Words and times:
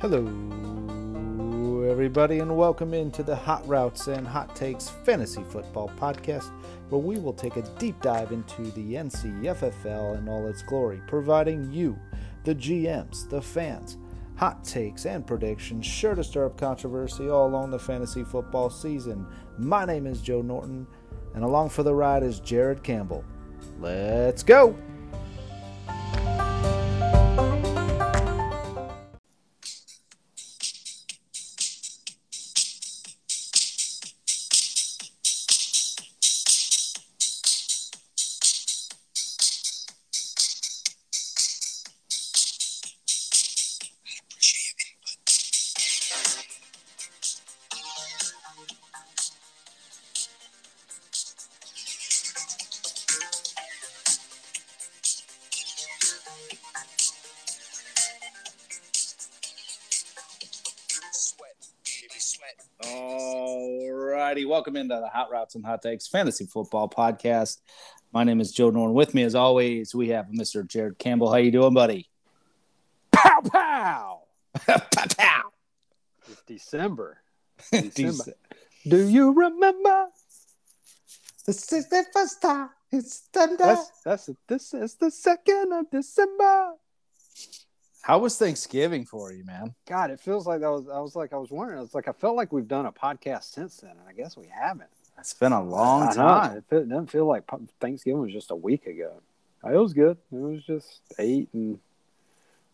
Hello, 0.00 0.24
everybody, 1.82 2.38
and 2.38 2.56
welcome 2.56 2.94
into 2.94 3.22
the 3.22 3.36
Hot 3.36 3.68
Routes 3.68 4.06
and 4.06 4.26
Hot 4.26 4.56
Takes 4.56 4.88
Fantasy 4.88 5.42
Football 5.50 5.90
Podcast, 6.00 6.50
where 6.88 7.02
we 7.02 7.18
will 7.18 7.34
take 7.34 7.58
a 7.58 7.68
deep 7.78 8.00
dive 8.00 8.32
into 8.32 8.62
the 8.70 8.94
NCFFL 8.94 10.16
in 10.16 10.26
all 10.26 10.46
its 10.46 10.62
glory, 10.62 11.02
providing 11.06 11.70
you, 11.70 11.98
the 12.44 12.54
GMs, 12.54 13.28
the 13.28 13.42
fans, 13.42 13.98
hot 14.36 14.64
takes 14.64 15.04
and 15.04 15.26
predictions 15.26 15.84
sure 15.84 16.14
to 16.14 16.24
stir 16.24 16.46
up 16.46 16.56
controversy 16.56 17.28
all 17.28 17.46
along 17.46 17.70
the 17.70 17.78
fantasy 17.78 18.24
football 18.24 18.70
season. 18.70 19.26
My 19.58 19.84
name 19.84 20.06
is 20.06 20.22
Joe 20.22 20.40
Norton, 20.40 20.86
and 21.34 21.44
along 21.44 21.68
for 21.68 21.82
the 21.82 21.94
ride 21.94 22.22
is 22.22 22.40
Jared 22.40 22.82
Campbell. 22.82 23.22
Let's 23.78 24.42
go! 24.42 24.78
Welcome 64.70 64.82
into 64.82 64.94
uh, 64.94 65.00
the 65.00 65.08
Hot 65.08 65.32
Routes 65.32 65.56
and 65.56 65.66
Hot 65.66 65.82
Takes 65.82 66.06
Fantasy 66.06 66.46
Football 66.46 66.88
Podcast. 66.88 67.58
My 68.12 68.22
name 68.22 68.40
is 68.40 68.52
Joe 68.52 68.70
Norton. 68.70 68.94
With 68.94 69.14
me, 69.14 69.24
as 69.24 69.34
always, 69.34 69.96
we 69.96 70.10
have 70.10 70.26
Mr. 70.26 70.64
Jared 70.64 70.96
Campbell. 70.96 71.28
How 71.28 71.38
you 71.38 71.50
doing, 71.50 71.74
buddy? 71.74 72.08
Pow 73.10 73.40
pow. 73.40 74.20
pow 74.54 74.78
pow. 75.18 75.42
It's 76.28 76.42
December. 76.46 77.18
December. 77.72 78.34
Do 78.86 79.08
you 79.08 79.32
remember? 79.32 80.06
This 81.46 81.72
is 81.72 81.88
the 81.88 82.04
first 82.12 82.40
time 82.40 82.70
it's 82.92 83.28
thunder. 83.32 83.56
That's 83.58 83.90
that's 84.04 84.30
this 84.46 84.72
is 84.72 84.94
the 84.94 85.10
second 85.10 85.72
of 85.72 85.90
December. 85.90 86.74
How 88.02 88.18
was 88.18 88.36
Thanksgiving 88.38 89.04
for 89.04 89.32
you, 89.32 89.44
man? 89.44 89.74
God, 89.86 90.10
it 90.10 90.20
feels 90.20 90.46
like 90.46 90.60
that 90.60 90.70
was. 90.70 90.88
I 90.88 91.00
was 91.00 91.14
like, 91.14 91.32
I 91.32 91.36
was 91.36 91.50
wondering. 91.50 91.82
It's 91.82 91.94
like 91.94 92.08
I 92.08 92.12
felt 92.12 92.36
like 92.36 92.52
we've 92.52 92.68
done 92.68 92.86
a 92.86 92.92
podcast 92.92 93.44
since 93.44 93.78
then, 93.78 93.90
and 93.92 94.08
I 94.08 94.12
guess 94.12 94.36
we 94.36 94.46
haven't. 94.48 94.88
It's 95.18 95.34
been 95.34 95.52
a 95.52 95.62
long 95.62 96.08
I 96.08 96.14
time. 96.14 96.56
It, 96.56 96.64
it 96.74 96.88
doesn't 96.88 97.10
feel 97.10 97.26
like 97.26 97.44
Thanksgiving 97.78 98.22
was 98.22 98.32
just 98.32 98.50
a 98.50 98.56
week 98.56 98.86
ago. 98.86 99.20
It 99.64 99.76
was 99.76 99.92
good. 99.92 100.16
It 100.32 100.38
was 100.38 100.64
just 100.64 101.02
ate 101.18 101.50
and 101.52 101.78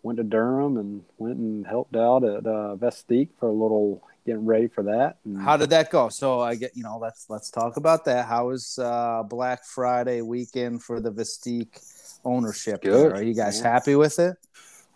went 0.03 0.19
to 0.19 0.23
Durham 0.23 0.77
and 0.77 1.03
went 1.19 1.39
and 1.39 1.67
helped 1.67 1.97
out 1.97 2.23
at 2.23 2.47
uh, 2.47 2.77
Vestique 2.77 3.31
for 3.41 3.49
a 3.49 3.53
little 3.53 4.03
getting 4.25 4.47
ready 4.47 4.69
for 4.69 4.85
that. 4.85 5.19
And 5.25 5.41
How 5.41 5.57
did 5.57 5.71
that 5.71 5.91
go? 5.91 6.09
So 6.09 6.41
I 6.41 6.55
get, 6.55 6.77
you 6.77 6.85
know, 6.85 6.99
let's 6.99 7.29
let's 7.29 7.51
talk 7.51 7.77
about 7.77 8.05
that. 8.05 8.27
How 8.27 8.49
was 8.49 8.79
uh, 8.79 9.25
Black 9.25 9.65
Friday 9.65 10.23
weekend 10.23 10.85
for 10.85 11.01
the 11.01 11.11
Vestique 11.11 11.81
ownership? 12.25 12.83
Good, 12.83 13.13
Are 13.13 13.23
you 13.23 13.35
guys 13.35 13.61
happy 13.61 13.97
with 13.97 14.19
it? 14.21 14.37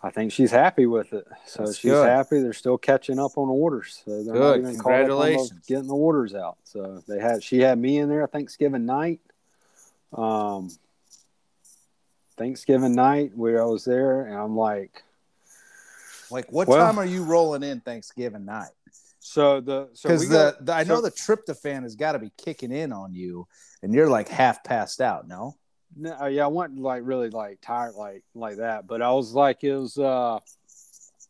I 0.03 0.09
think 0.09 0.31
she's 0.31 0.49
happy 0.51 0.87
with 0.87 1.13
it. 1.13 1.27
So 1.45 1.63
That's 1.65 1.77
she's 1.77 1.91
good. 1.91 2.07
happy. 2.07 2.41
They're 2.41 2.53
still 2.53 2.77
catching 2.77 3.19
up 3.19 3.37
on 3.37 3.49
orders. 3.49 4.01
So 4.03 4.23
they're 4.23 4.33
Good. 4.33 4.39
not 4.63 4.69
even 4.69 4.79
caught 4.81 4.93
up 4.93 5.07
Congratulations. 5.07 5.65
getting 5.67 5.87
the 5.87 5.95
orders 5.95 6.33
out. 6.33 6.57
So 6.63 7.03
they 7.07 7.19
had 7.19 7.43
she 7.43 7.59
had 7.59 7.77
me 7.77 7.99
in 7.99 8.09
there 8.09 8.25
Thanksgiving 8.27 8.85
night. 8.85 9.19
Um 10.13 10.69
Thanksgiving 12.37 12.93
night 12.95 13.31
where 13.35 13.61
I 13.61 13.65
was 13.65 13.85
there 13.85 14.25
and 14.25 14.35
I'm 14.37 14.55
like 14.57 15.03
Like, 16.31 16.51
what 16.51 16.67
Well- 16.67 16.79
time 16.85 16.97
are 16.97 17.05
you 17.05 17.23
rolling 17.23 17.61
in 17.63 17.81
Thanksgiving 17.81 18.45
night? 18.45 18.71
so 19.19 19.61
the 19.61 19.89
so 19.93 20.09
Because 20.09 20.21
we 20.21 20.27
the, 20.27 20.33
got- 20.33 20.65
the 20.65 20.73
I 20.73 20.83
know 20.83 20.95
so- 20.95 21.01
the 21.01 21.11
tryptophan 21.11 21.83
has 21.83 21.95
got 21.95 22.13
to 22.13 22.19
be 22.19 22.31
kicking 22.37 22.71
in 22.71 22.91
on 22.91 23.13
you, 23.13 23.47
and 23.83 23.93
you're 23.93 24.09
like 24.09 24.29
half 24.29 24.63
passed 24.63 24.99
out. 25.01 25.27
No, 25.27 25.55
No, 25.95 26.17
uh, 26.21 26.27
yeah, 26.27 26.45
I 26.45 26.47
wasn't 26.47 26.79
like 26.79 27.01
really 27.05 27.29
like 27.29 27.59
tired 27.61 27.95
like 27.95 28.23
like 28.33 28.57
that, 28.57 28.87
but 28.87 29.01
I 29.01 29.11
was 29.11 29.33
like 29.33 29.63
it 29.63 29.75
was. 29.75 29.97
uh 29.97 30.39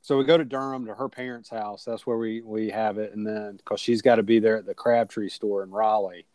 So 0.01 0.17
we 0.17 0.23
go 0.23 0.37
to 0.37 0.45
Durham 0.45 0.85
to 0.85 0.93
her 0.93 1.09
parents' 1.09 1.49
house. 1.49 1.83
That's 1.85 2.05
where 2.05 2.17
we 2.17 2.41
we 2.41 2.69
have 2.69 2.97
it, 2.97 3.13
and 3.13 3.25
then 3.25 3.57
because 3.57 3.79
she's 3.79 4.01
got 4.01 4.15
to 4.15 4.23
be 4.23 4.39
there 4.39 4.57
at 4.57 4.65
the 4.65 4.73
Crabtree 4.73 5.29
store 5.29 5.63
in 5.63 5.71
Raleigh 5.71 6.25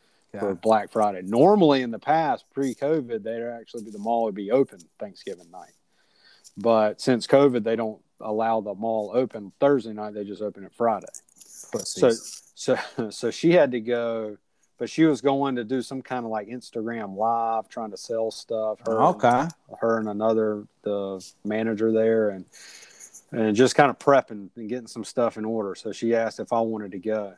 for 0.40 0.54
Black 0.54 0.90
Friday. 0.90 1.22
Normally 1.22 1.82
in 1.82 1.90
the 1.90 1.98
past, 1.98 2.44
pre-COVID, 2.52 3.22
they'd 3.22 3.42
actually 3.42 3.84
be 3.84 3.90
the 3.90 3.98
mall 3.98 4.24
would 4.24 4.34
be 4.34 4.50
open 4.50 4.78
Thanksgiving 4.98 5.50
night, 5.50 5.72
but 6.56 7.00
since 7.00 7.26
COVID, 7.26 7.62
they 7.64 7.76
don't 7.76 8.00
allow 8.20 8.60
the 8.60 8.74
mall 8.74 9.10
open 9.14 9.52
Thursday 9.60 9.92
night. 9.92 10.14
They 10.14 10.24
just 10.24 10.42
open 10.42 10.64
it 10.64 10.72
Friday. 10.74 11.06
So 11.86 12.10
so 12.54 13.10
so 13.10 13.30
she 13.30 13.52
had 13.52 13.70
to 13.72 13.80
go, 13.80 14.36
but 14.78 14.90
she 14.90 15.04
was 15.04 15.20
going 15.20 15.56
to 15.56 15.64
do 15.64 15.82
some 15.82 16.02
kind 16.02 16.24
of 16.24 16.30
like 16.30 16.48
Instagram 16.48 17.16
live, 17.16 17.68
trying 17.68 17.90
to 17.90 17.96
sell 17.96 18.30
stuff. 18.30 18.80
Her, 18.86 19.02
okay, 19.02 19.48
her 19.80 19.98
and 19.98 20.08
another 20.08 20.66
the 20.82 21.24
manager 21.44 21.92
there, 21.92 22.30
and 22.30 22.44
and 23.32 23.56
just 23.56 23.74
kind 23.74 23.90
of 23.90 23.98
prepping 23.98 24.48
and 24.56 24.68
getting 24.68 24.86
some 24.86 25.04
stuff 25.04 25.36
in 25.36 25.44
order. 25.44 25.74
So 25.74 25.92
she 25.92 26.14
asked 26.14 26.40
if 26.40 26.52
I 26.52 26.60
wanted 26.60 26.92
to 26.92 26.98
go. 26.98 27.34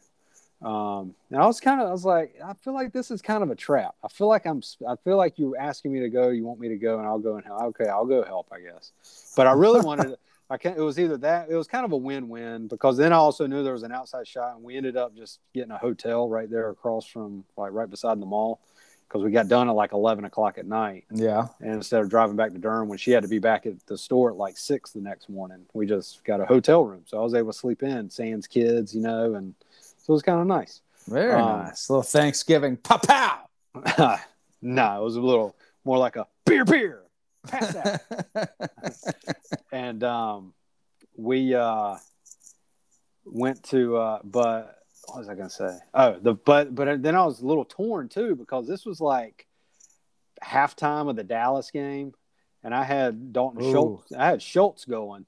Um, 0.60 1.14
and 1.30 1.40
I 1.40 1.46
was 1.46 1.60
kind 1.60 1.80
of, 1.80 1.88
I 1.88 1.92
was 1.92 2.04
like, 2.04 2.34
I 2.44 2.52
feel 2.52 2.74
like 2.74 2.92
this 2.92 3.12
is 3.12 3.22
kind 3.22 3.44
of 3.44 3.50
a 3.50 3.54
trap. 3.54 3.94
I 4.02 4.08
feel 4.08 4.26
like 4.26 4.44
I'm, 4.44 4.60
I 4.88 4.96
feel 4.96 5.16
like 5.16 5.38
you're 5.38 5.56
asking 5.56 5.92
me 5.92 6.00
to 6.00 6.08
go. 6.08 6.30
You 6.30 6.44
want 6.44 6.58
me 6.58 6.68
to 6.68 6.76
go, 6.76 6.98
and 6.98 7.06
I'll 7.06 7.20
go 7.20 7.36
and 7.36 7.44
help. 7.44 7.62
Okay, 7.62 7.88
I'll 7.88 8.06
go 8.06 8.24
help, 8.24 8.48
I 8.52 8.60
guess. 8.60 9.32
But 9.36 9.46
I 9.46 9.52
really 9.52 9.80
wanted. 9.80 10.16
I 10.50 10.56
can't. 10.56 10.78
It 10.78 10.82
was 10.82 10.98
either 10.98 11.16
that. 11.18 11.50
It 11.50 11.54
was 11.56 11.66
kind 11.66 11.84
of 11.84 11.92
a 11.92 11.96
win-win 11.96 12.68
because 12.68 12.96
then 12.96 13.12
I 13.12 13.16
also 13.16 13.46
knew 13.46 13.62
there 13.62 13.74
was 13.74 13.82
an 13.82 13.92
outside 13.92 14.26
shot, 14.26 14.54
and 14.54 14.64
we 14.64 14.76
ended 14.76 14.96
up 14.96 15.14
just 15.14 15.40
getting 15.54 15.70
a 15.72 15.78
hotel 15.78 16.28
right 16.28 16.48
there 16.50 16.70
across 16.70 17.06
from, 17.06 17.44
like, 17.56 17.72
right 17.72 17.88
beside 17.90 18.18
the 18.20 18.24
mall, 18.26 18.60
because 19.06 19.22
we 19.22 19.30
got 19.30 19.48
done 19.48 19.68
at 19.68 19.74
like 19.74 19.92
eleven 19.92 20.24
o'clock 20.24 20.56
at 20.56 20.66
night. 20.66 21.04
yeah, 21.10 21.48
And 21.60 21.74
instead 21.74 22.00
of 22.02 22.08
driving 22.08 22.36
back 22.36 22.52
to 22.52 22.58
Durham 22.58 22.88
when 22.88 22.96
she 22.98 23.10
had 23.10 23.22
to 23.24 23.28
be 23.28 23.38
back 23.38 23.66
at 23.66 23.74
the 23.86 23.98
store 23.98 24.30
at 24.30 24.36
like 24.36 24.56
six 24.56 24.90
the 24.92 25.00
next 25.00 25.28
morning, 25.28 25.66
we 25.74 25.86
just 25.86 26.24
got 26.24 26.40
a 26.40 26.46
hotel 26.46 26.82
room. 26.84 27.02
So 27.06 27.18
I 27.18 27.22
was 27.22 27.34
able 27.34 27.52
to 27.52 27.58
sleep 27.58 27.82
in, 27.82 28.08
sans 28.08 28.46
kids, 28.46 28.94
you 28.94 29.02
know, 29.02 29.34
and 29.34 29.54
so 29.98 30.12
it 30.12 30.14
was 30.14 30.22
kind 30.22 30.40
of 30.40 30.46
nice. 30.46 30.80
very 31.06 31.32
Um, 31.34 31.64
nice. 31.64 31.90
little 31.90 32.02
Thanksgiving. 32.02 32.78
Pow 32.78 32.96
pow. 32.96 33.40
no, 34.62 35.00
it 35.00 35.04
was 35.04 35.16
a 35.16 35.20
little 35.20 35.54
more 35.84 35.98
like 35.98 36.16
a 36.16 36.26
beer, 36.46 36.64
beer, 36.64 37.02
pass 37.46 37.76
out. 37.76 38.48
and 39.72 40.02
um, 40.04 40.54
we 41.16 41.54
uh, 41.54 41.96
went 43.24 43.62
to, 43.64 43.96
uh, 43.96 44.18
but 44.24 44.78
what 45.06 45.18
was 45.18 45.28
I 45.28 45.34
going 45.34 45.48
to 45.48 45.54
say? 45.54 45.78
Oh, 45.94 46.18
the 46.20 46.34
but 46.34 46.74
but 46.74 47.02
then 47.02 47.14
I 47.14 47.24
was 47.24 47.40
a 47.40 47.46
little 47.46 47.64
torn 47.64 48.08
too 48.08 48.34
because 48.34 48.66
this 48.66 48.84
was 48.84 49.00
like 49.00 49.46
halftime 50.42 51.08
of 51.08 51.16
the 51.16 51.24
Dallas 51.24 51.70
game, 51.70 52.14
and 52.62 52.74
I 52.74 52.84
had 52.84 53.32
Dalton 53.32 53.62
Ooh. 53.62 53.70
Schultz. 53.70 54.12
I 54.12 54.26
had 54.26 54.42
Schultz 54.42 54.84
going, 54.84 55.26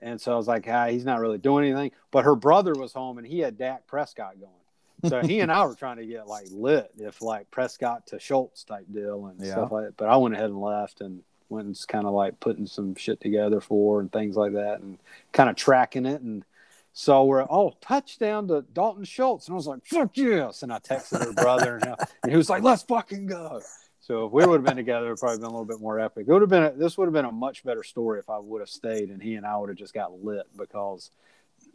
and 0.00 0.20
so 0.20 0.32
I 0.32 0.36
was 0.36 0.48
like, 0.48 0.66
ah, 0.68 0.86
he's 0.86 1.04
not 1.04 1.20
really 1.20 1.38
doing 1.38 1.66
anything. 1.66 1.92
But 2.10 2.24
her 2.24 2.36
brother 2.36 2.74
was 2.74 2.92
home, 2.92 3.18
and 3.18 3.26
he 3.26 3.40
had 3.40 3.58
Dak 3.58 3.86
Prescott 3.86 4.34
going. 4.40 5.10
So 5.10 5.20
he 5.22 5.40
and 5.40 5.52
I 5.52 5.64
were 5.66 5.74
trying 5.78 5.98
to 5.98 6.06
get 6.06 6.26
like 6.26 6.46
lit, 6.50 6.90
if 6.98 7.20
like 7.20 7.50
Prescott 7.50 8.06
to 8.08 8.18
Schultz 8.18 8.64
type 8.64 8.86
deal 8.92 9.26
and 9.26 9.40
Yeah. 9.40 9.52
stuff 9.52 9.72
like 9.72 9.86
that. 9.86 9.96
But 9.96 10.08
I 10.08 10.16
went 10.16 10.34
ahead 10.34 10.46
and 10.50 10.60
left 10.60 11.00
and 11.00 11.22
went 11.48 11.66
and 11.66 11.78
kind 11.88 12.06
of 12.06 12.12
like 12.12 12.38
putting 12.40 12.66
some 12.66 12.94
shit 12.94 13.20
together 13.20 13.60
for 13.60 14.00
and 14.00 14.12
things 14.12 14.36
like 14.36 14.52
that 14.52 14.80
and 14.80 14.98
kind 15.32 15.48
of 15.48 15.56
tracking 15.56 16.06
it 16.06 16.20
and 16.22 16.44
so 16.92 17.24
we're 17.24 17.46
oh 17.50 17.74
touchdown 17.82 18.48
to 18.48 18.64
Dalton 18.72 19.04
Schultz. 19.04 19.46
And 19.46 19.54
I 19.54 19.56
was 19.56 19.66
like 19.66 19.84
fuck 19.84 20.16
yes. 20.16 20.62
And 20.62 20.72
I 20.72 20.78
texted 20.78 21.22
her 21.22 21.32
brother 21.34 21.76
and, 21.76 21.94
and 22.22 22.32
he 22.32 22.36
was 22.38 22.48
like 22.48 22.62
let's 22.62 22.82
fucking 22.84 23.26
go. 23.26 23.60
So 24.00 24.26
if 24.26 24.32
we 24.32 24.46
would 24.46 24.60
have 24.60 24.64
been 24.64 24.76
together 24.76 25.08
it 25.08 25.10
would 25.10 25.18
probably 25.18 25.36
been 25.36 25.46
a 25.46 25.50
little 25.50 25.66
bit 25.66 25.80
more 25.80 26.00
epic. 26.00 26.24
It 26.26 26.32
would 26.32 26.40
have 26.40 26.48
been 26.48 26.62
a, 26.62 26.70
this 26.72 26.96
would 26.96 27.04
have 27.04 27.12
been 27.12 27.26
a 27.26 27.32
much 27.32 27.64
better 27.64 27.82
story 27.82 28.18
if 28.18 28.30
I 28.30 28.38
would 28.38 28.62
have 28.62 28.70
stayed 28.70 29.10
and 29.10 29.22
he 29.22 29.34
and 29.34 29.44
I 29.44 29.58
would 29.58 29.68
have 29.68 29.76
just 29.76 29.92
got 29.92 30.24
lit 30.24 30.46
because 30.56 31.10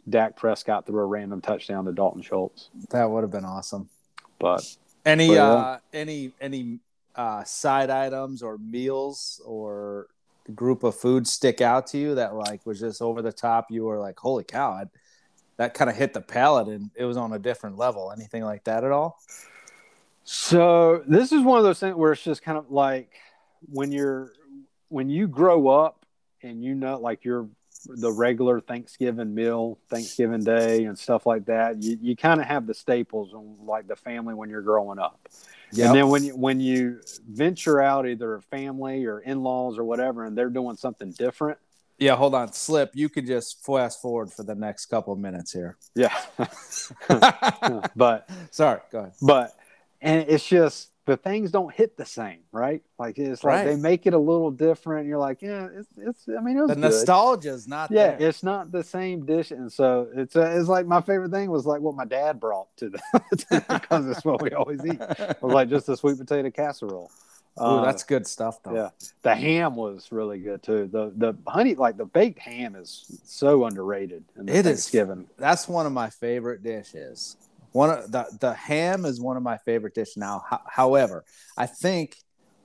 Dak 0.08 0.36
Prescott 0.36 0.86
threw 0.86 1.00
a 1.00 1.06
random 1.06 1.40
touchdown 1.40 1.84
to 1.84 1.92
Dalton 1.92 2.22
Schultz. 2.22 2.70
That 2.90 3.08
would 3.08 3.22
have 3.22 3.30
been 3.30 3.44
awesome. 3.44 3.88
but 4.40 4.66
Any 5.06 5.28
But, 5.28 5.34
yeah. 5.34 5.52
uh 5.52 5.78
any 5.92 6.32
any 6.40 6.80
uh 7.14 7.44
side 7.44 7.90
items 7.90 8.42
or 8.42 8.58
meals 8.58 9.40
or 9.44 10.06
group 10.54 10.82
of 10.82 10.94
food 10.94 11.26
stick 11.26 11.60
out 11.60 11.86
to 11.86 11.98
you 11.98 12.14
that 12.14 12.34
like 12.34 12.64
was 12.66 12.80
just 12.80 13.02
over 13.02 13.22
the 13.22 13.32
top? 13.32 13.70
You 13.70 13.84
were 13.84 13.98
like 13.98 14.18
holy 14.18 14.44
cow 14.44 14.72
I, 14.72 14.84
that 15.56 15.74
kind 15.74 15.90
of 15.90 15.96
hit 15.96 16.14
the 16.14 16.20
palate 16.20 16.68
and 16.68 16.90
it 16.94 17.04
was 17.04 17.16
on 17.16 17.32
a 17.32 17.38
different 17.38 17.76
level 17.76 18.12
anything 18.12 18.42
like 18.44 18.64
that 18.64 18.84
at 18.84 18.90
all? 18.90 19.20
So 20.24 21.02
this 21.06 21.32
is 21.32 21.42
one 21.42 21.58
of 21.58 21.64
those 21.64 21.80
things 21.80 21.96
where 21.96 22.12
it's 22.12 22.22
just 22.22 22.42
kind 22.42 22.56
of 22.56 22.70
like 22.70 23.10
when 23.70 23.92
you're 23.92 24.32
when 24.88 25.08
you 25.08 25.26
grow 25.26 25.68
up 25.68 26.04
and 26.42 26.62
you 26.62 26.74
know 26.74 26.98
like 26.98 27.24
you're 27.24 27.48
the 27.86 28.12
regular 28.12 28.60
Thanksgiving 28.60 29.34
meal, 29.34 29.78
Thanksgiving 29.88 30.44
Day, 30.44 30.84
and 30.84 30.98
stuff 30.98 31.26
like 31.26 31.46
that. 31.46 31.82
You 31.82 31.98
you 32.00 32.16
kind 32.16 32.40
of 32.40 32.46
have 32.46 32.66
the 32.66 32.74
staples 32.74 33.34
on 33.34 33.56
like 33.64 33.88
the 33.88 33.96
family 33.96 34.34
when 34.34 34.50
you're 34.50 34.62
growing 34.62 34.98
up. 34.98 35.28
Yep. 35.72 35.86
And 35.86 35.96
then 35.96 36.08
when 36.08 36.24
you 36.24 36.36
when 36.36 36.60
you 36.60 37.00
venture 37.28 37.80
out, 37.80 38.06
either 38.06 38.40
family 38.50 39.06
or 39.06 39.20
in 39.20 39.42
laws 39.42 39.78
or 39.78 39.84
whatever, 39.84 40.24
and 40.24 40.36
they're 40.36 40.50
doing 40.50 40.76
something 40.76 41.12
different. 41.12 41.58
Yeah, 41.98 42.16
hold 42.16 42.34
on, 42.34 42.52
slip. 42.52 42.90
You 42.94 43.08
could 43.08 43.26
just 43.26 43.64
fast 43.64 44.00
forward 44.02 44.32
for 44.32 44.42
the 44.42 44.54
next 44.54 44.86
couple 44.86 45.12
of 45.12 45.18
minutes 45.18 45.52
here. 45.52 45.76
Yeah, 45.94 46.16
but 47.96 48.28
sorry, 48.50 48.80
go 48.90 48.98
ahead. 48.98 49.12
But 49.20 49.56
and 50.00 50.24
it's 50.28 50.46
just 50.46 50.91
the 51.04 51.16
things 51.16 51.50
don't 51.50 51.72
hit 51.74 51.96
the 51.96 52.04
same, 52.04 52.40
right? 52.52 52.82
Like 52.98 53.18
it's 53.18 53.42
like 53.42 53.54
right. 53.54 53.64
they 53.64 53.76
make 53.76 54.06
it 54.06 54.14
a 54.14 54.18
little 54.18 54.50
different. 54.50 55.08
You're 55.08 55.18
like, 55.18 55.42
yeah, 55.42 55.68
it's, 55.74 55.88
it's 55.96 56.28
I 56.28 56.40
mean, 56.40 56.56
it 56.56 56.60
was 56.60 56.70
the 56.70 56.76
nostalgia 56.76 57.50
is 57.50 57.66
not. 57.66 57.90
Yeah, 57.90 58.16
there. 58.16 58.28
it's 58.28 58.42
not 58.42 58.70
the 58.70 58.84
same 58.84 59.26
dish, 59.26 59.50
and 59.50 59.72
so 59.72 60.08
it's 60.14 60.36
uh, 60.36 60.54
it's 60.56 60.68
like 60.68 60.86
my 60.86 61.00
favorite 61.00 61.32
thing 61.32 61.50
was 61.50 61.66
like 61.66 61.80
what 61.80 61.96
my 61.96 62.04
dad 62.04 62.38
brought 62.38 62.68
to 62.76 62.90
the 62.90 63.00
because 63.68 64.06
it's 64.06 64.24
what 64.24 64.42
we 64.42 64.52
always 64.52 64.84
eat. 64.84 65.00
It 65.00 65.42
was 65.42 65.52
like 65.52 65.68
just 65.68 65.88
a 65.88 65.96
sweet 65.96 66.18
potato 66.18 66.50
casserole. 66.50 67.10
Oh, 67.56 67.78
uh, 67.78 67.84
that's 67.84 68.02
good 68.04 68.26
stuff, 68.26 68.62
though. 68.62 68.74
Yeah, 68.74 68.88
the 69.22 69.34
ham 69.34 69.74
was 69.74 70.10
really 70.10 70.38
good 70.38 70.62
too. 70.62 70.88
The 70.90 71.12
the 71.16 71.36
honey, 71.50 71.74
like 71.74 71.96
the 71.96 72.06
baked 72.06 72.38
ham, 72.38 72.76
is 72.76 73.20
so 73.24 73.66
underrated. 73.66 74.24
In 74.38 74.48
it 74.48 74.64
Thanksgiving. 74.64 75.22
Is, 75.22 75.36
that's 75.36 75.68
one 75.68 75.84
of 75.84 75.92
my 75.92 76.08
favorite 76.10 76.62
dishes. 76.62 77.36
One 77.72 77.90
of 77.90 78.12
the 78.12 78.26
the 78.40 78.54
ham 78.54 79.04
is 79.04 79.20
one 79.20 79.36
of 79.36 79.42
my 79.42 79.58
favorite 79.58 79.94
dishes 79.94 80.16
now. 80.16 80.44
H- 80.52 80.60
however, 80.66 81.24
I 81.56 81.66
think 81.66 82.16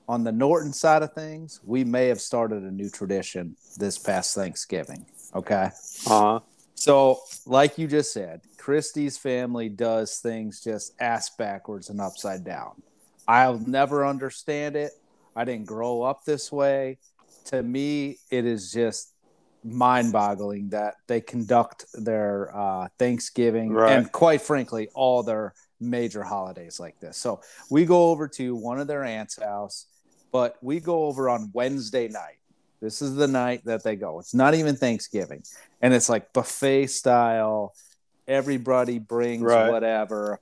on 0.08 0.24
the 0.24 0.32
Norton 0.32 0.74
side 0.74 1.04
of 1.04 1.14
things, 1.14 1.60
we 1.66 1.84
may 1.84 2.08
have 2.08 2.22
started 2.22 2.64
a 2.64 2.72
new 2.72 2.90
tradition 2.90 3.56
this 3.78 3.98
past 3.98 4.36
Thanksgiving. 4.36 5.06
Okay. 5.36 5.70
Uh 6.06 6.10
huh. 6.10 6.40
So, 6.76 7.20
like 7.46 7.78
you 7.78 7.88
just 7.88 8.14
said, 8.14 8.42
Christy's 8.58 9.18
family 9.18 9.68
does 9.68 10.20
things 10.20 10.64
just 10.64 10.94
ass 11.00 11.30
backwards 11.36 11.90
and 11.90 12.00
upside 12.00 12.44
down. 12.44 12.82
I'll 13.28 13.60
never 13.60 14.06
understand 14.06 14.76
it. 14.76 14.92
I 15.36 15.44
didn't 15.44 15.66
grow 15.66 16.04
up 16.04 16.24
this 16.24 16.52
way. 16.52 17.00
To 17.46 17.64
me, 17.64 18.18
it 18.30 18.46
is 18.46 18.72
just 18.72 19.14
mind-boggling 19.74 20.70
that 20.70 20.96
they 21.08 21.22
conduct 21.22 21.86
their 21.94 22.56
uh, 22.56 22.88
Thanksgiving 22.98 23.72
right. 23.72 23.94
and, 23.94 24.12
quite 24.12 24.42
frankly, 24.42 24.90
all 24.94 25.24
their 25.24 25.54
major 25.80 26.24
holidays 26.24 26.80
like 26.80 27.00
this. 27.00 27.18
So 27.18 27.42
we 27.70 27.86
go 27.86 28.10
over 28.10 28.28
to 28.30 28.56
one 28.56 28.80
of 28.80 28.88
their 28.88 29.04
aunt's 29.04 29.40
house, 29.40 29.86
but 30.32 30.58
we 30.62 30.80
go 30.80 31.06
over 31.06 31.30
on 31.30 31.52
Wednesday 31.54 32.08
night. 32.08 32.38
This 32.82 33.02
is 33.02 33.16
the 33.16 33.28
night 33.28 33.66
that 33.66 33.84
they 33.84 33.96
go. 33.96 34.20
It's 34.20 34.34
not 34.34 34.54
even 34.54 34.76
Thanksgiving, 34.76 35.44
and 35.82 35.94
it's 35.94 36.10
like 36.10 36.32
buffet 36.34 36.88
style. 36.88 37.74
Everybody 38.28 39.00
brings 39.00 39.42
right. 39.42 39.72
whatever. 39.72 40.40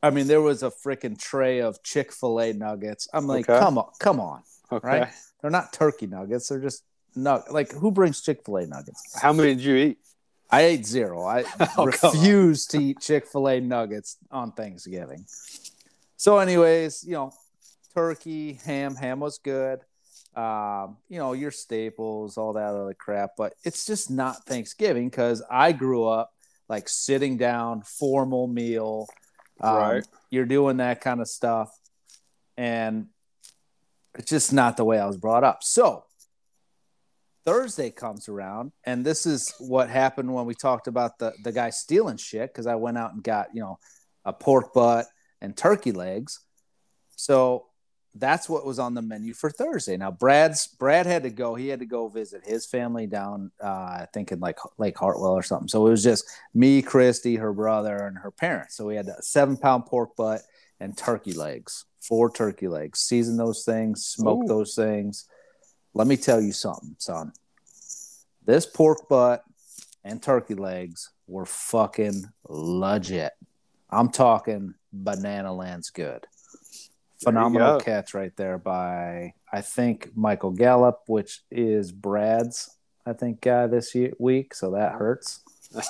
I 0.00 0.10
mean, 0.10 0.28
there 0.28 0.40
was 0.42 0.62
a 0.62 0.70
freaking 0.70 1.18
tray 1.18 1.60
of 1.60 1.82
Chick 1.82 2.12
Fil 2.12 2.38
A 2.38 2.52
nuggets. 2.52 3.08
I'm 3.12 3.26
like, 3.26 3.48
okay. 3.48 3.58
come 3.58 3.78
on, 3.78 3.90
come 3.98 4.20
on, 4.20 4.42
okay. 4.70 4.86
right? 4.86 5.08
They're 5.40 5.50
not 5.50 5.72
turkey 5.72 6.06
nuggets. 6.06 6.48
They're 6.48 6.60
just 6.60 6.84
Like, 7.24 7.72
who 7.72 7.90
brings 7.90 8.20
Chick 8.20 8.44
Fil 8.44 8.56
A 8.58 8.66
nuggets? 8.66 9.18
How 9.20 9.32
many 9.32 9.54
did 9.54 9.64
you 9.64 9.76
eat? 9.76 9.98
I 10.50 10.62
ate 10.62 10.86
zero. 10.86 11.24
I 11.24 11.44
oh, 11.76 11.86
refuse 11.86 12.66
to 12.68 12.78
eat 12.78 13.00
Chick 13.00 13.26
Fil 13.26 13.48
A 13.48 13.60
nuggets 13.60 14.16
on 14.30 14.52
Thanksgiving. 14.52 15.26
So, 16.16 16.38
anyways, 16.38 17.04
you 17.04 17.12
know, 17.12 17.32
turkey, 17.94 18.54
ham. 18.64 18.94
Ham 18.96 19.20
was 19.20 19.38
good. 19.38 19.80
Um, 20.34 20.96
you 21.08 21.18
know, 21.18 21.32
your 21.32 21.50
staples, 21.50 22.38
all 22.38 22.54
that 22.54 22.74
other 22.74 22.94
crap. 22.94 23.32
But 23.36 23.54
it's 23.64 23.84
just 23.86 24.10
not 24.10 24.44
Thanksgiving 24.44 25.08
because 25.08 25.42
I 25.50 25.72
grew 25.72 26.06
up 26.06 26.32
like 26.68 26.88
sitting 26.88 27.36
down, 27.36 27.82
formal 27.82 28.46
meal 28.46 29.08
um, 29.60 29.76
right. 29.76 30.06
You're 30.30 30.46
doing 30.46 30.78
that 30.78 31.00
kind 31.00 31.20
of 31.20 31.28
stuff. 31.28 31.70
And 32.56 33.06
it's 34.14 34.30
just 34.30 34.52
not 34.52 34.76
the 34.76 34.84
way 34.84 34.98
I 34.98 35.06
was 35.06 35.16
brought 35.16 35.44
up. 35.44 35.62
So 35.62 36.04
Thursday 37.48 37.90
comes 37.90 38.28
around, 38.28 38.72
and 38.84 39.06
this 39.06 39.24
is 39.24 39.54
what 39.58 39.88
happened 39.88 40.34
when 40.34 40.44
we 40.44 40.54
talked 40.54 40.86
about 40.86 41.18
the, 41.18 41.32
the 41.44 41.50
guy 41.50 41.70
stealing 41.70 42.18
shit 42.18 42.52
because 42.52 42.66
I 42.66 42.74
went 42.74 42.98
out 42.98 43.14
and 43.14 43.22
got, 43.22 43.48
you 43.54 43.62
know, 43.62 43.78
a 44.26 44.34
pork 44.34 44.74
butt 44.74 45.06
and 45.40 45.56
turkey 45.56 45.92
legs. 45.92 46.40
So 47.16 47.64
that's 48.14 48.50
what 48.50 48.66
was 48.66 48.78
on 48.78 48.92
the 48.92 49.00
menu 49.00 49.32
for 49.32 49.48
Thursday. 49.48 49.96
Now 49.96 50.10
Brad's 50.10 50.66
Brad 50.66 51.06
had 51.06 51.22
to 51.22 51.30
go. 51.30 51.54
He 51.54 51.68
had 51.68 51.78
to 51.78 51.86
go 51.86 52.08
visit 52.08 52.42
his 52.44 52.66
family 52.66 53.06
down, 53.06 53.50
uh, 53.64 53.66
I 53.66 54.06
think 54.12 54.30
in 54.30 54.40
like 54.40 54.58
Lake 54.76 54.98
Hartwell 54.98 55.32
or 55.32 55.42
something. 55.42 55.68
So 55.68 55.86
it 55.86 55.90
was 55.90 56.04
just 56.04 56.26
me, 56.52 56.82
Christy, 56.82 57.36
her 57.36 57.54
brother, 57.54 57.96
and 57.96 58.18
her 58.18 58.30
parents. 58.30 58.76
So 58.76 58.84
we 58.84 58.96
had 58.96 59.08
a 59.08 59.22
seven 59.22 59.56
pound 59.56 59.86
pork 59.86 60.16
butt 60.16 60.42
and 60.80 60.98
turkey 60.98 61.32
legs, 61.32 61.86
four 62.02 62.30
turkey 62.30 62.68
legs. 62.68 63.00
Season 63.00 63.38
those 63.38 63.64
things, 63.64 64.04
smoke 64.04 64.44
Ooh. 64.44 64.48
those 64.48 64.74
things. 64.74 65.24
Let 65.94 66.06
me 66.06 66.16
tell 66.16 66.40
you 66.40 66.52
something, 66.52 66.96
son. 66.98 67.32
This 68.44 68.66
pork 68.66 69.08
butt 69.08 69.42
and 70.04 70.22
turkey 70.22 70.54
legs 70.54 71.10
were 71.26 71.46
fucking 71.46 72.24
legit. 72.48 73.32
I'm 73.90 74.10
talking 74.10 74.74
banana 74.92 75.52
land's 75.52 75.90
good 75.90 76.26
phenomenal 77.22 77.80
catch 77.80 78.14
right 78.14 78.34
there 78.36 78.58
by 78.58 79.34
I 79.52 79.60
think 79.60 80.10
Michael 80.14 80.50
Gallup, 80.50 81.02
which 81.06 81.42
is 81.50 81.92
Brad's 81.92 82.70
I 83.06 83.14
think 83.14 83.40
guy 83.40 83.66
this 83.66 83.94
year, 83.94 84.12
week, 84.18 84.54
so 84.54 84.72
that 84.72 84.92
hurts. 84.92 85.40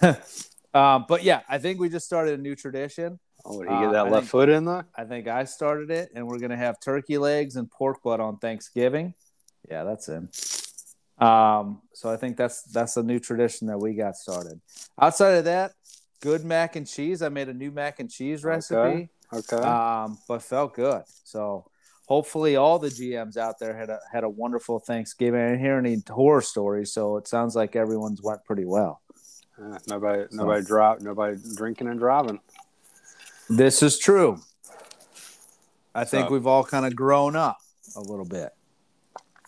um, 0.74 1.04
but 1.06 1.22
yeah, 1.22 1.40
I 1.48 1.58
think 1.58 1.78
we 1.78 1.88
just 1.88 2.06
started 2.06 2.38
a 2.38 2.42
new 2.42 2.56
tradition. 2.56 3.18
Oh, 3.44 3.62
did 3.62 3.70
you 3.70 3.80
get 3.80 3.92
that 3.92 4.06
uh, 4.06 4.10
left 4.10 4.14
think, 4.14 4.30
foot 4.30 4.48
in 4.48 4.64
there? 4.64 4.86
I 4.94 5.04
think 5.04 5.28
I 5.28 5.44
started 5.44 5.90
it, 5.90 6.10
and 6.14 6.26
we're 6.26 6.38
gonna 6.38 6.56
have 6.56 6.80
turkey 6.80 7.18
legs 7.18 7.56
and 7.56 7.70
pork 7.70 8.02
butt 8.02 8.20
on 8.20 8.38
Thanksgiving. 8.38 9.14
Yeah, 9.70 9.84
that's 9.84 10.08
in. 10.08 10.28
Um, 11.18 11.82
so 11.92 12.10
I 12.10 12.16
think 12.16 12.36
that's 12.36 12.62
that's 12.62 12.96
a 12.96 13.02
new 13.02 13.18
tradition 13.18 13.66
that 13.68 13.78
we 13.78 13.94
got 13.94 14.16
started. 14.16 14.60
Outside 15.00 15.32
of 15.32 15.44
that, 15.44 15.72
good 16.20 16.44
mac 16.44 16.76
and 16.76 16.86
cheese. 16.86 17.22
I 17.22 17.28
made 17.28 17.48
a 17.48 17.54
new 17.54 17.70
mac 17.70 18.00
and 18.00 18.10
cheese 18.10 18.42
recipe. 18.44 18.76
Okay. 18.76 19.08
Okay. 19.32 19.56
Um, 19.56 20.18
but 20.26 20.42
felt 20.42 20.74
good. 20.74 21.02
So 21.24 21.70
hopefully 22.06 22.56
all 22.56 22.78
the 22.78 22.88
GMs 22.88 23.36
out 23.36 23.58
there 23.60 23.76
had 23.76 23.90
a 23.90 24.00
had 24.10 24.24
a 24.24 24.28
wonderful 24.28 24.80
Thanksgiving. 24.80 25.40
I 25.40 25.48
didn't 25.50 25.60
hear 25.60 25.78
any 25.78 26.02
horror 26.08 26.42
stories, 26.42 26.92
so 26.92 27.16
it 27.16 27.28
sounds 27.28 27.54
like 27.54 27.76
everyone's 27.76 28.22
went 28.22 28.44
pretty 28.44 28.64
well. 28.64 29.00
Uh, 29.62 29.78
nobody, 29.88 30.24
so. 30.30 30.36
nobody 30.36 30.64
dropped, 30.64 31.02
nobody 31.02 31.36
drinking 31.56 31.88
and 31.88 32.00
driving. 32.00 32.40
This 33.50 33.82
is 33.82 33.98
true. 33.98 34.40
I 35.92 36.04
think 36.04 36.28
so. 36.28 36.32
we've 36.32 36.46
all 36.46 36.62
kind 36.62 36.86
of 36.86 36.94
grown 36.94 37.34
up 37.34 37.58
a 37.96 38.00
little 38.00 38.24
bit, 38.24 38.50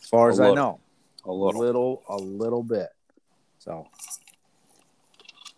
as 0.01 0.09
far 0.09 0.29
as 0.29 0.41
I 0.41 0.53
know. 0.53 0.81
A 1.25 1.31
little, 1.31 1.61
a 1.61 1.65
little, 1.65 2.03
a 2.09 2.17
little 2.17 2.65
bit. 2.65 2.89
So, 3.61 3.87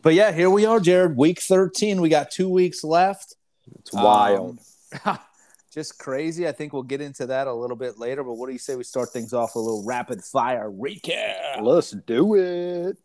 but 0.03 0.13
yeah, 0.13 0.31
here 0.31 0.51
we 0.51 0.67
are, 0.67 0.79
Jared. 0.79 1.17
Week 1.17 1.41
thirteen. 1.41 2.03
We 2.03 2.11
got 2.11 2.31
two 2.31 2.51
weeks 2.51 2.85
left. 2.85 3.35
It's 3.79 3.95
wild. 3.95 4.59
Um, 5.07 5.19
just 5.73 5.99
crazy. 5.99 6.47
I 6.47 6.53
think 6.53 6.75
we'll 6.75 6.83
get 6.83 7.01
into 7.01 7.25
that 7.25 7.47
a 7.47 7.53
little 7.55 7.77
bit 7.77 7.99
later. 7.99 8.23
But 8.23 8.35
what 8.35 8.49
do 8.49 8.53
you 8.53 8.59
say 8.59 8.77
we 8.77 8.85
start 8.85 9.09
things 9.09 9.33
off 9.33 9.53
with 9.55 9.63
a 9.63 9.65
little 9.65 9.87
rapid 9.87 10.23
fire 10.23 10.71
recap? 10.71 11.63
Let's 11.63 11.93
do 11.93 12.35
it. 12.35 12.99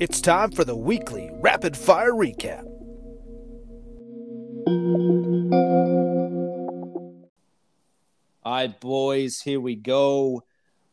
It's 0.00 0.22
time 0.22 0.50
for 0.50 0.64
the 0.64 0.74
weekly 0.74 1.30
rapid 1.42 1.76
fire 1.76 2.12
recap. 2.12 2.64
All 8.42 8.54
right, 8.54 8.80
boys, 8.80 9.42
here 9.42 9.60
we 9.60 9.74
go. 9.74 10.42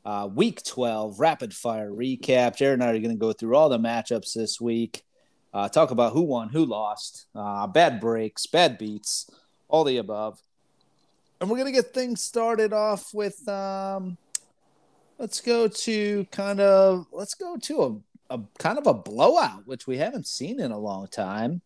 Uh, 0.03 0.27
week 0.29 0.61
12, 0.61 1.21
rapid 1.21 1.53
fire 1.53 1.89
recap. 1.89 2.57
Jared 2.57 2.81
and 2.81 2.83
I 2.83 2.87
are 2.87 2.99
going 2.99 3.11
to 3.11 3.15
go 3.15 3.31
through 3.31 3.55
all 3.55 3.69
the 3.69 3.79
matchups 3.79 4.33
this 4.33 4.59
week, 4.59 5.05
uh, 5.53 5.69
talk 5.69 5.91
about 5.91 6.11
who 6.11 6.23
won, 6.23 6.49
who 6.49 6.65
lost, 6.65 7.27
uh, 7.33 7.65
bad 7.65 8.01
breaks, 8.01 8.45
bad 8.45 8.77
beats, 8.77 9.31
all 9.69 9.85
the 9.85 9.95
above. 9.95 10.41
And 11.39 11.49
we're 11.49 11.55
going 11.55 11.73
to 11.73 11.81
get 11.81 11.93
things 11.93 12.21
started 12.21 12.73
off 12.73 13.13
with 13.13 13.47
um, 13.47 14.17
let's 15.17 15.39
go 15.39 15.69
to 15.69 16.25
kind 16.29 16.59
of, 16.59 17.07
let's 17.13 17.35
go 17.35 17.55
to 17.55 18.03
a, 18.29 18.39
kind 18.59 18.77
of 18.77 18.87
a 18.87 18.93
blowout, 18.93 19.65
which 19.65 19.87
we 19.87 19.97
haven't 19.97 20.27
seen 20.27 20.59
in 20.59 20.71
a 20.71 20.79
long 20.79 21.07
time. 21.07 21.61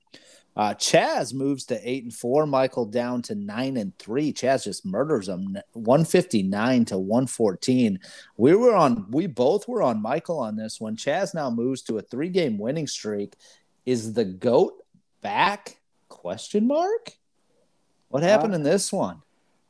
Uh, 0.56 0.74
Chaz 0.74 1.34
moves 1.34 1.66
to 1.66 1.90
eight 1.90 2.04
and 2.04 2.14
four. 2.14 2.46
Michael 2.46 2.86
down 2.86 3.22
to 3.22 3.36
nine 3.36 3.78
and 3.78 3.98
three. 3.98 4.34
Chaz 4.34 4.66
just 4.66 4.86
murders 4.86 5.30
him, 5.30 5.58
one 5.72 6.04
fifty 6.04 6.44
nine 6.44 6.84
to 6.86 6.98
one 6.98 7.26
fourteen. 7.26 8.00
We 8.36 8.54
were 8.56 8.76
on. 8.76 9.10
We 9.12 9.28
both 9.28 9.68
were 9.68 9.82
on 9.82 10.02
Michael 10.02 10.40
on 10.40 10.58
this 10.58 10.82
one. 10.82 10.98
Chaz 10.98 11.34
now 11.34 11.50
moves 11.50 11.82
to 11.84 11.98
a 12.00 12.02
three 12.02 12.28
game 12.28 12.58
winning 12.58 12.88
streak. 12.88 13.36
Is 13.86 14.14
the 14.14 14.26
goat 14.26 14.74
back? 15.22 15.78
Question 16.10 16.68
mark. 16.68 17.14
What 18.10 18.24
happened 18.24 18.52
uh, 18.52 18.58
in 18.58 18.64
this 18.64 18.92
one? 18.92 19.22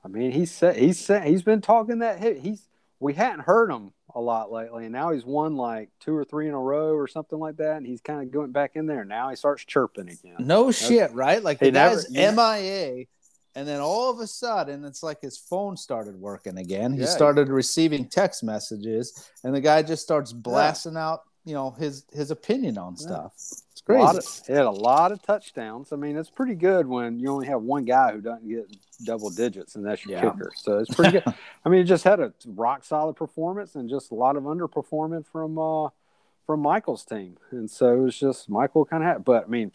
I 0.03 0.07
mean, 0.07 0.31
he 0.31 0.47
said 0.47 0.77
he's 0.77 0.99
said 0.99 1.27
he's 1.27 1.43
been 1.43 1.61
talking 1.61 1.99
that 1.99 2.19
hit. 2.19 2.39
He's 2.39 2.67
we 2.99 3.13
hadn't 3.13 3.41
heard 3.41 3.69
him 3.69 3.91
a 4.15 4.21
lot 4.21 4.51
lately, 4.51 4.85
and 4.85 4.93
now 4.93 5.11
he's 5.11 5.25
won 5.25 5.55
like 5.55 5.89
two 5.99 6.15
or 6.15 6.23
three 6.23 6.47
in 6.47 6.53
a 6.53 6.59
row 6.59 6.93
or 6.93 7.07
something 7.07 7.39
like 7.39 7.57
that, 7.57 7.77
and 7.77 7.85
he's 7.85 8.01
kind 8.01 8.21
of 8.21 8.31
going 8.31 8.51
back 8.51 8.71
in 8.75 8.85
there. 8.85 9.05
Now 9.05 9.29
he 9.29 9.35
starts 9.35 9.65
chirping 9.65 10.09
again. 10.09 10.35
No 10.39 10.65
That's, 10.65 10.87
shit, 10.87 11.11
right? 11.13 11.41
Like 11.41 11.59
the 11.59 11.71
guy's 11.71 12.09
never, 12.09 12.35
MIA, 12.35 13.05
and 13.55 13.67
then 13.67 13.81
all 13.81 14.09
of 14.09 14.19
a 14.19 14.27
sudden, 14.27 14.85
it's 14.85 15.03
like 15.03 15.21
his 15.21 15.37
phone 15.37 15.75
started 15.75 16.15
working 16.15 16.57
again. 16.57 16.93
He 16.93 17.01
yeah, 17.01 17.07
started 17.07 17.47
yeah. 17.47 17.53
receiving 17.53 18.07
text 18.07 18.43
messages, 18.43 19.29
and 19.43 19.53
the 19.53 19.61
guy 19.61 19.81
just 19.83 20.03
starts 20.03 20.31
blasting 20.31 20.93
yeah. 20.93 21.09
out, 21.09 21.21
you 21.45 21.53
know, 21.53 21.71
his 21.71 22.05
his 22.13 22.31
opinion 22.31 22.77
on 22.77 22.95
stuff. 22.95 23.33
It's 23.35 23.81
crazy. 23.81 24.17
Of, 24.17 24.47
he 24.47 24.53
had 24.53 24.65
a 24.65 24.71
lot 24.71 25.11
of 25.11 25.21
touchdowns. 25.23 25.91
I 25.91 25.95
mean, 25.95 26.17
it's 26.17 26.29
pretty 26.29 26.53
good 26.53 26.85
when 26.85 27.19
you 27.19 27.29
only 27.29 27.47
have 27.47 27.61
one 27.61 27.85
guy 27.85 28.11
who 28.11 28.21
doesn't 28.21 28.47
get 28.47 28.67
double 29.03 29.31
digits, 29.31 29.75
and 29.75 29.85
that's 29.85 30.05
your 30.05 30.19
yeah. 30.19 30.31
kicker. 30.31 30.51
So 30.55 30.77
it's 30.77 30.93
pretty 30.93 31.13
good. 31.13 31.23
I 31.65 31.69
mean, 31.69 31.81
he 31.81 31.83
just 31.85 32.03
had 32.03 32.19
a 32.19 32.33
rock 32.45 32.83
solid 32.83 33.15
performance, 33.15 33.75
and 33.75 33.89
just 33.89 34.11
a 34.11 34.15
lot 34.15 34.35
of 34.35 34.43
underperforming 34.43 35.25
from 35.25 35.57
uh, 35.57 35.89
from 36.45 36.59
Michael's 36.61 37.05
team. 37.05 37.37
And 37.49 37.69
so 37.69 37.93
it 37.93 37.99
was 37.99 38.17
just 38.17 38.49
Michael 38.49 38.85
kind 38.85 39.03
of 39.03 39.09
had. 39.09 39.25
But 39.25 39.45
I 39.45 39.47
mean, 39.47 39.71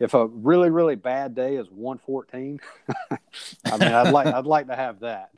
if 0.00 0.14
a 0.14 0.26
really 0.26 0.70
really 0.70 0.96
bad 0.96 1.36
day 1.36 1.54
is 1.54 1.70
one 1.70 1.98
fourteen, 1.98 2.58
I 3.10 3.76
mean, 3.78 3.92
I'd 3.92 4.10
like 4.10 4.26
I'd 4.26 4.46
like 4.46 4.66
to 4.66 4.76
have 4.76 5.00
that. 5.00 5.30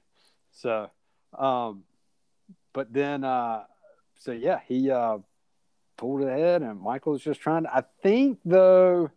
So, 0.52 0.90
um, 1.38 1.84
but 2.72 2.92
then, 2.92 3.22
uh, 3.22 3.64
so 4.16 4.32
yeah, 4.32 4.60
he 4.66 4.90
uh, 4.90 5.18
pulled 5.98 6.22
ahead, 6.22 6.62
and 6.62 6.80
Michael 6.80 7.12
was 7.12 7.22
just 7.22 7.40
trying 7.40 7.64
to. 7.64 7.74
I 7.74 7.82
think 8.02 8.38
though 8.46 9.10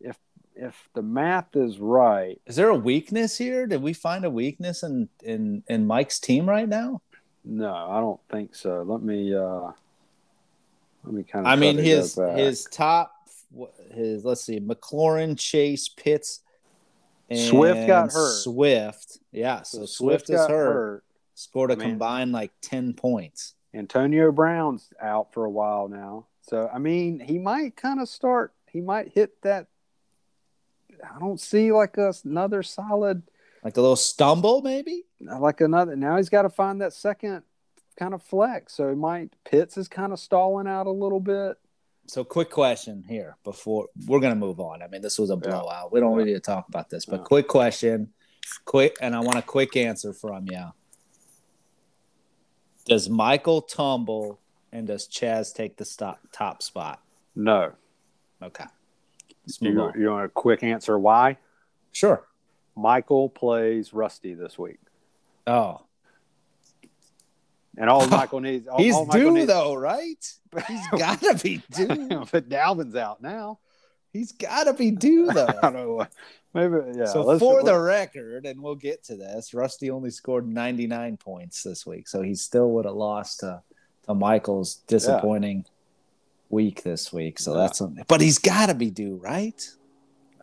if 0.00 0.16
if 0.54 0.88
the 0.94 1.02
math 1.02 1.54
is 1.54 1.78
right, 1.78 2.40
is 2.46 2.56
there 2.56 2.70
a 2.70 2.74
weakness 2.74 3.36
here? 3.36 3.66
Did 3.66 3.82
we 3.82 3.92
find 3.92 4.24
a 4.24 4.30
weakness 4.30 4.82
in 4.82 5.10
in 5.22 5.62
in 5.68 5.86
Mike's 5.86 6.18
team 6.18 6.48
right 6.48 6.68
now? 6.68 7.02
No, 7.44 7.74
I 7.74 8.00
don't 8.00 8.20
think 8.30 8.54
so. 8.54 8.82
Let 8.82 9.02
me 9.02 9.34
uh 9.34 9.72
let 11.04 11.14
me 11.14 11.22
kind 11.22 11.46
of. 11.46 11.52
I 11.52 11.56
mean, 11.56 11.76
his 11.76 12.18
his 12.34 12.64
top 12.64 13.12
his 13.94 14.24
let's 14.24 14.44
see, 14.44 14.60
McLaurin, 14.60 15.38
Chase, 15.38 15.88
Pitts, 15.88 16.40
Swift 17.32 17.86
got 17.86 18.12
hurt. 18.12 18.42
Swift, 18.42 19.18
yeah. 19.32 19.62
So, 19.62 19.80
so 19.80 19.86
Swift, 19.86 20.26
Swift 20.26 20.30
is 20.30 20.46
hurt. 20.46 20.72
hurt. 20.72 21.04
Scored 21.34 21.70
a 21.70 21.76
combined 21.76 22.32
like 22.32 22.52
ten 22.62 22.94
points. 22.94 23.54
Antonio 23.76 24.32
Brown's 24.32 24.92
out 25.00 25.32
for 25.32 25.44
a 25.44 25.50
while 25.50 25.88
now, 25.88 26.26
so 26.42 26.70
I 26.72 26.78
mean, 26.78 27.20
he 27.20 27.38
might 27.38 27.76
kind 27.76 28.00
of 28.00 28.08
start. 28.08 28.52
He 28.70 28.80
might 28.80 29.12
hit 29.12 29.42
that 29.42 29.66
I 31.02 31.18
don't 31.18 31.40
see 31.40 31.72
like 31.72 31.96
a, 31.98 32.14
another 32.24 32.62
solid, 32.62 33.22
like 33.62 33.76
a 33.76 33.80
little 33.80 33.96
stumble, 33.96 34.62
maybe. 34.62 35.04
Uh, 35.28 35.38
like 35.40 35.60
another. 35.60 35.96
Now 35.96 36.16
he's 36.16 36.28
got 36.28 36.42
to 36.42 36.50
find 36.50 36.80
that 36.80 36.92
second 36.92 37.42
kind 37.98 38.14
of 38.14 38.22
flex. 38.22 38.74
So 38.74 38.88
it 38.88 38.96
might 38.96 39.30
Pitts 39.44 39.76
is 39.76 39.88
kind 39.88 40.12
of 40.12 40.20
stalling 40.20 40.66
out 40.66 40.86
a 40.86 40.90
little 40.90 41.20
bit. 41.20 41.56
So 42.08 42.22
quick 42.22 42.50
question 42.50 43.04
here 43.08 43.36
before 43.42 43.88
we're 44.06 44.20
gonna 44.20 44.36
move 44.36 44.60
on. 44.60 44.82
I 44.82 44.86
mean, 44.86 45.02
this 45.02 45.18
was 45.18 45.30
a 45.30 45.36
blowout. 45.36 45.92
We 45.92 45.98
don't 45.98 46.16
yeah. 46.18 46.24
need 46.24 46.34
to 46.34 46.40
talk 46.40 46.68
about 46.68 46.88
this, 46.88 47.04
but 47.04 47.20
yeah. 47.20 47.24
quick 47.24 47.48
question, 47.48 48.12
quick, 48.64 48.96
and 49.00 49.14
I 49.16 49.20
want 49.20 49.38
a 49.38 49.42
quick 49.42 49.76
answer 49.76 50.12
from 50.12 50.46
you. 50.48 50.66
Does 52.86 53.10
Michael 53.10 53.62
tumble 53.62 54.40
and 54.72 54.86
does 54.86 55.08
Chaz 55.08 55.52
take 55.52 55.76
the 55.76 55.84
stop, 55.84 56.20
top 56.32 56.62
spot? 56.62 57.02
No. 57.34 57.72
Okay. 58.42 58.64
You, 59.60 59.92
you 59.96 60.10
want 60.10 60.24
a 60.24 60.28
quick 60.28 60.62
answer 60.62 60.98
why? 60.98 61.38
Sure. 61.92 62.26
Michael 62.76 63.28
plays 63.28 63.92
Rusty 63.92 64.34
this 64.34 64.58
week. 64.58 64.78
Oh. 65.46 65.82
And 67.76 67.90
all 67.90 68.06
Michael 68.08 68.40
needs. 68.40 68.66
All, 68.68 68.78
He's 68.78 68.94
all 68.94 69.06
due 69.06 69.32
needs, 69.32 69.46
though, 69.46 69.74
right? 69.74 70.32
He's 70.68 70.88
got 70.90 71.20
to 71.22 71.38
be 71.42 71.62
due. 71.72 72.24
but 72.32 72.48
Dalvin's 72.48 72.96
out 72.96 73.20
now. 73.20 73.58
He's 74.16 74.32
got 74.32 74.64
to 74.64 74.72
be 74.72 74.90
due 74.90 75.26
though. 75.32 75.46
I 75.46 75.70
don't 75.70 75.74
know. 75.74 76.06
Maybe 76.54 76.98
yeah. 76.98 77.06
So 77.06 77.38
for 77.38 77.62
the 77.62 77.78
record, 77.78 78.46
and 78.46 78.62
we'll 78.62 78.76
get 78.76 79.04
to 79.04 79.16
this, 79.16 79.52
Rusty 79.52 79.90
only 79.90 80.10
scored 80.10 80.48
99 80.48 81.18
points 81.18 81.62
this 81.62 81.86
week, 81.86 82.08
so 82.08 82.22
he 82.22 82.34
still 82.34 82.70
would 82.72 82.84
have 82.86 82.94
lost 82.94 83.40
to 83.40 83.62
to 84.06 84.14
Michael's 84.14 84.76
disappointing. 84.86 85.64
Yeah 85.66 85.70
week 86.48 86.82
this 86.82 87.12
week, 87.12 87.38
so 87.38 87.52
yeah. 87.52 87.62
that's 87.62 87.78
something. 87.78 88.04
But 88.08 88.20
he's 88.20 88.38
got 88.38 88.66
to 88.66 88.74
be 88.74 88.90
due, 88.90 89.16
right? 89.16 89.68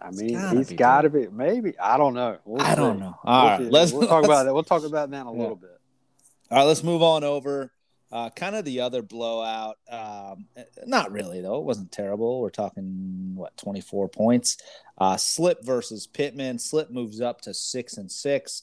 I 0.01 0.11
mean, 0.11 0.57
he's 0.57 0.73
got 0.73 1.01
to 1.01 1.09
be, 1.09 1.27
be. 1.27 1.31
Maybe 1.31 1.79
I 1.79 1.97
don't 1.97 2.13
know. 2.13 2.37
We'll 2.43 2.61
I 2.61 2.71
see. 2.71 2.75
don't 2.75 2.99
know. 2.99 3.15
All 3.23 3.43
we'll 3.43 3.51
right, 3.51 3.71
let's 3.71 3.91
we'll 3.93 4.07
talk 4.07 4.23
let's, 4.23 4.27
about 4.27 4.43
that. 4.45 4.53
We'll 4.53 4.63
talk 4.63 4.83
about 4.83 5.11
that 5.11 5.21
in 5.21 5.27
a 5.27 5.31
yeah. 5.31 5.39
little 5.39 5.55
bit. 5.55 5.79
All 6.51 6.57
right, 6.57 6.63
let's 6.65 6.83
move 6.83 7.01
on 7.01 7.23
over. 7.23 7.71
Uh, 8.13 8.29
kind 8.29 8.55
of 8.55 8.63
the 8.63 8.79
other 8.79 9.01
blowout. 9.01 9.79
Um, 9.89 10.45
not 10.85 11.11
really 11.11 11.41
though. 11.41 11.57
It 11.57 11.63
wasn't 11.63 11.91
terrible. 11.91 12.41
We're 12.41 12.51
talking 12.51 13.33
what 13.33 13.57
twenty 13.57 13.81
four 13.81 14.07
points. 14.07 14.57
Uh, 14.99 15.17
Slip 15.17 15.65
versus 15.65 16.05
Pittman. 16.05 16.59
Slip 16.59 16.91
moves 16.91 17.21
up 17.21 17.41
to 17.41 17.55
six 17.55 17.97
and 17.97 18.11
six. 18.11 18.61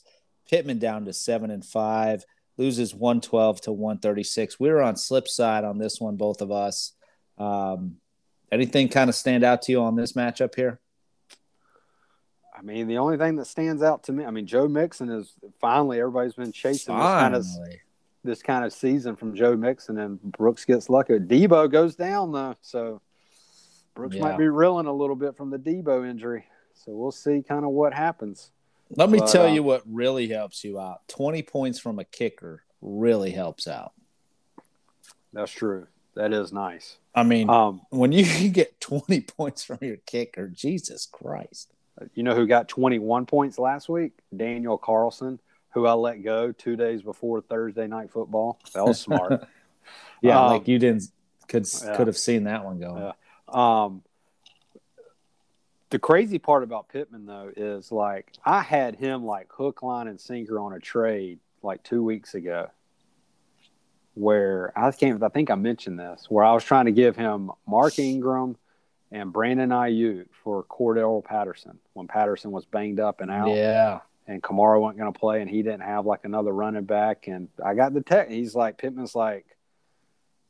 Pittman 0.49 0.79
down 0.79 1.05
to 1.07 1.13
seven 1.13 1.51
and 1.51 1.65
five. 1.65 2.25
Loses 2.59 2.95
one 2.95 3.21
twelve 3.21 3.61
to 3.63 3.73
one 3.73 3.99
thirty 3.99 4.23
six. 4.23 4.61
We 4.61 4.71
were 4.71 4.83
on 4.83 4.95
Slip 4.95 5.27
side 5.27 5.65
on 5.65 5.79
this 5.79 6.01
one, 6.01 6.15
both 6.15 6.43
of 6.43 6.53
us. 6.53 6.93
Um, 7.37 7.97
anything 8.53 8.89
kind 8.89 9.11
of 9.11 9.17
stand 9.17 9.43
out 9.43 9.63
to 9.63 9.73
you 9.73 9.83
on 9.83 9.97
this 9.97 10.13
matchup 10.13 10.55
here? 10.55 10.79
I 12.57 12.63
mean, 12.63 12.87
the 12.87 12.99
only 12.99 13.17
thing 13.17 13.35
that 13.35 13.47
stands 13.47 13.83
out 13.83 14.05
to 14.05 14.13
me, 14.13 14.25
I 14.25 14.31
mean, 14.31 14.47
Joe 14.47 14.69
Mixon 14.69 15.09
is 15.09 15.33
finally 15.61 15.99
everybody's 15.99 16.35
been 16.35 16.53
chasing 16.53 16.95
finally. 16.95 17.39
this 17.39 17.57
kind 17.57 17.67
of 17.67 17.81
this 18.25 18.43
kind 18.43 18.65
of 18.65 18.73
season 18.73 19.17
from 19.17 19.35
Joe 19.35 19.57
Mixon, 19.57 19.99
and 19.99 20.21
Brooks 20.21 20.65
gets 20.65 20.91
lucky. 20.91 21.15
Deebo 21.15 21.71
goes 21.71 21.97
down 21.97 22.33
though, 22.33 22.57
so 22.61 23.01
Brooks 23.95 24.17
yeah. 24.17 24.23
might 24.23 24.39
be 24.39 24.49
reeling 24.49 24.87
a 24.87 24.93
little 24.93 25.17
bit 25.17 25.37
from 25.37 25.51
the 25.51 25.59
Deebo 25.59 26.09
injury. 26.09 26.45
So 26.75 26.93
we'll 26.93 27.13
see 27.13 27.43
kind 27.47 27.65
of 27.65 27.71
what 27.71 27.93
happens. 27.93 28.51
Let 28.97 29.11
me 29.11 29.21
but, 29.21 29.29
tell 29.29 29.47
uh, 29.47 29.53
you 29.53 29.63
what 29.63 29.83
really 29.87 30.29
helps 30.29 30.65
you 30.65 30.81
out. 30.81 31.07
Twenty 31.09 31.43
points 31.43 31.79
from 31.79 31.99
a 31.99 32.05
kicker 32.05 32.65
really 32.81 33.31
helps 33.31 33.69
out. 33.69 33.93
That's 35.33 35.53
true. 35.53 35.87
That 36.15 36.33
is 36.33 36.53
nice. 36.53 36.97
I 37.15 37.23
mean, 37.23 37.49
um, 37.49 37.83
when 37.91 38.13
you 38.13 38.49
get 38.51 38.81
20 38.81 39.21
points 39.23 39.63
from 39.63 39.79
your 39.81 39.97
kicker, 39.99 40.49
Jesus 40.49 41.07
Christ. 41.07 41.73
You 42.15 42.23
know 42.23 42.35
who 42.35 42.47
got 42.47 42.69
21 42.69 43.27
points 43.27 43.59
last 43.59 43.89
week? 43.89 44.13
Daniel 44.35 44.79
Carlson, 44.79 45.39
who 45.71 45.87
I 45.87 45.93
let 45.93 46.23
go 46.23 46.53
two 46.53 46.77
days 46.77 47.03
before 47.03 47.41
Thursday 47.41 47.87
night 47.87 48.11
football. 48.11 48.59
That 48.75 48.85
was 48.85 49.01
smart. 49.01 49.47
yeah, 50.23 50.41
um, 50.41 50.53
like 50.53 50.69
you 50.69 50.79
didn't 50.79 51.05
could 51.49 51.67
yeah. 51.83 51.97
could 51.97 52.07
have 52.07 52.19
seen 52.19 52.45
that 52.45 52.65
one 52.65 52.79
going. 52.79 53.03
Yeah. 53.03 53.13
Um, 53.49 54.03
the 55.91 55.99
crazy 55.99 56.39
part 56.39 56.63
about 56.63 56.89
Pittman 56.89 57.27
though 57.27 57.51
is 57.57 57.91
like 57.91 58.33
I 58.45 58.61
had 58.61 58.97
him 58.97 59.25
like 59.25 59.49
hook, 59.53 59.83
line, 59.83 60.09
and 60.09 60.21
sinker 60.21 60.59
on 60.59 60.73
a 60.73 60.81
trade 60.81 61.41
like 61.63 61.83
two 61.83 62.03
weeks 62.03 62.35
ago 62.35 62.71
where 64.15 64.73
I 64.77 64.91
can't. 64.93 65.23
I 65.23 65.29
think 65.29 65.51
I 65.51 65.57
mentioned 65.57 65.99
this 65.99 66.27
where 66.29 66.45
I 66.45 66.53
was 66.53 66.65
trying 66.65 66.87
to 66.87 66.93
give 66.93 67.17
him 67.17 67.51
Mark 67.67 67.99
Ingram 67.99 68.57
and 69.13 69.33
Brandon 69.33 69.71
Aiyuk 69.71 70.27
for 70.45 70.63
Cordarrelle 70.65 71.25
Patterson 71.25 71.79
when 71.95 72.07
Patterson 72.07 72.53
was 72.53 72.65
banged 72.65 73.01
up 73.01 73.21
and 73.21 73.31
out. 73.31 73.49
Yeah. 73.49 74.01
And 74.31 74.43
Kamara 74.43 74.81
wasn't 74.81 74.99
going 74.99 75.13
to 75.13 75.19
play, 75.19 75.41
and 75.41 75.51
he 75.51 75.63
didn't 75.63 75.83
have 75.83 76.07
like 76.07 76.25
another 76.25 76.53
running 76.53 76.85
back. 76.85 77.27
And 77.27 77.49
I 77.65 77.75
got 77.75 77.95
the 77.95 78.01
tech. 78.01 78.31
He's 78.31 78.55
like 78.55 78.79
Pittman's 78.79 79.15
like 79.15 79.45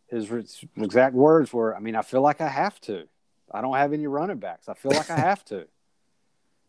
his 0.09 0.31
exact 0.77 1.15
words 1.15 1.53
were, 1.53 1.75
"I 1.75 1.81
mean, 1.81 1.97
I 1.97 2.03
feel 2.03 2.21
like 2.21 2.41
I 2.41 2.49
have 2.49 2.81
to. 2.83 3.09
I 3.51 3.61
don't 3.61 3.77
have 3.77 3.93
any 3.93 4.07
running 4.07 4.39
backs. 4.39 4.69
I 4.69 4.75
feel 4.75 4.93
like 4.93 5.11
I 5.11 5.19
have 5.19 5.45
to." 5.47 5.67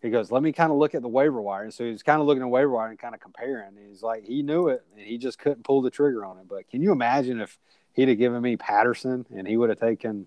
he 0.01 0.09
goes, 0.09 0.31
let 0.31 0.41
me 0.41 0.51
kind 0.51 0.71
of 0.71 0.77
look 0.77 0.95
at 0.95 1.01
the 1.01 1.07
waiver 1.07 1.39
wire. 1.39 1.63
And 1.63 1.73
so 1.73 1.85
he's 1.85 2.01
kind 2.01 2.19
of 2.19 2.27
looking 2.27 2.41
at 2.41 2.45
the 2.45 2.49
waiver 2.49 2.71
wire 2.71 2.89
and 2.89 2.97
kind 2.97 3.13
of 3.13 3.21
comparing. 3.21 3.77
And 3.77 3.87
he's 3.87 4.01
like, 4.01 4.25
he 4.25 4.41
knew 4.41 4.69
it 4.69 4.83
and 4.97 5.05
he 5.05 5.17
just 5.17 5.37
couldn't 5.37 5.63
pull 5.63 5.81
the 5.81 5.91
trigger 5.91 6.25
on 6.25 6.39
it. 6.39 6.47
But 6.47 6.67
can 6.69 6.81
you 6.81 6.91
imagine 6.91 7.39
if 7.39 7.59
he'd 7.93 8.09
have 8.09 8.17
given 8.17 8.41
me 8.41 8.57
Patterson 8.57 9.27
and 9.35 9.47
he 9.47 9.57
would 9.57 9.69
have 9.69 9.79
taken, 9.79 10.25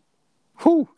whew. 0.62 0.88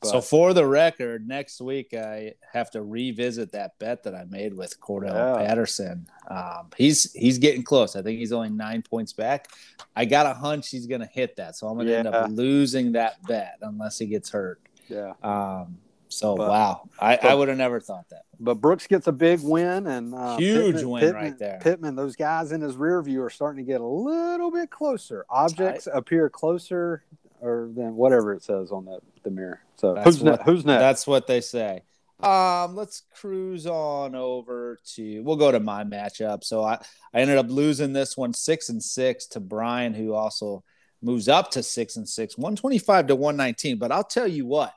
But, 0.00 0.08
so 0.08 0.20
for 0.22 0.54
the 0.54 0.66
record, 0.66 1.28
next 1.28 1.60
week 1.60 1.92
I 1.92 2.32
have 2.52 2.70
to 2.70 2.82
revisit 2.82 3.52
that 3.52 3.78
bet 3.78 4.02
that 4.04 4.14
I 4.14 4.24
made 4.24 4.54
with 4.54 4.80
Cordarrelle 4.80 5.40
yeah. 5.40 5.46
Patterson. 5.46 6.06
Um, 6.28 6.70
he's 6.76 7.12
he's 7.12 7.38
getting 7.38 7.62
close. 7.62 7.96
I 7.96 8.02
think 8.02 8.18
he's 8.18 8.32
only 8.32 8.48
nine 8.48 8.82
points 8.82 9.12
back. 9.12 9.48
I 9.94 10.06
got 10.06 10.24
a 10.24 10.32
hunch 10.32 10.70
he's 10.70 10.86
going 10.86 11.02
to 11.02 11.06
hit 11.06 11.36
that, 11.36 11.56
so 11.56 11.66
I'm 11.66 11.74
going 11.74 11.86
to 11.86 11.92
yeah. 11.92 11.98
end 11.98 12.08
up 12.08 12.30
losing 12.30 12.92
that 12.92 13.22
bet 13.26 13.58
unless 13.60 13.98
he 13.98 14.06
gets 14.06 14.30
hurt. 14.30 14.60
Yeah. 14.88 15.12
Um, 15.22 15.78
so 16.08 16.34
but, 16.34 16.48
wow, 16.48 16.88
I, 16.98 17.16
but, 17.16 17.30
I 17.30 17.34
would 17.34 17.48
have 17.48 17.58
never 17.58 17.78
thought 17.78 18.08
that. 18.08 18.22
But 18.40 18.54
Brooks 18.54 18.86
gets 18.86 19.06
a 19.06 19.12
big 19.12 19.40
win 19.42 19.86
and 19.86 20.14
uh, 20.14 20.38
huge 20.38 20.76
Pittman, 20.76 20.90
win 20.90 21.00
Pittman, 21.00 21.22
right 21.22 21.38
there. 21.38 21.60
Pittman, 21.62 21.94
those 21.94 22.16
guys 22.16 22.52
in 22.52 22.60
his 22.62 22.76
rear 22.76 23.00
view 23.02 23.22
are 23.22 23.30
starting 23.30 23.64
to 23.64 23.70
get 23.70 23.80
a 23.80 23.86
little 23.86 24.50
bit 24.50 24.70
closer. 24.70 25.24
Objects 25.30 25.86
I, 25.86 25.98
appear 25.98 26.28
closer 26.28 27.04
or 27.40 27.70
then 27.74 27.94
whatever 27.94 28.32
it 28.32 28.42
says 28.42 28.70
on 28.70 28.84
that 28.86 29.00
the 29.22 29.30
mirror. 29.30 29.60
So 29.76 29.94
That's 29.94 30.04
who's 30.06 30.20
what- 30.22 30.30
next? 30.30 30.44
Who's 30.44 30.64
next? 30.64 30.80
That's 30.80 31.06
what 31.06 31.26
they 31.26 31.40
say. 31.40 31.82
Um, 32.20 32.76
let's 32.76 33.04
cruise 33.14 33.66
on 33.66 34.14
over 34.14 34.78
to. 34.94 35.22
We'll 35.22 35.36
go 35.36 35.50
to 35.50 35.60
my 35.60 35.84
matchup. 35.84 36.44
So 36.44 36.62
I 36.62 36.74
I 37.14 37.20
ended 37.20 37.38
up 37.38 37.48
losing 37.48 37.94
this 37.94 38.16
one 38.16 38.34
six 38.34 38.68
and 38.68 38.82
six 38.82 39.26
to 39.28 39.40
Brian, 39.40 39.94
who 39.94 40.12
also 40.12 40.62
moves 41.00 41.28
up 41.28 41.50
to 41.52 41.62
six 41.62 41.96
and 41.96 42.06
six, 42.06 42.36
one 42.36 42.56
twenty 42.56 42.78
five 42.78 43.06
to 43.06 43.16
one 43.16 43.36
nineteen. 43.38 43.78
But 43.78 43.90
I'll 43.90 44.04
tell 44.04 44.28
you 44.28 44.44
what, 44.44 44.74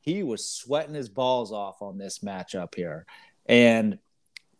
he 0.00 0.22
was 0.22 0.48
sweating 0.48 0.94
his 0.94 1.08
balls 1.08 1.50
off 1.50 1.82
on 1.82 1.98
this 1.98 2.20
matchup 2.20 2.76
here, 2.76 3.06
and 3.46 3.98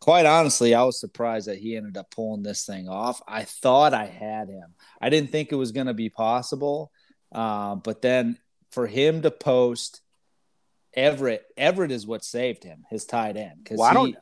quite 0.01 0.27
honestly, 0.27 0.75
I 0.75 0.83
was 0.83 0.99
surprised 0.99 1.47
that 1.47 1.59
he 1.59 1.77
ended 1.77 1.97
up 1.97 2.11
pulling 2.11 2.43
this 2.43 2.67
thing 2.67 2.89
off. 2.89 3.23
I 3.29 3.45
thought 3.45 3.95
I 3.95 4.07
had 4.07 4.49
him. 4.49 4.75
I 5.01 5.09
didn't 5.09 5.31
think 5.31 5.53
it 5.53 5.57
was 5.57 5.71
going 5.73 5.87
to 5.87 5.95
be 5.95 6.11
possible, 6.11 6.91
uh, 7.35 7.75
but 7.77 8.01
then 8.03 8.39
for 8.71 8.87
him 8.87 9.23
to 9.23 9.31
post 9.31 10.01
Everett, 10.95 11.45
Everett 11.57 11.91
is 11.91 12.07
what 12.07 12.25
saved 12.25 12.63
him, 12.65 12.85
his 12.91 13.05
tight 13.05 13.37
end. 13.37 13.59
Because 13.63 13.79
Well, 13.79 13.89
I 13.91 13.95
don't, 13.95 14.17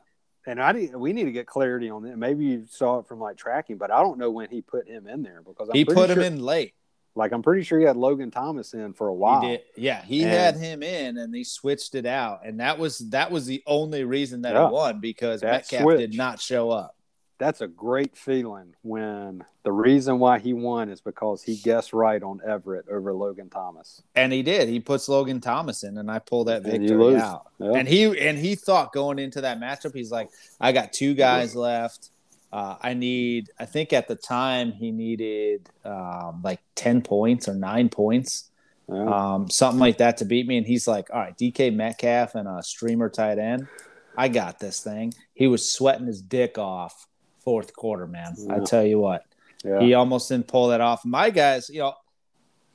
and 0.47 0.61
I 0.61 0.71
need, 0.71 0.95
we 0.95 1.13
need 1.13 1.25
to 1.25 1.31
get 1.31 1.45
clarity 1.45 1.89
on 1.89 2.03
that. 2.03 2.17
Maybe 2.17 2.45
you 2.45 2.65
saw 2.69 2.99
it 2.99 3.07
from 3.07 3.19
like 3.19 3.37
tracking, 3.37 3.77
but 3.77 3.91
I 3.91 4.01
don't 4.01 4.17
know 4.17 4.31
when 4.31 4.49
he 4.49 4.61
put 4.61 4.87
him 4.87 5.07
in 5.07 5.21
there 5.23 5.41
because 5.45 5.69
I'm 5.69 5.75
he 5.75 5.85
put 5.85 6.09
him 6.09 6.19
in 6.19 6.41
late. 6.41 6.73
Like 7.15 7.31
I'm 7.31 7.43
pretty 7.43 7.61
sure 7.61 7.77
he 7.79 7.85
had 7.85 7.95
Logan 7.95 8.31
Thomas 8.31 8.73
in 8.73 8.93
for 8.93 9.07
a 9.07 9.13
while. 9.13 9.41
He 9.41 9.47
did, 9.49 9.61
yeah. 9.77 10.01
He 10.03 10.23
And- 10.23 10.31
had 10.31 10.55
him 10.57 10.81
in, 10.81 11.17
and 11.19 11.33
he 11.33 11.43
switched 11.43 11.93
it 11.93 12.07
out, 12.07 12.41
and 12.43 12.59
that 12.59 12.79
was 12.79 12.97
that 13.09 13.29
was 13.29 13.45
the 13.45 13.61
only 13.67 14.03
reason 14.03 14.41
that 14.41 14.55
Yeah. 14.55 14.67
he 14.67 14.73
won 14.73 14.99
because 14.99 15.41
That 15.41 15.51
Metcalf 15.69 15.81
switch. 15.83 15.99
did 15.99 16.17
not 16.17 16.39
show 16.39 16.71
up. 16.71 16.95
That's 17.43 17.59
a 17.59 17.67
great 17.67 18.15
feeling 18.15 18.73
when 18.83 19.43
the 19.63 19.71
reason 19.73 20.17
why 20.17 20.39
he 20.39 20.53
won 20.53 20.87
is 20.87 21.01
because 21.01 21.43
he 21.43 21.57
guessed 21.57 21.91
right 21.91 22.23
on 22.23 22.39
Everett 22.47 22.85
over 22.89 23.13
Logan 23.13 23.49
Thomas. 23.49 24.01
And 24.15 24.31
he 24.31 24.43
did. 24.43 24.69
He 24.69 24.79
puts 24.79 25.09
Logan 25.09 25.41
Thomas 25.41 25.83
in, 25.83 25.97
and 25.97 26.09
I 26.09 26.19
pull 26.19 26.45
that 26.45 26.63
victory 26.63 27.17
out. 27.17 27.47
Yeah. 27.59 27.73
And 27.73 27.85
he 27.85 28.05
and 28.17 28.37
he 28.37 28.55
thought 28.55 28.93
going 28.93 29.19
into 29.19 29.41
that 29.41 29.59
matchup, 29.59 29.93
he's 29.93 30.09
like, 30.09 30.29
I 30.61 30.71
got 30.71 30.93
two 30.93 31.15
guys 31.15 31.53
left. 31.53 32.11
Uh, 32.53 32.77
I 32.81 32.93
need. 32.93 33.49
I 33.59 33.65
think 33.65 33.91
at 33.91 34.07
the 34.07 34.15
time 34.15 34.71
he 34.71 34.91
needed 34.91 35.69
um, 35.83 36.39
like 36.45 36.61
ten 36.75 37.01
points 37.01 37.49
or 37.49 37.55
nine 37.55 37.89
points, 37.89 38.51
Yeah. 38.87 39.03
um, 39.33 39.49
something 39.49 39.81
like 39.81 39.97
that 39.97 40.15
to 40.19 40.25
beat 40.25 40.47
me. 40.47 40.55
And 40.55 40.65
he's 40.65 40.87
like, 40.87 41.09
all 41.11 41.19
right, 41.19 41.37
DK 41.37 41.75
Metcalf 41.75 42.35
and 42.35 42.47
a 42.47 42.63
streamer 42.63 43.09
tight 43.09 43.37
end. 43.37 43.67
I 44.15 44.29
got 44.29 44.59
this 44.59 44.79
thing. 44.81 45.13
He 45.33 45.47
was 45.47 45.69
sweating 45.73 46.05
his 46.07 46.21
dick 46.21 46.57
off 46.57 47.07
fourth 47.43 47.73
quarter, 47.73 48.07
man. 48.07 48.35
I 48.49 48.59
tell 48.59 48.83
you 48.83 48.99
what. 48.99 49.25
yeah. 49.63 49.79
He 49.81 49.93
almost 49.93 50.29
didn't 50.29 50.47
pull 50.47 50.67
that 50.69 50.81
off. 50.81 51.05
My 51.05 51.29
guys, 51.29 51.69
you 51.69 51.79
know, 51.79 51.93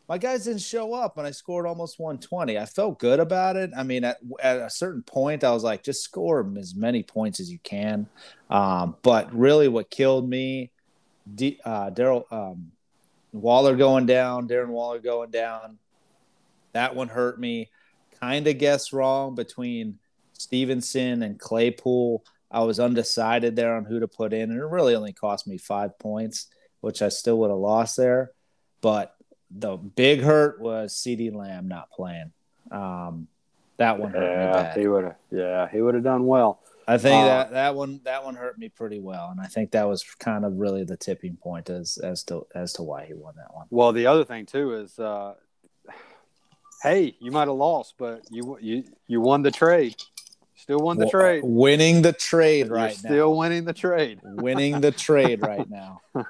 my 0.08 0.16
guys 0.16 0.44
didn't 0.44 0.62
show 0.62 0.94
up 0.94 1.18
and 1.18 1.26
I 1.26 1.32
scored 1.32 1.66
almost 1.66 1.98
120. 1.98 2.58
I 2.58 2.64
felt 2.64 2.98
good 2.98 3.20
about 3.20 3.56
it. 3.56 3.70
I 3.76 3.82
mean, 3.82 4.04
at, 4.04 4.18
at 4.40 4.58
a 4.58 4.70
certain 4.70 5.02
point, 5.02 5.44
I 5.44 5.52
was 5.52 5.62
like, 5.62 5.82
just 5.84 6.02
score 6.02 6.50
as 6.58 6.74
many 6.74 7.02
points 7.02 7.40
as 7.40 7.52
you 7.52 7.58
can. 7.58 8.08
Um, 8.48 8.96
but 9.02 9.34
really, 9.34 9.68
what 9.68 9.90
killed 9.90 10.28
me, 10.28 10.70
D, 11.34 11.60
uh, 11.62 11.90
Daryl 11.90 12.24
um, 12.32 12.72
Waller 13.32 13.76
going 13.76 14.06
down, 14.06 14.48
Darren 14.48 14.68
Waller 14.68 14.98
going 14.98 15.30
down, 15.30 15.78
that 16.72 16.94
one 16.94 17.08
hurt 17.08 17.38
me. 17.38 17.70
Kind 18.18 18.46
of 18.46 18.58
guessed 18.58 18.92
wrong 18.94 19.34
between 19.34 19.98
Stevenson 20.32 21.22
and 21.22 21.38
Claypool. 21.38 22.24
I 22.50 22.60
was 22.64 22.80
undecided 22.80 23.56
there 23.56 23.76
on 23.76 23.84
who 23.84 24.00
to 24.00 24.08
put 24.08 24.32
in, 24.32 24.50
and 24.50 24.58
it 24.58 24.64
really 24.64 24.94
only 24.94 25.12
cost 25.12 25.46
me 25.46 25.58
five 25.58 25.98
points 25.98 26.48
which 26.80 27.02
I 27.02 27.08
still 27.08 27.38
would 27.38 27.50
have 27.50 27.58
lost 27.58 27.96
there. 27.96 28.32
But 28.80 29.14
the 29.50 29.76
big 29.76 30.20
hurt 30.20 30.60
was 30.60 30.94
CeeDee 30.94 31.34
Lamb 31.34 31.68
not 31.68 31.90
playing. 31.90 32.32
Um, 32.70 33.28
that 33.78 33.98
one 33.98 34.12
hurt 34.12 34.20
me 34.20 34.44
yeah, 34.44 34.74
he 34.74 34.88
would 34.88 35.04
have. 35.04 35.16
Yeah, 35.30 35.68
he 35.68 35.80
would 35.80 35.94
have 35.94 36.04
done 36.04 36.26
well. 36.26 36.60
I 36.86 36.96
think 36.96 37.22
uh, 37.22 37.26
that 37.26 37.50
that 37.52 37.74
one 37.74 38.00
that 38.04 38.24
one 38.24 38.34
hurt 38.34 38.58
me 38.58 38.68
pretty 38.70 38.98
well, 38.98 39.28
and 39.30 39.40
I 39.40 39.46
think 39.46 39.72
that 39.72 39.86
was 39.86 40.02
kind 40.18 40.44
of 40.44 40.54
really 40.54 40.84
the 40.84 40.96
tipping 40.96 41.36
point 41.36 41.68
as 41.68 41.98
as 41.98 42.22
to 42.24 42.46
as 42.54 42.72
to 42.74 42.82
why 42.82 43.04
he 43.04 43.14
won 43.14 43.34
that 43.36 43.54
one. 43.54 43.66
Well, 43.70 43.92
the 43.92 44.06
other 44.06 44.24
thing 44.24 44.46
too 44.46 44.74
is, 44.74 44.98
uh, 44.98 45.34
hey, 46.82 47.14
you 47.20 47.30
might 47.30 47.48
have 47.48 47.56
lost, 47.56 47.94
but 47.98 48.22
you 48.30 48.58
you 48.60 48.84
you 49.06 49.20
won 49.20 49.42
the 49.42 49.50
trade. 49.50 49.96
Still 50.68 50.80
won 50.80 50.98
the 50.98 51.06
Wa- 51.06 51.10
trade. 51.10 51.40
winning 51.44 52.02
the 52.02 52.12
trade 52.12 52.66
You're 52.66 52.76
right 52.76 52.94
still 52.94 53.30
now. 53.32 53.38
winning 53.40 53.64
the 53.64 53.72
trade. 53.72 54.20
winning 54.22 54.82
the 54.82 54.92
trade 54.92 55.40
right 55.40 55.66
now. 55.70 56.02
All 56.14 56.26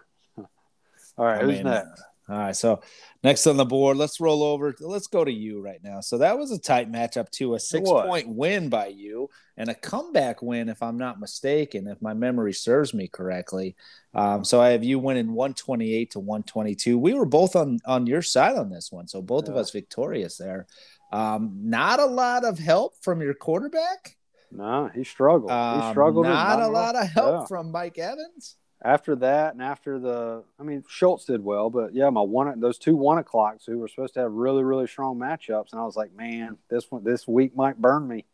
right, 1.19 1.41
I 1.41 1.45
who's 1.45 1.57
mean, 1.57 1.65
next? 1.65 2.03
All 2.29 2.39
right, 2.39 2.55
so 2.55 2.81
next 3.25 3.49
on 3.49 3.57
the 3.57 3.65
board, 3.65 3.97
let's 3.97 4.21
roll 4.21 4.45
over. 4.45 4.77
Let's 4.79 5.09
go 5.09 5.25
to 5.25 5.33
you 5.33 5.61
right 5.61 5.83
now. 5.83 6.01
So 6.01 6.19
that 6.19 6.39
was 6.39 6.53
a 6.53 6.59
tight 6.61 6.89
matchup 6.89 7.31
too, 7.31 7.55
a 7.55 7.59
six 7.59 7.91
point 7.91 8.29
win 8.29 8.69
by 8.69 8.87
you 8.87 9.29
and 9.57 9.71
a 9.71 9.75
comeback 9.75 10.41
win, 10.41 10.69
if 10.69 10.85
I'm 10.85 10.99
not 10.99 11.19
mistaken, 11.19 11.89
if 11.89 12.01
my 12.01 12.15
memory 12.15 12.53
serves 12.53 12.95
me 12.95 13.09
correctly. 13.09 13.75
Um, 14.15 14.45
so 14.45 14.61
I 14.61 14.69
have 14.69 14.85
you 14.85 15.01
winning 15.01 15.33
128 15.33 16.13
to 16.13 16.21
122. 16.21 16.97
We 16.97 17.15
were 17.15 17.27
both 17.27 17.57
on 17.57 17.81
on 17.87 18.07
your 18.07 18.23
side 18.23 18.55
on 18.55 18.71
this 18.71 18.93
one, 18.93 19.09
so 19.09 19.21
both 19.21 19.49
of 19.49 19.57
us 19.57 19.73
victorious 19.73 20.37
there. 20.37 20.69
Um, 21.13 21.55
not 21.65 21.99
a 21.99 22.07
lot 22.07 22.45
of 22.45 22.61
help 22.61 22.95
from 23.03 23.21
your 23.21 23.35
quarterback. 23.35 24.15
No, 24.51 24.91
he 24.95 25.05
struggled. 25.05 25.51
Um, 25.51 25.81
he 25.83 25.91
struggled. 25.91 26.25
Not, 26.27 26.61
a 26.61 26.69
lot 26.69 26.97
of 26.97 27.07
help 27.09 27.43
Yeah. 27.43 27.47
from 27.47 27.71
Mike 27.71 27.99
Evans. 27.99 28.57
after 28.83 29.17
that 29.17 29.55
and 29.55 29.61
after 29.63 29.99
the 29.99 30.45
i 30.61 30.63
mean 30.63 30.85
schultz 30.89 31.25
did 31.25 31.43
well 31.43 31.69
but 31.69 31.93
yeah 31.93 32.09
my 32.11 32.21
one 32.21 32.61
those 32.61 32.79
two 32.79 32.95
one 32.95 33.19
o'clocks 33.19 33.67
who 33.67 33.77
were 33.77 33.89
supposed 33.89 34.15
to 34.15 34.21
have 34.21 34.31
really 34.31 34.63
really 34.63 34.87
strong 34.87 35.19
matchups 35.19 35.73
and 35.73 35.81
i 35.81 35.85
was 35.85 35.97
like 35.97 36.13
man 36.15 36.57
this 36.71 36.89
one 36.89 37.03
this 37.03 37.27
week 37.27 37.57
might 37.57 37.77
burn 37.77 38.07
me 38.07 38.25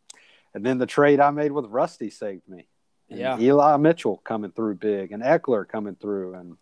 and 0.53 0.63
then 0.63 0.77
the 0.77 0.85
trade 0.85 1.19
i 1.19 1.31
made 1.31 1.51
with 1.51 1.65
rusty 1.65 2.11
saved 2.11 2.47
me 2.47 2.67
And 3.09 3.19
Yeah. 3.19 3.39
eli 3.39 3.75
mitchell 3.77 4.17
coming 4.23 4.51
through 4.51 4.75
big 4.75 5.11
and 5.11 5.23
ekeler 5.23 5.67
coming 5.67 5.95
through 5.95 6.35
and 6.35 6.57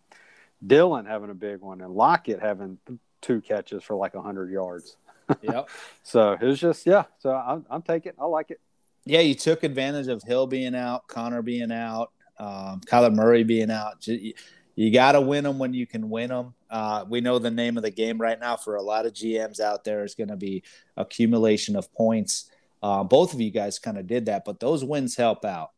dylan 0.66 1.06
having 1.06 1.28
a 1.28 1.34
big 1.34 1.60
one 1.60 1.82
and 1.82 1.92
lockett 1.92 2.40
having 2.40 2.78
two 3.20 3.42
catches 3.42 3.82
for 3.84 3.96
like 3.96 4.14
100 4.14 4.50
yards 4.50 4.96
Yep. 5.42 5.68
so 6.02 6.32
it 6.32 6.42
was 6.42 6.58
just 6.58 6.86
yeah 6.86 7.04
so 7.18 7.34
i'm, 7.34 7.66
I'm 7.68 7.82
taking 7.82 8.12
i 8.18 8.24
like 8.24 8.50
it 8.50 8.60
yeah, 9.06 9.20
you 9.20 9.34
took 9.34 9.62
advantage 9.64 10.08
of 10.08 10.22
Hill 10.22 10.46
being 10.46 10.74
out, 10.74 11.06
Conner 11.08 11.42
being 11.42 11.72
out, 11.72 12.10
um, 12.38 12.80
Kyler 12.80 13.14
Murray 13.14 13.44
being 13.44 13.70
out. 13.70 14.00
Ju- 14.00 14.32
You, 14.76 14.90
got 14.90 15.12
to 15.12 15.20
win 15.20 15.44
them 15.44 15.58
when 15.58 15.72
you 15.74 15.86
can 15.86 16.10
win 16.10 16.30
them. 16.30 16.54
Uh, 16.70 17.04
we 17.08 17.20
know 17.20 17.38
the 17.38 17.50
name 17.50 17.76
of 17.76 17.82
the 17.82 17.90
game 17.90 18.18
right 18.18 18.40
now 18.40 18.56
for 18.56 18.76
a 18.76 18.82
lot 18.82 19.06
of 19.06 19.12
GMs 19.12 19.60
out 19.60 19.84
there 19.84 20.04
is 20.04 20.14
going 20.14 20.28
to 20.28 20.36
be 20.36 20.62
accumulation 20.96 21.76
of 21.76 21.92
points. 21.92 22.50
Uh, 22.82 23.04
both 23.04 23.32
of 23.34 23.40
you 23.40 23.50
guys 23.50 23.78
kind 23.78 23.98
of 23.98 24.06
did 24.06 24.26
that, 24.26 24.44
but 24.44 24.58
those 24.58 24.84
wins 24.84 25.16
help 25.16 25.44
out. 25.44 25.70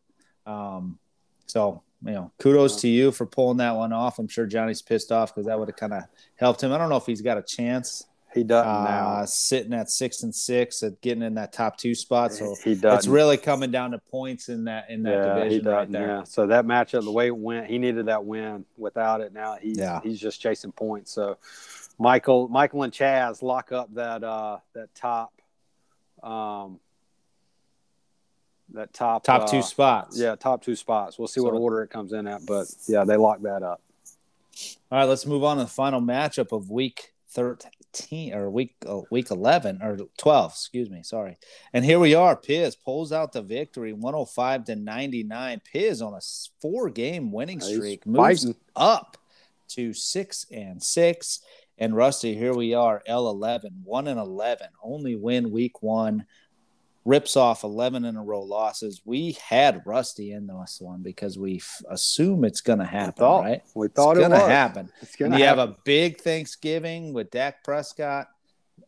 Um, 0.47 0.99
so, 1.47 1.83
you 2.05 2.13
know, 2.13 2.33
kudos 2.39 2.81
to 2.81 2.89
you 2.89 3.13
for 3.13 3.27
pulling 3.27 3.59
that 3.59 3.77
one 3.77 3.93
off. 3.93 4.19
I'm 4.19 4.29
sure 4.29 4.47
Johnny's 4.47 4.83
pissed 4.83 5.13
off 5.13 5.35
because 5.35 5.47
that 5.47 5.59
would 5.59 5.69
have 5.69 5.77
kind 5.77 5.93
of 5.93 6.05
helped 6.37 6.63
him. 6.63 6.73
I 6.73 6.79
don't 6.79 6.89
know 6.89 6.97
if 6.97 7.07
he's 7.07 7.23
got 7.23 7.39
a 7.39 7.43
chance 7.43 8.07
he 8.37 8.45
doesn't 8.45 8.71
uh, 8.71 8.85
now 8.85 9.25
sitting 9.25 9.73
at 9.73 9.91
six 9.91 10.23
and 10.23 10.35
six 10.35 10.83
at 10.83 11.01
getting 11.01 11.23
in 11.23 11.35
that 11.35 11.53
top 11.53 11.77
two 11.77 11.95
spot. 11.95 12.33
So 12.33 12.55
he 12.63 12.75
doesn't 12.75 12.99
it's 12.99 13.07
really 13.09 13.37
coming 13.37 13.71
down 13.71 13.91
to 13.91 13.99
points 13.99 14.49
in 14.49 14.65
that 14.65 14.89
in 14.91 15.03
that 15.03 15.11
yeah, 15.11 15.35
division 15.35 15.65
right 15.67 15.91
there. 15.91 16.07
Yeah. 16.07 16.25
So 16.25 16.47
that 16.47 16.67
matchup, 16.67 17.05
the 17.05 17.11
way 17.11 17.27
it 17.27 17.37
went, 17.37 17.67
he 17.67 17.79
needed 17.79 18.07
that 18.07 18.25
win. 18.25 18.65
Without 18.77 19.21
it, 19.21 19.33
now 19.33 19.57
he's 19.61 19.79
Yeah. 19.79 20.01
he's 20.03 20.21
just 20.21 20.41
chasing 20.41 20.73
points. 20.73 21.13
So 21.13 21.39
Michael, 21.99 22.47
Michael 22.49 22.83
and 22.83 22.93
Chaz 22.93 23.43
lock 23.43 23.73
up 23.73 23.93
that 23.95 24.23
uh 24.23 24.59
that 24.75 24.95
top, 24.95 25.33
um, 26.23 26.79
that 28.75 28.93
top 28.93 29.25
Top 29.25 29.43
uh, 29.43 29.47
two 29.47 29.63
spots. 29.63 30.19
Yeah, 30.19 30.37
top 30.37 30.63
two 30.63 30.77
spots. 30.77 31.19
We'll 31.19 31.29
see 31.29 31.41
what 31.41 31.55
order 31.55 31.83
it 31.83 31.91
comes 31.91 32.13
in 32.13 32.27
at, 32.27 32.45
but 32.47 32.67
yeah, 32.87 33.05
they 33.05 33.17
lock 33.17 33.41
that 33.43 33.63
up. 33.63 33.81
All 34.91 34.99
right, 34.99 35.05
let's 35.05 35.27
move 35.27 35.45
on 35.45 35.59
to 35.59 35.65
the 35.65 35.71
final 35.71 36.01
matchup 36.01 36.53
of 36.53 36.71
week 36.71 37.13
or 38.33 38.51
week 38.51 38.75
uh, 38.87 39.01
week 39.11 39.31
eleven 39.31 39.81
or 39.83 39.99
twelve. 40.19 40.53
Excuse 40.53 40.91
me. 40.91 41.03
Sorry. 41.03 41.37
And 41.73 41.85
here 41.85 41.99
we 41.99 42.15
are. 42.15 42.37
Piz 42.37 42.77
pulls 42.77 43.13
out 43.13 43.33
the 43.33 43.43
victory, 43.43 43.93
one 43.93 44.15
hundred 44.15 44.27
five 44.27 44.65
to 44.67 44.77
ninety 44.77 45.23
nine. 45.23 45.61
Piz 45.65 46.03
on 46.03 46.15
a 46.15 46.21
four 46.61 46.91
game 46.91 47.33
winning 47.33 47.61
streak 47.61 48.07
moves 48.07 48.45
fighting. 48.45 48.57
up 48.75 49.17
to 49.69 49.93
six 49.93 50.47
and 50.51 50.83
six. 50.83 51.41
And 51.79 51.95
Rusty, 51.95 52.35
here 52.35 52.55
we 52.55 52.73
are, 52.73 53.03
L 53.07 53.29
11, 53.29 53.83
1 53.85 54.09
and 54.09 54.19
11, 54.19 54.69
only 54.83 55.15
win 55.15 55.51
week 55.51 55.83
one, 55.83 56.25
rips 57.07 57.37
off 57.37 57.63
11 57.63 58.05
in 58.05 58.17
a 58.17 58.23
row 58.23 58.43
losses. 58.43 59.01
We 59.05 59.39
had 59.49 59.81
Rusty 59.87 60.33
in 60.33 60.47
this 60.49 60.79
one 60.81 61.03
because 61.03 61.39
we 61.39 61.57
f- 61.59 61.81
assume 61.89 62.45
it's 62.45 62.61
going 62.61 62.81
to 62.81 62.85
happen, 62.85 63.21
thought- 63.21 63.45
right? 63.45 63.63
We 63.75 63.87
thought 63.89 64.17
it's 64.17 64.27
it 64.27 64.29
going 64.29 64.33
to 64.33 64.39
was. 64.45 64.49
happen. 64.49 64.91
It's 65.01 65.15
gonna 65.17 65.31
happen. 65.31 65.41
you 65.41 65.47
have 65.47 65.59
a 65.59 65.77
big 65.85 66.21
Thanksgiving 66.21 67.13
with 67.13 67.31
Dak 67.31 67.63
Prescott, 67.63 68.27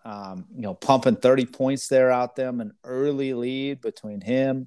um, 0.05 0.47
you 0.53 0.63
know, 0.63 0.75
pumping 0.75 1.15
30 1.17 1.47
points 1.47 1.87
there 1.89 2.11
out 2.11 2.35
them, 2.35 2.61
an 2.61 2.73
early 2.83 3.33
lead 3.35 3.81
between 3.81 4.21
him. 4.21 4.67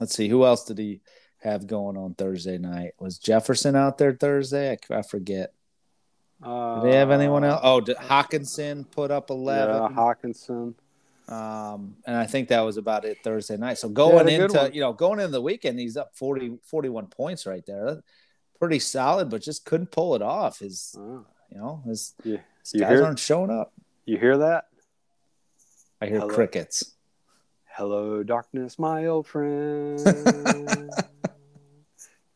Let's 0.00 0.14
see, 0.16 0.28
who 0.28 0.44
else 0.44 0.64
did 0.64 0.78
he 0.78 1.00
have 1.38 1.66
going 1.68 1.96
on 1.96 2.14
Thursday 2.14 2.58
night? 2.58 2.94
Was 2.98 3.16
Jefferson 3.18 3.76
out 3.76 3.96
there 3.96 4.12
Thursday? 4.12 4.76
I, 4.90 4.94
I 4.96 5.02
forget. 5.02 5.52
Uh, 6.42 6.80
Do 6.82 6.90
they 6.90 6.96
have 6.96 7.10
anyone 7.12 7.44
else? 7.44 7.60
Oh, 7.62 7.80
D- 7.80 7.94
Hockenson 7.94 8.90
put 8.90 9.10
up 9.10 9.30
Yeah, 9.30 9.36
eleven. 9.36 9.94
Hockenson. 9.94 10.74
Um, 11.28 11.96
and 12.06 12.16
I 12.16 12.26
think 12.26 12.48
that 12.48 12.60
was 12.60 12.76
about 12.76 13.04
it 13.04 13.18
Thursday 13.24 13.56
night. 13.56 13.78
So 13.78 13.88
going 13.88 14.28
Yeah, 14.28 14.44
into 14.44 14.70
you 14.72 14.80
know 14.80 14.92
going 14.92 15.18
into 15.18 15.32
the 15.32 15.42
weekend, 15.42 15.78
he's 15.80 15.96
up 15.96 16.14
40, 16.16 16.58
41 16.64 17.06
points 17.08 17.46
right 17.46 17.64
there. 17.66 18.02
Pretty 18.60 18.78
solid, 18.78 19.28
but 19.30 19.42
just 19.42 19.64
couldn't 19.64 19.90
pull 19.90 20.14
it 20.14 20.22
off. 20.22 20.60
His 20.60 20.94
Oh, 20.98 21.26
you 21.50 21.58
know 21.58 21.82
his, 21.84 22.14
Yeah. 22.24 22.38
his 22.62 22.74
You 22.74 22.80
guys 22.80 22.90
hear- 22.90 23.04
aren't 23.04 23.18
showing 23.18 23.50
up. 23.50 23.72
you 24.04 24.18
hear 24.18 24.38
that? 24.38 24.68
I 26.00 26.06
hear 26.06 26.20
Hello. 26.20 26.32
crickets. 26.34 26.94
Hello, 27.66 28.22
darkness, 28.22 28.78
my 28.78 29.06
old 29.06 29.26
friend. 29.26 29.98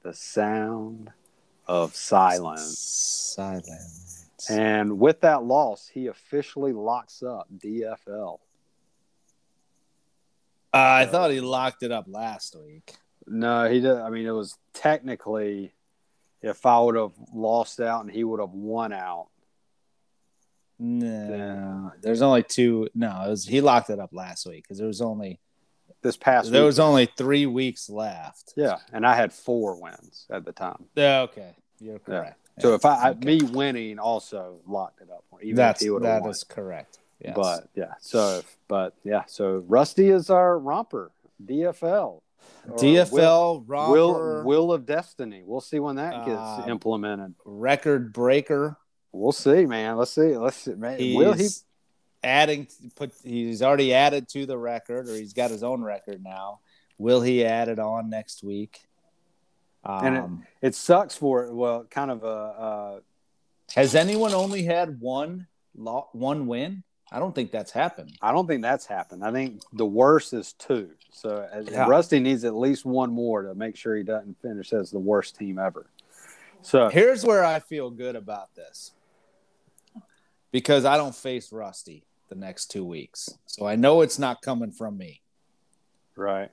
the 0.02 0.12
sound 0.12 1.12
of 1.66 1.94
silence. 1.94 2.78
Silence. 3.36 4.26
And 4.48 4.98
with 4.98 5.20
that 5.20 5.44
loss, 5.44 5.86
he 5.88 6.08
officially 6.08 6.72
locks 6.72 7.22
up 7.22 7.46
DFL. 7.56 8.40
Uh, 10.72 11.02
I 11.02 11.06
thought 11.06 11.30
he 11.30 11.40
locked 11.40 11.82
it 11.82 11.90
up 11.92 12.04
last 12.08 12.56
week. 12.64 12.94
No, 13.26 13.68
he 13.68 13.80
did. 13.80 13.92
I 13.96 14.10
mean, 14.10 14.26
it 14.26 14.30
was 14.30 14.56
technically 14.72 15.72
if 16.42 16.64
I 16.64 16.80
would 16.80 16.94
have 16.96 17.12
lost 17.34 17.80
out 17.80 18.02
and 18.04 18.10
he 18.10 18.24
would 18.24 18.40
have 18.40 18.52
won 18.52 18.92
out. 18.92 19.28
No, 20.78 21.92
there's 22.00 22.22
only 22.22 22.42
two. 22.42 22.88
No, 22.94 23.24
it 23.26 23.30
was 23.30 23.44
he 23.44 23.60
locked 23.60 23.90
it 23.90 23.98
up 23.98 24.10
last 24.12 24.46
week 24.46 24.64
because 24.64 24.78
there 24.78 24.86
was 24.86 25.02
only 25.02 25.38
This 26.02 26.16
past 26.16 26.50
there 26.50 26.62
week, 26.62 26.66
was 26.68 26.78
only 26.78 27.06
three 27.06 27.44
weeks 27.46 27.90
left. 27.90 28.54
yeah, 28.56 28.76
and 28.92 29.06
I 29.06 29.14
had 29.14 29.32
four 29.32 29.80
wins 29.80 30.26
at 30.30 30.44
the 30.46 30.52
time. 30.52 30.86
Yeah, 30.94 31.20
okay, 31.22 31.54
you're 31.80 31.98
correct. 31.98 32.38
So 32.60 32.74
if 32.74 32.84
I, 32.86 33.10
I 33.10 33.14
me 33.14 33.42
winning 33.42 33.98
also 33.98 34.60
locked 34.66 35.00
it 35.02 35.08
up 35.10 35.24
even 35.42 35.56
that's 35.56 35.80
if 35.82 35.86
he 35.86 35.90
would 35.90 36.02
have 36.02 36.16
that 36.16 36.22
won. 36.22 36.30
is 36.30 36.44
correct. 36.44 36.98
Yes. 37.22 37.34
But 37.36 37.68
yeah, 37.74 37.94
so 38.00 38.42
but 38.68 38.94
yeah, 39.04 39.24
so 39.26 39.62
Rusty 39.68 40.08
is 40.08 40.30
our 40.30 40.58
romper 40.58 41.10
DFL. 41.44 42.22
DFL 42.68 43.64
romper 43.66 43.92
Will, 43.92 44.44
will 44.44 44.72
of 44.72 44.86
Destiny. 44.86 45.42
We'll 45.44 45.60
see 45.60 45.78
when 45.80 45.96
that 45.96 46.24
gets 46.26 46.38
Um, 46.40 46.68
implemented. 46.70 47.34
record 47.44 48.12
breaker. 48.12 48.76
We'll 49.12 49.32
see, 49.32 49.66
man. 49.66 49.96
Let's 49.96 50.12
see. 50.12 50.36
Let's 50.36 50.56
see. 50.56 50.74
Man, 50.74 50.98
He's 50.98 51.16
will 51.16 51.32
he? 51.32 51.48
adding 52.22 52.68
put 52.96 53.12
he's 53.24 53.62
already 53.62 53.92
added 53.94 54.28
to 54.28 54.46
the 54.46 54.56
record 54.58 55.08
or 55.08 55.14
he's 55.16 55.32
got 55.32 55.50
his 55.50 55.62
own 55.62 55.82
record 55.82 56.22
now. 56.22 56.60
Will 56.98 57.20
he 57.22 57.44
add 57.44 57.68
it 57.68 57.78
on 57.78 58.08
next 58.10 58.42
week? 58.42 58.80
And 59.84 60.16
it- 60.16 60.20
Um, 60.22 60.46
It 60.62 60.74
sucks 60.74 61.16
for 61.16 61.52
well, 61.52 61.84
kind 61.84 62.10
of 62.10 62.22
a. 62.22 62.26
Uh, 62.26 63.00
has 63.74 63.94
anyone 63.94 64.34
only 64.34 64.64
had 64.64 65.00
one 65.00 65.46
lo- 65.74 66.08
one 66.12 66.46
win? 66.46 66.82
I 67.12 67.18
don't 67.18 67.34
think 67.34 67.50
that's 67.50 67.72
happened. 67.72 68.16
I 68.22 68.32
don't 68.32 68.46
think 68.46 68.62
that's 68.62 68.86
happened. 68.86 69.24
I 69.24 69.32
think 69.32 69.62
the 69.72 69.86
worst 69.86 70.32
is 70.32 70.52
two. 70.52 70.90
So 71.12 71.46
Yeah. 71.70 71.86
Rusty 71.88 72.20
needs 72.20 72.44
at 72.44 72.54
least 72.54 72.84
one 72.84 73.10
more 73.10 73.42
to 73.42 73.54
make 73.54 73.76
sure 73.76 73.96
he 73.96 74.04
doesn't 74.04 74.40
finish 74.40 74.72
as 74.72 74.90
the 74.90 74.98
worst 74.98 75.36
team 75.36 75.58
ever. 75.58 75.86
So 76.62 76.88
Here's 76.88 77.24
where 77.24 77.44
I 77.44 77.58
feel 77.58 77.90
good 77.90 78.16
about 78.16 78.54
this. 78.54 78.92
Because 80.52 80.84
I 80.84 80.96
don't 80.96 81.14
face 81.14 81.52
Rusty 81.52 82.04
the 82.28 82.34
next 82.34 82.66
two 82.66 82.84
weeks. 82.84 83.28
So 83.46 83.66
I 83.66 83.76
know 83.76 84.02
it's 84.02 84.18
not 84.18 84.40
coming 84.42 84.70
from 84.70 84.96
me. 84.96 85.20
right, 86.16 86.50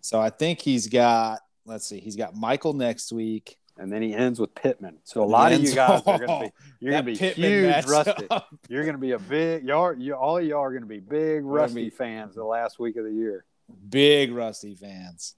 So 0.00 0.20
I 0.20 0.30
think 0.30 0.60
he's 0.60 0.86
got, 0.86 1.40
let's 1.64 1.86
see, 1.86 2.00
he's 2.00 2.16
got 2.16 2.34
Michael 2.34 2.72
next 2.72 3.12
week. 3.12 3.58
And 3.78 3.92
then 3.92 4.02
he 4.02 4.12
ends 4.12 4.40
with 4.40 4.54
Pittman. 4.54 4.98
So 5.04 5.22
a 5.22 5.24
lot 5.24 5.52
of 5.52 5.62
you 5.62 5.74
guys 5.74 6.02
are 6.04 6.18
going 6.18 6.28
to 6.28 6.40
be 6.46 6.52
you're 6.80 6.92
going 6.92 7.04
to 7.04 7.12
be 7.12 7.16
Pittman 7.16 7.50
huge. 7.50 7.86
Rusty. 7.86 8.26
You're 8.68 8.82
going 8.82 8.94
to 8.94 9.00
be 9.00 9.12
a 9.12 9.18
big 9.18 9.64
y'all. 9.64 9.94
You 9.94 10.14
all 10.14 10.40
y'all 10.40 10.62
are 10.62 10.70
going 10.70 10.82
to 10.82 10.88
be 10.88 11.00
big 11.00 11.44
Rusty 11.44 11.84
be- 11.84 11.90
fans 11.90 12.34
the 12.34 12.44
last 12.44 12.78
week 12.78 12.96
of 12.96 13.04
the 13.04 13.12
year. 13.12 13.44
Big 13.88 14.32
Rusty 14.32 14.74
fans. 14.74 15.34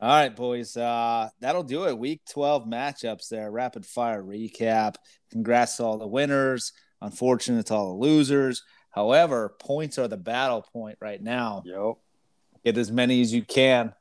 All 0.00 0.08
right, 0.08 0.34
boys. 0.34 0.76
Uh, 0.76 1.28
that'll 1.40 1.64
do 1.64 1.86
it. 1.88 1.98
Week 1.98 2.20
12 2.30 2.66
matchups 2.66 3.28
there. 3.28 3.50
Rapid 3.50 3.84
fire 3.84 4.22
recap. 4.22 4.94
Congrats 5.30 5.76
to 5.76 5.84
all 5.84 5.98
the 5.98 6.06
winners. 6.06 6.72
Unfortunate 7.00 7.66
to 7.66 7.74
all 7.74 7.88
the 7.98 8.06
losers. 8.06 8.62
However, 8.90 9.54
points 9.58 9.98
are 9.98 10.08
the 10.08 10.16
battle 10.16 10.64
point 10.72 10.98
right 11.00 11.20
now. 11.20 11.62
Yep. 11.66 11.94
Get 12.64 12.78
as 12.78 12.92
many 12.92 13.20
as 13.20 13.32
you 13.32 13.42
can. 13.42 13.92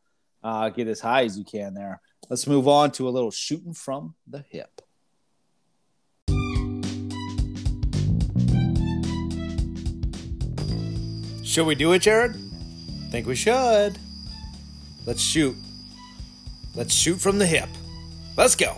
Uh, 0.43 0.69
get 0.69 0.87
as 0.87 0.99
high 0.99 1.23
as 1.23 1.37
you 1.37 1.43
can 1.43 1.73
there. 1.73 1.99
Let's 2.29 2.45
move 2.45 2.67
on 2.67 2.91
to 2.91 3.07
a 3.07 3.11
little 3.11 3.31
shooting 3.31 3.73
from 3.73 4.15
the 4.27 4.43
hip. 4.49 4.81
Should 11.43 11.65
we 11.65 11.75
do 11.75 11.93
it, 11.93 12.01
Jared? 12.03 12.35
Think 13.09 13.25
we 13.25 13.35
should. 13.35 13.97
Let's 15.05 15.21
shoot. 15.21 15.55
Let's 16.75 16.93
shoot 16.93 17.19
from 17.19 17.39
the 17.39 17.45
hip. 17.45 17.69
Let's 18.35 18.55
go. 18.55 18.77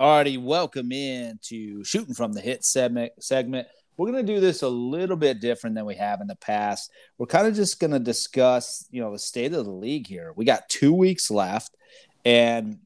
Alrighty, 0.00 0.42
welcome 0.42 0.90
in 0.90 1.38
to 1.42 1.84
shooting 1.84 2.14
from 2.14 2.32
the 2.32 2.40
hit 2.40 2.64
segment. 2.64 3.12
Segment. 3.20 3.68
We're 3.96 4.06
gonna 4.10 4.22
do 4.22 4.40
this 4.40 4.62
a 4.62 4.68
little 4.68 5.16
bit 5.16 5.40
different 5.40 5.76
than 5.76 5.84
we 5.84 5.94
have 5.96 6.20
in 6.20 6.26
the 6.26 6.36
past. 6.36 6.90
We're 7.18 7.26
kind 7.26 7.46
of 7.46 7.54
just 7.54 7.78
gonna 7.78 7.98
discuss, 7.98 8.86
you 8.90 9.02
know, 9.02 9.12
the 9.12 9.18
state 9.18 9.52
of 9.52 9.64
the 9.64 9.70
league 9.70 10.06
here. 10.06 10.32
We 10.34 10.44
got 10.44 10.68
two 10.68 10.92
weeks 10.92 11.30
left, 11.30 11.76
and 12.24 12.78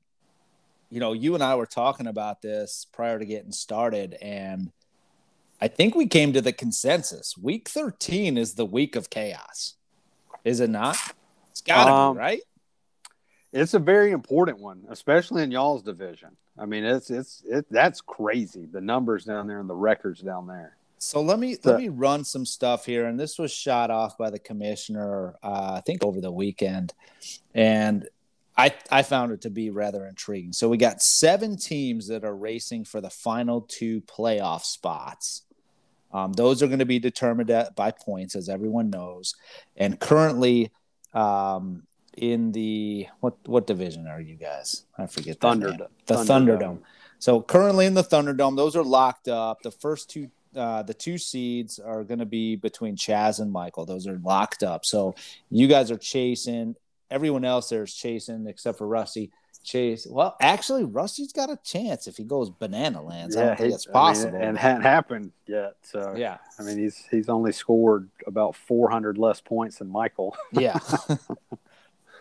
you 0.91 1.01
know, 1.01 1.13
you 1.13 1.35
and 1.35 1.43
I 1.43 1.55
were 1.57 1.67
talking 1.67 2.07
about 2.07 2.43
this 2.43 2.87
prior 2.93 3.19
to 3.19 3.27
getting 3.27 3.53
started, 3.53 4.15
and 4.21 4.71
I 5.61 5.69
think 5.69 5.95
we 5.95 6.07
came 6.07 6.33
to 6.33 6.41
the 6.41 6.53
consensus. 6.53 7.37
Week 7.37 7.69
13 7.69 8.37
is 8.37 8.55
the 8.55 8.67
week 8.67 8.95
of 8.95 9.11
chaos. 9.11 9.75
Is 10.45 10.61
it 10.61 10.71
not? 10.71 10.97
It's 11.51 11.61
gotta 11.61 11.91
Um, 11.91 12.15
be, 12.15 12.19
right? 12.21 12.43
It's 13.53 13.75
a 13.75 13.79
very 13.79 14.13
important 14.13 14.59
one, 14.59 14.85
especially 14.91 15.43
in 15.43 15.51
y'all's 15.51 15.83
division. 15.83 16.37
I 16.59 16.67
mean, 16.67 16.85
it's 16.85 17.11
it's 17.11 17.43
it 17.49 17.67
that's 17.71 18.01
crazy. 18.01 18.67
The 18.67 18.81
numbers 18.81 19.25
down 19.25 19.47
there 19.47 19.61
and 19.61 19.69
the 19.69 19.75
records 19.75 20.21
down 20.21 20.47
there. 20.47 20.77
So 21.07 21.21
let 21.21 21.39
me 21.39 21.55
So- 21.55 21.71
let 21.71 21.81
me 21.81 21.89
run 21.89 22.25
some 22.25 22.45
stuff 22.45 22.85
here, 22.85 23.07
and 23.07 23.19
this 23.19 23.39
was 23.39 23.53
shot 23.53 23.91
off 23.91 24.19
by 24.19 24.31
the 24.31 24.39
commissioner, 24.39 25.37
uh, 25.43 25.75
I 25.75 25.81
think 25.81 26.05
over 26.05 26.21
the 26.21 26.33
weekend, 26.33 26.93
and 27.55 28.09
I 28.57 28.75
I 28.91 29.03
found 29.03 29.33
it 29.33 29.43
to 29.43 29.51
be 29.51 29.71
rather 29.71 30.07
intriguing. 30.07 30.53
So 30.53 30.69
we 30.69 30.79
got 30.79 31.03
seven 31.03 31.57
teams 31.57 32.09
that 32.09 32.25
are 32.25 32.35
racing 32.35 32.85
for 32.85 33.01
the 33.01 33.11
final 33.11 33.61
two 33.61 34.01
playoff 34.03 34.63
spots. 34.63 35.43
Um, 36.13 36.33
those 36.33 36.63
are 36.63 36.67
going 36.67 36.79
to 36.79 36.87
be 36.87 36.99
determined 36.99 37.51
at, 37.51 37.77
by 37.77 37.91
points, 37.91 38.35
as 38.35 38.49
everyone 38.49 38.91
knows, 38.91 39.35
and 39.77 40.01
currently, 40.01 40.71
um, 41.13 41.87
in 42.17 42.51
the 42.53 43.07
what 43.21 43.37
what 43.47 43.67
division 43.67 44.07
are 44.07 44.21
you 44.21 44.37
guys? 44.37 44.85
I 44.97 45.07
forget. 45.07 45.39
Thunder- 45.39 45.73
the 46.07 46.15
Thunderdome. 46.15 46.27
Thunderdome. 46.27 46.79
So 47.19 47.41
currently 47.43 47.87
in 47.87 47.95
the 47.95 48.03
Thunderdome, 48.05 48.57
those 48.57 48.75
are 48.77 48.83
locked 48.85 49.29
up. 49.29 49.63
The 49.63 49.71
first 49.71 50.11
two, 50.11 50.31
uh, 50.57 50.83
the 50.83 50.95
two 50.95 51.19
seeds 51.19 51.79
are 51.79 52.05
going 52.05 52.19
to 52.19 52.27
be 52.27 52.57
between 52.57 52.97
Chaz 52.97 53.41
and 53.41 53.53
Michael. 53.53 53.85
Those 53.85 54.07
are 54.07 54.19
locked 54.25 54.63
up. 54.63 54.85
So 54.85 55.15
you 55.51 55.69
guys 55.69 55.91
are 55.91 55.99
chasing. 55.99 56.77
Everyone 57.11 57.45
else 57.45 57.69
there 57.69 57.85
is 57.85 57.95
chasing 57.95 58.47
except 58.47 58.79
for 58.79 58.87
Rusty. 58.87 59.31
Chase. 59.65 60.07
Well, 60.09 60.37
actually, 60.41 60.85
Rusty's 60.85 61.33
got 61.33 61.51
a 61.51 61.59
chance 61.65 62.07
if 62.07 62.17
he 62.17 62.23
goes 62.23 62.51
banana 62.51 63.03
lands. 63.03 63.37
I 63.37 63.47
don't 63.47 63.59
think 63.59 63.75
it's 63.75 63.89
I 63.89 63.91
mean, 63.91 63.93
possible. 63.95 64.39
and 64.41 64.57
hadn't 64.57 64.83
happened 64.83 65.33
yet. 65.49 65.75
So 65.83 66.15
yeah, 66.17 66.39
I 66.61 66.63
mean, 66.63 66.79
he's 66.79 67.05
he's 67.11 67.29
only 67.29 67.51
scored 67.51 68.09
about 68.29 68.55
400 68.55 69.19
less 69.19 69.41
points 69.41 69.79
than 69.79 69.89
Michael. 69.89 70.37
yeah. 70.53 70.79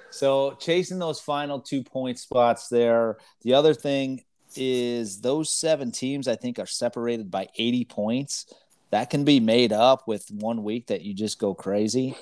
so 0.09 0.57
chasing 0.59 0.97
those 0.97 1.19
final 1.19 1.59
two 1.59 1.83
point 1.83 2.17
spots 2.17 2.67
there. 2.67 3.17
The 3.43 3.53
other 3.53 3.75
thing 3.75 4.23
is 4.57 5.21
those 5.21 5.49
seven 5.49 5.91
teams 5.91 6.27
I 6.27 6.35
think 6.35 6.59
are 6.59 6.65
separated 6.65 7.31
by 7.31 7.47
80 7.55 7.85
points. 7.85 8.53
That 8.91 9.09
can 9.09 9.25
be 9.25 9.39
made 9.39 9.73
up 9.73 10.07
with 10.07 10.29
one 10.31 10.63
week 10.63 10.87
that 10.87 11.01
you 11.01 11.13
just 11.13 11.39
go 11.39 11.53
crazy. 11.53 12.15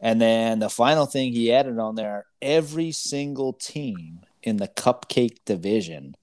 And 0.00 0.20
then 0.20 0.58
the 0.58 0.70
final 0.70 1.06
thing 1.06 1.32
he 1.32 1.52
added 1.52 1.78
on 1.78 1.94
there, 1.94 2.26
every 2.42 2.92
single 2.92 3.52
team 3.52 4.20
in 4.42 4.58
the 4.58 4.68
cupcake 4.68 5.38
division 5.44 6.16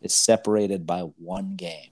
is 0.00 0.14
separated 0.14 0.86
by 0.86 1.00
one 1.00 1.54
game. 1.56 1.90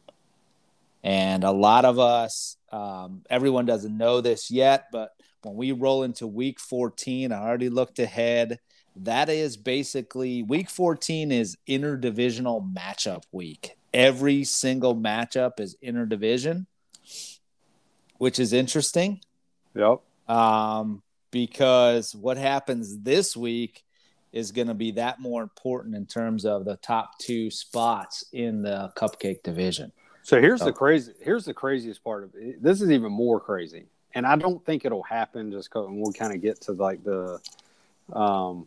And 1.02 1.44
a 1.44 1.52
lot 1.52 1.84
of 1.84 1.98
us, 1.98 2.56
um, 2.72 3.22
everyone 3.30 3.66
doesn't 3.66 3.96
know 3.96 4.20
this 4.20 4.50
yet, 4.50 4.86
but 4.90 5.12
when 5.42 5.54
we 5.54 5.72
roll 5.72 6.02
into 6.02 6.26
week 6.26 6.58
14, 6.58 7.30
I 7.30 7.40
already 7.40 7.68
looked 7.68 7.98
ahead. 7.98 8.58
That 8.96 9.28
is 9.28 9.56
basically 9.56 10.42
week 10.42 10.70
14 10.70 11.30
is 11.30 11.56
interdivisional 11.68 12.74
matchup 12.74 13.22
week. 13.30 13.76
Every 13.92 14.44
single 14.44 14.96
matchup 14.96 15.60
is 15.60 15.76
interdivision, 15.82 16.66
which 18.18 18.38
is 18.38 18.52
interesting 18.52 19.20
Yep. 19.74 20.00
um, 20.28 21.02
because 21.30 22.14
what 22.14 22.38
happens 22.38 22.98
this 23.00 23.36
week 23.36 23.84
is 24.32 24.52
going 24.52 24.68
to 24.68 24.74
be 24.74 24.92
that 24.92 25.20
more 25.20 25.42
important 25.42 25.94
in 25.94 26.06
terms 26.06 26.44
of 26.44 26.64
the 26.64 26.76
top 26.76 27.18
two 27.18 27.50
spots 27.50 28.24
in 28.32 28.62
the 28.62 28.92
cupcake 28.96 29.42
division. 29.42 29.92
So 30.22 30.40
here's 30.40 30.60
the 30.60 30.72
crazy. 30.72 31.12
Here's 31.20 31.44
the 31.44 31.54
craziest 31.54 32.02
part 32.02 32.24
of 32.24 32.30
it. 32.34 32.62
This 32.62 32.82
is 32.82 32.90
even 32.90 33.12
more 33.12 33.38
crazy, 33.38 33.86
and 34.14 34.26
I 34.26 34.36
don't 34.36 34.64
think 34.64 34.84
it'll 34.84 35.04
happen. 35.04 35.52
Just 35.52 35.70
because 35.70 35.86
we'll 35.88 36.12
kind 36.12 36.34
of 36.34 36.42
get 36.42 36.60
to 36.62 36.72
like 36.72 37.04
the, 37.04 37.40
um, 38.12 38.66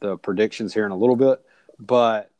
the 0.00 0.16
predictions 0.16 0.74
here 0.74 0.86
in 0.86 0.92
a 0.92 0.96
little 0.96 1.16
bit, 1.16 1.40
but 1.78 2.30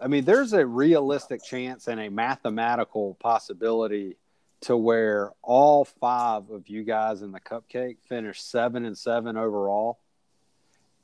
I 0.00 0.08
mean, 0.08 0.24
there's 0.24 0.52
a 0.52 0.66
realistic 0.66 1.44
chance 1.44 1.88
and 1.88 2.00
a 2.00 2.10
mathematical 2.10 3.14
possibility 3.20 4.16
to 4.62 4.76
where 4.76 5.30
all 5.42 5.84
five 5.84 6.50
of 6.50 6.68
you 6.68 6.84
guys 6.84 7.22
in 7.22 7.32
the 7.32 7.40
cupcake 7.40 7.98
finish 8.08 8.42
seven 8.42 8.84
and 8.84 8.96
seven 8.96 9.36
overall, 9.36 9.98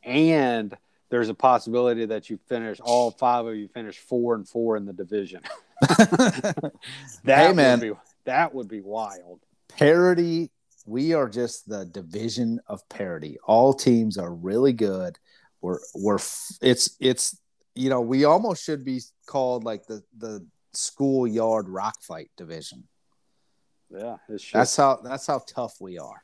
and 0.03 0.77
there's 1.11 1.29
a 1.29 1.35
possibility 1.35 2.07
that 2.07 2.31
you 2.31 2.39
finish 2.49 2.81
all 2.81 3.11
five 3.11 3.47
of 3.47 3.57
you 3.57 3.69
finish 3.69 3.99
four 3.99 4.35
and 4.35 4.49
four 4.49 4.77
in 4.77 4.87
the 4.87 4.93
division. 4.93 5.43
that 5.81 6.73
hey, 7.25 7.53
man, 7.53 7.81
would 7.81 7.89
be, 7.89 8.01
that 8.25 8.55
would 8.55 8.69
be 8.69 8.81
wild. 8.81 9.41
Parity. 9.69 10.51
We 10.87 11.13
are 11.13 11.29
just 11.29 11.69
the 11.69 11.85
division 11.85 12.61
of 12.67 12.89
parity. 12.89 13.39
All 13.45 13.75
teams 13.75 14.17
are 14.17 14.33
really 14.33 14.73
good. 14.73 15.19
We're 15.61 15.79
we're 15.95 16.19
it's 16.63 16.97
it's 17.01 17.39
you 17.75 17.91
know 17.91 18.01
we 18.01 18.25
almost 18.25 18.65
should 18.65 18.85
be 18.85 19.01
called 19.27 19.65
like 19.65 19.87
the 19.87 20.03
the 20.17 20.47
schoolyard 20.73 21.69
rock 21.69 21.97
fight 22.03 22.31
division. 22.37 22.85
Yeah, 23.91 24.17
that's 24.53 24.77
how 24.77 25.01
that's 25.03 25.27
how 25.27 25.43
tough 25.47 25.81
we 25.81 25.99
are. 25.99 26.23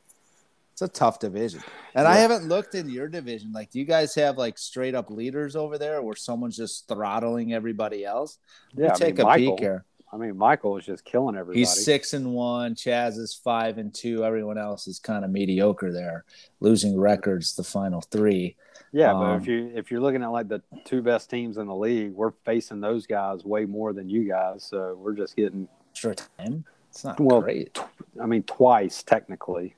It's 0.72 0.82
a 0.82 0.88
tough 0.88 1.18
division, 1.18 1.62
and 1.94 2.04
yeah. 2.04 2.10
I 2.10 2.16
haven't 2.16 2.48
looked 2.48 2.74
in 2.74 2.88
your 2.88 3.08
division. 3.08 3.50
Like, 3.52 3.70
do 3.70 3.78
you 3.78 3.86
guys 3.86 4.14
have 4.14 4.36
like 4.36 4.58
straight 4.58 4.94
up 4.94 5.10
leaders 5.10 5.56
over 5.56 5.78
there, 5.78 6.02
where 6.02 6.14
someone's 6.14 6.56
just 6.56 6.86
throttling 6.86 7.54
everybody 7.54 8.04
else? 8.04 8.38
Yeah, 8.74 8.92
take 8.92 9.16
mean, 9.16 9.22
a 9.22 9.28
Michael, 9.28 9.56
peek 9.56 9.60
here. 9.60 9.84
I 10.12 10.18
mean, 10.18 10.36
Michael 10.36 10.76
is 10.76 10.86
just 10.86 11.04
killing 11.04 11.34
everybody. 11.34 11.60
He's 11.60 11.84
six 11.84 12.12
and 12.12 12.32
one. 12.32 12.74
Chaz 12.74 13.18
is 13.18 13.34
five 13.34 13.78
and 13.78 13.92
two. 13.92 14.24
Everyone 14.24 14.58
else 14.58 14.86
is 14.86 14.98
kind 14.98 15.24
of 15.24 15.30
mediocre 15.30 15.92
there, 15.92 16.24
losing 16.60 16.98
records 16.98 17.56
the 17.56 17.64
final 17.64 18.02
three. 18.02 18.56
Yeah, 18.96 19.12
um, 19.12 19.20
but 19.20 19.42
if 19.42 19.46
you 19.46 19.70
if 19.74 19.90
you're 19.90 20.00
looking 20.00 20.22
at 20.22 20.28
like 20.28 20.48
the 20.48 20.62
two 20.86 21.02
best 21.02 21.28
teams 21.28 21.58
in 21.58 21.66
the 21.66 21.74
league, 21.74 22.12
we're 22.12 22.30
facing 22.46 22.80
those 22.80 23.06
guys 23.06 23.44
way 23.44 23.66
more 23.66 23.92
than 23.92 24.08
you 24.08 24.26
guys. 24.26 24.64
So 24.64 24.96
we're 24.98 25.12
just 25.12 25.36
getting 25.36 25.68
extra 25.90 26.14
time. 26.14 26.64
It's 26.88 27.04
not 27.04 27.20
well, 27.20 27.42
great. 27.42 27.78
I 28.18 28.24
mean, 28.24 28.42
twice 28.44 29.02
technically. 29.02 29.76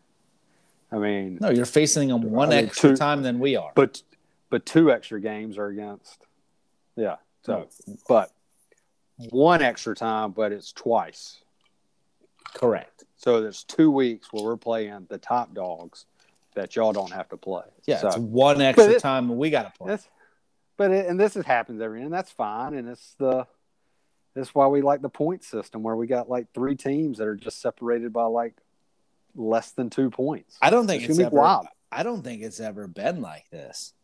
I 0.92 0.98
mean, 0.98 1.38
no, 1.40 1.50
you're 1.50 1.66
facing 1.66 2.10
them 2.10 2.30
one 2.30 2.52
I 2.52 2.56
mean, 2.58 2.66
extra 2.66 2.90
two, 2.90 2.96
time 2.96 3.24
than 3.24 3.40
we 3.40 3.56
are. 3.56 3.72
But 3.74 4.00
but 4.50 4.64
two 4.64 4.92
extra 4.92 5.20
games 5.20 5.58
are 5.58 5.66
against. 5.66 6.24
Yeah. 6.94 7.16
So, 7.42 7.66
but 8.08 8.30
one 9.30 9.62
extra 9.62 9.96
time, 9.96 10.30
but 10.30 10.52
it's 10.52 10.70
twice. 10.70 11.38
Correct. 12.54 13.02
So 13.16 13.40
there's 13.40 13.64
two 13.64 13.90
weeks 13.90 14.28
where 14.32 14.44
we're 14.44 14.56
playing 14.56 15.08
the 15.10 15.18
top 15.18 15.54
dogs 15.54 16.06
that 16.54 16.76
y'all 16.76 16.92
don't 16.92 17.12
have 17.12 17.28
to 17.30 17.36
play. 17.36 17.64
Yeah, 17.86 17.98
so, 17.98 18.08
it's 18.08 18.16
one 18.16 18.60
extra 18.60 18.92
it, 18.92 19.00
time 19.00 19.36
we 19.36 19.50
got 19.50 19.74
to 19.74 19.78
play. 19.78 19.98
But 20.76 20.92
it, 20.92 21.06
and 21.06 21.18
this 21.18 21.36
is 21.36 21.44
happens 21.44 21.80
every 21.80 21.98
year, 21.98 22.06
and 22.06 22.14
that's 22.14 22.30
fine, 22.30 22.74
and 22.74 22.88
it's 22.88 23.14
the 23.18 23.46
that's 24.34 24.54
why 24.54 24.66
we 24.68 24.82
like 24.82 25.02
the 25.02 25.08
point 25.08 25.42
system 25.42 25.82
where 25.82 25.96
we 25.96 26.06
got 26.06 26.30
like 26.30 26.46
three 26.54 26.76
teams 26.76 27.18
that 27.18 27.26
are 27.26 27.36
just 27.36 27.60
separated 27.60 28.12
by 28.12 28.24
like 28.24 28.54
less 29.34 29.72
than 29.72 29.90
two 29.90 30.10
points. 30.10 30.56
I 30.62 30.70
don't 30.70 30.86
think 30.86 31.02
it's, 31.02 31.18
it's 31.18 31.26
ever. 31.26 31.36
Wild. 31.36 31.66
I 31.90 32.02
don't 32.02 32.22
think 32.22 32.42
it's 32.42 32.60
ever 32.60 32.86
been 32.86 33.20
like 33.20 33.48
this. 33.50 33.94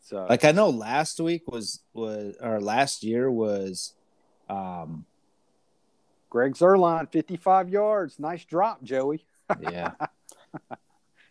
So, 0.00 0.26
like 0.28 0.44
I 0.44 0.52
know 0.52 0.70
last 0.70 1.20
week 1.20 1.50
was 1.50 1.80
was 1.92 2.36
or 2.40 2.60
last 2.60 3.04
year 3.04 3.30
was, 3.30 3.94
um, 4.48 5.06
Greg 6.30 6.54
Zuerlein, 6.54 7.10
fifty-five 7.10 7.68
yards, 7.68 8.18
nice 8.18 8.44
drop, 8.44 8.82
Joey. 8.82 9.24
yeah, 9.60 9.92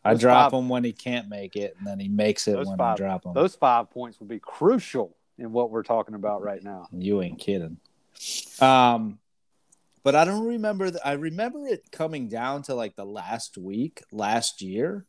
I 0.05 0.15
drop 0.15 0.51
five, 0.51 0.59
him 0.59 0.69
when 0.69 0.83
he 0.83 0.91
can't 0.91 1.29
make 1.29 1.55
it, 1.55 1.75
and 1.77 1.87
then 1.87 1.99
he 1.99 2.09
makes 2.09 2.47
it 2.47 2.57
when 2.57 2.77
five, 2.77 2.95
I 2.95 2.97
drop 2.97 3.25
him. 3.25 3.33
Those 3.33 3.55
five 3.55 3.89
points 3.89 4.19
will 4.19 4.27
be 4.27 4.39
crucial 4.39 5.15
in 5.37 5.51
what 5.51 5.71
we're 5.71 5.83
talking 5.83 6.15
about 6.15 6.43
right 6.43 6.63
now. 6.63 6.87
You 6.91 7.21
ain't 7.21 7.39
kidding. 7.39 7.77
Um, 8.59 9.19
but 10.03 10.15
I 10.15 10.25
don't 10.25 10.45
remember. 10.45 10.91
The, 10.91 11.05
I 11.07 11.13
remember 11.13 11.65
it 11.67 11.91
coming 11.91 12.27
down 12.27 12.63
to 12.63 12.75
like 12.75 12.95
the 12.95 13.05
last 13.05 13.57
week 13.57 14.03
last 14.11 14.61
year, 14.61 15.05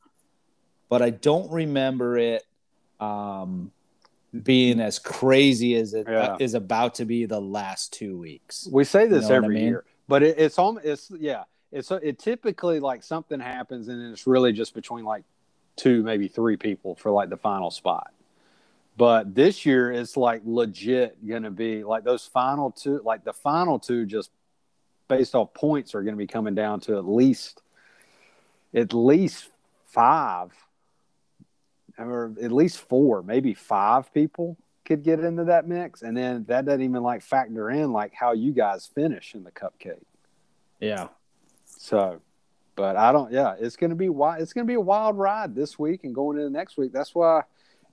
but 0.88 1.02
I 1.02 1.10
don't 1.10 1.50
remember 1.50 2.16
it 2.16 2.44
um, 3.00 3.72
being 4.42 4.80
as 4.80 5.00
crazy 5.00 5.74
as 5.74 5.94
it 5.94 6.06
yeah. 6.08 6.18
uh, 6.18 6.36
is 6.38 6.54
about 6.54 6.96
to 6.96 7.04
be 7.04 7.26
the 7.26 7.40
last 7.40 7.92
two 7.92 8.16
weeks. 8.16 8.68
We 8.70 8.84
say 8.84 9.08
this 9.08 9.24
you 9.24 9.30
know 9.30 9.34
every 9.34 9.56
I 9.56 9.58
mean? 9.58 9.68
year, 9.68 9.84
but 10.06 10.22
it, 10.22 10.38
it's 10.38 10.58
almost 10.58 10.86
it's 10.86 11.10
yeah 11.18 11.44
it's 11.74 11.90
it 11.90 12.18
typically 12.20 12.78
like 12.78 13.02
something 13.02 13.40
happens 13.40 13.88
and 13.88 14.12
it's 14.12 14.26
really 14.26 14.52
just 14.52 14.74
between 14.74 15.04
like 15.04 15.24
two 15.76 16.02
maybe 16.04 16.28
three 16.28 16.56
people 16.56 16.94
for 16.94 17.10
like 17.10 17.28
the 17.30 17.36
final 17.36 17.70
spot. 17.70 18.12
But 18.96 19.34
this 19.34 19.66
year 19.66 19.90
it's 19.90 20.16
like 20.16 20.42
legit 20.44 21.18
to 21.42 21.50
be 21.50 21.82
like 21.82 22.04
those 22.04 22.26
final 22.26 22.70
two, 22.70 23.02
like 23.04 23.24
the 23.24 23.32
final 23.32 23.80
two, 23.80 24.06
just 24.06 24.30
based 25.08 25.34
off 25.34 25.52
points, 25.52 25.96
are 25.96 26.02
to 26.14 26.16
be 26.16 26.28
coming 26.28 26.54
down 26.54 26.78
to 26.80 26.96
at 26.96 27.04
least, 27.04 27.60
at 28.72 28.94
least 28.94 29.48
five, 29.86 30.52
or 31.98 32.34
at 32.40 32.52
least 32.52 32.78
four, 32.78 33.24
maybe 33.24 33.52
five 33.52 34.14
people 34.14 34.56
could 34.84 35.02
get 35.02 35.18
into 35.18 35.44
that 35.44 35.66
mix, 35.66 36.02
and 36.02 36.16
then 36.16 36.44
that 36.44 36.66
doesn't 36.66 36.82
even 36.82 37.02
like 37.02 37.22
factor 37.22 37.68
in 37.70 37.92
like 37.92 38.12
how 38.14 38.32
you 38.32 38.52
guys 38.52 38.86
finish 38.86 39.34
in 39.34 39.42
the 39.42 39.50
cupcake. 39.50 40.04
Yeah. 40.78 41.08
So, 41.84 42.22
but 42.76 42.96
I 42.96 43.12
don't. 43.12 43.30
Yeah, 43.30 43.56
it's 43.60 43.76
going 43.76 43.90
to 43.90 43.96
be 43.96 44.08
wild. 44.08 44.40
It's 44.40 44.54
going 44.54 44.66
to 44.66 44.70
be 44.70 44.76
a 44.76 44.80
wild 44.80 45.18
ride 45.18 45.54
this 45.54 45.78
week 45.78 46.04
and 46.04 46.14
going 46.14 46.38
into 46.38 46.48
next 46.48 46.78
week. 46.78 46.94
That's 46.94 47.14
why 47.14 47.42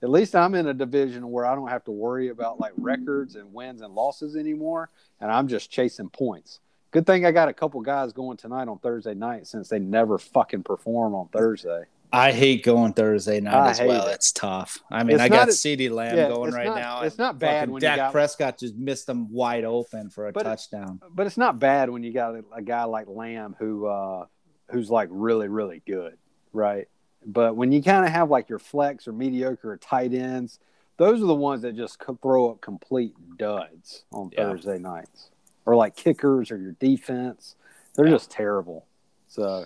at 0.02 0.08
least 0.08 0.34
I'm 0.34 0.54
in 0.54 0.66
a 0.66 0.72
division 0.72 1.30
where 1.30 1.44
I 1.44 1.54
don't 1.54 1.68
have 1.68 1.84
to 1.84 1.90
worry 1.90 2.28
about 2.28 2.58
like 2.58 2.72
records 2.78 3.36
and 3.36 3.52
wins 3.52 3.82
and 3.82 3.94
losses 3.94 4.34
anymore, 4.34 4.88
and 5.20 5.30
I'm 5.30 5.46
just 5.46 5.70
chasing 5.70 6.08
points. 6.08 6.60
Good 6.90 7.04
thing 7.04 7.26
I 7.26 7.32
got 7.32 7.50
a 7.50 7.52
couple 7.52 7.82
guys 7.82 8.14
going 8.14 8.38
tonight 8.38 8.66
on 8.66 8.78
Thursday 8.78 9.12
night 9.12 9.46
since 9.46 9.68
they 9.68 9.78
never 9.78 10.16
fucking 10.16 10.62
perform 10.62 11.14
on 11.14 11.28
Thursday. 11.28 11.84
I 12.12 12.32
hate 12.32 12.62
going 12.62 12.92
Thursday 12.92 13.40
night 13.40 13.54
I 13.54 13.70
as 13.70 13.80
well. 13.80 14.06
It. 14.08 14.14
It's 14.14 14.32
tough. 14.32 14.78
I 14.90 15.02
mean, 15.02 15.14
it's 15.14 15.22
I 15.22 15.28
got 15.28 15.48
CeeDee 15.48 15.90
Lamb 15.90 16.16
yeah, 16.16 16.28
going 16.28 16.52
right 16.52 16.66
not, 16.66 16.76
now. 16.76 17.00
It's 17.02 17.16
not 17.16 17.38
bad 17.38 17.70
when 17.70 17.80
Dak 17.80 17.96
got, 17.96 18.12
Prescott 18.12 18.58
just 18.58 18.74
missed 18.76 19.06
them 19.06 19.32
wide 19.32 19.64
open 19.64 20.10
for 20.10 20.28
a 20.28 20.32
but 20.32 20.42
touchdown. 20.42 21.00
It, 21.02 21.08
but 21.14 21.26
it's 21.26 21.38
not 21.38 21.58
bad 21.58 21.88
when 21.88 22.02
you 22.02 22.12
got 22.12 22.34
a, 22.34 22.44
a 22.54 22.62
guy 22.62 22.84
like 22.84 23.08
Lamb 23.08 23.56
who 23.58 23.86
uh, 23.86 24.26
who's 24.70 24.90
like 24.90 25.08
really 25.10 25.48
really 25.48 25.82
good, 25.86 26.18
right? 26.52 26.86
But 27.24 27.56
when 27.56 27.72
you 27.72 27.82
kind 27.82 28.04
of 28.04 28.12
have 28.12 28.28
like 28.28 28.48
your 28.48 28.58
flex 28.58 29.08
or 29.08 29.12
mediocre 29.12 29.70
or 29.70 29.76
tight 29.78 30.12
ends, 30.12 30.58
those 30.98 31.22
are 31.22 31.26
the 31.26 31.34
ones 31.34 31.62
that 31.62 31.76
just 31.76 32.02
throw 32.20 32.50
up 32.50 32.60
complete 32.60 33.14
duds 33.38 34.04
on 34.12 34.30
yeah. 34.32 34.50
Thursday 34.50 34.78
nights, 34.78 35.30
or 35.64 35.76
like 35.76 35.96
kickers 35.96 36.50
or 36.50 36.58
your 36.58 36.72
defense. 36.72 37.56
They're 37.94 38.06
yeah. 38.06 38.12
just 38.12 38.30
terrible. 38.30 38.86
So 39.28 39.64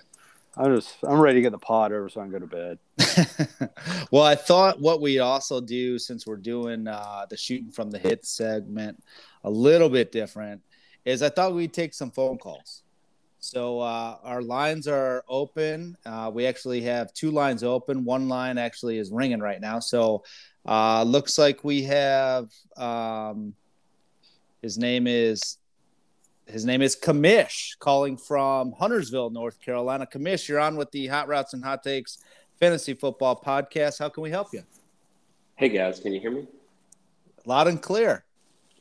I'm 0.56 0.74
just 0.74 0.96
I'm 1.02 1.20
ready 1.20 1.38
to 1.38 1.42
get 1.42 1.52
the 1.52 1.58
pod 1.58 1.92
over 1.92 2.08
so 2.08 2.20
I 2.20 2.24
can 2.24 2.32
go 2.32 2.38
to 2.38 2.46
bed. 2.46 2.78
well, 4.10 4.22
I 4.22 4.34
thought 4.34 4.80
what 4.80 5.02
we'd 5.02 5.20
also 5.20 5.60
do 5.60 5.98
since 5.98 6.26
we're 6.26 6.36
doing 6.36 6.88
uh, 6.88 7.26
the 7.28 7.36
shooting 7.36 7.70
from 7.70 7.90
the 7.90 7.98
hit 7.98 8.24
segment 8.24 9.02
a 9.44 9.50
little 9.50 9.90
bit 9.90 10.12
different 10.12 10.62
is 11.04 11.22
I 11.22 11.28
thought 11.28 11.54
we'd 11.54 11.74
take 11.74 11.92
some 11.92 12.10
phone 12.10 12.38
calls. 12.38 12.82
So 13.38 13.80
uh, 13.80 14.16
our 14.24 14.42
lines 14.42 14.88
are 14.88 15.24
open. 15.28 15.96
Uh, 16.04 16.30
we 16.32 16.46
actually 16.46 16.80
have 16.82 17.12
two 17.12 17.30
lines 17.30 17.62
open. 17.62 18.04
One 18.04 18.28
line 18.28 18.56
actually 18.56 18.98
is 18.98 19.12
ringing 19.12 19.40
right 19.40 19.60
now. 19.60 19.78
So 19.78 20.24
uh, 20.64 21.02
looks 21.04 21.38
like 21.38 21.62
we 21.62 21.82
have 21.82 22.50
um, 22.76 23.54
his 24.62 24.78
name 24.78 25.06
is 25.06 25.58
his 26.46 26.64
name 26.64 26.80
is 26.80 26.96
Kamish 26.96 27.76
calling 27.78 28.16
from 28.16 28.72
Huntersville, 28.72 29.30
North 29.30 29.60
Carolina. 29.60 30.06
Kamish, 30.06 30.48
you're 30.48 30.60
on 30.60 30.76
with 30.76 30.90
the 30.92 31.08
Hot 31.08 31.28
Routes 31.28 31.54
and 31.54 31.64
Hot 31.64 31.82
Takes 31.82 32.18
Fantasy 32.60 32.94
Football 32.94 33.42
Podcast. 33.44 33.98
How 33.98 34.08
can 34.08 34.22
we 34.22 34.30
help 34.30 34.52
you? 34.52 34.62
Hey 35.56 35.68
guys, 35.68 35.98
can 36.00 36.12
you 36.12 36.20
hear 36.20 36.30
me? 36.30 36.46
Loud 37.44 37.66
and 37.66 37.82
clear. 37.82 38.24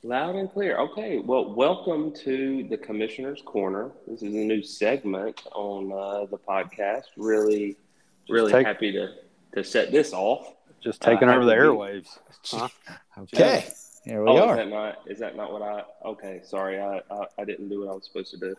Loud 0.04 0.36
and 0.36 0.52
clear. 0.52 0.78
Okay. 0.78 1.18
Well, 1.18 1.56
welcome 1.56 2.14
to 2.24 2.68
the 2.70 2.78
Commissioner's 2.78 3.42
Corner. 3.42 3.92
This 4.08 4.22
is 4.22 4.34
a 4.34 4.38
new 4.38 4.62
segment 4.62 5.42
on 5.52 5.92
uh, 5.92 6.26
the 6.26 6.38
podcast. 6.38 7.06
Really, 7.18 7.76
really 8.30 8.52
take, 8.52 8.68
happy 8.68 8.92
to 8.92 9.14
to 9.56 9.64
set 9.64 9.92
this 9.92 10.14
off. 10.14 10.54
Just 10.82 11.02
taking 11.02 11.30
uh, 11.30 11.36
over 11.36 11.46
the 11.46 11.54
airwaves. 11.54 12.20
Huh? 12.48 12.68
okay. 13.18 13.66
Here 14.06 14.24
we 14.24 14.30
oh, 14.30 14.38
are. 14.38 14.52
Is 14.52 14.58
that 14.58 14.70
not? 14.70 15.00
Is 15.08 15.20
that 15.20 15.36
not 15.36 15.52
what 15.52 15.62
I? 15.64 15.84
Okay. 16.06 16.42
Sorry, 16.44 16.80
I, 16.80 17.02
I, 17.10 17.26
I 17.40 17.44
didn't 17.44 17.70
do 17.70 17.82
what 17.82 17.90
I 17.90 17.96
was 17.96 18.06
supposed 18.06 18.32
to 18.32 18.38
do. 18.38 18.56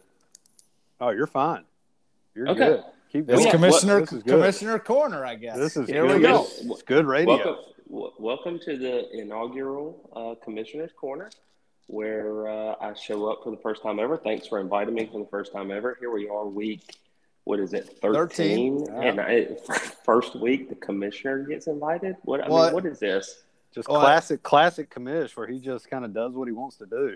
Oh, 1.00 1.10
you're 1.10 1.28
fine. 1.28 1.64
You're 2.34 2.48
okay. 2.48 2.58
good. 2.58 2.84
Keep 3.12 3.26
going. 3.28 3.42
It's 3.42 3.50
Commissioner 3.52 4.00
this 4.00 4.22
Commissioner 4.24 4.78
Corner, 4.80 5.24
I 5.24 5.36
guess. 5.36 5.56
This 5.56 5.76
is 5.76 5.88
Here 5.88 6.04
good. 6.04 6.16
we 6.16 6.22
go. 6.22 6.46
It's 6.62 6.82
good 6.82 7.06
radio. 7.06 7.36
Welcome, 7.36 7.56
w- 7.88 8.12
welcome 8.18 8.58
to 8.64 8.76
the 8.76 9.16
inaugural 9.16 10.10
uh, 10.16 10.44
Commissioner's 10.44 10.90
Corner, 10.96 11.30
where 11.86 12.48
uh, 12.48 12.74
I 12.80 12.94
show 12.94 13.30
up 13.30 13.44
for 13.44 13.52
the 13.52 13.56
first 13.58 13.82
time 13.82 14.00
ever. 14.00 14.16
Thanks 14.16 14.48
for 14.48 14.58
inviting 14.58 14.94
me 14.94 15.08
for 15.10 15.20
the 15.20 15.28
first 15.30 15.52
time 15.52 15.70
ever. 15.70 15.96
Here 16.00 16.10
we 16.10 16.28
are, 16.28 16.44
week, 16.44 16.96
what 17.44 17.60
is 17.60 17.72
it, 17.72 17.98
13? 18.02 18.86
13 18.86 19.02
And 19.02 19.20
I, 19.20 19.46
first 20.04 20.34
week, 20.34 20.68
the 20.68 20.74
Commissioner 20.74 21.44
gets 21.44 21.68
invited? 21.68 22.16
What, 22.22 22.44
I 22.44 22.48
mean, 22.48 22.74
what 22.74 22.84
is 22.84 22.98
this? 22.98 23.44
Just 23.76 23.90
well, 23.90 24.00
classic, 24.00 24.42
classic 24.42 24.88
commish 24.88 25.36
where 25.36 25.46
he 25.46 25.60
just 25.60 25.90
kind 25.90 26.02
of 26.06 26.14
does 26.14 26.32
what 26.32 26.48
he 26.48 26.52
wants 26.52 26.78
to 26.78 26.86
do. 26.86 27.14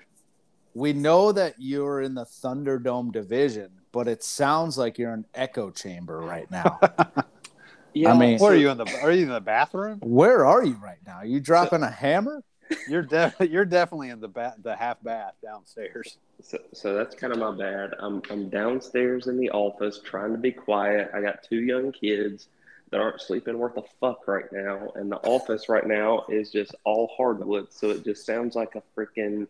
We 0.75 0.93
know 0.93 1.33
that 1.33 1.55
you're 1.57 2.03
in 2.03 2.13
the 2.15 2.27
Thunderdome 2.27 3.13
division, 3.13 3.71
but 3.93 4.07
it 4.07 4.23
sounds 4.23 4.77
like 4.77 4.99
you're 4.99 5.15
in 5.15 5.25
echo 5.35 5.71
chamber 5.71 6.19
right 6.19 6.51
now. 6.51 6.79
yeah, 7.95 8.13
I 8.13 8.19
mean, 8.19 8.39
where 8.39 8.53
are 8.53 8.57
you 8.57 8.69
in 8.69 8.77
the? 8.77 8.85
Are 9.01 9.11
you 9.11 9.23
in 9.23 9.31
the 9.31 9.41
bathroom? 9.41 10.01
Where 10.01 10.45
are 10.45 10.63
you 10.63 10.75
right 10.75 10.99
now? 11.07 11.17
Are 11.17 11.25
you 11.25 11.41
dropping 11.41 11.81
so, 11.81 11.87
a 11.87 11.91
hammer? 11.91 12.45
You're 12.87 13.05
de- 13.05 13.35
you're 13.51 13.65
definitely 13.65 14.11
in 14.11 14.21
the 14.21 14.29
ba- 14.29 14.57
the 14.63 14.77
half 14.77 15.03
bath 15.03 15.37
downstairs. 15.43 16.19
So, 16.43 16.59
so 16.75 16.95
that's 16.95 17.15
kind 17.15 17.33
of 17.33 17.39
my 17.39 17.53
bad. 17.57 17.95
I'm 17.99 18.21
I'm 18.29 18.51
downstairs 18.51 19.29
in 19.29 19.39
the 19.39 19.49
office 19.49 20.03
trying 20.05 20.33
to 20.33 20.39
be 20.39 20.53
quiet. 20.53 21.11
I 21.15 21.23
got 21.23 21.43
two 21.43 21.63
young 21.63 21.91
kids 21.91 22.49
that 22.91 23.01
aren't 23.01 23.21
sleeping 23.21 23.59
worth 23.59 23.77
a 23.77 23.83
fuck 24.01 24.27
right 24.27 24.51
now, 24.53 24.93
and 24.95 25.11
the 25.11 25.17
office 25.19 25.69
right 25.69 25.87
now 25.87 26.25
is 26.29 26.51
just 26.51 26.75
all 26.85 27.11
hardwood, 27.17 27.73
so 27.73 27.91
it 27.91 28.05
just 28.05 28.27
sounds 28.27 28.57
like 28.57 28.75
a 28.75 28.83
freaking 28.97 29.47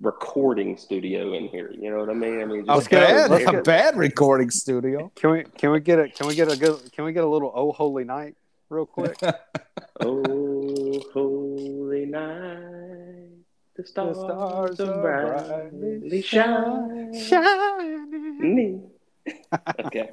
recording 0.00 0.76
studio 0.76 1.34
in 1.34 1.48
here. 1.48 1.72
You 1.72 1.90
know 1.90 1.98
what 1.98 2.08
I 2.08 2.14
mean? 2.14 2.40
I 2.40 2.44
mean, 2.44 2.64
just 2.64 2.90
bad. 2.90 3.30
That's 3.30 3.46
a 3.46 3.62
bad 3.62 3.96
recording 3.96 4.50
studio. 4.50 5.10
Can 5.16 5.30
we 5.30 5.44
can 5.56 5.70
we 5.72 5.80
get 5.80 5.98
a 5.98 6.08
can 6.08 6.26
we 6.26 6.34
get 6.34 6.50
a 6.50 6.56
good 6.56 6.92
can 6.92 7.04
we 7.04 7.12
get 7.12 7.24
a 7.24 7.28
little 7.28 7.52
oh 7.54 7.72
holy 7.72 8.04
night 8.04 8.36
real 8.68 8.86
quick? 8.86 9.18
oh 10.00 11.00
holy 11.12 12.06
night, 12.06 13.28
the 13.76 13.84
stars, 13.84 14.16
the 14.16 14.24
stars 14.24 14.80
are 14.80 15.70
brightly 15.70 16.22
shine, 16.22 17.12
shining. 17.14 18.90
okay. 19.86 20.10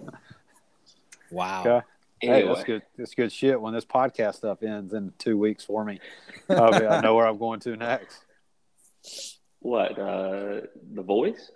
Wow. 1.32 1.62
Okay. 1.62 1.86
Anyway. 2.27 2.41
Hey, 2.41 2.47
that's 2.47 2.63
good. 2.63 2.81
That's 2.97 3.13
good 3.13 3.31
shit. 3.31 3.59
When 3.59 3.73
this 3.73 3.85
podcast 3.85 4.35
stuff 4.35 4.63
ends 4.63 4.93
in 4.93 5.13
two 5.17 5.38
weeks 5.38 5.63
for 5.63 5.83
me, 5.83 5.99
I 6.49 7.01
know 7.01 7.15
where 7.15 7.27
I'm 7.27 7.38
going 7.38 7.59
to 7.61 7.75
next. 7.75 8.25
What? 9.59 9.97
Uh, 9.97 10.61
the 10.93 11.01
Voice? 11.01 11.51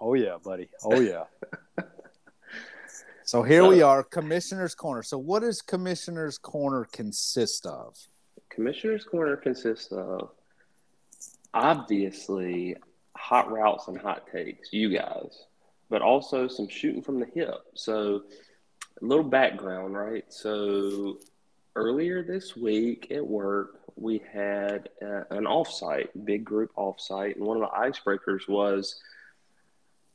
Oh 0.00 0.14
yeah, 0.14 0.36
buddy. 0.42 0.68
Oh 0.84 1.00
yeah. 1.00 1.24
so 3.24 3.42
here 3.42 3.62
so, 3.62 3.68
we 3.68 3.82
are, 3.82 4.02
Commissioner's 4.02 4.74
Corner. 4.74 5.02
So 5.02 5.18
what 5.18 5.40
does 5.40 5.62
Commissioner's 5.62 6.38
Corner 6.38 6.86
consist 6.92 7.66
of? 7.66 7.96
Commissioner's 8.50 9.04
Corner 9.04 9.36
consists 9.36 9.92
of 9.92 10.30
obviously 11.54 12.76
hot 13.16 13.50
routes 13.50 13.88
and 13.88 13.98
hot 13.98 14.26
takes, 14.30 14.72
you 14.72 14.90
guys, 14.90 15.44
but 15.88 16.02
also 16.02 16.48
some 16.48 16.68
shooting 16.68 17.02
from 17.02 17.20
the 17.20 17.26
hip. 17.34 17.54
So 17.74 18.22
a 19.00 19.04
little 19.04 19.24
background, 19.24 19.94
right? 19.94 20.24
So 20.28 21.18
earlier 21.74 22.22
this 22.22 22.56
week 22.56 23.08
at 23.10 23.26
work, 23.26 23.80
we 23.96 24.22
had 24.32 24.88
uh, 25.02 25.24
an 25.30 25.44
offsite, 25.44 26.08
big 26.24 26.44
group 26.44 26.74
offsite, 26.76 27.36
and 27.36 27.44
one 27.44 27.62
of 27.62 27.68
the 27.70 27.76
icebreakers 27.76 28.48
was 28.48 29.00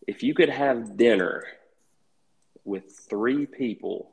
if 0.08 0.24
you 0.24 0.34
could 0.34 0.50
have 0.50 0.98
dinner 0.98 1.46
with 2.64 2.92
three 3.10 3.46
people, 3.46 4.12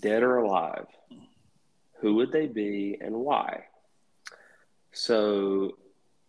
dead 0.00 0.22
or 0.22 0.36
alive, 0.36 0.86
who 2.00 2.14
would 2.14 2.32
they 2.32 2.46
be 2.46 2.98
and 3.00 3.14
why? 3.14 3.64
So 4.92 5.76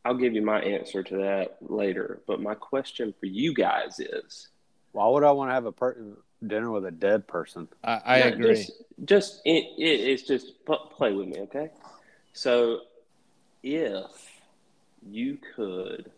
I'll 0.03 0.15
give 0.15 0.33
you 0.33 0.41
my 0.41 0.61
answer 0.61 1.03
to 1.03 1.17
that 1.17 1.57
later. 1.61 2.21
But 2.27 2.41
my 2.41 2.55
question 2.55 3.13
for 3.19 3.25
you 3.25 3.53
guys 3.53 3.99
is 3.99 4.49
why 4.91 5.07
would 5.07 5.23
I 5.23 5.31
want 5.31 5.49
to 5.49 5.53
have 5.53 5.65
a 5.65 5.71
per- 5.71 5.97
dinner 6.45 6.71
with 6.71 6.85
a 6.85 6.91
dead 6.91 7.27
person? 7.27 7.67
I, 7.83 8.01
I 8.05 8.17
agree. 8.17 8.55
Just, 8.55 8.71
just 9.05 9.41
it, 9.45 9.65
it, 9.77 9.99
it's 10.09 10.23
just 10.23 10.53
play 10.65 11.13
with 11.13 11.27
me, 11.27 11.39
okay? 11.41 11.69
So, 12.33 12.81
if 13.63 14.05
you 15.07 15.37
could 15.55 16.11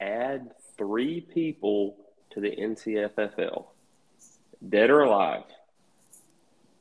add 0.00 0.50
three 0.76 1.20
people 1.20 1.96
to 2.30 2.40
the 2.40 2.50
NCFFL, 2.50 3.66
dead 4.68 4.90
or 4.90 5.02
alive, 5.02 5.44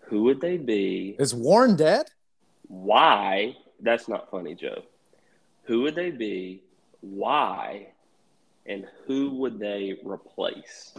who 0.02 0.24
would 0.24 0.42
they 0.42 0.58
be? 0.58 1.16
Is 1.20 1.34
Warren 1.34 1.76
dead? 1.76 2.08
Why? 2.68 3.56
That's 3.80 4.08
not 4.08 4.30
funny, 4.30 4.56
Joe. 4.56 4.84
Who 5.64 5.82
would 5.82 5.96
they 5.96 6.12
be? 6.12 6.64
Why? 7.02 7.88
And 8.66 8.86
who 9.06 9.32
would 9.36 9.60
they 9.60 9.98
replace? 10.04 10.94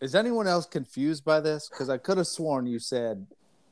Is 0.00 0.14
anyone 0.14 0.46
else 0.46 0.66
confused 0.66 1.24
by 1.24 1.40
this? 1.40 1.68
Because 1.68 1.88
I 1.88 1.98
could 1.98 2.18
have 2.18 2.26
sworn 2.26 2.66
you 2.66 2.78
said 2.78 3.26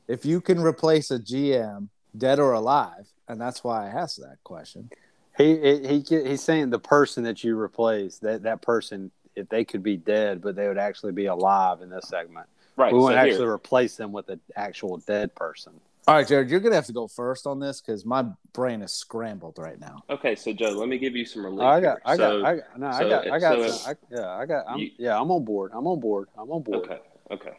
if 0.07 0.25
you 0.25 0.41
can 0.41 0.61
replace 0.61 1.11
a 1.11 1.19
GM, 1.19 1.89
dead 2.17 2.39
or 2.39 2.53
alive, 2.53 3.07
and 3.27 3.39
that's 3.39 3.63
why 3.63 3.87
I 3.87 3.89
asked 3.89 4.19
that 4.19 4.37
question. 4.43 4.89
He 5.37 5.55
he 5.87 6.03
he's 6.07 6.43
saying 6.43 6.69
the 6.69 6.79
person 6.79 7.23
that 7.23 7.43
you 7.43 7.59
replace 7.59 8.19
that 8.19 8.43
that 8.43 8.61
person 8.61 9.11
if 9.35 9.49
they 9.49 9.65
could 9.65 9.81
be 9.81 9.97
dead, 9.97 10.41
but 10.41 10.55
they 10.55 10.67
would 10.67 10.77
actually 10.77 11.11
be 11.11 11.25
alive 11.25 11.81
in 11.81 11.89
this 11.89 12.07
segment. 12.07 12.47
Right. 12.75 12.93
We 12.93 12.99
wouldn't 12.99 13.17
so 13.17 13.25
actually 13.25 13.45
here. 13.45 13.53
replace 13.53 13.95
them 13.95 14.11
with 14.11 14.29
an 14.29 14.39
actual 14.55 14.97
dead 14.97 15.33
person. 15.35 15.73
All 16.05 16.15
right, 16.15 16.27
Jared, 16.27 16.49
you're 16.49 16.59
gonna 16.59 16.75
have 16.75 16.87
to 16.87 16.93
go 16.93 17.07
first 17.07 17.47
on 17.47 17.59
this 17.59 17.79
because 17.79 18.05
my 18.05 18.25
brain 18.51 18.81
is 18.81 18.91
scrambled 18.91 19.57
right 19.57 19.79
now. 19.79 20.03
Okay, 20.09 20.35
so 20.35 20.51
Joe, 20.51 20.71
let 20.71 20.89
me 20.89 20.97
give 20.97 21.15
you 21.15 21.25
some 21.25 21.45
relief. 21.45 21.61
I 21.61 21.79
got, 21.79 21.99
I 22.05 22.17
got, 22.17 22.29
so, 22.29 22.45
I 22.45 22.55
got, 22.57 22.79
no, 22.79 22.91
so, 22.91 22.97
I 22.97 23.09
got, 23.09 23.27
I 23.27 23.39
got, 23.39 23.55
so 23.55 23.67
some, 23.69 23.91
I, 23.91 24.15
yeah, 24.15 24.29
I 24.29 24.45
got, 24.45 24.65
I'm, 24.67 24.79
you, 24.79 24.91
yeah, 24.97 25.19
I'm 25.19 25.31
on 25.31 25.45
board. 25.45 25.71
I'm 25.73 25.87
on 25.87 26.01
board. 26.01 26.27
I'm 26.37 26.51
on 26.51 26.61
board. 26.61 26.83
Okay, 26.83 26.99
okay. 27.31 27.53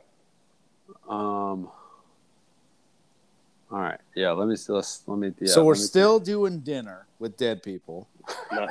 Um. 1.09 1.69
All 3.71 3.81
right. 3.81 3.99
Yeah. 4.15 4.33
Let 4.33 4.49
me. 4.49 4.57
Let's. 4.69 5.03
Let 5.07 5.19
me. 5.19 5.33
Yeah, 5.41 5.53
so 5.53 5.65
we're 5.65 5.75
me 5.75 5.81
still 5.81 6.19
see. 6.19 6.27
doing 6.27 6.61
dinner 6.61 7.07
with 7.19 7.37
dead 7.37 7.63
people. 7.63 8.09
No. 8.53 8.69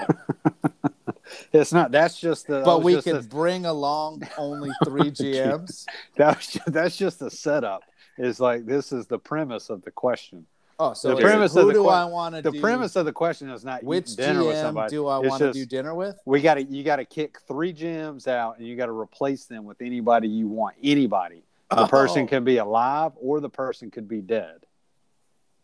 it's 1.53 1.73
not. 1.73 1.91
That's 1.91 2.19
just 2.19 2.47
the. 2.47 2.61
But 2.63 2.83
we 2.83 3.01
can 3.01 3.17
a, 3.17 3.21
bring 3.21 3.65
along 3.65 4.27
only 4.37 4.71
three 4.85 5.11
GMs. 5.11 5.85
that's 6.15 6.53
just, 6.53 6.71
that's 6.71 6.95
just 6.95 7.21
a 7.21 7.29
setup. 7.29 7.83
Is 8.17 8.39
like 8.39 8.65
this 8.65 8.91
is 8.91 9.07
the 9.07 9.17
premise 9.17 9.69
of 9.69 9.81
the 9.83 9.91
question. 9.91 10.45
Oh, 10.79 10.93
so 10.93 11.15
the 11.15 11.21
premise 11.21 11.53
who 11.53 11.61
of 11.61 11.67
the 11.67 11.73
do 11.73 11.87
I 11.87 12.05
want 12.05 12.35
to? 12.35 12.41
The 12.41 12.51
do, 12.51 12.61
premise 12.61 12.95
of 12.95 13.05
the 13.05 13.13
question 13.13 13.49
is 13.49 13.63
not 13.63 13.83
which 13.83 14.15
dinner 14.15 14.41
GM 14.41 14.47
with 14.47 14.57
somebody. 14.57 14.89
do 14.89 15.07
I 15.07 15.19
want 15.19 15.39
to 15.39 15.53
do 15.53 15.65
dinner 15.65 15.93
with? 15.93 16.19
We 16.25 16.41
got 16.41 16.55
to 16.55 16.63
you 16.63 16.83
got 16.83 16.97
to 16.97 17.05
kick 17.05 17.37
three 17.47 17.73
GMs 17.73 18.27
out, 18.27 18.57
and 18.57 18.67
you 18.67 18.75
got 18.75 18.87
to 18.87 18.91
replace 18.91 19.45
them 19.45 19.65
with 19.65 19.81
anybody 19.81 20.27
you 20.27 20.47
want. 20.47 20.75
Anybody. 20.83 21.43
The 21.69 21.83
oh. 21.83 21.87
person 21.87 22.27
can 22.27 22.43
be 22.43 22.57
alive, 22.57 23.13
or 23.15 23.39
the 23.39 23.49
person 23.49 23.89
could 23.89 24.07
be 24.07 24.21
dead. 24.21 24.65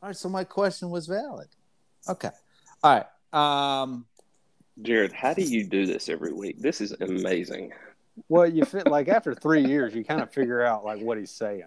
All 0.01 0.09
right, 0.09 0.15
so 0.15 0.29
my 0.29 0.43
question 0.43 0.89
was 0.89 1.07
valid. 1.07 1.49
Okay. 2.07 2.29
All 2.83 3.03
right. 3.33 3.81
Um, 3.81 4.05
Jared, 4.81 5.11
how 5.11 5.33
do 5.33 5.41
you 5.41 5.65
do 5.65 5.85
this 5.85 6.07
every 6.09 6.31
week? 6.31 6.59
This 6.59 6.81
is 6.81 6.93
amazing. 6.93 7.73
Well, 8.27 8.47
you 8.47 8.65
fit 8.65 8.87
like 8.87 9.07
after 9.07 9.35
three 9.35 9.65
years, 9.65 9.93
you 9.93 10.03
kind 10.03 10.21
of 10.21 10.31
figure 10.31 10.61
out 10.61 10.85
like 10.85 11.01
what 11.01 11.17
he's 11.17 11.31
saying. 11.31 11.65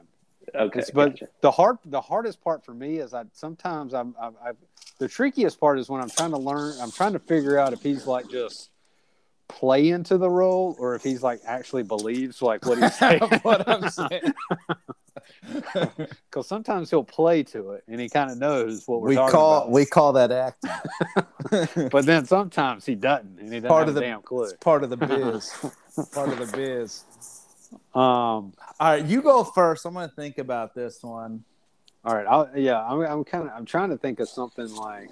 Okay, 0.55 0.81
it's, 0.81 0.91
but 0.91 1.11
gotcha. 1.11 1.29
the 1.41 1.51
hard, 1.51 1.79
the 1.85 2.01
hardest 2.01 2.43
part 2.43 2.65
for 2.65 2.75
me 2.75 2.99
is 2.99 3.15
I 3.15 3.25
sometimes 3.33 3.95
I'm, 3.95 4.15
I'm 4.21 4.35
I've, 4.45 4.57
the 4.99 5.09
trickiest 5.09 5.59
part 5.59 5.79
is 5.79 5.89
when 5.89 6.01
I'm 6.01 6.11
trying 6.11 6.31
to 6.31 6.39
learn. 6.39 6.75
I'm 6.81 6.91
trying 6.91 7.13
to 7.13 7.19
figure 7.19 7.59
out 7.59 7.73
if 7.73 7.83
he's 7.83 8.07
like 8.07 8.29
just 8.31 8.71
play 9.49 9.91
into 9.91 10.17
the 10.19 10.31
role 10.31 10.77
or 10.79 10.95
if 10.95 11.03
he's 11.03 11.23
like 11.23 11.41
actually 11.45 11.83
believes 11.83 12.41
like 12.43 12.65
what 12.65 12.79
he's 12.79 12.95
saying. 12.95 13.21
what 13.43 13.69
I'm 13.69 13.89
saying. 13.89 14.33
Because 16.31 16.47
sometimes 16.47 16.89
he'll 16.91 17.05
play 17.05 17.43
to 17.45 17.73
it 17.73 17.85
and 17.87 18.01
he 18.01 18.09
kind 18.09 18.31
of 18.31 18.39
knows 18.39 18.87
what 18.87 19.01
we're 19.01 19.09
we 19.09 19.17
call 19.17 19.59
about. 19.59 19.71
we 19.71 19.85
call 19.85 20.13
that 20.15 20.33
acting. 20.33 21.89
but 21.91 22.07
then 22.07 22.25
sometimes 22.25 22.87
he 22.87 22.95
doesn't, 22.95 23.39
and 23.39 23.53
he 23.53 23.61
doesn't 23.61 23.69
part 23.69 23.89
of 23.89 23.95
the 23.95 24.01
damn 24.01 24.23
clue. 24.23 24.45
It's 24.45 24.55
part 24.55 24.83
of 24.83 24.91
the 24.91 24.97
biz. 24.97 25.53
part 26.13 26.29
of 26.29 26.39
the 26.39 26.57
biz. 26.57 27.05
Um. 27.95 28.55
All 28.81 28.93
right, 28.93 29.05
you 29.05 29.23
go 29.23 29.45
first. 29.45 29.85
I'm 29.85 29.95
going 29.95 30.09
to 30.09 30.15
think 30.15 30.39
about 30.39 30.75
this 30.75 31.03
one. 31.03 31.45
All 32.05 32.15
right. 32.15 32.27
I'll, 32.27 32.51
yeah, 32.57 32.83
I'm. 32.83 33.01
I'm 33.01 33.25
kind 33.25 33.47
of. 33.47 33.53
I'm 33.55 33.67
trying 33.67 33.91
to 33.91 33.99
think 33.99 34.21
of 34.21 34.29
something 34.29 34.75
like. 34.75 35.11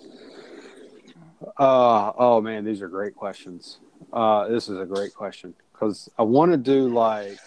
Uh. 1.59 2.13
Oh 2.17 2.41
man, 2.41 2.65
these 2.65 2.83
are 2.83 2.89
great 2.89 3.15
questions. 3.15 3.79
Uh. 4.13 4.49
This 4.49 4.69
is 4.69 4.79
a 4.79 4.87
great 4.87 5.15
question 5.15 5.55
because 5.73 6.09
I 6.19 6.23
want 6.23 6.53
to 6.53 6.59
do 6.59 6.89
like 6.89 7.39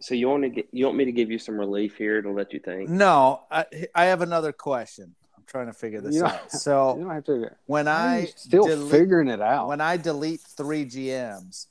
So 0.00 0.14
you 0.14 0.28
want 0.28 0.42
to 0.44 0.48
get 0.48 0.68
you 0.72 0.86
want 0.86 0.96
me 0.96 1.04
to 1.04 1.12
give 1.12 1.30
you 1.30 1.38
some 1.38 1.58
relief 1.58 1.96
here 1.96 2.22
to 2.22 2.30
let 2.30 2.52
you 2.54 2.58
think? 2.58 2.88
No, 2.88 3.42
I 3.50 3.66
I 3.94 4.06
have 4.06 4.22
another 4.22 4.52
question. 4.52 5.14
I'm 5.50 5.64
trying 5.64 5.72
to 5.72 5.78
figure 5.78 6.00
this 6.00 6.22
out. 6.22 6.52
So 6.52 6.96
you 6.96 7.04
don't 7.04 7.14
have 7.14 7.24
to. 7.24 7.50
When 7.66 7.88
I 7.88 8.26
still 8.36 8.66
delete, 8.66 8.92
figuring 8.92 9.28
it 9.28 9.40
out. 9.40 9.68
When 9.68 9.80
I 9.80 9.96
delete 9.96 10.40
three 10.40 10.84
GMs, 10.84 11.66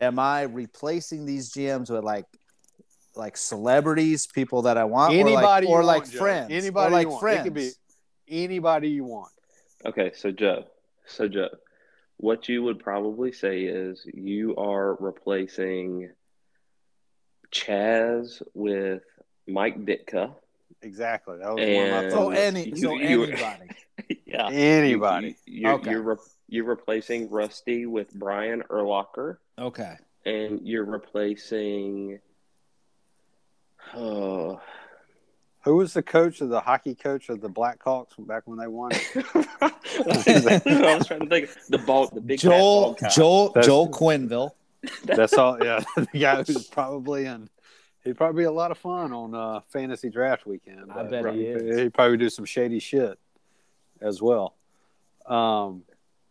am 0.00 0.18
I 0.18 0.42
replacing 0.42 1.26
these 1.26 1.52
GMs 1.52 1.90
with 1.90 2.04
like 2.04 2.24
like 3.14 3.36
celebrities, 3.36 4.26
people 4.26 4.62
that 4.62 4.78
I 4.78 4.84
want, 4.84 5.12
Anybody 5.12 5.66
or 5.66 5.80
you 5.80 5.86
like, 5.86 5.96
or 5.96 5.98
want, 5.98 6.12
like 6.12 6.18
friends, 6.18 6.52
Anybody 6.52 6.88
or 6.88 6.90
like 6.90 7.02
you 7.02 7.10
want. 7.10 7.20
friends. 7.20 7.40
It 7.40 7.44
could 7.44 7.54
be 7.54 7.70
anybody 8.28 8.88
you 8.90 9.04
want. 9.04 9.32
Okay, 9.84 10.12
so 10.14 10.30
Joe, 10.30 10.64
so 11.06 11.28
Joe, 11.28 11.48
what 12.16 12.48
you 12.48 12.62
would 12.62 12.78
probably 12.78 13.32
say 13.32 13.62
is 13.62 14.06
you 14.06 14.56
are 14.56 14.94
replacing 14.94 16.10
Chaz 17.52 18.40
with 18.54 19.02
Mike 19.46 19.84
Ditka. 19.84 20.34
Exactly. 20.82 21.38
That 21.38 21.54
was 21.54 21.62
And- 21.64 21.76
one 21.92 22.04
of 22.04 22.04
my 22.04 22.10
So 22.10 22.30
any, 22.30 22.68
You- 22.68 22.76
so 22.76 22.92
you- 22.94 23.22
anybody. 23.24 23.70
yeah, 24.26 24.48
Anybody. 24.48 25.36
You, 25.46 25.68
are 25.68 25.74
Okay. 25.74 25.90
you're, 25.90 26.02
re- 26.02 26.16
you're 26.48 26.64
replacing 26.64 27.28
Rusty 27.30 27.86
with 27.86 28.12
Brian 28.14 28.62
Urlacher, 28.70 29.38
Okay. 29.58 29.96
and 30.24 30.60
you're 30.66 30.84
replacing. 30.84 32.20
Oh, 33.94 34.60
Who 35.64 35.76
was 35.76 35.92
the 35.94 36.02
coach 36.02 36.40
of 36.40 36.48
the 36.50 36.60
hockey 36.60 36.94
coach 36.94 37.28
of 37.28 37.40
the 37.40 37.48
Blackhawks 37.50 38.08
back 38.18 38.42
when 38.46 38.58
they 38.58 38.66
won? 38.68 38.92
I 39.14 39.72
was 40.06 41.06
trying 41.06 41.20
to 41.20 41.26
think. 41.28 41.50
The 41.68 41.78
ball, 41.78 42.08
the 42.08 42.20
big 42.20 42.40
fat 42.40 42.48
Joel 42.50 42.82
bald. 43.00 43.12
Joel 43.12 43.52
Joel 43.62 43.88
Quenneville. 43.90 44.50
That's 45.04 45.34
all. 45.34 45.62
Yeah, 45.62 45.82
the 45.96 46.06
guy 46.18 46.42
who's 46.44 46.66
probably 46.68 47.26
in. 47.26 47.48
He'd 48.08 48.16
probably 48.16 48.40
be 48.40 48.46
a 48.46 48.50
lot 48.50 48.70
of 48.70 48.78
fun 48.78 49.12
on 49.12 49.34
uh, 49.34 49.60
fantasy 49.68 50.08
draft 50.08 50.46
weekend. 50.46 50.90
I 50.90 51.02
but 51.02 51.10
bet 51.10 51.34
he 51.34 51.42
is. 51.44 51.78
He'd 51.78 51.92
probably 51.92 52.16
do 52.16 52.30
some 52.30 52.46
shady 52.46 52.78
shit 52.78 53.18
as 54.00 54.22
well. 54.22 54.54
Um, 55.26 55.82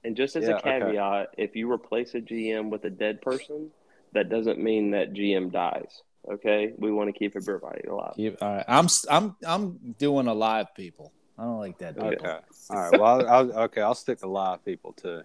And 0.03 0.15
just 0.15 0.35
as 0.35 0.45
Yeah, 0.45 0.53
a 0.53 0.55
okay. 0.55 0.79
caveat, 0.79 1.35
if 1.37 1.55
you 1.55 1.71
replace 1.71 2.15
a 2.15 2.19
GM 2.21 2.69
with 2.71 2.83
a 2.85 2.89
dead 2.89 3.21
person, 3.21 3.69
that 4.13 4.27
doesn't 4.29 4.57
mean 4.57 4.89
that 4.91 5.13
GM 5.13 5.51
dies. 5.51 6.01
Okay, 6.27 6.73
we 6.79 6.91
want 6.91 7.09
to 7.09 7.13
keep 7.17 7.35
everybody 7.35 7.87
alive. 7.87 8.13
Keep- 8.15 8.41
all 8.41 8.55
right. 8.55 8.65
I'm 8.67 8.85
s- 8.85 9.05
I'm 9.09 9.35
I'm 9.45 9.95
doing 9.99 10.25
alive 10.25 10.73
people. 10.75 11.13
I 11.37 11.43
don't 11.43 11.59
like 11.59 11.77
that. 11.77 11.95
Okay. 11.95 12.07
okay. 12.15 12.37
All 12.71 12.75
right. 12.75 12.99
Well, 12.99 13.03
I'll, 13.05 13.29
I'll, 13.29 13.53
okay. 13.65 13.81
I'll 13.81 13.93
stick 13.95 14.17
to 14.19 14.27
live 14.27 14.65
people 14.65 14.93
too. 14.93 15.21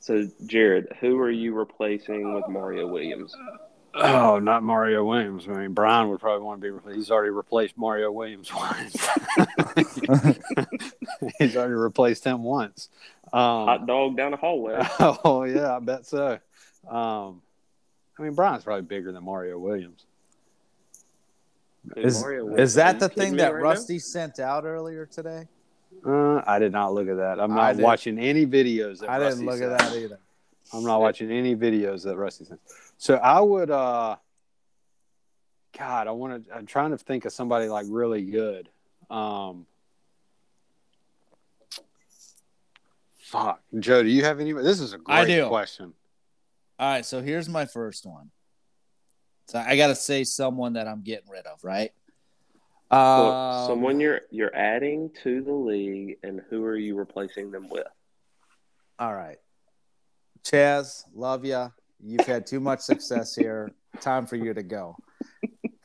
So, 0.00 0.28
Jared, 0.44 0.88
who 1.00 1.18
are 1.18 1.30
you 1.30 1.54
replacing 1.54 2.34
with 2.34 2.46
Mario 2.48 2.86
Williams? 2.86 3.34
Oh, 3.98 4.38
not 4.38 4.62
Mario 4.62 5.04
Williams. 5.04 5.48
I 5.48 5.52
mean, 5.52 5.72
Brian 5.72 6.10
would 6.10 6.20
probably 6.20 6.44
want 6.44 6.60
to 6.60 6.66
be 6.66 6.70
replaced. 6.70 6.96
He's 6.96 7.10
already 7.10 7.30
replaced 7.30 7.78
Mario 7.78 8.12
Williams 8.12 8.52
once. 8.54 8.94
He's 11.38 11.56
already 11.56 11.74
replaced 11.74 12.24
him 12.24 12.42
once. 12.42 12.90
Um, 13.32 13.66
Hot 13.66 13.86
dog 13.86 14.16
down 14.16 14.32
the 14.32 14.36
hallway. 14.36 14.78
oh 15.00 15.44
yeah, 15.44 15.76
I 15.76 15.80
bet 15.80 16.06
so. 16.06 16.38
Um, 16.88 17.42
I 18.18 18.22
mean, 18.22 18.34
Brian's 18.34 18.64
probably 18.64 18.82
bigger 18.82 19.12
than 19.12 19.24
Mario 19.24 19.58
Williams. 19.58 20.04
Is, 21.96 22.20
Mario 22.20 22.54
is 22.56 22.74
that 22.74 22.98
the 22.98 23.08
thing 23.08 23.36
that 23.36 23.52
me 23.52 23.54
right 23.54 23.62
now? 23.62 23.70
Rusty 23.70 23.98
sent 23.98 24.40
out 24.40 24.64
earlier 24.64 25.06
today? 25.06 25.46
Uh, 26.04 26.42
I 26.46 26.58
did 26.58 26.72
not 26.72 26.92
look 26.92 27.08
at 27.08 27.16
that. 27.16 27.40
I'm 27.40 27.54
not 27.54 27.76
watching 27.76 28.18
any 28.18 28.44
videos. 28.44 29.00
That 29.00 29.10
I 29.10 29.18
didn't 29.18 29.46
look 29.46 29.58
sent. 29.58 29.72
at 29.72 29.78
that 29.78 29.96
either. 29.96 30.18
I'm 30.72 30.84
not 30.84 31.00
watching 31.00 31.30
any 31.30 31.54
videos 31.54 32.02
that 32.04 32.16
Rusty 32.16 32.44
sent. 32.44 32.60
So 32.98 33.14
I 33.14 33.40
would. 33.40 33.70
uh 33.70 34.16
God, 35.78 36.06
I 36.06 36.12
want 36.12 36.46
to. 36.46 36.54
I'm 36.54 36.64
trying 36.66 36.92
to 36.92 36.98
think 36.98 37.26
of 37.26 37.32
somebody 37.32 37.68
like 37.68 37.84
really 37.90 38.22
good. 38.22 38.70
Um, 39.10 39.66
fuck, 43.18 43.60
Joe. 43.78 44.02
Do 44.02 44.08
you 44.08 44.24
have 44.24 44.40
any? 44.40 44.52
This 44.52 44.80
is 44.80 44.94
a 44.94 44.98
great 44.98 45.14
I 45.14 45.24
do. 45.26 45.46
question. 45.48 45.92
All 46.78 46.90
right, 46.90 47.04
so 47.04 47.20
here's 47.20 47.48
my 47.48 47.66
first 47.66 48.06
one. 48.06 48.30
So 49.48 49.58
I 49.58 49.76
got 49.76 49.88
to 49.88 49.94
say 49.94 50.24
someone 50.24 50.74
that 50.74 50.88
I'm 50.88 51.02
getting 51.02 51.30
rid 51.30 51.46
of, 51.46 51.62
right? 51.62 51.92
Well, 52.90 53.32
Um, 53.32 53.66
someone 53.66 54.00
you're 54.00 54.22
you're 54.30 54.54
adding 54.54 55.10
to 55.22 55.42
the 55.42 55.52
league, 55.52 56.18
and 56.22 56.40
who 56.48 56.64
are 56.64 56.76
you 56.76 56.96
replacing 56.96 57.50
them 57.50 57.68
with? 57.68 57.86
All 58.98 59.12
right, 59.12 59.38
Chaz, 60.42 61.04
love 61.14 61.44
ya. 61.44 61.70
You've 62.06 62.26
had 62.26 62.46
too 62.46 62.60
much 62.60 62.80
success 62.80 63.34
here. 63.34 63.72
Time 64.00 64.26
for 64.26 64.36
you 64.36 64.54
to 64.54 64.62
go. 64.62 64.96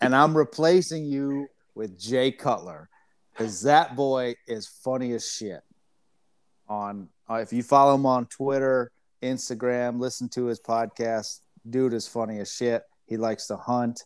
And 0.01 0.15
I'm 0.15 0.37
replacing 0.37 1.05
you 1.05 1.47
with 1.73 1.99
Jay 1.99 2.31
Cutler 2.31 2.89
because 3.31 3.63
that 3.63 3.95
boy 3.95 4.35
is 4.47 4.67
funny 4.67 5.13
as 5.13 5.27
shit. 5.27 5.61
On 6.69 7.09
uh, 7.27 7.35
if 7.35 7.51
you 7.51 7.63
follow 7.63 7.95
him 7.95 8.05
on 8.05 8.27
Twitter, 8.27 8.91
Instagram, 9.23 9.99
listen 9.99 10.29
to 10.29 10.45
his 10.45 10.59
podcast, 10.59 11.39
dude 11.67 11.93
is 11.93 12.07
funny 12.07 12.39
as 12.39 12.53
shit. 12.53 12.83
He 13.07 13.17
likes 13.17 13.47
to 13.47 13.57
hunt 13.57 14.03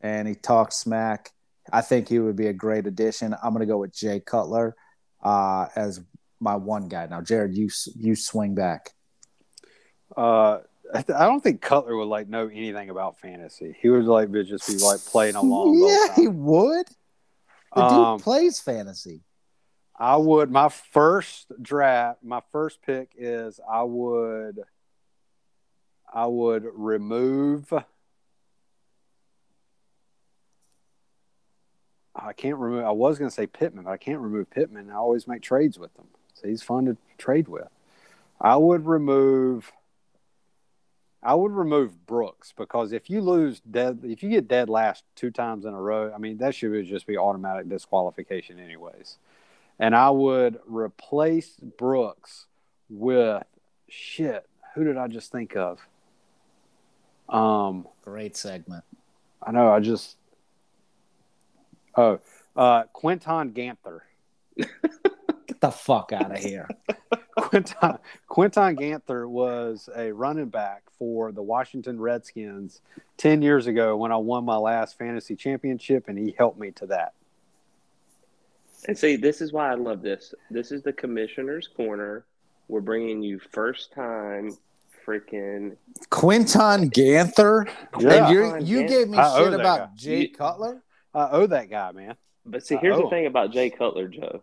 and 0.00 0.28
he 0.28 0.36
talks 0.36 0.76
smack. 0.76 1.30
I 1.72 1.80
think 1.80 2.08
he 2.08 2.20
would 2.20 2.36
be 2.36 2.46
a 2.46 2.52
great 2.52 2.86
addition. 2.86 3.34
I'm 3.42 3.52
gonna 3.52 3.66
go 3.66 3.78
with 3.78 3.92
Jay 3.92 4.20
Cutler 4.20 4.76
uh, 5.20 5.66
as 5.74 6.00
my 6.38 6.54
one 6.54 6.86
guy. 6.86 7.06
Now, 7.06 7.22
Jared, 7.22 7.56
you 7.56 7.70
you 7.96 8.14
swing 8.14 8.54
back. 8.54 8.90
Uh, 10.16 10.58
I, 10.94 11.26
don't 11.26 11.42
think 11.42 11.60
Cutler 11.60 11.96
would 11.96 12.08
like 12.08 12.28
know 12.28 12.46
anything 12.46 12.88
about 12.88 13.18
fantasy. 13.18 13.76
He 13.80 13.88
would 13.88 14.04
like 14.04 14.30
just 14.32 14.68
be 14.68 14.76
like 14.76 15.00
playing 15.00 15.34
along. 15.34 15.78
yeah, 15.88 16.14
he 16.14 16.28
would. 16.28 16.86
The 17.74 17.82
Um, 17.82 18.16
dude 18.16 18.24
plays 18.24 18.60
fantasy. 18.60 19.22
I 19.96 20.16
would. 20.16 20.50
My 20.50 20.68
first 20.68 21.52
draft, 21.60 22.22
my 22.22 22.40
first 22.52 22.82
pick 22.82 23.12
is 23.16 23.60
I 23.68 23.82
would. 23.82 24.60
I 26.12 26.26
would 26.26 26.64
remove. 26.72 27.72
I 32.14 32.32
can't 32.32 32.56
remove. 32.56 32.84
I 32.84 32.92
was 32.92 33.18
going 33.18 33.28
to 33.28 33.34
say 33.34 33.46
Pittman, 33.46 33.84
but 33.84 33.90
I 33.90 33.96
can't 33.96 34.20
remove 34.20 34.48
Pittman. 34.50 34.90
I 34.90 34.94
always 34.94 35.26
make 35.26 35.42
trades 35.42 35.78
with 35.78 35.96
him, 35.98 36.06
so 36.34 36.46
he's 36.46 36.62
fun 36.62 36.84
to 36.86 36.96
trade 37.18 37.48
with. 37.48 37.68
I 38.40 38.56
would 38.56 38.86
remove. 38.86 39.72
I 41.24 41.34
would 41.34 41.52
remove 41.52 42.06
Brooks 42.06 42.52
because 42.56 42.92
if 42.92 43.08
you 43.08 43.22
lose 43.22 43.60
dead, 43.60 44.00
if 44.04 44.22
you 44.22 44.28
get 44.28 44.46
dead 44.46 44.68
last 44.68 45.04
two 45.14 45.30
times 45.30 45.64
in 45.64 45.72
a 45.72 45.80
row, 45.80 46.12
I 46.14 46.18
mean 46.18 46.36
that 46.38 46.54
should 46.54 46.86
just 46.86 47.06
be 47.06 47.16
automatic 47.16 47.68
disqualification, 47.68 48.60
anyways. 48.60 49.16
And 49.78 49.96
I 49.96 50.10
would 50.10 50.58
replace 50.66 51.56
Brooks 51.78 52.46
with 52.90 53.42
shit. 53.88 54.46
Who 54.74 54.84
did 54.84 54.96
I 54.96 55.08
just 55.08 55.32
think 55.32 55.56
of? 55.56 55.80
Um, 57.28 57.88
Great 58.04 58.36
segment. 58.36 58.84
I 59.42 59.52
know. 59.52 59.72
I 59.72 59.80
just. 59.80 60.16
Oh, 61.96 62.20
uh, 62.56 62.84
Quinton 62.92 63.52
Ganther. 63.52 64.02
Get 64.56 65.60
the 65.60 65.70
fuck 65.70 66.12
out 66.12 66.32
of 66.32 66.38
here. 66.38 66.68
Quinton, 67.36 67.98
Quinton 68.28 68.74
Ganther 68.76 69.28
was 69.28 69.88
a 69.96 70.12
running 70.12 70.48
back 70.48 70.82
for 70.98 71.32
the 71.32 71.42
Washington 71.42 72.00
Redskins 72.00 72.80
10 73.16 73.42
years 73.42 73.66
ago 73.66 73.96
when 73.96 74.12
I 74.12 74.16
won 74.16 74.44
my 74.44 74.56
last 74.56 74.96
fantasy 74.98 75.34
championship, 75.36 76.08
and 76.08 76.18
he 76.18 76.34
helped 76.38 76.58
me 76.58 76.70
to 76.72 76.86
that. 76.86 77.14
And 78.86 78.96
see, 78.98 79.16
this 79.16 79.40
is 79.40 79.52
why 79.52 79.70
I 79.70 79.74
love 79.74 80.02
this. 80.02 80.34
This 80.50 80.70
is 80.70 80.82
the 80.82 80.92
commissioner's 80.92 81.68
corner. 81.68 82.24
We're 82.68 82.80
bringing 82.80 83.22
you 83.22 83.38
first 83.52 83.92
time 83.92 84.56
freaking. 85.06 85.76
Quinton 86.10 86.88
Ganther. 86.88 87.66
Yeah. 87.98 88.26
And 88.26 88.34
you're, 88.34 88.58
you 88.58 88.86
gave 88.88 89.08
me 89.08 89.18
I 89.18 89.38
shit 89.38 89.52
about 89.54 89.78
guy. 89.78 89.88
Jay 89.96 90.20
You- 90.22 90.32
Cutler. 90.32 90.82
I 91.14 91.30
owe 91.30 91.46
that 91.46 91.70
guy, 91.70 91.92
man. 91.92 92.16
But 92.46 92.66
see, 92.66 92.76
here's 92.76 92.96
the 92.96 93.04
him. 93.04 93.10
thing 93.10 93.26
about 93.26 93.52
Jay 93.52 93.70
Cutler, 93.70 94.08
Joe. 94.08 94.42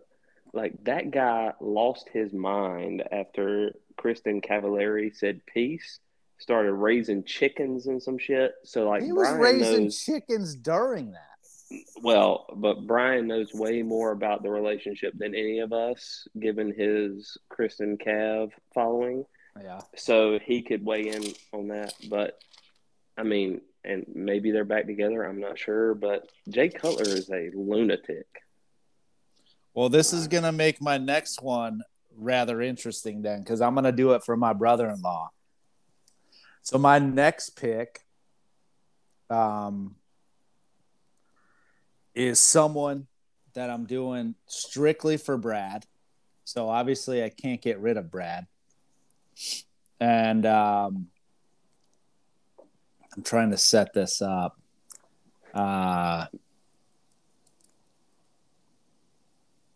Like 0.53 0.83
that 0.83 1.11
guy 1.11 1.53
lost 1.59 2.09
his 2.11 2.33
mind 2.33 3.03
after 3.11 3.73
Kristin 3.97 4.43
Cavallari 4.45 5.15
said 5.15 5.41
peace. 5.45 5.99
Started 6.39 6.73
raising 6.73 7.23
chickens 7.23 7.85
and 7.85 8.01
some 8.01 8.17
shit. 8.17 8.53
So 8.63 8.89
like 8.89 9.03
he 9.03 9.11
was 9.11 9.27
Brian 9.29 9.59
raising 9.59 9.83
knows. 9.83 10.03
chickens 10.03 10.55
during 10.55 11.11
that. 11.11 11.27
Well, 12.01 12.47
but 12.55 12.85
Brian 12.87 13.27
knows 13.27 13.53
way 13.53 13.81
more 13.81 14.11
about 14.11 14.43
the 14.43 14.49
relationship 14.49 15.13
than 15.17 15.35
any 15.35 15.59
of 15.59 15.71
us, 15.71 16.27
given 16.37 16.73
his 16.73 17.37
Kristin 17.49 18.01
Cav 18.01 18.51
following. 18.73 19.25
Yeah. 19.61 19.81
So 19.95 20.39
he 20.39 20.63
could 20.63 20.83
weigh 20.83 21.09
in 21.09 21.23
on 21.53 21.69
that. 21.69 21.93
But 22.09 22.39
I 23.17 23.23
mean, 23.23 23.61
and 23.83 24.05
maybe 24.13 24.51
they're 24.51 24.65
back 24.65 24.85
together. 24.85 25.23
I'm 25.23 25.39
not 25.39 25.59
sure. 25.59 25.93
But 25.93 26.27
Jay 26.49 26.69
Cutler 26.69 27.07
is 27.07 27.29
a 27.29 27.51
lunatic. 27.53 28.27
Well, 29.73 29.89
this 29.89 30.11
is 30.11 30.27
going 30.27 30.43
to 30.43 30.51
make 30.51 30.81
my 30.81 30.97
next 30.97 31.41
one 31.41 31.81
rather 32.17 32.61
interesting 32.61 33.21
then 33.21 33.39
because 33.39 33.61
I'm 33.61 33.73
going 33.73 33.85
to 33.85 33.91
do 33.91 34.11
it 34.11 34.23
for 34.23 34.35
my 34.35 34.53
brother 34.53 34.89
in 34.89 35.01
law. 35.01 35.31
So, 36.61 36.77
my 36.77 36.99
next 36.99 37.51
pick 37.51 38.01
um, 39.29 39.95
is 42.13 42.39
someone 42.39 43.07
that 43.53 43.69
I'm 43.69 43.85
doing 43.85 44.35
strictly 44.45 45.17
for 45.17 45.37
Brad. 45.37 45.85
So, 46.43 46.69
obviously, 46.69 47.23
I 47.23 47.29
can't 47.29 47.61
get 47.61 47.79
rid 47.79 47.97
of 47.97 48.11
Brad. 48.11 48.47
And 49.99 50.45
um, 50.45 51.07
I'm 53.15 53.23
trying 53.23 53.51
to 53.51 53.57
set 53.57 53.93
this 53.93 54.21
up. 54.21 54.59
Uh, 55.53 56.25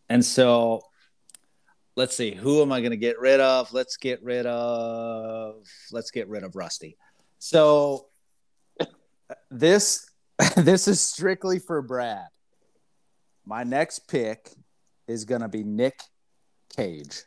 and 0.10 0.24
so 0.24 0.82
let's 1.96 2.16
see, 2.16 2.34
who 2.34 2.62
am 2.62 2.72
I 2.72 2.82
going 2.82 2.92
to 2.92 2.98
get 2.98 3.20
rid 3.20 3.40
of? 3.40 3.72
Let's 3.74 3.98
get 3.98 4.22
rid 4.24 4.46
of, 4.46 5.66
let's 5.92 6.12
get 6.12 6.28
rid 6.28 6.44
of 6.44 6.56
Rusty. 6.56 6.98
So 7.40 8.08
this, 9.50 10.10
this 10.58 10.88
is 10.88 11.02
strictly 11.02 11.60
for 11.60 11.82
Brad. 11.82 12.28
My 13.46 13.64
next 13.64 14.08
pick 14.08 14.50
is 15.08 15.26
going 15.26 15.42
to 15.42 15.48
be 15.48 15.64
Nick 15.64 16.00
Cage. 16.76 17.22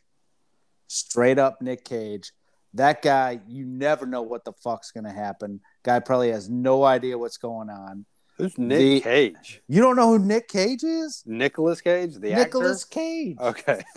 Straight 0.89 1.39
up 1.39 1.63
Nick 1.63 1.85
Cage. 1.85 2.33
That 2.75 3.03
guy, 3.03 3.41
you 3.49 3.65
never 3.65 4.05
know 4.05 4.23
what 4.23 4.45
the 4.45 4.53
fuck's 4.53 4.91
going 4.91 5.05
to 5.05 5.13
happen. 5.13 5.61
Guy 5.85 6.01
probably 6.01 6.31
has 6.31 6.51
no 6.51 6.85
idea 6.85 7.17
what's 7.17 7.39
going 7.39 7.71
on. 7.71 8.05
Who's 8.39 8.57
Nick 8.57 8.79
the, 8.79 9.01
Cage? 9.01 9.63
You 9.67 9.83
don't 9.83 9.97
know 9.97 10.17
who 10.17 10.25
Nick 10.25 10.47
Cage 10.47 10.85
is? 10.85 11.25
Nicolas 11.27 11.81
Cage, 11.81 12.15
the 12.15 12.33
Nicolas 12.33 12.85
actor? 12.85 12.95
Cage. 12.95 13.37
Okay. 13.41 13.83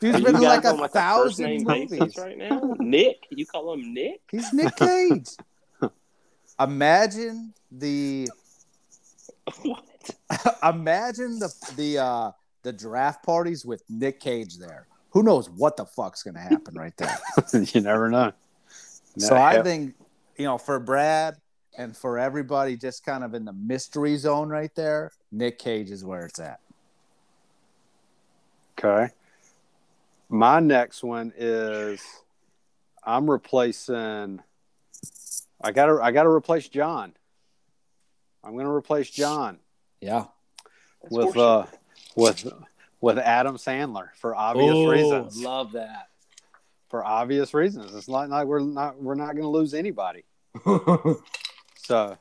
Dude's 0.00 0.20
been 0.20 0.36
in 0.36 0.42
like 0.42 0.64
a 0.64 0.88
thousand 0.88 1.64
movies 1.64 2.18
right 2.18 2.36
now. 2.36 2.74
Nick, 2.78 3.26
you 3.30 3.46
call 3.46 3.72
him 3.72 3.94
Nick? 3.94 4.20
He's 4.30 4.52
Nick 4.52 4.76
Cage. 4.76 5.30
Imagine 6.60 7.54
the 7.70 8.28
what? 9.62 9.84
Imagine 10.62 11.38
the 11.38 11.52
the 11.76 11.98
uh 11.98 12.30
the 12.62 12.72
draft 12.72 13.24
parties 13.24 13.64
with 13.64 13.82
Nick 13.88 14.20
Cage 14.20 14.58
there. 14.58 14.88
Who 15.10 15.22
knows 15.22 15.48
what 15.48 15.78
the 15.78 15.86
fuck's 15.86 16.22
gonna 16.22 16.40
happen 16.40 16.74
right 16.74 16.96
there? 16.98 17.18
you 17.54 17.80
never 17.80 18.10
know. 18.10 18.32
So 19.16 19.36
I 19.36 19.62
think 19.62 19.94
you 20.36 20.44
know 20.44 20.58
for 20.58 20.78
Brad 20.78 21.36
and 21.76 21.96
for 21.96 22.18
everybody 22.18 22.76
just 22.76 23.04
kind 23.04 23.24
of 23.24 23.34
in 23.34 23.44
the 23.44 23.52
mystery 23.52 24.16
zone 24.16 24.48
right 24.48 24.74
there, 24.74 25.12
Nick 25.30 25.58
Cage 25.58 25.90
is 25.90 26.04
where 26.04 26.26
it's 26.26 26.38
at. 26.38 26.60
Okay. 28.78 29.12
My 30.28 30.60
next 30.60 31.02
one 31.02 31.32
is 31.36 32.02
I'm 33.04 33.30
replacing 33.30 34.40
I 35.62 35.72
gotta 35.72 36.00
I 36.02 36.10
gotta 36.10 36.28
replace 36.28 36.68
John. 36.68 37.14
I'm 38.42 38.56
gonna 38.56 38.72
replace 38.72 39.10
John. 39.10 39.58
Yeah. 40.00 40.24
That's 41.02 41.14
with 41.14 41.36
uh 41.36 41.66
with 42.16 42.52
with 43.00 43.18
Adam 43.18 43.56
Sandler 43.56 44.08
for 44.16 44.34
obvious 44.34 44.74
oh, 44.74 44.88
reasons. 44.88 45.42
Love 45.42 45.72
that. 45.72 46.08
For 46.88 47.04
obvious 47.04 47.54
reasons. 47.54 47.94
It's 47.94 48.08
not 48.08 48.28
like 48.28 48.46
we're 48.46 48.60
not 48.60 49.00
we're 49.00 49.14
not 49.14 49.36
gonna 49.36 49.48
lose 49.48 49.74
anybody. 49.74 50.24
so 51.84 52.16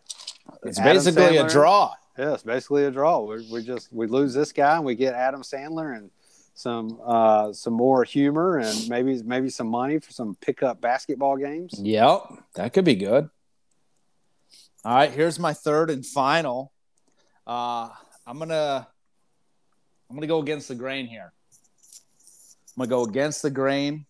it's 0.63 0.79
Adam 0.79 0.93
basically 0.95 1.23
Sandler, 1.23 1.45
a 1.45 1.49
draw. 1.49 1.93
Yeah, 2.17 2.33
it's 2.33 2.43
basically 2.43 2.85
a 2.85 2.91
draw. 2.91 3.19
We, 3.19 3.47
we 3.51 3.63
just 3.63 3.91
we 3.91 4.07
lose 4.07 4.33
this 4.33 4.51
guy 4.51 4.75
and 4.75 4.85
we 4.85 4.95
get 4.95 5.13
Adam 5.13 5.41
Sandler 5.41 5.95
and 5.95 6.09
some 6.53 6.99
uh, 7.03 7.53
some 7.53 7.73
more 7.73 8.03
humor 8.03 8.57
and 8.57 8.89
maybe 8.89 9.21
maybe 9.23 9.49
some 9.49 9.67
money 9.67 9.99
for 9.99 10.11
some 10.11 10.35
pickup 10.35 10.81
basketball 10.81 11.37
games. 11.37 11.73
Yep, 11.77 12.23
that 12.55 12.73
could 12.73 12.85
be 12.85 12.95
good. 12.95 13.29
All 14.83 14.95
right, 14.95 15.11
here's 15.11 15.39
my 15.39 15.53
third 15.53 15.89
and 15.89 16.05
final. 16.05 16.71
Uh, 17.45 17.89
I'm 18.25 18.39
gonna 18.39 18.87
I'm 20.09 20.15
gonna 20.15 20.27
go 20.27 20.39
against 20.39 20.67
the 20.67 20.75
grain 20.75 21.07
here. 21.07 21.31
I'm 22.77 22.87
gonna 22.87 22.89
go 22.89 23.03
against 23.03 23.41
the 23.41 23.49
grain, 23.49 24.05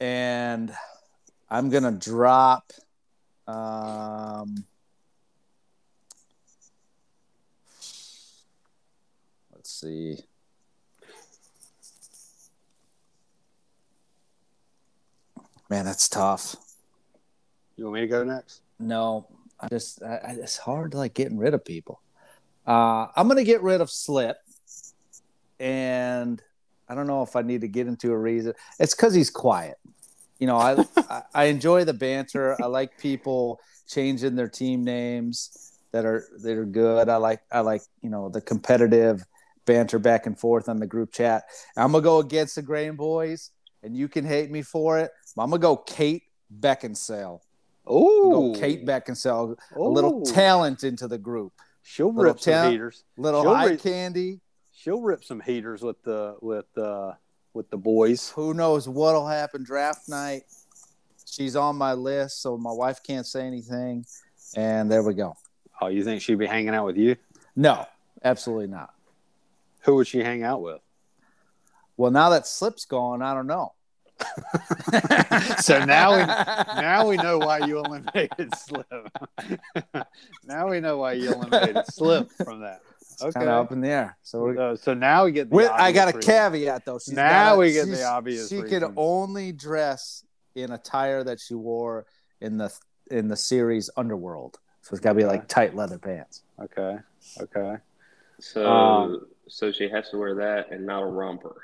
and 0.00 0.74
I'm 1.50 1.70
gonna 1.70 1.92
drop. 1.92 2.72
Um, 3.46 4.64
let's 9.54 9.70
see. 9.70 10.18
Man, 15.68 15.84
that's 15.84 16.08
tough. 16.08 16.56
You 17.76 17.84
want 17.84 17.94
me 17.94 18.00
to 18.02 18.06
go 18.06 18.24
next? 18.24 18.62
No, 18.78 19.26
I 19.60 19.68
just 19.68 20.02
I, 20.02 20.16
I, 20.16 20.36
it's 20.40 20.56
hard 20.56 20.94
like 20.94 21.14
getting 21.14 21.38
rid 21.38 21.54
of 21.54 21.64
people. 21.64 22.00
Uh, 22.66 23.08
I'm 23.16 23.28
gonna 23.28 23.44
get 23.44 23.62
rid 23.62 23.80
of 23.80 23.90
Slip, 23.90 24.36
and 25.58 26.42
I 26.88 26.94
don't 26.94 27.06
know 27.06 27.22
if 27.22 27.36
I 27.36 27.42
need 27.42 27.62
to 27.62 27.68
get 27.68 27.86
into 27.86 28.12
a 28.12 28.16
reason. 28.16 28.54
It's 28.78 28.94
because 28.94 29.14
he's 29.14 29.30
quiet. 29.30 29.78
You 30.38 30.46
know, 30.46 30.56
I, 30.56 30.84
I 30.96 31.22
I 31.34 31.44
enjoy 31.44 31.84
the 31.84 31.94
banter. 31.94 32.56
I 32.62 32.66
like 32.66 32.98
people 32.98 33.60
changing 33.86 34.34
their 34.34 34.48
team 34.48 34.84
names 34.84 35.78
that 35.92 36.04
are 36.04 36.26
that 36.42 36.56
are 36.56 36.64
good. 36.64 37.08
I 37.08 37.16
like 37.16 37.40
I 37.52 37.60
like 37.60 37.82
you 38.02 38.10
know 38.10 38.28
the 38.28 38.40
competitive 38.40 39.24
banter 39.64 39.98
back 39.98 40.26
and 40.26 40.38
forth 40.38 40.68
on 40.68 40.78
the 40.78 40.86
group 40.86 41.12
chat. 41.12 41.44
I'm 41.76 41.92
gonna 41.92 42.02
go 42.02 42.18
against 42.18 42.56
the 42.56 42.62
Grain 42.62 42.96
Boys, 42.96 43.50
and 43.82 43.96
you 43.96 44.08
can 44.08 44.24
hate 44.24 44.50
me 44.50 44.62
for 44.62 44.98
it. 44.98 45.10
I'm 45.38 45.50
gonna 45.50 45.60
go 45.60 45.76
Kate 45.76 46.24
Beckinsale. 46.60 47.40
Oh, 47.86 48.54
Kate 48.58 48.86
Beckinsale, 48.86 49.56
Ooh. 49.76 49.82
a 49.82 49.88
little 49.88 50.22
talent 50.22 50.84
into 50.84 51.06
the 51.06 51.18
group. 51.18 51.52
She'll 51.82 52.08
little 52.08 52.32
rip 52.32 52.40
some 52.40 52.70
heaters. 52.70 53.04
Little 53.16 53.42
she'll 53.42 53.54
high 53.54 53.76
candy. 53.76 54.40
She'll 54.72 55.02
rip 55.02 55.22
some 55.22 55.40
heaters 55.40 55.82
with 55.82 56.02
the 56.02 56.36
with 56.40 56.66
uh 56.76 57.12
with 57.54 57.70
the 57.70 57.76
boys. 57.76 58.30
Who 58.30 58.52
knows 58.52 58.88
what'll 58.88 59.26
happen 59.26 59.62
draft 59.62 60.08
night? 60.08 60.42
She's 61.24 61.56
on 61.56 61.76
my 61.76 61.94
list, 61.94 62.42
so 62.42 62.58
my 62.58 62.72
wife 62.72 63.02
can't 63.02 63.26
say 63.26 63.46
anything. 63.46 64.04
And 64.56 64.90
there 64.90 65.02
we 65.02 65.14
go. 65.14 65.36
Oh, 65.80 65.88
you 65.88 66.04
think 66.04 66.20
she'd 66.20 66.38
be 66.38 66.46
hanging 66.46 66.74
out 66.74 66.86
with 66.86 66.96
you? 66.96 67.16
No, 67.56 67.86
absolutely 68.22 68.68
not. 68.68 68.92
Who 69.80 69.96
would 69.96 70.06
she 70.06 70.20
hang 70.20 70.42
out 70.42 70.62
with? 70.62 70.80
Well, 71.96 72.10
now 72.10 72.30
that 72.30 72.46
Slip's 72.46 72.84
gone, 72.84 73.22
I 73.22 73.34
don't 73.34 73.46
know. 73.46 73.72
so 75.58 75.84
now 75.84 76.16
we 76.16 76.24
now 76.80 77.06
we 77.06 77.16
know 77.16 77.38
why 77.38 77.58
you 77.58 77.78
eliminated 77.78 78.54
Slip. 78.56 78.86
now 80.44 80.68
we 80.70 80.80
know 80.80 80.98
why 80.98 81.14
you 81.14 81.32
eliminated 81.32 81.84
Slip 81.86 82.30
from 82.30 82.60
that. 82.60 82.80
Okay, 83.22 83.32
kind 83.32 83.48
of 83.48 83.66
up 83.66 83.72
in 83.72 83.80
the 83.80 83.88
air. 83.88 84.16
So 84.22 84.56
uh, 84.56 84.76
so 84.76 84.94
now 84.94 85.24
we 85.24 85.32
get. 85.32 85.50
The 85.50 85.72
I 85.72 85.92
got 85.92 86.12
a 86.12 86.16
reason. 86.16 86.32
caveat 86.32 86.84
though. 86.84 86.98
She's 86.98 87.14
now 87.14 87.54
a, 87.54 87.58
we 87.58 87.72
get 87.72 87.86
the 87.88 88.04
obvious. 88.04 88.48
She 88.48 88.62
could 88.62 88.84
only 88.96 89.52
dress 89.52 90.24
in 90.54 90.72
attire 90.72 91.24
that 91.24 91.40
she 91.40 91.54
wore 91.54 92.06
in 92.40 92.58
the 92.58 92.72
in 93.10 93.28
the 93.28 93.36
series 93.36 93.90
Underworld. 93.96 94.58
So 94.82 94.92
it's 94.92 95.00
got 95.00 95.10
to 95.10 95.14
be 95.16 95.24
okay. 95.24 95.32
like 95.32 95.48
tight 95.48 95.74
leather 95.74 95.98
pants. 95.98 96.42
Okay. 96.60 96.98
Okay. 97.40 97.76
So 98.40 98.66
um, 98.66 99.26
so 99.48 99.72
she 99.72 99.88
has 99.88 100.10
to 100.10 100.18
wear 100.18 100.34
that 100.36 100.70
and 100.70 100.86
not 100.86 101.02
a 101.02 101.06
romper. 101.06 101.56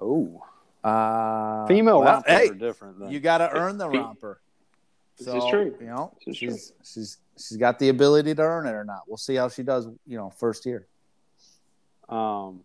Oh. 0.00 0.42
Uh, 0.82 1.66
Female 1.66 2.00
well, 2.00 2.14
rompers 2.14 2.32
hey, 2.32 2.48
are 2.48 2.54
different. 2.54 3.10
You 3.10 3.20
got 3.20 3.38
to 3.38 3.50
earn 3.50 3.76
the 3.76 3.88
romper. 3.88 4.40
This 5.20 5.28
so, 5.28 5.36
is 5.36 5.50
true. 5.50 5.74
You 5.80 5.86
know, 5.86 6.12
she's 6.24 6.38
true. 6.38 6.56
she's 6.82 7.18
she's 7.36 7.56
got 7.58 7.78
the 7.78 7.90
ability 7.90 8.34
to 8.34 8.42
earn 8.42 8.66
it 8.66 8.72
or 8.72 8.84
not. 8.84 9.02
We'll 9.06 9.18
see 9.18 9.34
how 9.34 9.48
she 9.48 9.62
does. 9.62 9.86
You 10.06 10.16
know, 10.16 10.30
first 10.30 10.66
year. 10.66 10.86
Um. 12.08 12.60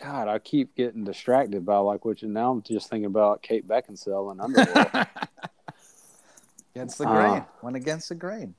God, 0.00 0.28
I 0.28 0.38
keep 0.38 0.76
getting 0.76 1.02
distracted 1.02 1.66
by 1.66 1.76
like 1.78 2.04
which, 2.04 2.22
and 2.22 2.32
now 2.32 2.52
I'm 2.52 2.62
just 2.62 2.88
thinking 2.88 3.06
about 3.06 3.42
Kate 3.42 3.66
Beckinsale 3.66 4.30
and 4.30 4.40
Underworld. 4.40 5.06
against 6.74 6.98
the 6.98 7.04
grain, 7.04 7.40
uh, 7.40 7.44
went 7.62 7.74
against 7.74 8.08
the 8.08 8.14
grain. 8.14 8.54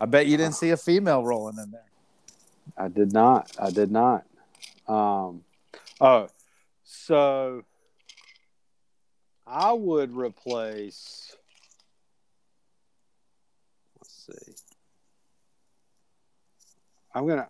I 0.00 0.06
bet 0.06 0.26
you 0.26 0.38
didn't 0.38 0.54
see 0.54 0.70
a 0.70 0.76
female 0.78 1.22
rolling 1.22 1.58
in 1.62 1.70
there. 1.70 1.84
I 2.76 2.88
did 2.88 3.12
not. 3.12 3.52
I 3.60 3.70
did 3.70 3.90
not. 3.90 4.24
Um, 4.88 5.44
oh, 6.00 6.28
so 6.84 7.64
I 9.46 9.72
would 9.72 10.14
replace. 10.14 11.34
Let's 13.98 14.26
see. 14.26 14.52
I'm 17.14 17.26
gonna 17.26 17.48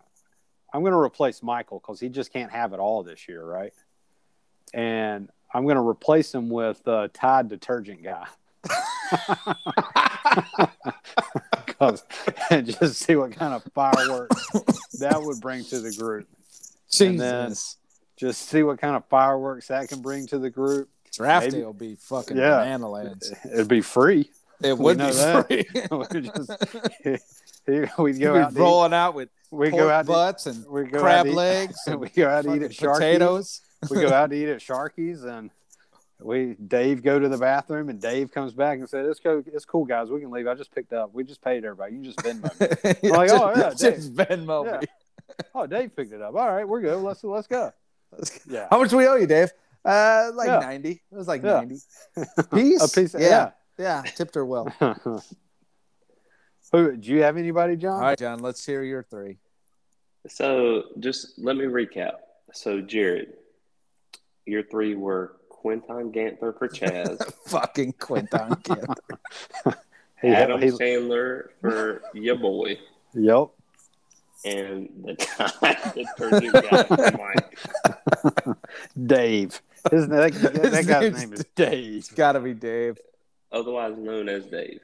I'm 0.73 0.83
gonna 0.83 0.99
replace 0.99 1.43
Michael 1.43 1.79
because 1.79 1.99
he 1.99 2.09
just 2.09 2.33
can't 2.33 2.51
have 2.51 2.73
it 2.73 2.79
all 2.79 3.03
this 3.03 3.27
year, 3.27 3.43
right? 3.43 3.73
And 4.73 5.29
I'm 5.53 5.67
gonna 5.67 5.85
replace 5.85 6.33
him 6.33 6.49
with 6.49 6.85
uh, 6.87 7.09
Tide 7.13 7.47
detergent 7.47 8.03
guy. 8.03 8.25
and 12.49 12.65
just 12.65 12.95
see 12.95 13.15
what 13.15 13.33
kind 13.33 13.53
of 13.53 13.63
fireworks 13.73 14.51
that 14.99 15.21
would 15.21 15.41
bring 15.41 15.63
to 15.65 15.79
the 15.79 15.91
group. 15.91 16.27
Jesus 16.89 17.77
just 18.15 18.47
see 18.47 18.63
what 18.63 18.79
kind 18.79 18.95
of 18.95 19.05
fireworks 19.05 19.67
that 19.67 19.89
can 19.89 20.01
bring 20.01 20.25
to 20.27 20.39
the 20.39 20.49
group. 20.49 20.89
Draft 21.13 21.51
day 21.51 21.63
will 21.63 21.73
be 21.73 21.95
fucking 21.95 22.37
yeah, 22.37 22.59
banana 22.59 22.89
lands. 22.89 23.31
It'd 23.45 23.67
be 23.67 23.81
free. 23.81 24.29
It 24.63 24.77
would 24.77 24.97
be 24.97 25.03
that. 25.11 25.47
free. 25.47 25.65
we 27.65 27.73
just, 27.75 27.97
we'd 27.97 28.19
go 28.19 28.35
out 28.35 28.55
rolling 28.55 28.93
out 28.93 29.13
with 29.13 29.29
we 29.51 29.69
go 29.69 29.89
out 29.89 30.05
butts 30.05 30.47
and 30.47 30.65
we 30.67 30.85
go 30.85 30.99
crab 30.99 31.27
legs. 31.27 31.77
And 31.85 31.99
we 31.99 32.09
go 32.09 32.27
out 32.27 32.45
to 32.45 32.55
eat 32.55 32.63
at 32.63 32.71
Sharky's. 32.71 32.97
Potatoes. 32.97 33.61
we 33.89 34.01
go 34.01 34.09
out 34.09 34.29
to 34.31 34.35
eat 34.35 34.49
at 34.49 34.59
Sharky's 34.67 35.23
and 35.23 35.51
we 36.19 36.55
Dave 36.67 37.03
go 37.03 37.19
to 37.19 37.27
the 37.27 37.37
bathroom 37.37 37.89
and 37.89 38.01
Dave 38.01 38.31
comes 38.31 38.53
back 38.53 38.79
and 38.79 38.89
said, 38.89 39.05
"It's 39.05 39.19
cool, 39.19 39.43
it's 39.45 39.65
cool, 39.65 39.85
guys. 39.85 40.09
We 40.09 40.21
can 40.21 40.31
leave. 40.31 40.47
I 40.47 40.55
just 40.55 40.73
picked 40.73 40.93
up. 40.93 41.13
We 41.13 41.23
just 41.23 41.41
paid 41.41 41.65
everybody. 41.65 41.95
You 41.95 42.03
just 42.03 42.19
Venmo 42.19 42.59
me." 42.59 42.99
I'm 43.09 43.09
like, 43.11 43.29
oh 43.31 43.53
yeah, 43.55 43.69
Dave. 43.69 43.95
just 43.95 44.13
Venmo 44.15 44.65
Yeah. 44.65 44.79
me. 44.79 44.87
oh, 45.53 45.67
Dave 45.67 45.95
picked 45.95 46.13
it 46.13 46.21
up. 46.21 46.35
All 46.35 46.51
right, 46.51 46.67
we're 46.67 46.81
good. 46.81 46.97
Let's 47.01 47.23
let's 47.23 47.47
go. 47.47 47.73
Yeah, 48.47 48.67
How 48.69 48.79
much 48.79 48.91
do 48.91 48.97
we 48.97 49.07
owe 49.07 49.15
you, 49.15 49.27
Dave? 49.27 49.51
Uh, 49.85 50.31
like 50.35 50.47
Yeah. 50.47 50.59
ninety. 50.59 51.01
It 51.11 51.15
was 51.15 51.27
like 51.27 51.43
Yeah. 51.43 51.53
ninety. 51.53 51.79
Piece. 52.53 52.81
a 52.83 52.87
piece. 53.01 53.13
Yeah. 53.19 53.51
Yeah. 53.77 54.01
Tipped 54.15 54.35
her 54.35 54.45
well. 54.45 54.67
Who 56.71 56.97
do 56.97 57.11
you 57.11 57.21
have 57.23 57.37
anybody, 57.37 57.75
John? 57.75 57.93
All 57.93 57.99
right, 58.01 58.17
John. 58.17 58.39
Let's 58.39 58.65
hear 58.65 58.83
your 58.83 59.03
three. 59.03 59.37
So 60.27 60.83
just 60.99 61.37
let 61.37 61.55
me 61.55 61.65
recap. 61.65 62.13
So 62.53 62.81
Jared, 62.81 63.33
your 64.45 64.63
three 64.63 64.95
were 64.95 65.35
Quinton 65.49 66.11
Ganther 66.11 66.53
for 66.53 66.67
Chaz, 66.67 67.21
Fucking 67.47 67.93
Quinton 67.99 68.55
Ganther. 68.63 69.77
He- 70.21 70.29
Adam 70.29 70.61
he- 70.61 70.69
Sandler 70.69 71.49
for 71.61 72.01
your 72.13 72.37
boy, 72.37 72.79
Yep. 73.13 73.49
and 74.45 74.89
the 75.03 75.13
guy 75.15 75.47
that 75.59 76.93
guy 76.97 78.45
Mike. 78.45 78.57
Dave. 79.05 79.61
His, 79.91 80.07
that, 80.07 80.33
that 80.33 80.85
guy's 80.87 81.13
name 81.19 81.33
is 81.33 81.45
Dave. 81.55 81.97
It's 81.97 82.11
got 82.11 82.33
to 82.33 82.39
be 82.39 82.53
Dave. 82.53 82.97
otherwise 83.51 83.97
known 83.97 84.29
as 84.29 84.45
Dave. 84.45 84.79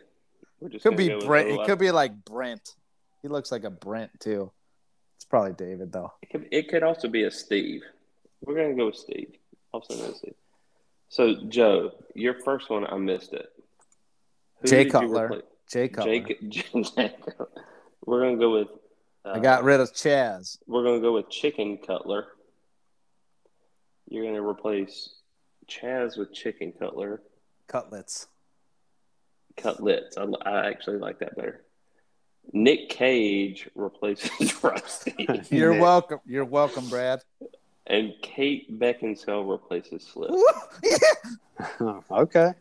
Could 0.81 0.97
be 0.97 1.17
Brent. 1.25 1.49
It 1.49 1.65
could 1.65 1.79
be 1.79 1.91
like 1.91 2.25
Brent. 2.25 2.75
He 3.21 3.27
looks 3.27 3.51
like 3.51 3.63
a 3.63 3.69
Brent 3.69 4.11
too. 4.19 4.51
It's 5.15 5.25
probably 5.25 5.53
David 5.53 5.91
though. 5.91 6.13
It 6.21 6.29
could, 6.29 6.47
it 6.51 6.67
could 6.69 6.83
also 6.83 7.07
be 7.07 7.23
a 7.23 7.31
Steve. 7.31 7.81
We're 8.41 8.55
gonna 8.55 8.75
go 8.75 8.87
with 8.87 8.95
Steve. 8.95 9.31
Also 9.71 9.95
known 9.95 10.11
as 10.11 10.17
Steve. 10.17 10.35
So 11.09 11.35
Joe, 11.47 11.91
your 12.13 12.35
first 12.35 12.69
one, 12.69 12.85
I 12.85 12.97
missed 12.97 13.33
it. 13.33 13.49
Who 14.61 14.67
Jay 14.67 14.83
did 14.83 14.85
you 14.87 14.91
Cutler. 14.91 15.25
replace? 15.25 15.41
Jay 15.71 15.87
Cutler. 15.87 16.11
Jake, 16.27 16.49
Jake. 16.49 17.15
We're 18.05 18.21
gonna 18.21 18.37
go 18.37 18.51
with. 18.51 18.67
Uh, 19.25 19.31
I 19.35 19.39
got 19.39 19.63
rid 19.63 19.79
of 19.79 19.93
Chaz. 19.93 20.57
We're 20.67 20.83
gonna 20.83 21.01
go 21.01 21.13
with 21.13 21.29
Chicken 21.29 21.77
Cutler. 21.77 22.27
You're 24.09 24.25
gonna 24.25 24.41
replace 24.45 25.09
Chaz 25.67 26.17
with 26.17 26.33
Chicken 26.33 26.71
Cutler. 26.73 27.21
Cutlets. 27.67 28.27
Cutlets. 29.55 30.17
I, 30.17 30.23
I 30.43 30.67
actually 30.67 30.97
like 30.97 31.19
that 31.19 31.35
better. 31.35 31.61
Nick 32.51 32.89
Cage 32.89 33.69
replaces 33.75 34.63
Rusty, 34.63 35.27
You're 35.51 35.73
Nick. 35.73 35.81
welcome. 35.81 36.19
You're 36.25 36.45
welcome, 36.45 36.89
Brad. 36.89 37.21
and 37.85 38.13
Kate 38.23 38.79
Beckinsale 38.79 39.47
replaces 39.49 40.03
Slip. 40.03 40.31
okay. 42.11 42.53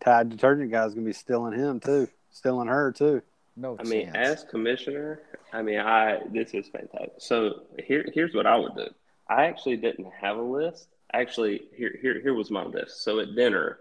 Tide 0.00 0.28
detergent 0.28 0.70
guy's 0.70 0.94
gonna 0.94 1.06
be 1.06 1.12
stealing 1.12 1.58
him 1.58 1.80
too, 1.80 2.08
stealing 2.30 2.68
her 2.68 2.92
too. 2.92 3.22
no 3.56 3.76
I 3.80 3.84
mean, 3.84 4.12
chance. 4.12 4.40
as 4.40 4.44
commissioner, 4.44 5.22
I 5.52 5.62
mean, 5.62 5.80
I 5.80 6.20
this 6.30 6.52
is 6.54 6.68
fantastic. 6.68 7.14
So 7.18 7.62
here, 7.84 8.04
here's 8.14 8.34
what 8.34 8.46
I 8.46 8.56
would 8.56 8.76
do. 8.76 8.86
I 9.28 9.46
actually 9.46 9.76
didn't 9.76 10.12
have 10.20 10.36
a 10.36 10.42
list. 10.42 10.88
Actually, 11.12 11.62
here, 11.74 11.94
here, 12.00 12.20
here 12.20 12.34
was 12.34 12.50
my 12.50 12.64
list. 12.64 13.02
So 13.02 13.20
at 13.20 13.34
dinner, 13.34 13.78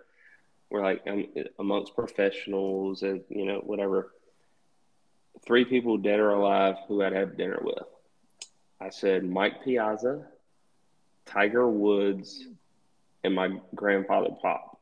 we're 0.69 0.83
like 0.83 1.03
um, 1.07 1.27
amongst 1.59 1.95
professionals 1.95 3.03
and 3.03 3.21
you 3.29 3.45
know 3.45 3.59
whatever. 3.59 4.11
Three 5.45 5.65
people 5.65 5.97
dead 5.97 6.19
or 6.19 6.31
alive 6.31 6.75
who 6.87 7.03
I'd 7.03 7.13
have 7.13 7.37
dinner 7.37 7.59
with. 7.61 7.83
I 8.79 8.89
said 8.89 9.23
Mike 9.23 9.63
Piazza, 9.63 10.25
Tiger 11.25 11.67
Woods, 11.67 12.45
and 13.23 13.33
my 13.35 13.59
grandfather 13.75 14.29
Pop. 14.41 14.72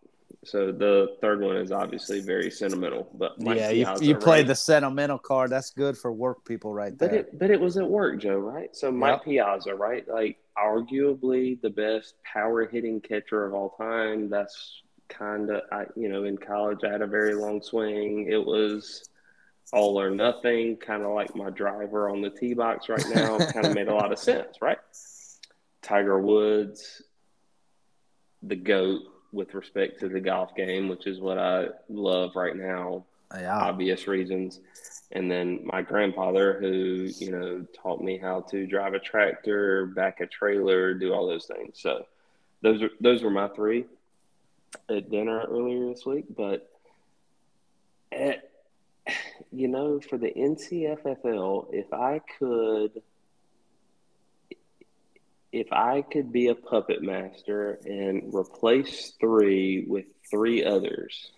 So 0.43 0.71
the 0.71 1.17
third 1.21 1.41
one 1.41 1.57
is 1.57 1.71
obviously 1.71 2.19
very 2.19 2.49
sentimental, 2.49 3.07
but 3.13 3.39
Mike 3.39 3.57
yeah, 3.57 3.69
you, 3.69 3.85
you 4.01 4.15
played 4.15 4.47
the 4.47 4.55
sentimental 4.55 5.19
card. 5.19 5.51
That's 5.51 5.69
good 5.69 5.95
for 5.95 6.11
work 6.11 6.43
people 6.45 6.73
right 6.73 6.97
But 6.97 7.13
it, 7.13 7.39
but 7.39 7.51
it 7.51 7.61
was 7.61 7.77
at 7.77 7.87
work, 7.87 8.19
Joe, 8.19 8.37
right? 8.39 8.75
So 8.75 8.91
Mike 8.91 9.17
Yep. 9.17 9.25
Piazza, 9.25 9.75
right? 9.75 10.07
Like 10.07 10.39
arguably 10.57 11.61
the 11.61 11.69
best 11.69 12.15
power 12.23 12.65
hitting 12.65 13.01
catcher 13.01 13.45
of 13.45 13.53
all 13.53 13.69
time. 13.77 14.29
That's 14.29 14.81
kind 15.09 15.51
of, 15.51 15.61
I 15.71 15.85
you 15.95 16.09
know, 16.09 16.23
in 16.23 16.39
college 16.39 16.79
I 16.83 16.91
had 16.91 17.03
a 17.03 17.07
very 17.07 17.35
long 17.35 17.61
swing. 17.61 18.27
It 18.27 18.43
was 18.43 19.07
all 19.71 20.01
or 20.01 20.09
nothing, 20.09 20.75
kind 20.77 21.03
of 21.03 21.11
like 21.11 21.35
my 21.35 21.51
driver 21.51 22.09
on 22.09 22.21
the 22.21 22.31
tee 22.31 22.55
box 22.55 22.89
right 22.89 23.07
now. 23.09 23.37
kind 23.37 23.67
of 23.67 23.75
made 23.75 23.89
a 23.89 23.93
lot 23.93 24.11
of 24.11 24.17
sense, 24.31 24.57
right? 24.59 24.79
Tiger 25.83 26.19
Woods, 26.19 27.03
the 28.41 28.55
goat 28.55 29.03
with 29.31 29.53
respect 29.53 29.99
to 29.99 30.09
the 30.09 30.19
golf 30.19 30.55
game, 30.55 30.89
which 30.89 31.07
is 31.07 31.19
what 31.19 31.37
I 31.37 31.67
love 31.89 32.35
right 32.35 32.55
now 32.55 33.05
yeah. 33.39 33.57
obvious 33.57 34.07
reasons. 34.07 34.59
And 35.11 35.29
then 35.29 35.61
my 35.63 35.81
grandfather, 35.81 36.57
who 36.59 37.09
you 37.17 37.31
know 37.31 37.65
taught 37.81 38.01
me 38.01 38.17
how 38.17 38.41
to 38.41 38.65
drive 38.65 38.93
a 38.93 38.99
tractor, 38.99 39.85
back 39.85 40.21
a 40.21 40.27
trailer, 40.27 40.93
do 40.93 41.13
all 41.13 41.27
those 41.27 41.45
things. 41.45 41.79
So 41.79 42.05
those 42.61 42.81
are 42.81 42.89
those 42.99 43.21
were 43.21 43.29
my 43.29 43.49
three 43.49 43.85
at 44.89 45.09
dinner 45.09 45.45
earlier 45.49 45.89
this 45.89 46.05
week. 46.05 46.25
But 46.35 46.69
at, 48.11 48.49
eh, 49.05 49.13
you 49.51 49.67
know, 49.67 49.99
for 49.99 50.17
the 50.17 50.31
NCFFL, 50.31 51.73
if 51.73 51.93
I 51.93 52.21
could. 52.39 53.01
If 55.51 55.71
I 55.73 56.01
could 56.01 56.31
be 56.31 56.47
a 56.47 56.55
puppet 56.55 57.01
master 57.01 57.79
and 57.85 58.33
replace 58.33 59.13
three 59.19 59.85
with 59.87 60.05
three 60.29 60.63
others, 60.63 61.31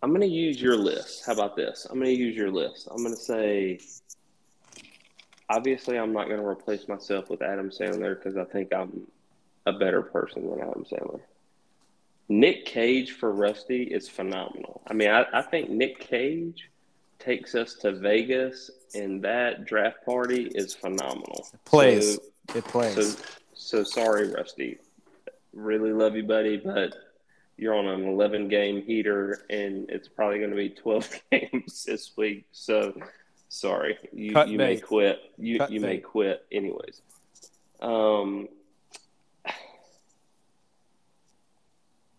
I'm 0.00 0.10
going 0.10 0.20
to 0.20 0.26
use 0.28 0.62
your 0.62 0.76
list. 0.76 1.24
How 1.26 1.32
about 1.32 1.56
this? 1.56 1.86
I'm 1.90 1.98
going 1.98 2.14
to 2.14 2.22
use 2.22 2.36
your 2.36 2.52
list. 2.52 2.86
I'm 2.90 2.98
going 2.98 3.16
to 3.16 3.20
say, 3.20 3.80
obviously, 5.50 5.98
I'm 5.98 6.12
not 6.12 6.28
going 6.28 6.40
to 6.40 6.46
replace 6.46 6.86
myself 6.86 7.30
with 7.30 7.42
Adam 7.42 7.70
Sandler 7.70 8.16
because 8.16 8.36
I 8.36 8.44
think 8.44 8.72
I'm 8.72 9.08
a 9.66 9.72
better 9.72 10.02
person 10.02 10.48
than 10.48 10.60
Adam 10.60 10.84
Sandler. 10.90 11.20
Nick 12.28 12.66
Cage 12.66 13.12
for 13.12 13.32
Rusty 13.32 13.82
is 13.82 14.08
phenomenal. 14.08 14.82
I 14.86 14.94
mean, 14.94 15.10
I, 15.10 15.24
I 15.32 15.42
think 15.42 15.70
Nick 15.70 15.98
Cage 15.98 16.70
takes 17.18 17.54
us 17.54 17.74
to 17.74 17.92
Vegas, 17.92 18.70
and 18.94 19.22
that 19.22 19.64
draft 19.66 20.04
party 20.04 20.50
is 20.54 20.74
phenomenal. 20.74 21.48
It 21.52 21.64
plays. 21.64 22.14
So- 22.14 22.22
it 22.54 22.64
plays. 22.64 22.94
so, 22.94 23.22
so 23.52 23.82
sorry, 23.84 24.32
Rusty. 24.32 24.78
Really 25.52 25.92
love 25.92 26.16
you, 26.16 26.22
buddy, 26.22 26.56
but 26.56 26.94
you're 27.58 27.74
on 27.74 27.86
an 27.86 28.04
11 28.04 28.48
game 28.48 28.82
heater, 28.82 29.44
and 29.50 29.90
it's 29.90 30.08
probably 30.08 30.38
going 30.38 30.50
to 30.50 30.56
be 30.56 30.70
12 30.70 31.20
games 31.30 31.84
this 31.84 32.16
week. 32.16 32.46
So, 32.52 32.98
sorry, 33.50 33.98
you, 34.12 34.32
Cut 34.32 34.48
you 34.48 34.56
may 34.56 34.78
quit. 34.78 35.20
You 35.36 35.58
Cut 35.58 35.70
you 35.70 35.80
may 35.80 35.98
quit, 35.98 36.46
anyways. 36.50 37.02
Um, 37.80 38.48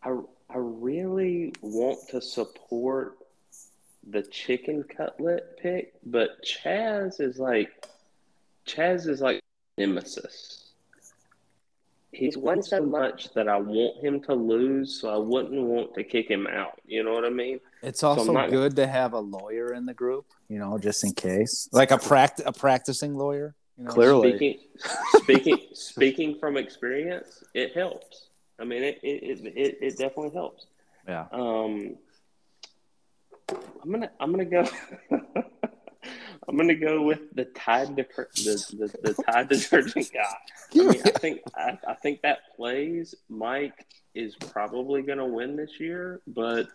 I 0.04 0.10
I 0.50 0.56
really 0.58 1.54
want 1.62 2.00
to 2.10 2.22
support 2.22 3.18
the 4.12 4.24
chicken 4.24 4.84
cutlet 4.84 5.58
pick, 5.62 5.94
but 6.06 6.44
Chaz 6.44 7.22
is 7.22 7.40
like 7.40 7.86
Chaz 8.66 9.08
is 9.08 9.22
like 9.22 9.42
nemesis. 9.78 10.72
He's 12.12 12.36
won 12.36 12.64
so 12.64 12.82
much 12.82 13.32
that 13.34 13.48
I 13.48 13.58
want 13.58 14.04
him 14.04 14.20
to 14.22 14.34
lose, 14.34 15.00
so 15.00 15.10
I 15.10 15.18
wouldn't 15.18 15.62
want 15.62 15.94
to 15.94 16.04
kick 16.04 16.28
him 16.28 16.48
out. 16.48 16.82
You 16.86 17.04
know 17.04 17.14
what 17.14 17.24
I 17.24 17.30
mean? 17.30 17.60
it's 17.84 18.04
I'm 18.04 18.10
also 18.18 18.34
not- 18.34 18.50
good 18.50 18.76
to 18.78 18.88
have 18.88 19.14
a 19.14 19.20
lawyer 19.20 19.74
in 19.74 19.86
the 19.86 19.94
group, 19.94 20.26
you 20.48 20.58
know, 20.60 20.78
just 20.78 21.04
in 21.04 21.14
case, 21.14 21.70
like 21.72 21.92
a 21.92 21.98
pract 21.98 22.42
a 22.46 22.52
practicing 22.52 23.16
lawyer. 23.16 23.56
You 23.78 23.86
know? 23.86 23.92
Clearly. 23.92 24.36
Speaking 24.36 24.60
speaking 25.24 25.58
speaking 25.74 26.40
from 26.40 26.58
experience, 26.58 27.44
it 27.54 27.74
helps. 27.74 28.30
I 28.60 28.66
mean, 28.66 28.84
it 28.84 29.00
it, 29.04 29.24
it, 29.24 29.54
it, 29.56 29.78
it 29.82 29.98
definitely 29.98 30.32
helps. 30.32 30.66
Yeah. 31.08 31.28
Um, 31.32 31.96
I'm 33.82 33.92
gonna 33.92 34.12
I'm 34.20 34.32
gonna 34.32 34.46
go. 34.46 34.68
I'm 36.48 36.58
gonna 36.58 36.76
go 36.76 37.04
with 37.04 37.34
the 37.36 37.46
Tide 37.46 37.96
deter- 37.96 38.30
the, 38.36 38.66
the 39.04 39.14
the 39.14 39.24
Tide 39.24 39.50
detergent 39.50 40.12
guy. 40.14 40.36
I 40.74 40.78
mean, 40.78 40.90
I 40.90 41.10
think 41.12 41.42
I, 41.56 41.78
I 41.88 41.94
think 41.96 42.22
that 42.24 42.56
plays. 42.56 43.16
Mike 43.30 43.86
is 44.16 44.36
probably 44.36 45.02
gonna 45.02 45.28
win 45.28 45.56
this 45.56 45.80
year, 45.80 46.22
but 46.28 46.68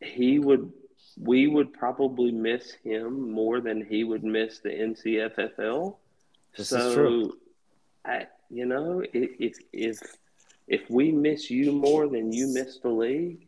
he 0.00 0.38
would. 0.38 0.72
We 1.18 1.46
would 1.46 1.72
probably 1.72 2.32
miss 2.32 2.72
him 2.82 3.30
more 3.30 3.60
than 3.60 3.84
he 3.84 4.04
would 4.04 4.24
miss 4.24 4.58
the 4.58 4.70
NCFFL. 4.70 5.96
This 6.56 6.68
so, 6.70 6.88
is 6.88 6.94
true. 6.94 7.38
I, 8.04 8.26
you 8.50 8.66
know, 8.66 9.02
if 9.12 9.58
if 9.72 9.98
if 10.66 10.90
we 10.90 11.12
miss 11.12 11.50
you 11.50 11.72
more 11.72 12.08
than 12.08 12.32
you 12.32 12.52
miss 12.52 12.78
the 12.78 12.88
league, 12.88 13.43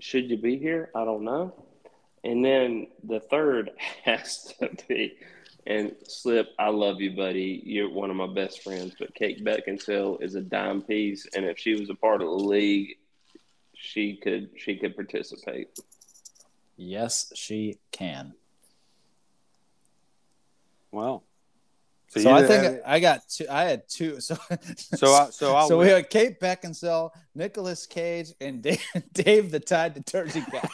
should 0.00 0.30
you 0.30 0.36
be 0.36 0.58
here? 0.58 0.90
I 0.94 1.04
don't 1.04 1.24
know. 1.24 1.54
And 2.24 2.44
then 2.44 2.88
the 3.04 3.20
third 3.20 3.70
has 4.04 4.54
to 4.60 4.70
be 4.88 5.16
And 5.66 5.94
Slip, 6.06 6.48
I 6.58 6.70
love 6.70 7.00
you, 7.00 7.14
buddy. 7.14 7.62
You're 7.64 7.90
one 7.90 8.10
of 8.10 8.16
my 8.16 8.32
best 8.32 8.62
friends. 8.62 8.94
But 8.98 9.14
Kate 9.14 9.44
Beckinsale 9.44 10.22
is 10.22 10.34
a 10.34 10.40
dime 10.40 10.82
piece, 10.82 11.26
and 11.34 11.44
if 11.44 11.58
she 11.58 11.78
was 11.78 11.90
a 11.90 11.94
part 11.94 12.22
of 12.22 12.28
the 12.28 12.34
league, 12.34 12.96
she 13.74 14.16
could 14.16 14.50
she 14.56 14.76
could 14.76 14.96
participate. 14.96 15.68
Yes, 16.76 17.32
she 17.34 17.78
can. 17.92 18.34
Well, 20.92 21.24
so, 22.10 22.20
so 22.22 22.32
I 22.32 22.42
think 22.44 22.80
I 22.84 22.98
got 22.98 23.20
two. 23.28 23.46
I 23.48 23.64
had 23.64 23.88
two. 23.88 24.18
So 24.20 24.36
so 24.96 25.12
I, 25.12 25.30
so 25.30 25.54
I 25.54 25.68
so 25.68 25.78
we 25.78 25.86
had 25.86 26.10
Kate 26.10 26.40
Beckinsale, 26.40 27.10
Nicolas 27.36 27.86
Cage, 27.86 28.32
and 28.40 28.60
Dave, 28.60 28.82
Dave 29.12 29.52
the 29.52 29.60
Tide 29.60 29.94
Detergent 29.94 30.44
guy. 30.50 30.68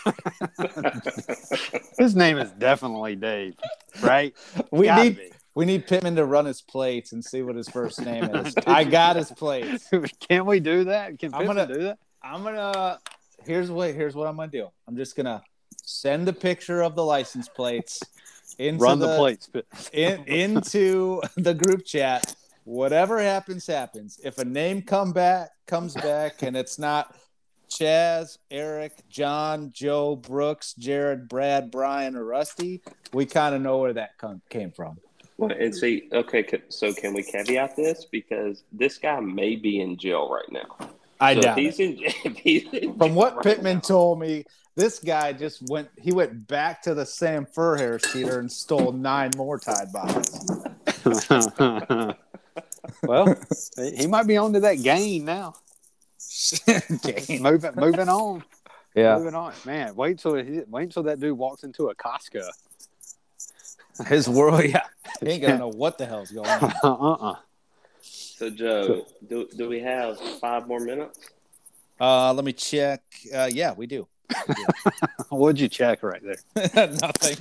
his 1.99 2.17
name 2.17 2.39
is 2.39 2.51
definitely 2.53 3.17
Dave, 3.17 3.55
right? 4.03 4.35
We 4.71 4.87
Gotta 4.87 5.05
need 5.05 5.17
be. 5.17 5.31
we 5.55 5.67
need 5.67 5.87
Pittman 5.87 6.17
to 6.17 6.25
run 6.25 6.47
his 6.47 6.63
plates 6.63 7.13
and 7.13 7.23
see 7.23 7.43
what 7.43 7.55
his 7.55 7.69
first 7.69 8.01
name 8.01 8.25
is. 8.25 8.55
I 8.67 8.85
got 8.85 9.17
his 9.17 9.31
plates. 9.31 9.91
Can 10.29 10.47
we 10.47 10.59
do 10.59 10.85
that? 10.85 11.19
Can 11.19 11.33
Pittman 11.33 11.41
I'm 11.41 11.47
gonna 11.47 11.75
do 11.75 11.83
that? 11.83 11.99
I'm 12.23 12.43
gonna. 12.45 12.99
Here's 13.45 13.71
what. 13.71 13.95
Here's 13.95 14.15
what 14.15 14.27
I'm 14.27 14.37
gonna 14.37 14.51
do. 14.51 14.69
I'm 14.89 14.97
just 14.97 15.15
gonna 15.15 15.43
send 15.85 16.27
the 16.27 16.33
picture 16.33 16.83
of 16.83 16.97
the 16.97 17.05
license 17.05 17.49
plates 17.49 18.03
into 18.59 18.83
run 18.83 18.99
the, 18.99 19.09
the 19.09 19.17
plates 19.17 19.51
in, 19.93 20.25
into 20.25 21.23
the 21.37 21.55
group 21.55 21.85
chat. 21.85 22.35
Whatever 22.65 23.21
happens, 23.21 23.67
happens. 23.67 24.19
If 24.25 24.39
a 24.39 24.45
name 24.45 24.83
come 24.83 25.13
back 25.13 25.51
comes 25.67 25.95
back 25.95 26.43
and 26.43 26.57
it's 26.57 26.79
not 26.79 27.15
Chaz, 27.69 28.39
Eric, 28.51 29.09
John, 29.09 29.71
Joe, 29.73 30.17
Brooks, 30.17 30.75
Jared, 30.75 31.29
Brad, 31.29 31.71
Brian, 31.71 32.17
or 32.17 32.25
Rusty, 32.25 32.83
we 33.13 33.27
kind 33.27 33.55
of 33.55 33.61
know 33.61 33.79
where 33.79 33.93
that 33.93 34.19
come, 34.19 34.41
came 34.49 34.71
from. 34.71 34.99
Well, 35.39 35.53
and 35.53 35.75
see, 35.75 36.09
okay, 36.13 36.47
so 36.69 36.95
can 36.95 37.13
we 37.13 37.23
caveat 37.23 37.77
this 37.77 38.07
because 38.07 38.63
this 38.73 38.97
guy 38.99 39.21
may 39.21 39.57
be 39.57 39.81
in 39.81 39.97
jail 39.99 40.31
right 40.31 40.51
now. 40.51 40.89
I 41.21 41.35
so 41.35 41.41
doubt 41.43 41.59
he's 41.59 41.79
it. 41.79 42.01
In, 42.25 42.35
he's 42.43 42.73
in 42.73 42.97
From 42.97 43.15
what 43.15 43.37
right 43.37 43.45
Pittman 43.45 43.77
now. 43.77 43.81
told 43.81 44.21
me, 44.21 44.45
this 44.77 44.99
guy 44.99 45.33
just 45.33 45.63
went. 45.69 45.89
He 45.99 46.13
went 46.13 46.47
back 46.47 46.83
to 46.83 46.95
the 46.95 47.07
Sam 47.07 47.47
Furhair 47.47 47.99
cheater 48.13 48.39
and 48.39 48.53
stole 48.53 48.93
nine 48.93 49.31
more 49.37 49.59
Tide 49.59 49.91
bottles. 49.93 50.47
well, 53.03 53.35
he 53.97 54.07
might 54.07 54.27
be 54.27 54.37
on 54.37 54.53
to 54.53 54.61
that 54.61 54.83
game 54.83 55.25
now. 55.25 55.55
gain. 57.03 57.43
Moving, 57.43 57.73
moving 57.75 58.09
on. 58.09 58.45
Yeah, 58.95 59.17
moving 59.17 59.35
on. 59.35 59.55
Man, 59.65 59.97
wait 59.97 60.19
till 60.19 60.35
wait 60.35 60.67
until 60.69 61.03
that 61.05 61.21
dude 61.21 61.37
walks 61.37 61.65
into 61.65 61.89
a 61.89 61.95
Costco. 61.95 62.47
His 64.07 64.29
world, 64.29 64.63
yeah, 64.65 64.83
he 65.21 65.29
ain't 65.31 65.43
gonna 65.43 65.59
know 65.59 65.69
what 65.69 65.97
the 65.97 66.05
hell's 66.05 66.31
going 66.31 66.49
on. 66.49 66.65
uh 66.65 66.73
uh-uh. 66.85 67.31
uh 67.33 67.37
So, 68.03 68.51
Joe, 68.51 69.07
do, 69.27 69.49
do 69.57 69.71
we 69.71 69.81
have 69.81 70.21
five 70.39 70.69
more 70.69 70.81
minutes? 70.81 71.19
Uh, 71.99 72.35
let 72.35 72.45
me 72.45 72.53
check. 72.53 73.03
Uh, 73.35 73.49
yeah, 73.51 73.73
we 73.73 73.87
do. 73.87 74.07
What'd 75.29 75.61
you 75.61 75.69
check 75.69 76.03
right 76.03 76.23
there? 76.23 76.37
Nothing. 77.01 77.37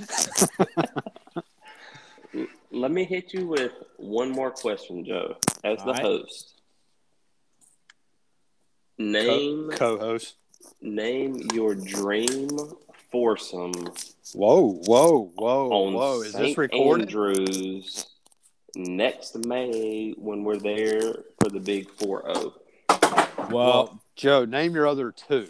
Let 2.70 2.90
me 2.90 3.04
hit 3.04 3.32
you 3.32 3.46
with 3.46 3.72
one 3.96 4.30
more 4.30 4.50
question, 4.50 5.04
Joe, 5.04 5.36
as 5.64 5.78
All 5.80 5.86
the 5.86 5.92
right. 5.92 6.02
host. 6.02 6.52
Name 8.98 9.70
Co- 9.72 9.98
host 9.98 10.36
Name 10.80 11.40
your 11.52 11.74
dream 11.74 12.48
foursome. 13.10 13.72
Whoa, 14.34 14.72
whoa, 14.86 15.32
whoa, 15.36 15.90
whoa! 15.90 16.20
Is 16.22 16.32
St. 16.32 16.48
this 16.48 16.58
recorded? 16.58 17.08
Andrews 17.08 18.06
next 18.74 19.36
May 19.46 20.14
when 20.18 20.44
we're 20.44 20.58
there 20.58 21.00
for 21.40 21.48
the 21.48 21.60
big 21.60 21.90
four 21.92 22.22
zero. 22.22 22.54
Well, 22.88 23.48
well, 23.50 24.02
Joe, 24.16 24.44
name 24.44 24.74
your 24.74 24.86
other 24.86 25.12
two. 25.12 25.48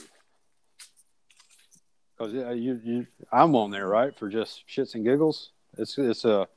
Because 2.17 2.33
you, 2.33 2.81
you, 2.83 3.07
I'm 3.33 3.55
on 3.55 3.71
there, 3.71 3.89
right, 3.89 4.17
for 4.17 4.29
just 4.29 4.65
shits 4.69 4.95
and 4.95 5.05
giggles. 5.05 5.51
It's 5.77 5.99
it's 5.99 6.25
a 6.25 6.49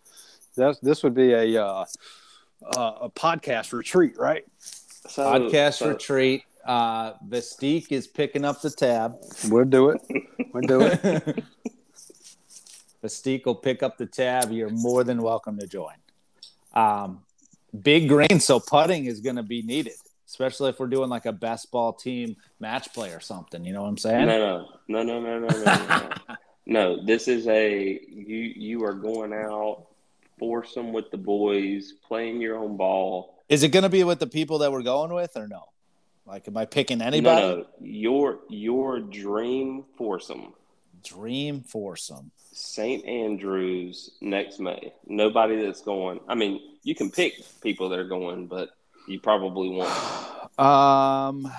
that's 0.55 0.79
this 0.79 1.03
would 1.03 1.13
be 1.13 1.33
a 1.33 1.63
uh, 1.63 1.85
uh, 2.77 2.93
a 3.01 3.09
podcast 3.09 3.73
retreat, 3.73 4.17
right? 4.17 4.45
So, 4.59 5.23
podcast 5.23 5.75
so. 5.75 5.89
retreat. 5.89 6.43
Uh, 6.65 7.13
Vestique 7.27 7.91
is 7.91 8.07
picking 8.07 8.45
up 8.45 8.61
the 8.61 8.69
tab. 8.69 9.15
We'll 9.49 9.65
do 9.65 9.89
it. 9.89 10.01
We'll 10.53 10.67
do 10.67 10.81
it. 10.81 11.43
Vestique 13.03 13.45
will 13.45 13.55
pick 13.55 13.81
up 13.81 13.97
the 13.97 14.05
tab. 14.05 14.51
You're 14.51 14.69
more 14.69 15.03
than 15.03 15.21
welcome 15.21 15.57
to 15.59 15.67
join. 15.67 15.95
Um, 16.73 17.21
big 17.81 18.07
grain, 18.07 18.39
so 18.39 18.59
putting 18.59 19.05
is 19.05 19.19
going 19.19 19.37
to 19.37 19.43
be 19.43 19.61
needed 19.61 19.95
especially 20.29 20.69
if 20.69 20.79
we're 20.79 20.87
doing 20.87 21.09
like 21.09 21.25
a 21.25 21.33
best 21.33 21.71
ball 21.71 21.91
team 21.91 22.35
match 22.59 22.93
play 22.93 23.11
or 23.11 23.19
something. 23.19 23.65
You 23.65 23.73
know 23.73 23.81
what 23.81 23.89
I'm 23.89 23.97
saying? 23.97 24.27
No, 24.27 24.67
no, 24.87 25.03
no, 25.03 25.19
no, 25.19 25.39
no, 25.39 25.47
no, 25.47 25.63
no. 25.63 26.35
no. 26.67 27.03
this 27.05 27.27
is 27.27 27.47
a 27.47 27.99
you. 28.07 28.37
You 28.37 28.83
are 28.85 28.93
going 28.93 29.33
out 29.33 29.87
foursome 30.37 30.93
with 30.93 31.09
the 31.09 31.17
boys, 31.17 31.93
playing 32.07 32.41
your 32.41 32.57
own 32.57 32.77
ball. 32.77 33.43
Is 33.49 33.63
it 33.63 33.69
going 33.69 33.83
to 33.83 33.89
be 33.89 34.03
with 34.03 34.19
the 34.19 34.27
people 34.27 34.59
that 34.59 34.71
we're 34.71 34.83
going 34.83 35.11
with, 35.11 35.35
or 35.35 35.47
no? 35.47 35.63
Like, 36.27 36.47
am 36.47 36.55
I 36.57 36.65
picking 36.65 37.01
anybody? 37.01 37.41
No, 37.41 37.55
no. 37.55 37.65
Your 37.81 38.39
your 38.49 38.99
dream 38.99 39.83
foursome. 39.97 40.53
Dream 41.03 41.61
foursome. 41.61 42.29
St. 42.51 43.03
Andrews 43.05 44.11
next 44.21 44.59
May. 44.59 44.93
Nobody 45.07 45.63
that's 45.63 45.81
going. 45.81 46.19
I 46.27 46.35
mean, 46.35 46.61
you 46.83 46.93
can 46.93 47.09
pick 47.09 47.33
people 47.61 47.89
that 47.89 47.97
are 47.99 48.07
going, 48.07 48.47
but 48.47 48.69
you 49.09 49.19
probably 49.19 49.69
won't. 49.69 49.89
Um, 50.59 51.49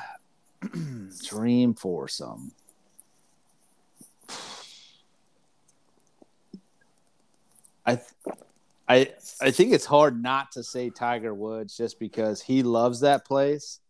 dream 1.24 1.72
foursome. 1.72 2.52
I, 7.86 7.98
I, 8.86 9.08
I 9.40 9.50
think 9.52 9.72
it's 9.72 9.86
hard 9.86 10.22
not 10.22 10.52
to 10.52 10.62
say 10.62 10.90
Tiger 10.90 11.32
Woods 11.32 11.78
just 11.78 11.98
because 11.98 12.42
he 12.42 12.62
loves 12.62 13.00
that 13.00 13.24
place, 13.24 13.80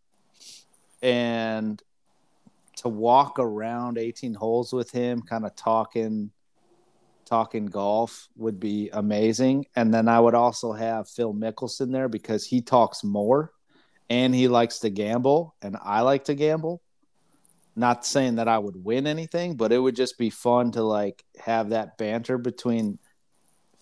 and 1.02 1.82
to 2.76 2.88
walk 2.88 3.40
around 3.40 3.98
18 3.98 4.34
holes 4.34 4.72
with 4.72 4.92
him, 4.92 5.22
kind 5.22 5.44
of 5.44 5.56
talking 5.56 6.30
talking 7.30 7.66
golf 7.66 8.28
would 8.36 8.58
be 8.58 8.90
amazing. 8.92 9.64
And 9.76 9.94
then 9.94 10.08
I 10.08 10.18
would 10.18 10.34
also 10.34 10.72
have 10.72 11.08
Phil 11.08 11.32
Mickelson 11.32 11.92
there 11.92 12.08
because 12.08 12.44
he 12.44 12.60
talks 12.60 13.04
more 13.04 13.52
and 14.10 14.34
he 14.34 14.48
likes 14.48 14.80
to 14.80 14.90
gamble 14.90 15.54
and 15.62 15.76
I 15.80 16.00
like 16.00 16.24
to 16.24 16.34
gamble. 16.34 16.82
Not 17.76 18.04
saying 18.04 18.34
that 18.34 18.48
I 18.48 18.58
would 18.58 18.84
win 18.84 19.06
anything, 19.06 19.54
but 19.54 19.70
it 19.70 19.78
would 19.78 19.94
just 19.94 20.18
be 20.18 20.28
fun 20.28 20.72
to 20.72 20.82
like 20.82 21.24
have 21.38 21.70
that 21.70 21.96
banter 21.96 22.36
between 22.36 22.98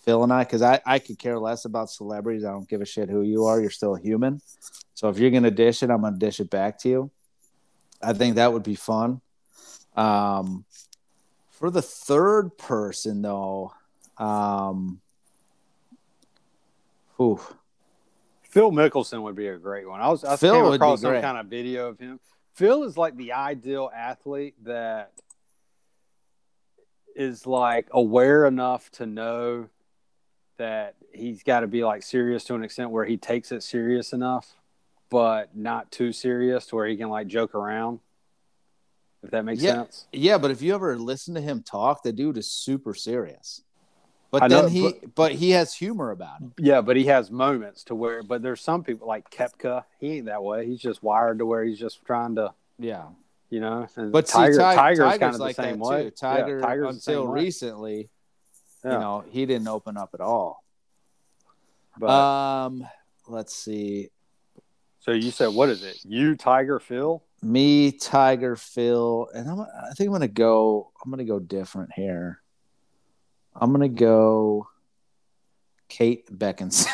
Phil 0.04 0.22
and 0.22 0.32
I 0.32 0.44
because 0.44 0.60
I, 0.60 0.80
I 0.84 0.98
could 0.98 1.18
care 1.18 1.38
less 1.38 1.64
about 1.64 1.90
celebrities. 1.90 2.44
I 2.44 2.50
don't 2.50 2.68
give 2.68 2.82
a 2.82 2.86
shit 2.86 3.08
who 3.08 3.22
you 3.22 3.46
are. 3.46 3.60
You're 3.60 3.70
still 3.70 3.96
a 3.96 4.00
human. 4.00 4.42
So 4.92 5.08
if 5.08 5.18
you're 5.18 5.30
gonna 5.30 5.50
dish 5.50 5.82
it, 5.82 5.90
I'm 5.90 6.02
gonna 6.02 6.18
dish 6.18 6.38
it 6.38 6.50
back 6.50 6.78
to 6.80 6.88
you. 6.88 7.10
I 8.02 8.12
think 8.12 8.36
that 8.36 8.52
would 8.52 8.62
be 8.62 8.74
fun. 8.74 9.22
Um, 9.96 10.66
for 11.58 11.70
the 11.70 11.82
third 11.82 12.56
person, 12.56 13.20
though, 13.20 13.72
um, 14.16 15.00
Phil 18.42 18.70
Mickelson 18.70 19.22
would 19.22 19.34
be 19.34 19.48
a 19.48 19.58
great 19.58 19.88
one. 19.88 20.00
I 20.00 20.08
was 20.08 20.24
I 20.24 20.36
Phil 20.36 20.54
came 20.54 20.72
across 20.72 21.00
some 21.00 21.20
kind 21.20 21.36
of 21.36 21.46
video 21.46 21.88
of 21.88 21.98
him. 21.98 22.20
Phil 22.54 22.84
is 22.84 22.96
like 22.96 23.16
the 23.16 23.32
ideal 23.32 23.90
athlete 23.94 24.54
that 24.64 25.10
is 27.16 27.44
like 27.44 27.88
aware 27.90 28.46
enough 28.46 28.88
to 28.92 29.06
know 29.06 29.68
that 30.58 30.94
he's 31.12 31.42
got 31.42 31.60
to 31.60 31.66
be 31.66 31.82
like 31.82 32.04
serious 32.04 32.44
to 32.44 32.54
an 32.54 32.62
extent 32.62 32.90
where 32.90 33.04
he 33.04 33.16
takes 33.16 33.50
it 33.50 33.64
serious 33.64 34.12
enough, 34.12 34.54
but 35.10 35.56
not 35.56 35.90
too 35.90 36.12
serious 36.12 36.66
to 36.66 36.76
where 36.76 36.86
he 36.86 36.96
can 36.96 37.08
like 37.08 37.26
joke 37.26 37.56
around 37.56 37.98
if 39.22 39.30
that 39.30 39.44
makes 39.44 39.62
yeah, 39.62 39.72
sense. 39.72 40.06
Yeah, 40.12 40.38
but 40.38 40.50
if 40.50 40.62
you 40.62 40.74
ever 40.74 40.96
listen 40.96 41.34
to 41.34 41.40
him 41.40 41.62
talk, 41.62 42.02
the 42.02 42.12
dude 42.12 42.38
is 42.38 42.50
super 42.50 42.94
serious. 42.94 43.62
But 44.30 44.42
I 44.42 44.48
then 44.48 44.64
know, 44.64 44.68
he, 44.68 44.82
but, 44.82 45.14
but, 45.14 45.32
he 45.32 45.50
has 45.50 45.72
humor 45.72 46.10
about 46.10 46.42
it. 46.42 46.48
Yeah, 46.58 46.82
but 46.82 46.96
he 46.96 47.06
has 47.06 47.30
moments 47.30 47.84
to 47.84 47.94
where. 47.94 48.22
But 48.22 48.42
there's 48.42 48.60
some 48.60 48.84
people 48.84 49.08
like 49.08 49.30
Koepka. 49.30 49.84
He 49.98 50.18
ain't 50.18 50.26
that 50.26 50.42
way. 50.42 50.66
He's 50.66 50.80
just 50.80 51.02
wired 51.02 51.38
to 51.38 51.46
where 51.46 51.64
he's 51.64 51.78
just 51.78 52.04
trying 52.04 52.34
to. 52.36 52.52
Yeah. 52.78 53.06
You 53.48 53.60
know. 53.60 53.88
And 53.96 54.12
but 54.12 54.26
Tiger, 54.26 54.52
see, 54.52 54.58
Tiger's, 54.58 54.98
Tiger's 54.98 55.18
kind 55.18 55.34
of 55.34 55.40
like 55.40 55.56
the 55.56 55.62
same 55.62 55.78
way. 55.78 56.04
Too. 56.04 56.10
Tiger, 56.10 56.58
yeah, 56.58 56.66
Tiger's 56.66 56.94
until 56.96 57.26
recently, 57.26 58.10
yeah. 58.84 58.92
you 58.92 58.98
know, 58.98 59.24
he 59.30 59.46
didn't 59.46 59.68
open 59.68 59.96
up 59.96 60.10
at 60.12 60.20
all. 60.20 60.62
But 61.98 62.10
um, 62.10 62.86
let's 63.26 63.54
see. 63.54 64.10
So 65.00 65.12
you 65.12 65.30
said 65.30 65.48
what 65.48 65.70
is 65.70 65.82
it? 65.82 66.00
You, 66.04 66.36
Tiger, 66.36 66.78
Phil? 66.78 67.22
Me, 67.42 67.92
Tiger, 67.92 68.56
Phil, 68.56 69.28
and 69.34 69.48
I'm, 69.48 69.60
I 69.60 69.92
think 69.96 70.08
I'm 70.08 70.12
gonna 70.12 70.28
go. 70.28 70.92
I'm 71.02 71.10
gonna 71.10 71.24
go 71.24 71.38
different 71.38 71.92
here. 71.94 72.40
I'm 73.54 73.72
gonna 73.72 73.88
go 73.88 74.68
Kate 75.88 76.26
Beckinsale. 76.30 76.88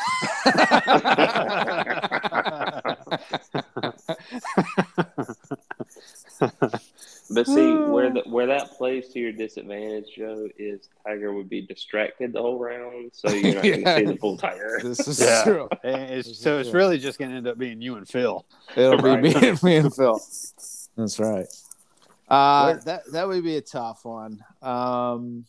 But 7.31 7.47
see, 7.47 7.77
where 7.77 8.13
the, 8.13 8.21
where 8.27 8.47
that 8.47 8.73
plays 8.73 9.09
to 9.09 9.19
your 9.19 9.33
disadvantage, 9.33 10.05
Joe, 10.17 10.47
is 10.59 10.89
Tiger 11.07 11.33
would 11.33 11.49
be 11.49 11.63
distracted 11.67 12.35
the 12.35 12.43
whole 12.43 12.59
round, 12.59 13.13
so 13.15 13.31
you're 13.31 13.55
not 13.55 13.63
going 13.63 13.85
to 13.85 13.97
see 13.97 14.05
the 14.05 14.17
full 14.21 14.37
Tiger. 14.37 14.79
this 14.83 15.09
is 15.09 15.19
Yeah. 15.21 15.43
true. 15.43 15.69
And 15.83 16.03
it's, 16.13 16.29
This 16.29 16.39
so 16.41 16.59
is 16.59 16.67
it's 16.67 16.71
true. 16.71 16.79
really 16.81 16.99
just 16.99 17.19
going 17.19 17.31
to 17.31 17.37
end 17.39 17.47
up 17.49 17.57
being 17.57 17.81
you 17.81 17.97
and 17.97 18.07
Phil. 18.07 18.45
It'll 18.77 18.99
Right. 18.99 19.23
be 19.23 19.35
me, 19.35 19.53
me 19.63 19.77
and 19.77 19.95
Phil. 19.95 20.21
That's 20.97 21.19
right. 21.19 21.47
Uh, 22.29 22.75
that 22.85 23.03
that 23.13 23.27
would 23.29 23.43
be 23.45 23.57
a 23.57 23.61
tough 23.63 24.05
one. 24.05 24.43
Um, 24.63 25.45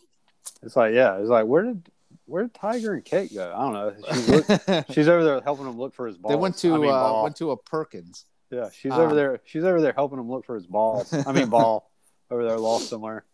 It's 0.63 0.75
like, 0.75 0.93
yeah, 0.93 1.17
it's 1.17 1.29
like, 1.29 1.45
where 1.45 1.63
did 1.63 1.89
where 2.25 2.43
did 2.43 2.53
Tiger 2.53 2.93
and 2.93 3.03
Kate 3.05 3.33
go? 3.33 3.53
I 3.55 3.61
don't 3.61 3.73
know. 3.73 3.95
She's, 4.13 4.29
look, 4.29 4.85
she's 4.91 5.07
over 5.07 5.23
there 5.23 5.41
helping 5.41 5.65
him 5.67 5.77
look 5.77 5.93
for 5.93 6.07
his 6.07 6.17
balls. 6.17 6.31
they 6.31 6.35
went 6.35 6.57
to 6.57 6.73
I 6.73 6.77
mean, 6.77 6.89
uh, 6.93 7.21
went 7.21 7.35
to 7.37 7.51
a 7.51 7.57
Perkins. 7.57 8.25
Yeah, 8.55 8.69
she's 8.69 8.93
um, 8.93 9.01
over 9.01 9.15
there. 9.15 9.41
She's 9.43 9.63
over 9.65 9.81
there 9.81 9.91
helping 9.91 10.17
him 10.17 10.29
look 10.29 10.45
for 10.45 10.55
his 10.55 10.65
ball. 10.65 11.05
I 11.27 11.33
mean, 11.33 11.49
ball 11.49 11.91
over 12.31 12.45
there 12.45 12.57
lost 12.57 12.89
somewhere. 12.89 13.25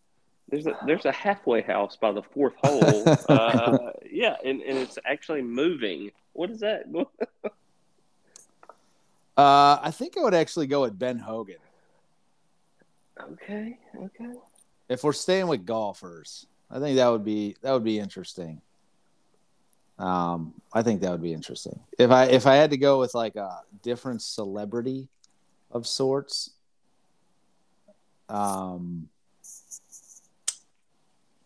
There's 0.50 0.66
a 0.66 0.76
there's 0.86 1.06
a 1.06 1.12
halfway 1.12 1.62
house 1.62 1.96
by 1.96 2.12
the 2.12 2.24
fourth 2.24 2.54
hole. 2.64 3.04
Uh, 3.30 3.92
yeah, 4.10 4.36
and, 4.44 4.62
and 4.62 4.78
it's 4.78 4.98
actually 5.06 5.42
moving. 5.42 6.12
What 6.34 6.50
is 6.50 6.60
that? 6.62 6.86
Uh, 9.38 9.80
I 9.82 9.92
think 9.92 10.18
I 10.18 10.24
would 10.24 10.34
actually 10.34 10.68
go 10.68 10.82
with 10.82 11.00
Ben 11.00 11.18
Hogan 11.18 11.56
Okay, 13.18 13.80
okay. 13.98 14.34
if 14.90 15.06
we're 15.06 15.14
staying 15.14 15.48
with 15.48 15.66
golfers. 15.66 16.46
I 16.70 16.80
think 16.80 16.98
that 16.98 17.08
would 17.08 17.24
be 17.24 17.56
that 17.62 17.72
would 17.72 17.84
be 17.84 17.98
interesting. 17.98 18.62
Um, 20.02 20.54
I 20.74 20.82
think 20.82 21.02
that 21.02 21.12
would 21.12 21.22
be 21.22 21.32
interesting. 21.34 21.80
If 22.00 22.10
I 22.10 22.26
if 22.26 22.48
I 22.48 22.56
had 22.56 22.72
to 22.72 22.78
go 22.78 23.00
with 23.00 23.14
like 23.14 23.36
a 23.36 23.62
different 23.84 24.22
celebrity 24.24 25.08
of 25.70 25.86
sorts, 25.86 26.50
um, 28.28 29.10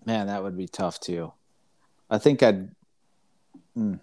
man, 0.06 0.28
that 0.28 0.42
would 0.42 0.58
be 0.58 0.68
tough 0.68 1.00
too. 1.02 1.34
I 2.10 2.18
think 2.18 2.42
I'd. 2.44 2.70
hmm. 3.76 3.96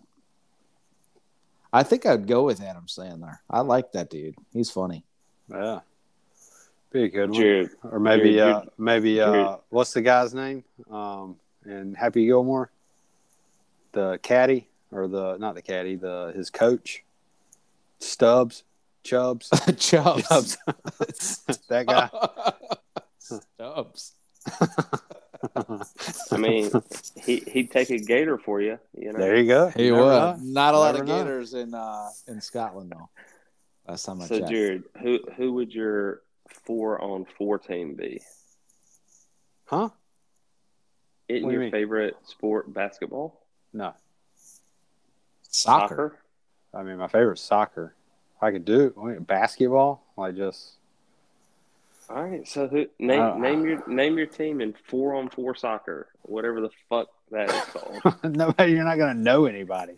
I 1.72 1.82
think 1.82 2.05
I'd 2.05 2.26
go 2.26 2.42
with 2.42 2.61
Adam 2.61 2.84
Sandler. 2.86 3.38
I 3.48 3.61
like 3.61 3.92
that 3.92 4.11
dude. 4.11 4.34
He's 4.53 4.70
funny. 4.70 5.03
Yeah, 5.50 5.80
be 6.90 7.05
a 7.05 7.09
good 7.09 7.30
one. 7.30 7.40
Jared, 7.40 7.70
Or 7.84 7.98
maybe, 7.98 8.34
Jared, 8.34 8.55
uh, 8.55 8.62
maybe, 8.76 9.18
uh, 9.18 9.32
Jared. 9.32 9.59
what's 9.70 9.94
the 9.94 10.03
guy's 10.03 10.34
name? 10.34 10.62
Um, 10.90 11.36
and 11.64 11.96
Happy 11.96 12.26
Gilmore, 12.26 12.70
the 13.93 14.18
caddy 14.22 14.68
or 14.90 15.09
the 15.09 15.36
not 15.38 15.55
the 15.55 15.62
caddy, 15.62 15.97
the 15.97 16.32
his 16.34 16.51
coach, 16.51 17.03
Stubbs, 17.99 18.64
Chubbs, 19.05 19.49
Chubbs. 19.78 20.22
Chubbs, 20.28 20.59
that 21.68 21.86
guy. 21.86 22.11
Stubbs. 23.18 24.14
I 26.30 26.36
mean, 26.36 26.70
he 27.16 27.36
he'd 27.49 27.70
take 27.70 27.90
a 27.90 27.99
gator 27.99 28.38
for 28.38 28.61
you. 28.61 28.78
You 28.97 29.12
know. 29.12 29.18
There 29.18 29.36
you 29.36 29.47
go. 29.49 29.68
He 29.68 29.86
You 29.86 29.95
would. 29.95 30.01
know. 30.01 30.36
Not 30.40 30.74
a 30.74 30.78
lot 30.78 30.95
Never 30.95 31.03
of 31.05 31.09
know. 31.09 31.18
gators 31.24 31.55
in 31.55 31.74
uh 31.74 32.09
in 32.28 32.40
Scotland 32.40 32.93
though. 32.95 33.09
Last 33.88 34.05
time 34.05 34.20
I 34.22 34.26
So, 34.26 34.38
checked. 34.38 34.51
Jared, 34.51 34.84
who 35.01 35.18
who 35.36 35.53
would 35.55 35.72
your 35.74 36.22
four 36.64 37.01
on 37.01 37.24
four 37.38 37.59
team 37.59 37.95
be? 37.95 38.20
Huh? 39.66 39.88
Isn't 41.28 41.45
you 41.47 41.51
your 41.53 41.61
mean? 41.62 41.70
favorite 41.72 42.16
sport 42.24 42.72
basketball? 42.72 43.41
No. 43.72 43.94
Soccer. 45.48 46.18
I 46.74 46.82
mean, 46.82 46.96
my 46.96 47.08
favorite 47.08 47.34
is 47.38 47.40
soccer. 47.40 47.94
If 48.36 48.42
I 48.42 48.50
could 48.52 48.64
do 48.64 48.92
it. 49.06 49.26
Basketball, 49.26 50.02
like 50.16 50.36
just 50.36 50.72
All 52.08 52.22
right. 52.24 52.46
So 52.48 52.66
who 52.68 52.86
name 52.98 53.20
Uh, 53.20 53.36
name 53.38 53.64
your 53.64 53.86
name 53.88 54.16
your 54.16 54.26
team 54.26 54.60
in 54.60 54.74
four 54.86 55.14
on 55.14 55.28
four 55.28 55.54
soccer, 55.54 56.08
whatever 56.22 56.60
the 56.60 56.70
fuck 56.88 57.08
that 57.30 57.50
is 57.50 57.62
called. 57.64 58.16
nobody. 58.36 58.72
You're 58.72 58.84
not 58.84 58.98
gonna 58.98 59.14
know 59.14 59.44
anybody. 59.46 59.94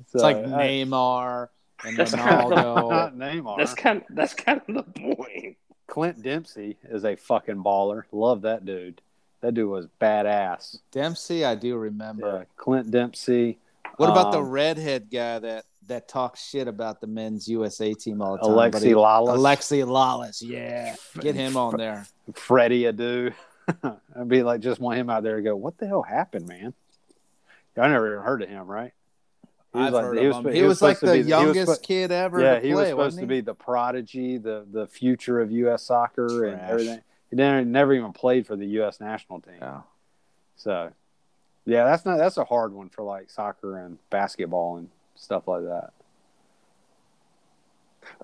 It's 0.00 0.14
like 0.14 0.36
I- 0.36 0.40
Neymar 0.84 1.48
and 1.84 1.96
That's 1.96 2.14
kind 2.14 2.52
Ronaldo. 2.52 2.90
not 2.90 3.14
Neymar. 3.16 3.58
that's 3.58 3.74
kind 3.74 3.98
of 3.98 4.04
that's 4.14 4.34
kind 4.34 4.60
of 4.68 4.74
the 4.74 4.82
point. 5.00 5.56
Clint 5.88 6.22
Dempsey 6.22 6.78
is 6.84 7.04
a 7.04 7.16
fucking 7.16 7.62
baller. 7.62 8.04
Love 8.12 8.42
that 8.42 8.64
dude. 8.64 9.00
That 9.42 9.54
dude 9.54 9.68
was 9.68 9.86
badass. 10.00 10.78
Dempsey, 10.90 11.44
I 11.44 11.54
do 11.54 11.76
remember. 11.76 12.38
Yeah, 12.38 12.44
Clint 12.56 12.90
Dempsey. 12.90 13.58
What 13.96 14.10
about 14.10 14.32
the 14.32 14.38
Um, 14.40 14.50
redhead 14.50 15.08
guy 15.10 15.38
that 15.38 15.64
that 15.86 16.08
talks 16.08 16.42
shit 16.44 16.66
about 16.66 17.00
the 17.00 17.06
men's 17.06 17.46
USA 17.48 17.94
team 17.94 18.20
all 18.20 18.32
the 18.32 18.38
time? 18.38 18.50
Alexi 18.50 18.92
Lalas? 18.92 19.36
Alexi 19.36 19.84
Lalas, 19.86 20.42
yeah. 20.44 20.96
Get 21.20 21.34
him 21.36 21.56
on 21.56 21.76
there. 21.76 22.06
Freddie 22.34 22.82
Adu. 22.84 23.32
I'd 24.16 24.28
be 24.28 24.42
like, 24.42 24.60
just 24.60 24.80
want 24.80 24.98
him 24.98 25.10
out 25.10 25.22
there 25.22 25.36
to 25.36 25.42
go, 25.42 25.54
what 25.54 25.78
the 25.78 25.86
hell 25.86 26.02
happened, 26.02 26.48
man? 26.48 26.74
I 27.76 27.88
never 27.88 28.12
even 28.14 28.24
heard 28.24 28.42
of 28.42 28.48
him, 28.48 28.66
right? 28.66 28.92
He 29.72 29.78
was 29.78 29.86
I've 29.88 29.92
like- 29.92 30.04
heard 30.04 30.18
he 30.18 30.24
of 30.24 30.28
was 30.28 30.36
him. 30.46 30.52
He, 30.52 30.58
he 30.58 30.62
was 30.62 30.68
was, 30.80 30.82
like 30.82 31.00
the 31.00 31.06
be- 31.06 31.12
he 31.12 31.18
was 31.18 31.28
youngest 31.28 31.82
kid 31.82 32.10
ever 32.10 32.40
yeah, 32.40 32.58
he 32.60 32.74
was 32.74 32.88
supposed 32.88 33.18
to 33.18 33.26
be 33.26 33.40
the 33.42 33.54
prodigy, 33.54 34.38
the 34.38 34.66
the 34.72 34.86
future 34.86 35.40
of 35.40 35.50
U.S. 35.52 35.82
soccer 35.82 36.46
and 36.46 36.60
everything. 36.60 37.00
He 37.30 37.36
never, 37.36 37.64
never 37.64 37.92
even 37.94 38.12
played 38.12 38.46
for 38.46 38.56
the 38.56 38.66
U.S. 38.66 39.00
national 39.00 39.40
team. 39.40 39.56
Yeah. 39.60 39.80
So, 40.56 40.92
yeah, 41.64 41.84
that's 41.84 42.04
not 42.04 42.18
that's 42.18 42.36
a 42.36 42.44
hard 42.44 42.72
one 42.72 42.88
for 42.88 43.02
like 43.02 43.30
soccer 43.30 43.78
and 43.78 43.98
basketball 44.10 44.76
and 44.76 44.88
stuff 45.16 45.48
like 45.48 45.62
that. 45.62 45.90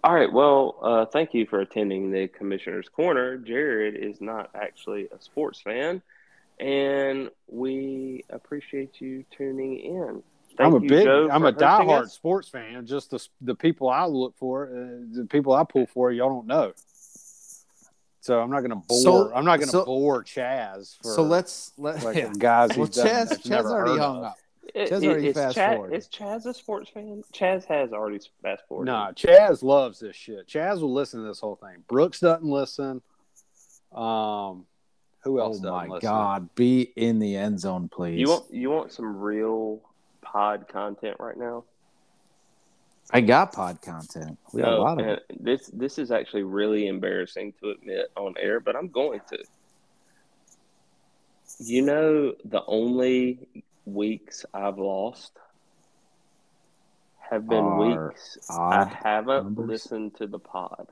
All 0.04 0.14
right. 0.14 0.32
Well, 0.32 0.76
uh, 0.80 1.06
thank 1.06 1.34
you 1.34 1.46
for 1.46 1.60
attending 1.60 2.10
the 2.10 2.28
Commissioner's 2.28 2.88
Corner. 2.88 3.36
Jared 3.36 3.96
is 3.96 4.20
not 4.20 4.50
actually 4.54 5.08
a 5.16 5.20
sports 5.20 5.60
fan, 5.60 6.02
and 6.60 7.30
we 7.48 8.24
appreciate 8.30 9.00
you 9.00 9.24
tuning 9.36 9.78
in. 9.80 10.22
Thank 10.56 10.60
I'm 10.60 10.74
a 10.74 10.80
big, 10.80 11.04
Joe, 11.04 11.28
I'm 11.30 11.44
a 11.44 11.52
diehard 11.52 12.04
us. 12.04 12.12
sports 12.12 12.48
fan. 12.48 12.86
Just 12.86 13.10
the 13.10 13.26
the 13.40 13.54
people 13.54 13.88
I 13.88 14.04
look 14.04 14.36
for, 14.36 14.66
uh, 14.66 15.16
the 15.16 15.26
people 15.28 15.52
I 15.54 15.64
pull 15.64 15.86
for, 15.86 16.12
y'all 16.12 16.28
don't 16.28 16.46
know. 16.46 16.72
So 18.22 18.40
I'm 18.40 18.50
not 18.50 18.60
going 18.60 18.70
to 18.70 18.76
bore. 18.76 19.02
So- 19.02 19.34
I'm 19.34 19.44
not 19.44 19.56
going 19.58 19.66
to 19.68 19.72
so- 19.72 19.84
bore 19.84 20.22
Chaz. 20.24 20.96
For, 21.02 21.12
So 21.14 21.22
let's 21.24 21.72
let 21.76 22.02
like 22.04 22.16
yeah. 22.16 22.32
guys. 22.38 22.70
Well, 22.76 22.86
he's 22.86 22.94
done- 22.96 23.06
Chaz, 23.06 23.28
that's 23.28 23.46
Chaz 23.48 23.64
already 23.64 23.98
hung 24.00 24.18
of. 24.18 24.24
up. 24.24 24.38
It- 24.74 24.90
Chaz 24.90 25.02
it- 25.02 25.08
already 25.08 25.26
is 25.28 25.34
fast 25.36 25.56
Chaz, 25.58 25.74
forwarded. 25.74 25.98
Is 25.98 26.08
Chaz 26.08 26.46
a 26.46 26.54
sports 26.54 26.88
fan? 26.90 27.22
Chaz 27.34 27.64
has 27.66 27.92
already 27.92 28.20
fast 28.42 28.62
forward. 28.68 28.84
No, 28.86 29.10
Chaz 29.14 29.62
loves 29.64 29.98
this 29.98 30.14
shit. 30.16 30.46
Chaz 30.46 30.80
will 30.80 30.92
listen 30.94 31.20
to 31.20 31.26
this 31.26 31.40
whole 31.40 31.56
thing. 31.56 31.82
Brooks 31.88 32.20
doesn't 32.20 32.48
listen. 32.48 33.02
Um, 33.92 34.66
who 35.24 35.38
Oh 35.38 35.44
else 35.44 35.56
doesn't 35.58 35.70
my 35.70 35.86
listen? 35.86 36.08
God! 36.08 36.54
Be 36.54 36.92
in 36.96 37.18
the 37.18 37.36
end 37.36 37.60
zone, 37.60 37.88
please. 37.92 38.18
You 38.18 38.28
want 38.28 38.44
you 38.52 38.70
want 38.70 38.92
some 38.92 39.16
real 39.18 39.80
pod 40.22 40.66
content 40.68 41.16
right 41.20 41.36
now? 41.36 41.64
I 43.12 43.20
got 43.20 43.52
pod 43.52 43.82
content. 43.82 44.38
We 44.52 44.62
got 44.62 44.72
a 44.72 44.76
oh, 44.76 44.82
lot 44.82 45.00
of 45.00 45.06
and 45.06 45.10
it. 45.18 45.24
This 45.38 45.68
this 45.72 45.98
is 45.98 46.10
actually 46.10 46.44
really 46.44 46.86
embarrassing 46.86 47.52
to 47.60 47.70
admit 47.70 48.10
on 48.16 48.34
air, 48.38 48.60
but 48.60 48.76
I'm 48.76 48.88
going 48.88 49.20
to. 49.30 49.38
You 51.58 51.82
know, 51.82 52.34
the 52.44 52.64
only 52.66 53.46
weeks 53.84 54.44
I've 54.54 54.78
lost 54.78 55.32
have 57.30 57.46
been 57.48 57.58
Are 57.58 58.06
weeks 58.08 58.38
I 58.50 58.84
haven't 58.84 59.44
numbers? 59.44 59.68
listened 59.68 60.16
to 60.16 60.26
the 60.26 60.38
pod. 60.38 60.88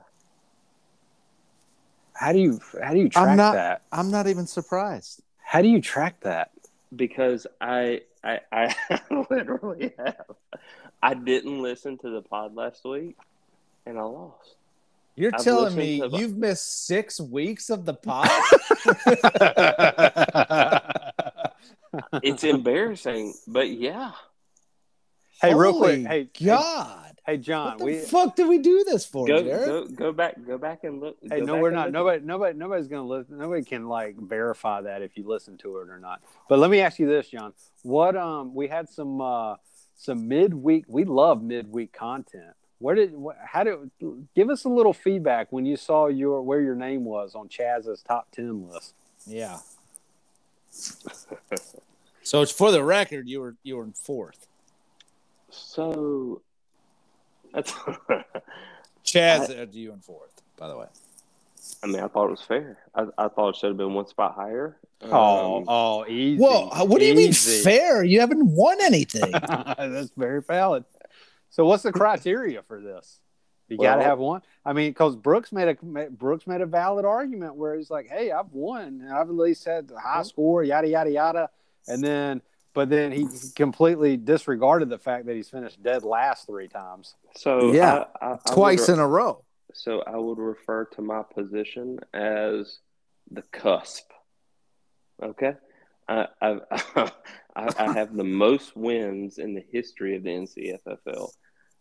How 2.13 2.31
do 2.33 2.39
you 2.39 2.59
how 2.83 2.93
do 2.93 2.99
you 2.99 3.09
track 3.09 3.37
not- 3.37 3.53
that? 3.53 3.81
I'm 3.91 4.11
not 4.11 4.27
even 4.27 4.45
surprised. 4.45 5.23
How 5.43 5.61
do 5.61 5.67
you 5.67 5.81
track 5.81 6.21
that? 6.21 6.51
because 6.95 7.47
I 7.59 8.01
I 8.23 8.39
I 8.51 8.75
literally 9.29 9.93
have. 9.97 10.25
I 11.03 11.13
didn't 11.13 11.61
listen 11.61 11.97
to 11.99 12.09
the 12.09 12.21
pod 12.21 12.55
last 12.55 12.83
week, 12.85 13.17
and 13.85 13.97
I 13.97 14.03
lost. 14.03 14.55
You're 15.15 15.31
I've 15.33 15.43
telling 15.43 15.75
me 15.75 15.99
to 15.99 16.09
the- 16.09 16.17
you've 16.17 16.37
missed 16.37 16.85
six 16.87 17.19
weeks 17.19 17.69
of 17.69 17.85
the 17.85 17.93
pod? 17.93 18.29
It's 22.23 22.43
embarrassing, 22.45 23.33
but 23.47 23.69
yeah. 23.69 24.11
hey, 25.41 25.53
real 25.53 25.77
quick. 25.77 26.07
Hey, 26.07 26.29
hey, 26.33 26.45
God. 26.45 27.17
hey, 27.25 27.35
John. 27.37 27.71
What 27.71 27.79
the 27.79 27.85
We 27.85 27.99
fuck 27.99 28.35
did 28.37 28.47
we 28.47 28.59
do 28.59 28.85
this 28.85 29.05
for, 29.05 29.27
Go 29.27 29.43
Jared? 29.43 29.67
go 29.67 29.85
go 29.87 30.11
back 30.13 30.35
go 30.47 30.57
back 30.57 30.85
and 30.85 31.01
look. 31.01 31.17
Hey, 31.29 31.41
no, 31.41 31.57
we're 31.57 31.71
not. 31.71 31.91
Nobody, 31.91 32.23
nobody, 32.23 32.57
nobody's 32.57 32.87
gonna 32.87 33.05
listen. 33.07 33.37
Nobody 33.37 33.63
can 33.65 33.89
like 33.89 34.15
verify 34.15 34.79
that 34.81 35.01
if 35.01 35.17
you 35.17 35.27
listen 35.27 35.57
to 35.59 35.79
it 35.79 35.89
or 35.89 35.99
not. 35.99 36.21
But 36.47 36.59
let 36.59 36.71
me 36.71 36.79
ask 36.79 36.97
you 36.97 37.07
this, 37.07 37.27
John. 37.27 37.51
What 37.83 38.15
um, 38.15 38.55
we 38.55 38.69
had 38.69 38.87
some 38.87 39.19
uh, 39.19 39.55
some 40.01 40.27
midweek. 40.27 40.85
We 40.87 41.05
love 41.05 41.43
midweek 41.43 41.93
content. 41.93 42.55
Where 42.79 42.95
did? 42.95 43.13
How 43.45 43.63
did? 43.63 43.91
Give 44.35 44.49
us 44.49 44.65
a 44.65 44.69
little 44.69 44.93
feedback 44.93 45.51
when 45.51 45.65
you 45.65 45.77
saw 45.77 46.07
your 46.07 46.41
where 46.41 46.61
your 46.61 46.75
name 46.75 47.05
was 47.05 47.35
on 47.35 47.47
Chaz's 47.47 48.01
top 48.01 48.31
ten 48.31 48.67
list. 48.67 48.95
Yeah. 49.27 49.59
So 52.23 52.41
it's 52.41 52.51
for 52.51 52.71
the 52.71 52.83
record, 52.83 53.27
you 53.27 53.41
were 53.41 53.55
you 53.63 53.77
were 53.77 53.83
in 53.83 53.93
fourth. 53.93 54.47
So 55.49 56.41
that's 57.53 57.71
Chaz 59.03 59.49
I, 59.49 59.59
had 59.59 59.73
you 59.73 59.91
in 59.91 59.99
fourth, 59.99 60.41
by 60.57 60.67
the 60.67 60.77
way. 60.77 60.85
I 61.83 61.87
mean, 61.87 61.99
I 61.99 62.07
thought 62.07 62.27
it 62.27 62.31
was 62.31 62.41
fair. 62.41 62.77
I, 62.95 63.05
I 63.17 63.27
thought 63.27 63.49
it 63.49 63.55
should 63.57 63.69
have 63.69 63.77
been 63.77 63.93
one 63.93 64.07
spot 64.07 64.35
higher. 64.35 64.77
Oh, 65.03 65.57
um, 65.57 65.65
oh, 65.67 66.05
easy. 66.07 66.41
Well, 66.41 66.69
what 66.87 66.99
do 66.99 67.05
you 67.05 67.13
easy. 67.13 67.51
mean 67.51 67.63
fair? 67.63 68.03
You 68.03 68.19
haven't 68.19 68.45
won 68.45 68.77
anything. 68.81 69.31
That's 69.31 70.11
very 70.17 70.41
valid. 70.41 70.85
So, 71.49 71.65
what's 71.65 71.83
the 71.83 71.91
criteria 71.91 72.61
for 72.63 72.79
this? 72.81 73.19
You 73.67 73.77
well, 73.77 73.93
got 73.93 73.97
to 73.97 74.03
have 74.03 74.19
one. 74.19 74.41
I 74.65 74.73
mean, 74.73 74.91
because 74.91 75.15
Brooks 75.15 75.51
made 75.51 75.69
a 75.69 76.09
Brooks 76.09 76.45
made 76.45 76.61
a 76.61 76.65
valid 76.65 77.05
argument 77.05 77.55
where 77.55 77.75
he's 77.75 77.89
like, 77.89 78.09
"Hey, 78.09 78.31
I've 78.31 78.51
won. 78.51 79.01
and 79.01 79.09
I've 79.09 79.29
at 79.29 79.35
least 79.35 79.63
had 79.65 79.87
the 79.87 79.99
high 79.99 80.23
score, 80.23 80.63
yada 80.63 80.87
yada 80.87 81.09
yada." 81.09 81.49
And 81.87 82.03
then, 82.03 82.41
but 82.73 82.89
then 82.89 83.11
he 83.11 83.27
completely 83.55 84.17
disregarded 84.17 84.89
the 84.89 84.97
fact 84.97 85.25
that 85.27 85.35
he's 85.35 85.49
finished 85.49 85.81
dead 85.81 86.03
last 86.03 86.47
three 86.47 86.67
times. 86.67 87.15
So 87.35 87.71
yeah, 87.71 88.05
I, 88.21 88.33
I, 88.33 88.37
twice 88.53 88.89
in 88.89 88.99
a 88.99 89.07
row. 89.07 89.43
So 89.73 90.01
I 90.01 90.17
would 90.17 90.37
refer 90.37 90.85
to 90.85 91.01
my 91.01 91.23
position 91.23 91.99
as 92.13 92.79
the 93.29 93.43
cusp. 93.43 94.11
Okay, 95.21 95.53
I 96.07 96.27
I, 96.41 96.59
I 97.55 97.93
have 97.93 98.15
the 98.15 98.23
most 98.23 98.75
wins 98.75 99.37
in 99.37 99.53
the 99.53 99.63
history 99.71 100.15
of 100.15 100.23
the 100.23 100.29
NCFFL. 100.29 101.29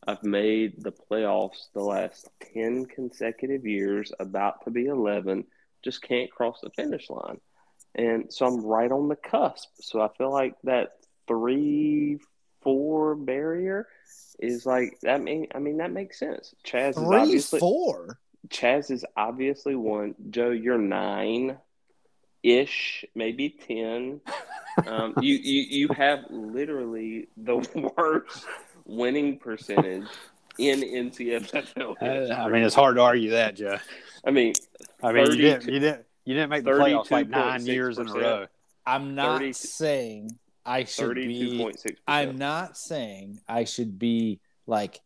I've 0.06 0.22
made 0.22 0.82
the 0.82 0.92
playoffs 0.92 1.68
the 1.74 1.82
last 1.82 2.28
10 2.54 2.86
consecutive 2.86 3.66
years, 3.66 4.12
about 4.18 4.64
to 4.64 4.70
be 4.70 4.86
11, 4.86 5.44
just 5.84 6.02
can't 6.02 6.30
cross 6.30 6.58
the 6.62 6.70
finish 6.70 7.10
line. 7.10 7.38
And 7.94 8.32
so 8.32 8.46
I'm 8.46 8.64
right 8.64 8.90
on 8.90 9.08
the 9.08 9.16
cusp. 9.16 9.68
So 9.80 10.00
I 10.00 10.08
feel 10.16 10.30
like 10.30 10.54
that 10.64 10.92
three, 11.26 12.18
four 12.62 13.14
barrier 13.14 13.86
is 14.38 14.66
like 14.66 14.98
that. 15.02 15.22
Mean, 15.22 15.46
I 15.54 15.58
mean, 15.58 15.78
that 15.78 15.92
makes 15.92 16.18
sense. 16.18 16.54
Chaz 16.64 16.94
three, 16.94 17.02
is 17.04 17.22
obviously 17.22 17.60
four. 17.60 18.18
Chaz 18.48 18.90
is 18.90 19.04
obviously 19.16 19.74
one. 19.74 20.14
Joe, 20.30 20.50
you're 20.50 20.78
nine 20.78 21.58
ish, 22.42 23.04
maybe 23.14 23.50
10. 23.50 24.20
Um, 24.86 25.14
you, 25.20 25.34
you, 25.34 25.62
you 25.62 25.88
have 25.96 26.24
literally 26.30 27.28
the 27.36 27.56
worst 27.96 28.46
winning 28.84 29.38
percentage 29.38 30.08
in 30.58 30.80
NCFL. 30.80 31.96
I 32.32 32.48
mean, 32.48 32.62
it's 32.62 32.74
hard 32.74 32.96
to 32.96 33.02
argue 33.02 33.30
that, 33.30 33.56
Joe. 33.56 33.78
I 34.24 34.30
mean, 34.30 34.54
I 35.02 35.12
mean, 35.12 35.26
you 35.26 35.36
didn't, 35.36 35.64
you 35.64 35.80
didn't, 35.80 36.06
you 36.24 36.34
didn't 36.34 36.50
make 36.50 36.64
the 36.64 36.72
playoffs 36.72 37.10
like 37.10 37.28
nine 37.28 37.64
years 37.66 37.98
in 37.98 38.08
a 38.08 38.12
row. 38.12 38.46
I'm 38.86 39.14
not 39.14 39.38
30, 39.38 39.52
saying 39.52 40.38
I 40.64 40.84
should 40.84 41.14
be. 41.14 41.72
I'm 42.06 42.36
not 42.36 42.76
saying 42.76 43.40
I 43.48 43.64
should 43.64 43.98
be 43.98 44.40
like 44.66 45.00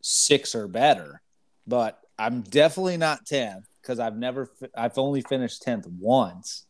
six 0.00 0.54
or 0.54 0.68
better, 0.68 1.22
but 1.66 2.00
I'm 2.18 2.42
definitely 2.42 2.98
not 2.98 3.26
ten 3.26 3.64
because 3.80 3.98
I've 3.98 4.16
never. 4.16 4.50
I've 4.76 4.98
only 4.98 5.22
finished 5.22 5.62
tenth 5.62 5.86
once. 5.86 6.66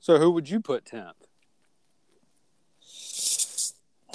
So 0.00 0.18
who 0.18 0.30
would 0.32 0.48
you 0.48 0.60
put 0.60 0.84
tenth? 0.84 1.16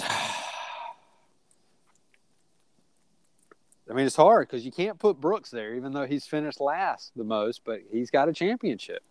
I 3.90 3.94
mean, 3.94 4.06
it's 4.06 4.16
hard 4.16 4.48
because 4.48 4.64
you 4.64 4.72
can't 4.72 4.98
put 4.98 5.20
Brooks 5.20 5.50
there, 5.50 5.74
even 5.74 5.92
though 5.92 6.06
he's 6.06 6.24
finished 6.24 6.60
last 6.60 7.12
the 7.14 7.24
most, 7.24 7.62
but 7.64 7.80
he's 7.90 8.10
got 8.10 8.28
a 8.28 8.32
championship. 8.32 9.02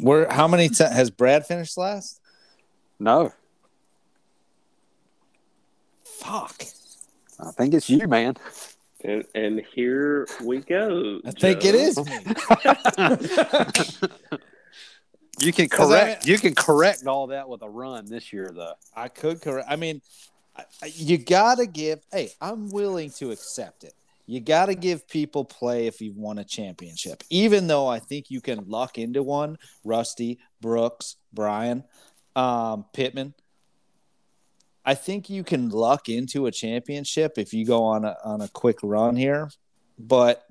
Where? 0.00 0.28
How 0.30 0.48
many 0.48 0.68
t- 0.68 0.84
has 0.84 1.10
Brad 1.10 1.46
finished 1.46 1.76
last? 1.76 2.20
No. 2.98 3.32
Fuck. 6.04 6.62
I 7.38 7.50
think 7.52 7.74
it's 7.74 7.88
you, 7.88 8.06
man. 8.06 8.36
And, 9.02 9.24
and 9.34 9.62
here 9.74 10.26
we 10.44 10.58
go. 10.58 11.20
I 11.24 11.30
Joe. 11.30 11.40
think 11.40 11.64
it 11.64 11.74
is 11.74 11.96
you 15.40 15.52
can 15.52 15.68
correct. 15.70 16.22
I 16.22 16.26
mean, 16.26 16.34
you 16.34 16.38
can 16.38 16.54
correct 16.54 17.06
all 17.06 17.28
that 17.28 17.48
with 17.48 17.62
a 17.62 17.68
run 17.68 18.04
this 18.04 18.32
year, 18.32 18.52
though. 18.54 18.74
I 18.94 19.08
could 19.08 19.40
correct. 19.40 19.68
I 19.70 19.76
mean, 19.76 20.02
you 20.84 21.16
got 21.16 21.58
to 21.58 21.66
give. 21.66 22.00
Hey, 22.12 22.30
I'm 22.40 22.70
willing 22.70 23.10
to 23.12 23.30
accept 23.30 23.84
it. 23.84 23.94
You 24.30 24.38
got 24.38 24.66
to 24.66 24.76
give 24.76 25.08
people 25.08 25.44
play 25.44 25.88
if 25.88 26.00
you've 26.00 26.16
won 26.16 26.38
a 26.38 26.44
championship, 26.44 27.24
even 27.30 27.66
though 27.66 27.88
I 27.88 27.98
think 27.98 28.30
you 28.30 28.40
can 28.40 28.68
luck 28.68 28.96
into 28.96 29.24
one. 29.24 29.58
Rusty, 29.82 30.38
Brooks, 30.60 31.16
Brian, 31.32 31.82
um, 32.36 32.84
Pittman. 32.92 33.34
I 34.84 34.94
think 34.94 35.30
you 35.30 35.42
can 35.42 35.70
luck 35.70 36.08
into 36.08 36.46
a 36.46 36.52
championship 36.52 37.38
if 37.38 37.52
you 37.52 37.66
go 37.66 37.82
on 37.82 38.04
a 38.04 38.16
on 38.22 38.40
a 38.40 38.46
quick 38.46 38.78
run 38.84 39.16
here. 39.16 39.50
But 39.98 40.46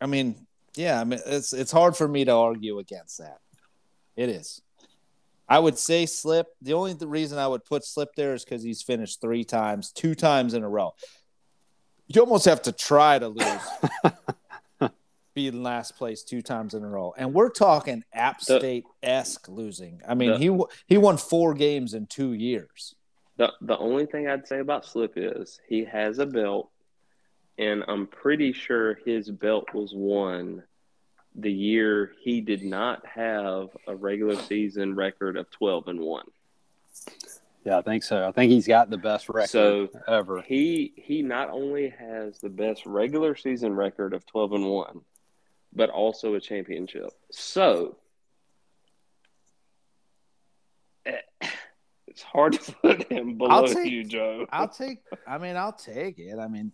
I 0.00 0.06
mean, 0.06 0.44
yeah, 0.74 1.00
I 1.00 1.04
mean 1.04 1.20
it's 1.24 1.52
it's 1.52 1.70
hard 1.70 1.96
for 1.96 2.08
me 2.08 2.24
to 2.24 2.32
argue 2.32 2.80
against 2.80 3.18
that. 3.18 3.38
It 4.16 4.30
is. 4.30 4.62
I 5.48 5.60
would 5.60 5.78
say 5.78 6.06
Slip. 6.06 6.48
The 6.60 6.72
only 6.72 6.96
reason 7.06 7.38
I 7.38 7.46
would 7.46 7.64
put 7.64 7.84
Slip 7.84 8.16
there 8.16 8.34
is 8.34 8.44
because 8.44 8.64
he's 8.64 8.82
finished 8.82 9.20
three 9.20 9.44
times, 9.44 9.92
two 9.92 10.16
times 10.16 10.54
in 10.54 10.64
a 10.64 10.68
row. 10.68 10.94
You 12.08 12.20
almost 12.20 12.44
have 12.44 12.62
to 12.62 12.72
try 12.72 13.18
to 13.18 13.28
lose, 13.28 14.90
be 15.34 15.48
in 15.48 15.62
last 15.62 15.96
place 15.96 16.22
two 16.22 16.42
times 16.42 16.74
in 16.74 16.82
a 16.82 16.88
row, 16.88 17.14
and 17.16 17.32
we're 17.32 17.50
talking 17.50 18.04
App 18.12 18.42
State 18.42 18.84
esque 19.02 19.48
losing. 19.48 20.00
I 20.06 20.14
mean, 20.14 20.32
the, 20.32 20.38
he 20.38 20.58
he 20.86 20.98
won 20.98 21.16
four 21.16 21.54
games 21.54 21.94
in 21.94 22.06
two 22.06 22.32
years. 22.32 22.94
The 23.38 23.52
the 23.60 23.78
only 23.78 24.06
thing 24.06 24.28
I'd 24.28 24.46
say 24.46 24.58
about 24.58 24.84
Slip 24.84 25.12
is 25.16 25.60
he 25.66 25.84
has 25.84 26.18
a 26.18 26.26
belt, 26.26 26.70
and 27.58 27.82
I'm 27.88 28.06
pretty 28.06 28.52
sure 28.52 28.98
his 29.06 29.30
belt 29.30 29.72
was 29.72 29.92
won 29.94 30.62
the 31.34 31.52
year 31.52 32.12
he 32.22 32.40
did 32.40 32.62
not 32.62 33.04
have 33.06 33.68
a 33.86 33.96
regular 33.96 34.36
season 34.36 34.94
record 34.94 35.36
of 35.36 35.50
12 35.50 35.88
and 35.88 36.00
1. 36.00 36.24
Yeah, 37.64 37.78
I 37.78 37.82
think 37.82 38.02
so. 38.02 38.26
I 38.26 38.32
think 38.32 38.50
he's 38.50 38.66
got 38.66 38.90
the 38.90 38.98
best 38.98 39.28
record 39.28 39.48
so 39.48 39.88
ever. 40.08 40.42
He 40.42 40.92
he 40.96 41.22
not 41.22 41.50
only 41.50 41.90
has 41.90 42.38
the 42.40 42.48
best 42.48 42.84
regular 42.86 43.36
season 43.36 43.74
record 43.74 44.14
of 44.14 44.26
12 44.26 44.52
and 44.52 44.68
1, 44.68 45.00
but 45.72 45.90
also 45.90 46.34
a 46.34 46.40
championship. 46.40 47.10
So 47.30 47.98
eh, 51.06 51.12
it's 52.08 52.22
hard 52.22 52.54
to 52.54 52.72
put 52.82 53.10
him 53.12 53.38
below 53.38 53.66
take, 53.66 53.90
you, 53.90 54.04
Joe. 54.04 54.46
I'll 54.50 54.68
take 54.68 54.98
I 55.26 55.38
mean, 55.38 55.56
I'll 55.56 55.72
take 55.72 56.18
it. 56.18 56.38
I 56.38 56.48
mean, 56.48 56.72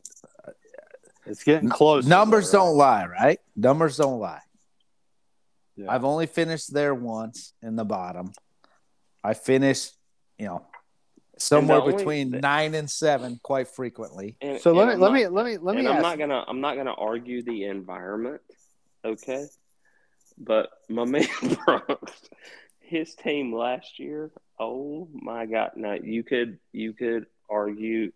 it's 1.27 1.45
getting 1.45 1.69
close. 1.69 2.07
Numbers 2.07 2.51
don't 2.51 2.77
lie, 2.77 3.05
right? 3.05 3.41
Numbers 3.55 3.99
don't 3.99 4.21
lie. 4.21 4.41
Yeah. 5.77 5.93
I've 5.93 6.05
only 6.05 6.27
finished 6.27 6.73
there 6.73 6.95
once 6.95 7.53
in 7.63 7.77
the 7.77 7.85
bottom. 7.85 8.33
I 9.23 9.35
finished, 9.35 9.93
you 10.39 10.47
know, 10.47 10.67
somewhere 11.39 11.81
between 11.81 12.31
nine 12.31 12.75
and 12.75 12.91
seven 12.91 13.41
quite 13.43 13.69
frequently. 13.69 14.37
And, 14.41 14.61
so 14.61 14.73
let 14.73 14.89
me, 14.89 14.95
let, 14.97 15.13
me, 15.13 15.27
let 15.29 15.47
me 15.47 15.59
let 15.59 15.77
me 15.77 15.87
I'm 15.87 16.03
not 16.03 16.19
gonna 16.19 16.45
I'm 16.47 16.61
not 16.61 16.77
gonna 16.77 16.95
argue 16.95 17.43
the 17.43 17.65
environment, 17.65 18.41
okay? 19.05 19.47
But 20.39 20.71
my 20.89 21.05
man 21.07 21.27
Brooks, 21.65 22.29
his 22.81 23.15
team 23.15 23.55
last 23.55 23.99
year, 23.99 24.31
oh 24.59 25.09
my 25.13 25.47
god! 25.47 25.73
Now 25.77 25.95
you 25.95 26.23
could 26.23 26.59
you 26.73 26.93
could 26.93 27.27
argue 27.51 28.13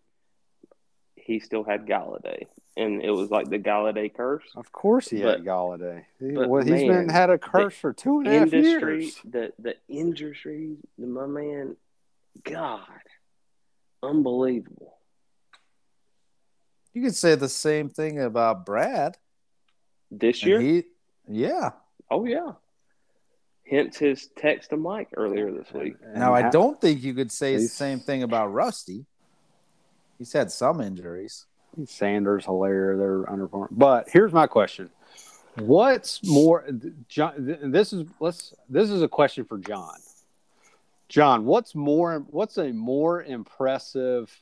he 1.15 1.39
still 1.39 1.63
had 1.63 1.85
Golladay, 1.85 2.47
and 2.75 3.01
it 3.01 3.11
was 3.11 3.29
like 3.29 3.49
the 3.49 3.59
Golladay 3.59 4.13
curse. 4.13 4.43
Of 4.55 4.71
course, 4.71 5.09
he 5.09 5.21
but, 5.21 5.39
had 5.39 5.45
Golladay. 5.45 6.03
He, 6.19 6.31
well, 6.33 6.61
he's 6.61 6.71
man, 6.71 6.87
been 6.87 7.09
had 7.09 7.29
a 7.29 7.37
curse 7.37 7.75
for 7.75 7.93
two 7.93 8.19
and 8.19 8.27
a 8.27 8.31
half 8.31 8.53
industry, 8.53 9.03
years. 9.03 9.19
The 9.23 9.53
the 9.59 9.75
industry, 9.87 10.77
my 10.97 11.25
man, 11.25 11.75
God, 12.43 12.81
unbelievable. 14.03 14.97
You 16.93 17.01
could 17.01 17.15
say 17.15 17.35
the 17.35 17.49
same 17.49 17.89
thing 17.89 18.21
about 18.21 18.65
Brad 18.65 19.17
this 20.11 20.43
year. 20.43 20.61
He, 20.61 20.83
yeah. 21.27 21.71
Oh 22.11 22.25
yeah. 22.25 22.51
Hence 23.69 23.97
his 23.97 24.29
text 24.37 24.69
to 24.69 24.77
Mike 24.77 25.09
earlier 25.17 25.51
this 25.51 25.71
week. 25.73 25.95
Now 26.15 26.33
I 26.33 26.49
don't 26.49 26.79
think 26.79 27.01
you 27.01 27.13
could 27.13 27.31
say 27.31 27.55
the 27.55 27.67
same 27.67 27.99
thing 27.99 28.21
about 28.21 28.53
Rusty. 28.53 29.05
He's 30.19 30.33
had 30.33 30.51
some 30.51 30.81
injuries. 30.81 31.45
Sanders, 31.85 32.45
Helaire, 32.45 32.97
they're 32.97 33.23
underperforming. 33.23 33.69
But 33.71 34.09
here's 34.09 34.31
my 34.31 34.45
question: 34.45 34.91
What's 35.55 36.23
more, 36.23 36.65
John? 37.07 37.33
This 37.71 37.93
is 37.93 38.05
let's. 38.19 38.53
This 38.69 38.91
is 38.91 39.01
a 39.01 39.07
question 39.07 39.45
for 39.45 39.57
John. 39.57 39.95
John, 41.13 41.45
what's 41.45 41.75
more? 41.75 42.25
What's 42.31 42.57
a 42.57 42.71
more 42.73 43.21
impressive 43.21 44.35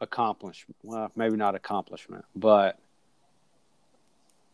accomplishment? 0.00 0.76
Well, 0.84 1.10
maybe 1.16 1.36
not 1.36 1.56
accomplishment, 1.56 2.24
but 2.36 2.78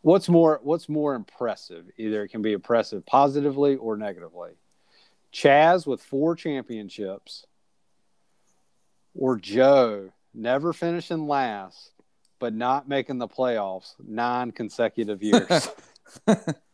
what's 0.00 0.30
more 0.30 0.58
what's 0.62 0.88
more 0.88 1.14
impressive? 1.14 1.84
Either 1.98 2.24
it 2.24 2.28
can 2.28 2.40
be 2.40 2.54
impressive 2.54 3.04
positively 3.04 3.76
or 3.76 3.98
negatively. 3.98 4.52
Chaz 5.34 5.86
with 5.86 6.00
four 6.00 6.34
championships, 6.34 7.44
or 9.14 9.36
Joe 9.36 10.12
never 10.32 10.72
finishing 10.72 11.28
last 11.28 11.90
but 12.38 12.54
not 12.54 12.88
making 12.88 13.18
the 13.18 13.28
playoffs 13.28 13.92
nine 14.02 14.50
consecutive 14.50 15.22
years. 15.22 15.68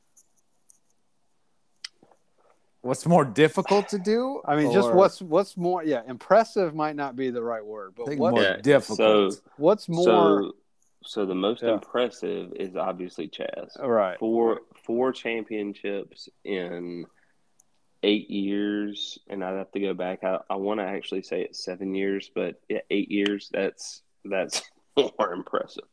what's 2.83 3.07
more 3.07 3.24
difficult 3.24 3.89
to 3.89 3.99
do? 3.99 4.41
I 4.45 4.57
mean, 4.57 4.72
just 4.72 4.93
what's 4.93 5.20
what's 5.20 5.57
more? 5.57 5.85
Yeah, 5.85 6.03
impressive 6.07 6.74
might 6.74 6.97
not 6.97 7.16
be 7.16 7.31
the 7.31 7.43
right 7.43 7.64
word, 7.64 7.95
but 7.97 8.07
what's 8.16 8.35
more 8.35 8.43
yeah, 8.43 8.57
difficult? 8.57 9.35
So, 9.35 9.41
what's 9.57 9.89
more? 9.89 10.05
So, 10.05 10.53
so 11.05 11.26
the 11.26 11.35
most 11.35 11.62
yeah. 11.62 11.74
impressive 11.74 12.53
is 12.55 12.76
obviously 12.76 13.29
Chaz. 13.29 13.79
Right. 13.81 14.18
Four 14.18 14.61
four 14.85 15.12
championships 15.12 16.29
in 16.45 17.07
eight 18.03 18.31
years, 18.31 19.18
and 19.29 19.45
I'd 19.45 19.57
have 19.57 19.72
to 19.72 19.81
go 19.81 19.95
back. 19.95 20.24
I, 20.24 20.39
I 20.49 20.57
want 20.57 20.81
to 20.81 20.85
actually 20.85 21.22
say 21.22 21.43
it's 21.43 21.64
seven 21.64 21.95
years, 21.95 22.31
but 22.35 22.61
yeah, 22.68 22.81
eight 22.91 23.11
years. 23.11 23.51
That's 23.53 24.03
that's 24.24 24.62
more 24.97 25.33
impressive. 25.33 25.85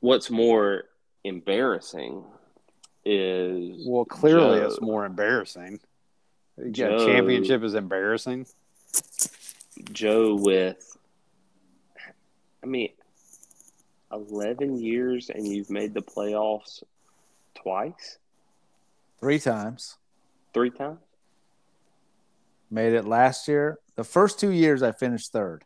What's 0.00 0.30
more 0.30 0.84
embarrassing 1.24 2.24
is 3.06 3.86
well, 3.86 4.04
clearly 4.04 4.58
Joe, 4.58 4.66
it's 4.66 4.80
more 4.80 5.06
embarrassing. 5.06 5.78
Yeah, 6.58 6.70
Joe, 6.72 7.06
championship 7.06 7.62
is 7.62 7.74
embarrassing. 7.74 8.46
Joe 9.92 10.34
with, 10.34 10.96
I 12.62 12.66
mean, 12.66 12.90
eleven 14.12 14.78
years 14.80 15.30
and 15.30 15.46
you've 15.46 15.70
made 15.70 15.94
the 15.94 16.02
playoffs 16.02 16.82
twice, 17.54 18.18
three 19.20 19.38
times, 19.38 19.96
three 20.52 20.70
times. 20.70 20.98
Made 22.70 22.94
it 22.94 23.04
last 23.04 23.46
year. 23.46 23.78
The 23.94 24.04
first 24.04 24.40
two 24.40 24.50
years 24.50 24.82
I 24.82 24.90
finished 24.90 25.30
third. 25.30 25.64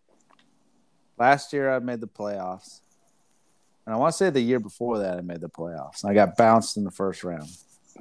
Last 1.17 1.53
year 1.53 1.75
I 1.75 1.79
made 1.79 2.01
the 2.01 2.07
playoffs. 2.07 2.81
And 3.91 3.97
I 3.97 3.99
want 3.99 4.13
to 4.13 4.17
say 4.17 4.31
the 4.31 4.41
year 4.41 4.61
before 4.61 5.01
that 5.01 5.19
I 5.19 5.21
made 5.21 5.41
the 5.41 5.49
playoffs. 5.49 6.05
I 6.05 6.15
got 6.15 6.37
bounced 6.37 6.77
in 6.77 6.85
the 6.85 6.93
first 6.93 7.25
round. 7.25 7.49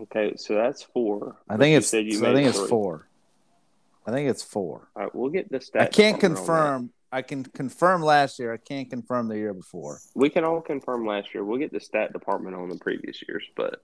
Okay, 0.01 0.33
so 0.35 0.53
that's 0.53 0.83
four. 0.83 1.37
I 1.49 1.57
think 1.57 1.77
it's. 1.77 1.89
So 1.89 1.97
I 1.97 2.33
think 2.35 2.47
it's 2.47 2.59
four. 2.69 3.07
I 4.05 4.11
think 4.11 4.29
it's 4.29 4.43
four. 4.43 4.87
All 4.95 5.01
right, 5.01 5.15
we'll 5.15 5.31
get 5.31 5.51
the 5.51 5.57
stats. 5.57 5.81
I 5.81 5.87
can't 5.87 6.19
confirm. 6.19 6.91
I 7.11 7.23
can 7.23 7.43
confirm 7.43 8.03
last 8.03 8.37
year. 8.37 8.53
I 8.53 8.57
can't 8.57 8.87
confirm 8.87 9.29
the 9.29 9.37
year 9.37 9.55
before. 9.55 9.97
We 10.13 10.29
can 10.29 10.43
all 10.43 10.61
confirm 10.61 11.07
last 11.07 11.33
year. 11.33 11.43
We'll 11.43 11.57
get 11.57 11.73
the 11.73 11.79
stat 11.79 12.13
department 12.13 12.55
on 12.55 12.69
the 12.69 12.77
previous 12.77 13.23
years, 13.27 13.43
but. 13.55 13.81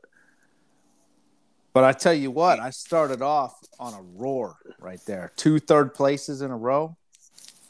But 1.74 1.86
I 1.86 1.92
tell 1.92 2.14
you 2.14 2.30
what, 2.30 2.60
I 2.60 2.70
started 2.70 3.24
off 3.24 3.56
on 3.80 3.96
a 3.96 4.02
roar 4.14 4.58
right 4.80 5.04
there. 5.08 5.32
Two 5.38 5.58
third 5.58 5.96
places 5.96 6.44
in 6.44 6.52
a 6.52 6.56
row. 6.56 6.98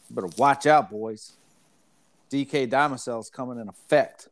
Better 0.10 0.28
watch 0.38 0.66
out, 0.66 0.92
boys. 0.92 1.38
DK 2.32 2.70
Diamocell's 2.70 3.30
coming 3.30 3.60
in 3.60 3.70
effect. 3.70 4.30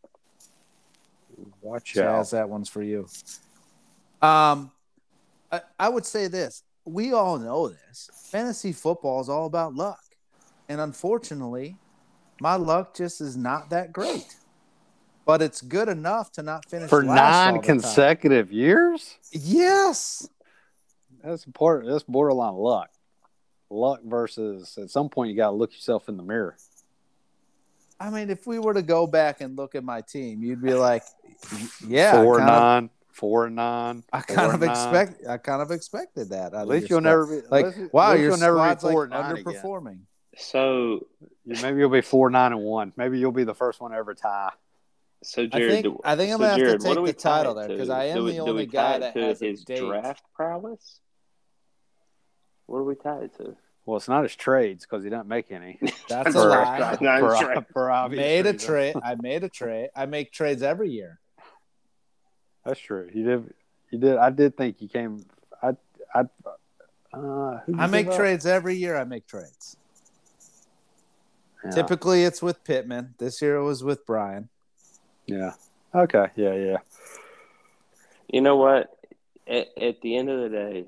Watch 1.61 1.93
Chaz, 1.93 2.03
out. 2.03 2.29
that 2.31 2.49
one's 2.49 2.69
for 2.69 2.83
you. 2.83 3.07
Um, 4.21 4.71
I, 5.51 5.61
I 5.79 5.89
would 5.89 6.05
say 6.05 6.27
this. 6.27 6.63
We 6.85 7.13
all 7.13 7.37
know 7.37 7.69
this. 7.69 8.09
Fantasy 8.31 8.71
football 8.71 9.21
is 9.21 9.29
all 9.29 9.45
about 9.45 9.75
luck. 9.75 9.99
And 10.69 10.81
unfortunately, 10.81 11.77
my 12.39 12.55
luck 12.55 12.95
just 12.95 13.21
is 13.21 13.37
not 13.37 13.69
that 13.69 13.93
great. 13.93 14.35
But 15.25 15.41
it's 15.41 15.61
good 15.61 15.87
enough 15.87 16.31
to 16.33 16.43
not 16.43 16.69
finish 16.69 16.89
for 16.89 17.01
nine 17.01 17.61
consecutive 17.61 18.47
time. 18.47 18.57
years. 18.57 19.17
Yes, 19.31 20.27
that's 21.23 21.45
important. 21.45 21.89
That's 21.89 22.03
borderline 22.03 22.55
luck. 22.55 22.89
Luck 23.69 24.01
versus 24.03 24.77
at 24.77 24.89
some 24.89 25.09
point 25.09 25.29
you 25.31 25.37
got 25.37 25.51
to 25.51 25.55
look 25.55 25.71
yourself 25.71 26.09
in 26.09 26.17
the 26.17 26.23
mirror. 26.23 26.57
I 27.99 28.09
mean, 28.09 28.29
if 28.29 28.45
we 28.47 28.59
were 28.59 28.73
to 28.73 28.81
go 28.81 29.07
back 29.07 29.41
and 29.41 29.57
look 29.57 29.75
at 29.75 29.83
my 29.83 30.01
team, 30.01 30.43
you'd 30.43 30.61
be 30.61 30.73
like, 30.73 31.03
"Yeah, 31.87 32.21
four 32.23 32.39
nine, 32.39 32.85
of, 32.85 32.89
four 33.11 33.49
nine." 33.49 34.03
I 34.11 34.21
kind 34.21 34.53
of 34.53 34.59
nine. 34.59 34.69
expect. 34.69 35.27
I 35.27 35.37
kind 35.37 35.61
of 35.61 35.71
expected 35.71 36.29
that. 36.29 36.53
At 36.53 36.67
least 36.67 36.89
you'll 36.89 36.99
squad. 36.99 37.09
never 37.09 37.25
be 37.27 37.47
like, 37.49 37.77
least, 37.77 37.93
wow, 37.93 38.13
your 38.13 38.35
squad's 38.37 38.83
like 38.83 38.95
underperforming. 38.95 39.87
Again. 39.91 40.07
So 40.37 41.07
maybe 41.45 41.79
you'll 41.79 41.89
be 41.89 42.01
four 42.01 42.29
nine 42.29 42.51
and 42.51 42.61
one. 42.61 42.93
Maybe 42.97 43.19
you'll 43.19 43.31
be 43.31 43.43
the 43.43 43.55
first 43.55 43.79
one 43.79 43.91
to 43.91 43.97
ever 43.97 44.13
tie. 44.13 44.51
So 45.23 45.47
Jared, 45.47 45.71
I 45.71 45.81
think, 45.81 45.97
I 46.03 46.15
think 46.15 46.33
I'm 46.33 46.39
gonna 46.39 46.57
Jared, 46.57 46.71
have 46.71 46.81
to 46.81 46.95
take 46.95 47.05
the 47.05 47.13
title 47.13 47.53
there 47.53 47.69
because 47.69 47.89
I 47.89 48.05
am 48.05 48.25
we, 48.25 48.31
the 48.31 48.39
only 48.39 48.65
guy 48.65 48.99
that 48.99 49.15
has 49.15 49.39
his 49.39 49.63
draft 49.63 50.25
prowess. 50.35 50.99
What 52.65 52.79
are 52.79 52.83
we 52.83 52.95
tied 52.95 53.33
to? 53.37 53.55
Well, 53.85 53.97
it's 53.97 54.07
not 54.07 54.23
his 54.23 54.35
trades 54.35 54.85
because 54.85 55.03
he 55.03 55.09
doesn't 55.09 55.27
make 55.27 55.51
any. 55.51 55.79
That's 56.09 56.35
a 56.35 56.47
lie. 56.47 56.95
for, 57.19 57.65
for 57.73 57.91
obvious 57.91 58.19
made 58.19 58.45
a 58.45 58.53
trade. 58.53 58.95
I 59.03 59.15
made 59.15 59.43
a 59.43 59.49
trade. 59.49 59.89
I 59.95 60.05
make 60.05 60.31
trades 60.31 60.61
every 60.63 60.89
year. 60.89 61.19
That's 62.65 62.79
true. 62.79 63.09
He 63.11 63.23
did. 63.23 63.53
He 63.91 63.97
did. 63.97 64.17
I 64.17 64.29
did 64.29 64.55
think 64.55 64.77
he 64.77 64.87
came. 64.87 65.25
I. 65.61 65.75
I. 66.15 66.23
Uh, 67.13 67.59
I 67.77 67.87
make 67.87 68.11
trades 68.11 68.45
every 68.45 68.75
year. 68.75 68.95
I 68.95 69.03
make 69.03 69.27
trades. 69.27 69.77
Yeah. 71.63 71.71
Typically, 71.71 72.23
it's 72.23 72.41
with 72.41 72.63
Pittman. 72.63 73.13
This 73.17 73.41
year, 73.41 73.57
it 73.57 73.63
was 73.63 73.83
with 73.83 74.05
Brian. 74.05 74.49
Yeah. 75.27 75.51
Okay. 75.93 76.27
Yeah. 76.35 76.55
Yeah. 76.55 76.77
You 78.27 78.41
know 78.41 78.55
what? 78.55 78.89
At, 79.47 79.67
at 79.79 80.01
the 80.01 80.15
end 80.15 80.29
of 80.29 80.39
the 80.39 80.49
day, 80.49 80.85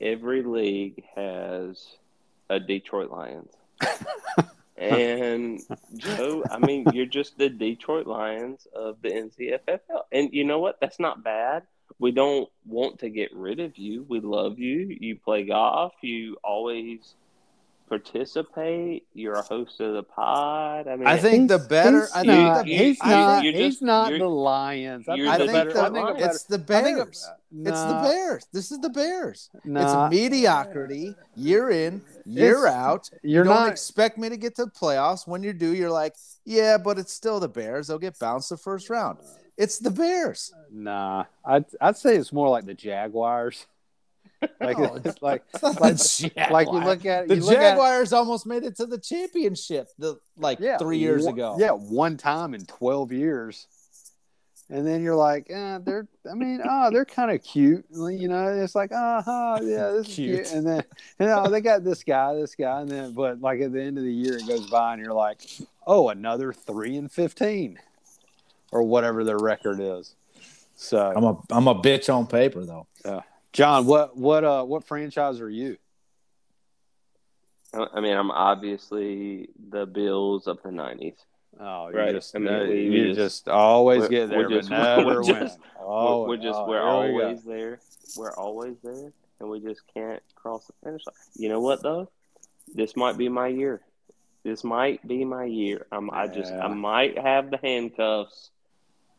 every 0.00 0.42
league 0.42 1.04
has 1.14 1.96
a 2.50 2.60
Detroit 2.60 3.10
Lions. 3.10 3.52
and 4.76 5.60
Joe, 5.96 6.44
I 6.50 6.58
mean, 6.58 6.86
you're 6.92 7.06
just 7.06 7.38
the 7.38 7.48
Detroit 7.48 8.06
Lions 8.06 8.66
of 8.74 8.96
the 9.02 9.10
NCFFL. 9.10 10.02
And 10.12 10.32
you 10.32 10.44
know 10.44 10.58
what? 10.58 10.80
That's 10.80 11.00
not 11.00 11.24
bad. 11.24 11.64
We 11.98 12.10
don't 12.10 12.48
want 12.66 12.98
to 13.00 13.10
get 13.10 13.34
rid 13.34 13.60
of 13.60 13.78
you. 13.78 14.04
We 14.08 14.20
love 14.20 14.58
you. 14.58 14.96
You 15.00 15.16
play 15.16 15.44
golf. 15.44 15.92
You 16.02 16.36
always 16.42 17.14
participate. 17.88 19.06
You're 19.14 19.34
a 19.34 19.42
host 19.42 19.80
of 19.80 19.94
the 19.94 20.02
pod. 20.02 20.88
I 20.88 20.96
mean, 20.96 21.06
I 21.06 21.16
think 21.16 21.48
the 21.48 21.58
better. 21.58 22.08
I 22.14 22.22
think 22.22 22.66
the, 22.66 22.76
he's 22.76 23.02
not. 23.02 23.42
Just, 23.42 23.56
he's 23.56 23.82
not 23.82 24.10
the 24.10 24.28
Lions. 24.28 25.08
I, 25.08 25.16
think, 25.16 25.52
better, 25.52 25.72
the, 25.72 25.82
I 25.82 25.90
think 25.90 26.20
it's 26.20 26.44
the 26.44 26.58
Bears. 26.58 27.28
Nah, 27.52 27.70
it's 27.70 27.82
the 27.82 28.08
Bears. 28.08 28.46
This 28.52 28.72
is 28.72 28.80
the 28.80 28.88
Bears. 28.88 29.50
Nah, 29.64 30.06
it's 30.06 30.14
mediocrity 30.14 31.14
year 31.36 31.70
in, 31.70 32.02
year 32.24 32.66
out. 32.66 33.10
You're 33.22 33.44
you 33.44 33.48
don't 33.50 33.60
not, 33.60 33.72
expect 33.72 34.18
me 34.18 34.28
to 34.28 34.36
get 34.36 34.56
to 34.56 34.64
the 34.64 34.70
playoffs. 34.70 35.26
When 35.26 35.42
you 35.42 35.52
do, 35.52 35.74
you're 35.74 35.90
like, 35.90 36.14
yeah, 36.44 36.78
but 36.78 36.98
it's 36.98 37.12
still 37.12 37.40
the 37.40 37.48
Bears. 37.48 37.88
They'll 37.88 37.98
get 37.98 38.18
bounced 38.18 38.50
the 38.50 38.56
first 38.56 38.90
round. 38.90 39.18
It's 39.56 39.78
the 39.78 39.90
Bears. 39.90 40.52
Nah, 40.72 41.24
I'd 41.44 41.64
I'd 41.80 41.96
say 41.96 42.16
it's 42.16 42.32
more 42.32 42.48
like 42.48 42.64
the 42.64 42.74
Jaguars. 42.74 43.66
Like 44.60 44.78
no, 44.78 45.00
it's 45.04 45.22
like 45.22 45.42
like, 45.62 46.50
like 46.50 46.66
you 46.68 46.80
look 46.80 47.04
at 47.04 47.28
the 47.28 47.36
Jaguars 47.36 48.12
at, 48.12 48.16
almost 48.16 48.46
made 48.46 48.64
it 48.64 48.76
to 48.76 48.86
the 48.86 48.98
championship 48.98 49.88
the 49.98 50.18
like 50.36 50.60
yeah, 50.60 50.78
three 50.78 50.98
years 50.98 51.24
one, 51.24 51.34
ago. 51.34 51.56
Yeah, 51.58 51.70
one 51.70 52.16
time 52.16 52.54
in 52.54 52.64
twelve 52.66 53.12
years. 53.12 53.66
And 54.70 54.86
then 54.86 55.02
you're 55.02 55.14
like, 55.14 55.50
eh, 55.50 55.78
they're. 55.84 56.08
I 56.28 56.32
mean, 56.32 56.62
oh, 56.66 56.90
they're 56.90 57.04
kind 57.04 57.30
of 57.30 57.42
cute. 57.42 57.84
You 57.90 58.28
know, 58.28 58.46
it's 58.48 58.74
like, 58.74 58.92
uh 58.92 59.20
huh, 59.20 59.58
yeah, 59.62 59.90
this 59.90 60.06
cute. 60.06 60.40
is 60.40 60.48
cute. 60.48 60.56
And 60.56 60.66
then, 60.66 60.84
you 61.20 61.26
know, 61.26 61.46
they 61.48 61.60
got 61.60 61.84
this 61.84 62.02
guy, 62.02 62.34
this 62.34 62.54
guy, 62.54 62.80
and 62.80 62.88
then, 62.88 63.12
but 63.12 63.42
like 63.42 63.60
at 63.60 63.74
the 63.74 63.82
end 63.82 63.98
of 63.98 64.04
the 64.04 64.12
year, 64.12 64.38
it 64.38 64.48
goes 64.48 64.70
by, 64.70 64.94
and 64.94 65.02
you're 65.04 65.12
like, 65.12 65.42
oh, 65.86 66.08
another 66.08 66.54
three 66.54 66.96
and 66.96 67.12
fifteen, 67.12 67.78
or 68.72 68.82
whatever 68.82 69.22
their 69.22 69.38
record 69.38 69.80
is. 69.80 70.14
So 70.76 71.12
I'm 71.14 71.24
a 71.24 71.38
I'm 71.50 71.68
a 71.68 71.74
bitch 71.74 72.12
on 72.12 72.26
paper 72.26 72.64
though. 72.64 72.86
Yeah. 73.04 73.20
John, 73.54 73.86
what 73.86 74.16
what 74.16 74.44
uh 74.44 74.64
what 74.64 74.84
franchise 74.84 75.40
are 75.40 75.48
you? 75.48 75.78
I 77.72 78.00
mean, 78.00 78.16
I'm 78.16 78.30
obviously 78.30 79.48
the 79.70 79.86
Bills 79.86 80.46
of 80.46 80.60
the 80.62 80.70
'90s. 80.70 81.14
Oh, 81.58 81.90
right. 81.92 82.12
Just, 82.12 82.34
I 82.34 82.40
mean, 82.40 82.52
uh, 82.52 82.64
we, 82.64 82.82
you 82.82 83.06
just, 83.14 83.44
just, 83.44 83.48
always 83.48 84.08
get 84.08 84.28
there, 84.28 84.48
just, 84.48 84.68
but 84.68 84.96
never 84.96 85.22
we're 85.22 85.40
Just, 85.40 85.58
oh, 85.80 86.26
we're 86.26 86.36
just 86.36 86.58
oh, 86.58 86.68
we're 86.68 86.82
always 86.82 87.44
we 87.44 87.52
there. 87.52 87.78
We're 88.16 88.34
always 88.34 88.74
there, 88.82 89.12
and 89.38 89.48
we 89.48 89.60
just 89.60 89.82
can't 89.92 90.22
cross 90.34 90.66
the 90.66 90.72
finish 90.82 91.06
line. 91.06 91.14
You 91.36 91.48
know 91.48 91.60
what 91.60 91.80
though? 91.80 92.10
This 92.74 92.96
might 92.96 93.16
be 93.16 93.28
my 93.28 93.46
year. 93.46 93.82
This 94.42 94.64
might 94.64 95.06
be 95.06 95.24
my 95.24 95.44
year. 95.44 95.86
I'm, 95.92 96.06
yeah. 96.06 96.12
I 96.12 96.26
just 96.26 96.52
I 96.52 96.68
might 96.68 97.18
have 97.18 97.52
the 97.52 97.58
handcuffs 97.62 98.50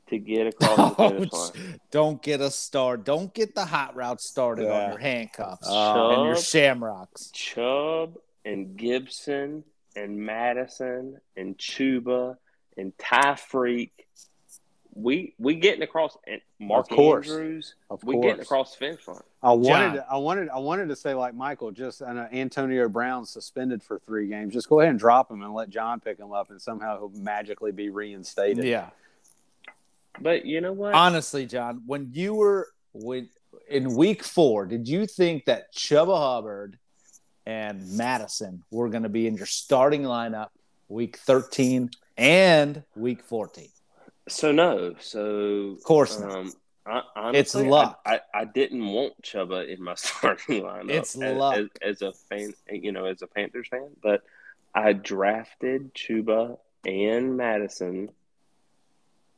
to 0.08 0.18
get 0.18 0.48
across 0.48 0.96
the 0.96 1.10
finish 1.10 1.32
line. 1.32 1.80
Don't 1.92 2.22
get 2.22 2.42
a 2.42 2.52
start. 2.52 3.06
Don't 3.06 3.34
get 3.34 3.56
the 3.56 3.66
hot 3.66 3.96
route 3.96 4.22
started 4.22 4.66
yeah. 4.66 4.84
on 4.84 4.90
your 4.92 5.00
handcuffs 5.00 5.68
uh, 5.68 6.10
and 6.10 6.26
your 6.26 6.38
shamrocks. 6.38 7.32
Chubb 7.32 8.18
and 8.44 8.78
Gibson 8.78 9.64
and 9.96 10.18
Mattison 10.18 11.20
and 11.36 11.58
Chuba 11.58 12.38
and 12.78 12.96
Tyreek 12.98 13.92
we 14.96 15.34
we 15.38 15.56
getting 15.56 15.84
across 15.84 16.18
Mark 16.58 16.90
of 16.90 16.96
course. 16.96 17.30
Andrews. 17.30 17.76
Of 17.90 18.04
we 18.04 18.20
getting 18.20 18.42
across 18.42 18.72
the 18.72 18.78
finish 18.78 19.08
line. 19.08 19.20
I 19.44 19.52
wanted, 19.52 19.68
John. 19.68 19.96
to, 19.96 20.06
I 20.10 20.16
wanted, 20.18 20.50
I 20.50 20.58
wanted 20.58 20.90
to 20.90 20.96
say 20.96 21.14
like 21.14 21.36
Michael, 21.36 21.72
just 21.72 22.02
uh, 22.02 22.28
Antonio 22.32 22.88
Brown 22.90 23.26
suspended 23.26 23.84
for 23.84 24.00
three 24.00 24.28
games. 24.28 24.54
Just 24.54 24.70
go 24.70 24.80
ahead 24.80 24.90
and 24.90 25.00
drop 25.00 25.30
him 25.30 25.44
and 25.44 25.54
let 25.54 25.70
John 25.70 26.00
pick 26.00 26.18
him 26.18 26.32
up, 26.32 26.50
and 26.50 26.60
somehow 26.60 26.98
he'll 26.98 27.22
magically 27.22 27.74
be 27.74 27.90
reinstated. 27.90 28.64
Yeah. 28.64 28.90
But 30.20 30.46
you 30.46 30.62
know 30.62 30.74
what? 30.74 30.94
Honestly, 30.94 31.46
John, 31.46 31.82
when 31.86 32.10
you 32.14 32.34
were 32.34 32.70
when 32.94 33.30
in 33.70 33.96
week 33.96 34.24
four, 34.24 34.66
did 34.66 34.88
you 34.88 35.06
think 35.06 35.46
that 35.46 35.74
Chuba 35.74 36.18
Hubbard 36.18 36.78
and 37.46 37.98
Mattison 37.98 38.64
were 38.72 38.90
going 38.90 39.04
to 39.04 39.10
be 39.10 39.28
in 39.28 39.36
your 39.36 39.46
starting 39.46 40.04
lineup 40.04 40.50
week 40.88 41.18
13 41.18 41.92
and 42.18 42.84
week 42.96 43.24
14? 43.24 43.68
so 44.28 44.52
no. 44.52 44.96
So 45.00 45.76
Of 45.78 45.84
course 45.84 46.20
not. 46.20 46.32
Um, 46.32 46.54
I, 46.88 47.02
honestly, 47.16 47.40
It's 47.40 47.56
luck. 47.56 48.00
I, 48.06 48.16
I, 48.16 48.42
I 48.42 48.46
didn't 48.46 48.86
want 48.86 49.20
Chuba 49.24 49.68
in 49.68 49.84
my 49.84 49.96
starting 49.96 50.64
lineup. 50.64 50.90
It's 50.90 51.16
as, 51.16 51.36
luck. 51.36 51.58
as, 51.58 51.68
as 51.82 52.02
a 52.02 52.14
fan, 52.14 52.54
you 52.72 52.92
know, 52.92 53.06
as 53.06 53.22
a 53.22 53.28
Panthers 53.28 53.68
fan. 53.68 53.90
But 54.04 54.24
I 54.74 54.94
drafted 54.94 55.94
Chuba 55.96 56.58
and 56.86 57.38
Mattison 57.38 58.10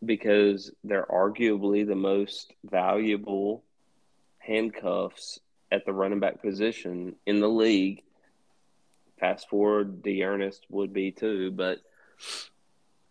because 0.04 0.72
they're 0.84 1.06
arguably 1.06 1.86
the 1.86 1.96
most 1.96 2.54
valuable 2.64 3.64
handcuffs 4.40 5.40
at 5.72 5.86
the 5.86 5.94
running 5.94 6.20
back 6.20 6.42
position 6.42 7.16
in 7.26 7.40
the 7.40 7.50
league. 7.50 8.04
Fast 9.20 9.50
forward, 9.50 10.04
Dearness 10.04 10.60
would 10.70 10.94
be 10.94 11.12
too, 11.12 11.52
but 11.52 11.80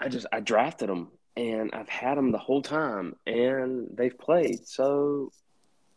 I 0.00 0.08
just 0.08 0.26
I 0.32 0.40
drafted 0.40 0.88
them 0.88 1.08
and 1.36 1.70
I've 1.72 1.88
had 1.88 2.16
them 2.16 2.32
the 2.32 2.38
whole 2.38 2.62
time 2.62 3.16
and 3.26 3.88
they've 3.94 4.16
played. 4.16 4.66
So, 4.66 5.32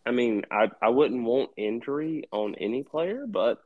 I 0.06 0.12
mean, 0.12 0.46
I 0.52 0.70
I 0.82 0.90
wouldn't 0.90 1.24
want 1.24 1.52
injury 1.58 2.24
on 2.32 2.56
any 2.56 2.84
player, 2.84 3.26
but 3.28 3.62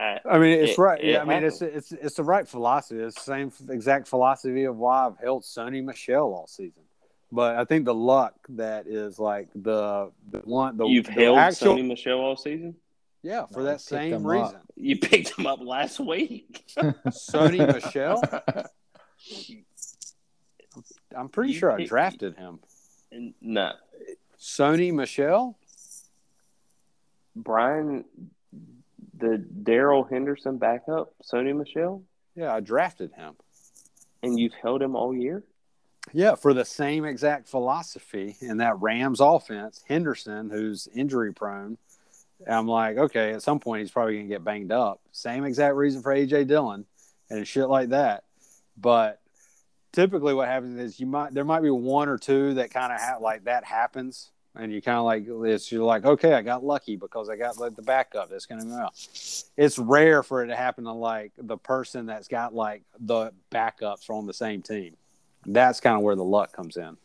I, 0.00 0.20
I 0.24 0.38
mean, 0.38 0.58
it's 0.58 0.72
It- 0.72 0.78
right. 0.78 0.98
it 1.02 1.12
Yeah, 1.12 1.22
I 1.22 1.24
mean, 1.24 1.44
it's 1.44 1.60
it's 1.62 1.92
it's 1.92 2.14
the 2.16 2.24
right 2.24 2.48
philosophy. 2.48 3.00
It's 3.00 3.16
the 3.16 3.20
same 3.20 3.52
exact 3.68 4.08
philosophy 4.08 4.64
of 4.64 4.76
why 4.78 5.06
I've 5.06 5.18
held 5.18 5.42
Sony 5.42 5.84
Michel 5.84 6.32
all 6.34 6.46
season. 6.46 6.82
But 7.32 7.56
I 7.56 7.64
think 7.64 7.84
the 7.84 7.94
luck 7.94 8.34
that 8.50 8.86
is 8.86 9.18
like 9.18 9.48
the 9.54 10.10
the 10.30 10.38
one 10.40 10.76
the 10.76 10.86
you've 10.86 11.06
the 11.06 11.12
held 11.12 11.38
actual 11.38 11.76
Sony 11.76 11.86
Michel 11.86 12.18
all 12.18 12.36
season. 12.36 12.74
yeah 13.22 13.46
for 13.46 13.60
No, 13.60 13.66
that 13.66 13.80
same 13.80 14.10
them 14.10 14.26
up. 14.26 14.32
reason. 14.32 14.60
You 14.76 14.98
picked 14.98 15.38
him 15.38 15.46
up 15.46 15.60
last 15.60 16.00
week. 16.00 16.64
Sony 16.78 17.58
Michel, 17.72 18.22
I'm 21.16 21.28
pretty 21.28 21.52
You 21.52 21.58
sure 21.58 21.72
I 21.72 21.84
drafted 21.84 22.36
him. 22.36 22.60
No, 23.40 23.72
Sony 24.40 24.92
Michel, 24.94 25.58
Brian, 27.36 28.04
the 29.20 29.38
Darrell 29.38 30.04
Henderson 30.04 30.58
backup, 30.58 31.14
Sony 31.22 31.56
Michel, 31.56 32.02
yeah, 32.34 32.54
I 32.54 32.60
drafted 32.60 33.12
him. 33.12 33.34
and 34.22 34.38
you've 34.38 34.54
held 34.54 34.82
him 34.82 34.96
all 34.96 35.14
year. 35.14 35.42
Yeah, 36.12 36.34
for 36.34 36.54
the 36.54 36.64
same 36.64 37.04
exact 37.04 37.48
philosophy 37.48 38.36
in 38.40 38.56
that 38.58 38.80
Rams 38.80 39.20
offense, 39.20 39.84
Henderson, 39.86 40.50
who's 40.50 40.88
injury 40.94 41.32
prone. 41.32 41.76
I'm 42.48 42.66
like, 42.66 42.96
okay, 42.96 43.32
at 43.32 43.42
some 43.42 43.60
point 43.60 43.80
he's 43.80 43.90
probably 43.90 44.16
gonna 44.16 44.28
get 44.28 44.42
banged 44.44 44.72
up. 44.72 45.00
Same 45.12 45.44
exact 45.44 45.74
reason 45.76 46.00
for 46.02 46.14
AJ 46.14 46.46
Dillon 46.46 46.86
and 47.28 47.46
shit 47.46 47.68
like 47.68 47.90
that. 47.90 48.24
But 48.78 49.20
typically, 49.92 50.32
what 50.32 50.48
happens 50.48 50.78
is 50.78 50.98
you 50.98 51.06
might 51.06 51.34
there 51.34 51.44
might 51.44 51.62
be 51.62 51.70
one 51.70 52.08
or 52.08 52.16
two 52.16 52.54
that 52.54 52.70
kind 52.70 52.92
of 52.92 53.00
ha- 53.00 53.18
like 53.20 53.44
that 53.44 53.64
happens, 53.64 54.30
and 54.56 54.72
you 54.72 54.82
kind 54.82 54.98
of 54.98 55.04
like 55.04 55.24
it's 55.48 55.70
you're 55.70 55.84
like, 55.84 56.04
okay, 56.04 56.34
I 56.34 56.42
got 56.42 56.64
lucky 56.64 56.96
because 56.96 57.28
I 57.28 57.36
got 57.36 57.58
like 57.58 57.76
the 57.76 57.82
backup 57.82 58.30
that's 58.30 58.46
gonna 58.46 58.64
go 58.64 58.74
out. 58.74 58.92
It's 59.56 59.78
rare 59.78 60.22
for 60.22 60.44
it 60.44 60.48
to 60.48 60.56
happen 60.56 60.84
to 60.84 60.92
like 60.92 61.32
the 61.38 61.56
person 61.56 62.06
that's 62.06 62.28
got 62.28 62.54
like 62.54 62.82
the 62.98 63.32
backups 63.50 64.10
on 64.10 64.26
the 64.26 64.34
same 64.34 64.62
team. 64.62 64.96
That's 65.46 65.80
kind 65.80 65.96
of 65.96 66.02
where 66.02 66.16
the 66.16 66.24
luck 66.24 66.52
comes 66.52 66.76
in. 66.76 66.96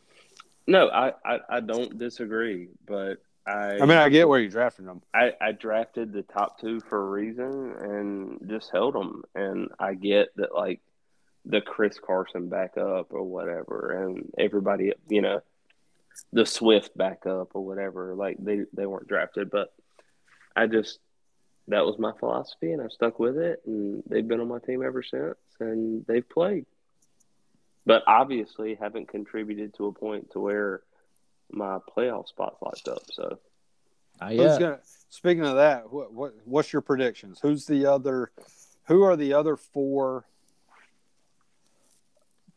No, 0.68 0.88
I, 0.90 1.14
I, 1.24 1.40
I 1.50 1.60
don't 1.60 1.98
disagree, 1.98 2.70
but 2.86 3.20
I 3.48 3.78
I 3.78 3.82
mean, 3.82 3.92
I 3.92 4.10
get 4.10 4.28
where 4.28 4.40
you 4.40 4.50
drafted 4.50 4.88
them. 4.88 5.04
I, 5.14 5.34
I 5.40 5.52
drafted 5.52 6.12
the 6.12 6.24
top 6.24 6.60
two 6.60 6.80
for 6.82 7.00
a 7.00 7.10
reason 7.10 7.76
and 7.80 8.50
just 8.50 8.72
held 8.72 8.96
them. 8.96 9.24
And 9.36 9.70
I 9.80 9.94
get 9.94 10.36
that, 10.38 10.56
like, 10.56 10.82
the 11.46 11.62
Chris 11.62 12.00
Carson 12.00 12.50
backup 12.50 13.14
or 13.14 13.22
whatever, 13.22 14.04
and 14.04 14.34
everybody, 14.40 14.94
you 15.08 15.22
know, 15.22 15.42
the 16.34 16.46
Swift 16.46 16.96
backup 16.98 17.56
or 17.56 17.66
whatever, 17.66 18.16
like, 18.16 18.38
they, 18.40 18.62
they 18.74 18.86
weren't 18.86 19.08
drafted. 19.08 19.50
But 19.50 19.74
I 20.56 20.68
just, 20.68 21.00
that 21.68 21.86
was 21.86 21.98
my 21.98 22.12
philosophy, 22.20 22.72
and 22.72 22.82
I 22.82 22.88
stuck 22.88 23.20
with 23.20 23.38
it. 23.38 23.62
And 23.66 24.04
they've 24.08 24.28
been 24.28 24.40
on 24.40 24.48
my 24.48 24.60
team 24.60 24.84
ever 24.84 25.04
since, 25.04 25.36
and 25.60 26.06
they've 26.06 26.28
played. 26.28 26.66
But 27.86 28.04
obviously, 28.08 28.76
haven't 28.76 29.10
contributed 29.10 29.76
to 29.76 29.88
a 29.88 29.92
point 29.92 30.32
to 30.32 30.40
where 30.40 30.82
my 31.52 31.78
playoff 31.96 32.28
spot's 32.28 32.62
locked 32.62 32.88
up. 32.88 33.04
So, 33.12 33.40
Uh, 34.20 34.30
Who's 34.30 34.40
yeah. 34.40 34.60
gonna? 34.60 34.80
Speaking 35.10 35.46
of 35.46 35.56
that, 35.56 35.92
what, 35.92 36.12
what 36.14 36.34
what's 36.46 36.74
your 36.74 36.82
predictions? 36.82 37.40
Who's 37.42 37.66
the 37.66 37.86
other? 37.86 38.32
Who 38.88 39.04
are 39.04 39.16
the 39.16 39.34
other 39.34 39.56
four? 39.56 40.26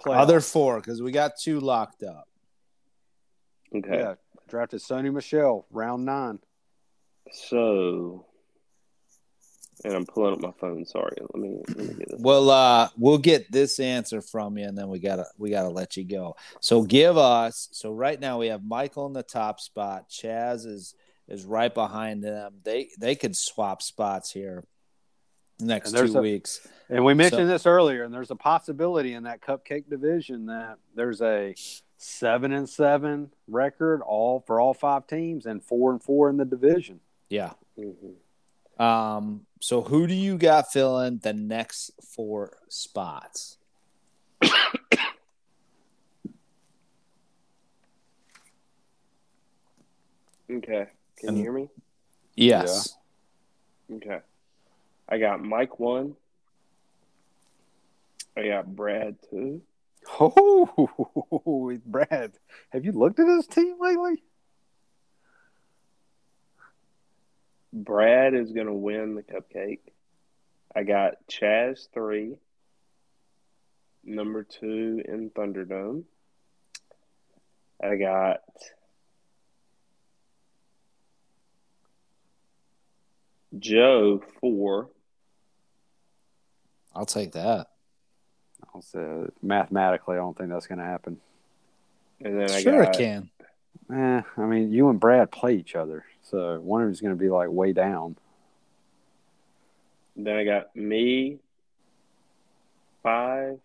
Playoffs? 0.00 0.20
Other 0.20 0.40
four, 0.40 0.76
because 0.76 1.02
we 1.02 1.10
got 1.10 1.36
two 1.36 1.58
locked 1.58 2.04
up. 2.04 2.27
Okay. 3.74 3.98
yeah, 3.98 4.14
drafted 4.48 4.80
Sony 4.80 5.12
Michel 5.12 5.66
round 5.70 6.04
nine. 6.04 6.38
So, 7.30 8.24
and 9.84 9.94
I'm 9.94 10.06
pulling 10.06 10.34
up 10.34 10.40
my 10.40 10.52
phone. 10.58 10.84
Sorry, 10.86 11.16
let 11.20 11.34
me 11.34 11.62
let 11.68 11.78
me 11.78 11.94
get 11.94 12.08
this. 12.08 12.20
Well, 12.20 12.50
uh, 12.50 12.88
we'll 12.96 13.18
get 13.18 13.52
this 13.52 13.78
answer 13.78 14.22
from 14.22 14.56
you, 14.56 14.66
and 14.66 14.76
then 14.76 14.88
we 14.88 14.98
gotta 14.98 15.26
we 15.36 15.50
gotta 15.50 15.68
let 15.68 15.96
you 15.96 16.04
go. 16.04 16.36
So 16.60 16.82
give 16.82 17.18
us. 17.18 17.68
So 17.72 17.92
right 17.92 18.18
now 18.18 18.38
we 18.38 18.48
have 18.48 18.64
Michael 18.64 19.06
in 19.06 19.12
the 19.12 19.22
top 19.22 19.60
spot. 19.60 20.08
Chaz 20.08 20.66
is 20.66 20.94
is 21.28 21.44
right 21.44 21.72
behind 21.72 22.24
them. 22.24 22.54
They 22.64 22.88
they 22.98 23.14
could 23.14 23.36
swap 23.36 23.82
spots 23.82 24.32
here 24.32 24.64
next 25.60 25.92
two 25.92 26.16
a- 26.16 26.20
weeks. 26.20 26.66
And 26.88 27.04
we 27.04 27.12
mentioned 27.12 27.50
this 27.50 27.66
earlier, 27.66 28.04
and 28.04 28.14
there's 28.14 28.30
a 28.30 28.36
possibility 28.36 29.12
in 29.12 29.24
that 29.24 29.42
cupcake 29.42 29.90
division 29.90 30.46
that 30.46 30.78
there's 30.94 31.20
a 31.20 31.54
seven 31.98 32.52
and 32.52 32.68
seven 32.68 33.30
record 33.48 34.00
all 34.02 34.40
for 34.46 34.60
all 34.60 34.72
five 34.72 35.06
teams, 35.06 35.44
and 35.44 35.62
four 35.62 35.90
and 35.90 36.02
four 36.02 36.30
in 36.30 36.36
the 36.38 36.44
division. 36.46 37.00
Yeah. 37.28 37.52
Mhm. 37.76 38.14
Um. 38.80 39.44
So 39.60 39.82
who 39.82 40.06
do 40.06 40.14
you 40.14 40.38
got 40.38 40.72
filling 40.72 41.18
the 41.18 41.32
next 41.34 41.90
four 42.02 42.58
spots? 42.68 43.58
Okay, 50.50 50.86
can 51.16 51.28
And- 51.30 51.38
you 51.38 51.44
hear 51.44 51.52
me? 51.52 51.68
Yes. 52.34 52.96
Okay, 53.90 54.20
I 55.08 55.18
got 55.18 55.42
Mike 55.42 55.78
one. 55.78 56.16
I 58.36 58.46
got 58.48 58.74
Brad 58.74 59.16
two. 59.30 59.60
Oh, 60.20 61.78
Brad, 61.86 62.32
have 62.70 62.84
you 62.84 62.92
looked 62.92 63.20
at 63.20 63.28
his 63.28 63.46
team 63.46 63.76
lately? 63.80 64.22
Brad 67.72 68.34
is 68.34 68.52
gonna 68.52 68.74
win 68.74 69.14
the 69.14 69.22
cupcake. 69.22 69.80
I 70.74 70.82
got 70.82 71.14
Chaz 71.28 71.88
three. 71.92 72.36
Number 74.04 74.42
two 74.42 75.02
in 75.04 75.30
Thunderdome. 75.30 76.04
I 77.82 77.96
got 77.96 78.40
Joe 83.58 84.22
four. 84.40 84.90
I'll 86.94 87.06
take 87.06 87.32
that. 87.32 87.68
I'll 88.74 88.82
say 88.82 89.24
mathematically, 89.42 90.14
I 90.16 90.18
don't 90.18 90.36
think 90.36 90.50
that's 90.50 90.66
going 90.66 90.78
to 90.78 90.84
happen. 90.84 91.18
And 92.20 92.38
then 92.40 92.50
I 92.50 92.60
Sure, 92.60 92.84
got 92.84 92.94
it 92.94 92.98
can. 92.98 93.30
Eh, 93.90 94.22
I 94.36 94.46
mean, 94.46 94.70
you 94.72 94.88
and 94.90 95.00
Brad 95.00 95.30
play 95.30 95.54
each 95.54 95.74
other, 95.74 96.04
so 96.22 96.60
one 96.60 96.82
of 96.82 96.88
them's 96.88 97.00
going 97.00 97.14
to 97.14 97.18
be 97.18 97.30
like 97.30 97.48
way 97.48 97.72
down. 97.72 98.16
then 100.16 100.36
I 100.36 100.44
got 100.44 100.74
me 100.76 101.38
five, 103.02 103.58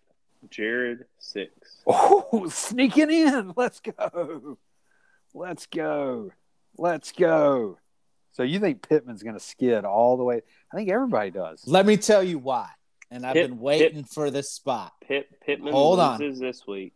Jared 0.50 1.04
six. 1.18 1.50
Oh, 1.86 2.48
sneaking 2.48 3.10
in. 3.10 3.52
Let's 3.56 3.80
go. 3.80 4.56
Let's 5.34 5.66
go. 5.66 6.30
Let's 6.78 7.12
go. 7.12 7.78
So 8.32 8.42
you 8.42 8.58
think 8.60 8.88
Pittman's 8.88 9.22
going 9.22 9.34
to 9.36 9.40
skid 9.40 9.84
all 9.84 10.16
the 10.16 10.24
way? 10.24 10.40
I 10.72 10.76
think 10.76 10.88
everybody 10.90 11.30
does. 11.30 11.66
Let 11.66 11.86
me 11.86 11.96
tell 11.96 12.22
you 12.22 12.38
why. 12.38 12.68
And 13.10 13.24
I've 13.24 13.34
Pip- 13.34 13.50
been 13.50 13.58
waiting 13.60 14.04
for 14.04 14.30
this 14.30 14.50
spot. 14.50 14.92
Pitt 15.06 15.28
Pittman 15.44 15.72
Hold 15.72 16.00
on. 16.00 16.18
loses 16.18 16.40
this 16.40 16.66
week, 16.66 16.94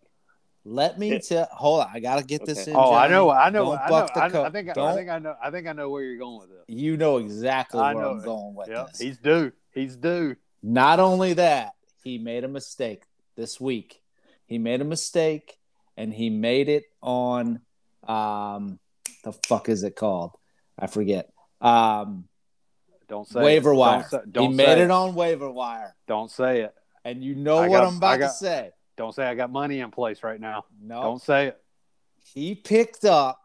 Let 0.64 0.98
me 0.98 1.12
It- 1.12 1.24
tell. 1.26 1.47
Hold 1.52 1.80
on, 1.82 1.86
I 1.94 2.01
gotta 2.01 2.22
get 2.24 2.44
this 2.44 2.60
Okay. 2.62 2.72
in. 2.72 2.76
Oh, 2.76 2.93
I 2.93 3.09
know, 3.09 3.30
I 3.30 3.48
know, 3.48 3.66
Don't 3.66 3.78
I 3.78 3.85
know. 3.85 3.90
buck 3.90 4.14
the 4.14 4.22
I, 4.24 4.28
co- 4.30 4.43
I 4.44 4.51
think, 4.51 4.68
I 4.68 4.72
Don't- 4.74 4.94
think 4.97 5.09
I 5.09 5.18
know. 5.18 5.35
I 5.43 5.51
think 5.51 5.66
I 5.66 5.72
know 5.72 5.89
where 5.89 6.02
you're 6.02 6.18
going 6.18 6.40
with 6.40 6.51
this. 6.51 6.64
You 6.68 6.97
know 6.98 7.16
exactly 7.18 7.80
I 7.80 7.94
where 7.94 8.05
know 8.05 8.10
I'm 8.10 8.18
it. 8.18 8.24
going 8.24 8.55
with 8.55 8.68
Yep, 8.68 8.89
this. 8.89 8.98
he's 9.01 9.18
due. 9.18 9.52
He's 9.72 9.97
due. 9.97 10.36
Not 10.62 10.98
only 11.01 11.32
that, 11.35 11.72
he 12.02 12.18
made 12.18 12.44
a 12.44 12.48
mistake 12.48 13.05
this 13.36 13.59
week. 13.60 14.02
He 14.47 14.59
made 14.59 14.80
a 14.80 14.85
mistake, 14.85 15.59
and 15.97 16.12
he 16.12 16.28
made 16.28 16.68
it 16.68 16.85
on 17.02 17.60
um, 18.06 18.78
the 19.24 19.32
fuck 19.47 19.68
is 19.68 19.82
it 19.85 19.94
called? 19.97 20.32
I 20.78 20.86
forget. 20.86 21.30
Um, 21.60 22.28
Don't 23.09 23.26
say 23.26 23.43
waiver 23.43 23.72
it. 23.72 23.76
wire. 23.76 24.01
Don't 24.01 24.10
say, 24.10 24.18
don't 24.30 24.51
he 24.51 24.56
made 24.56 24.78
it 24.78 24.90
on 24.90 25.14
waiver 25.14 25.51
wire, 25.51 25.94
Don't 26.06 26.30
say 26.30 26.60
it. 26.62 26.74
and 27.05 27.22
you 27.24 27.35
know 27.35 27.59
I 27.59 27.68
what 27.68 27.78
got- 27.80 27.86
I'm 27.89 27.97
about 27.97 28.18
got- 28.20 28.28
to 28.28 28.35
say. 28.35 28.70
Don't 28.97 29.14
say 29.14 29.24
I 29.24 29.35
got 29.35 29.51
money 29.52 29.80
in 29.80 29.90
place 29.93 30.22
right 30.22 30.40
now. 30.40 30.64
No, 30.82 31.02
Don't 31.02 31.22
say 31.22 31.47
it. 31.48 31.60
he 32.35 32.55
picked 32.56 33.05
up, 33.05 33.39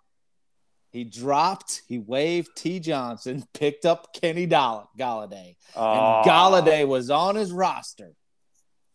he 0.90 1.04
dropped, 1.04 1.84
he 1.88 2.00
waved 2.00 2.50
T. 2.58 2.80
Johnson, 2.80 3.44
picked 3.54 3.86
up 3.86 4.14
Kenny 4.14 4.46
Doll- 4.48 4.90
Golladay, 4.98 5.56
Oh, 5.76 6.18
and 6.22 6.26
Golladay 6.30 6.88
was 6.88 7.10
on 7.10 7.36
his 7.36 7.52
roster 7.52 8.14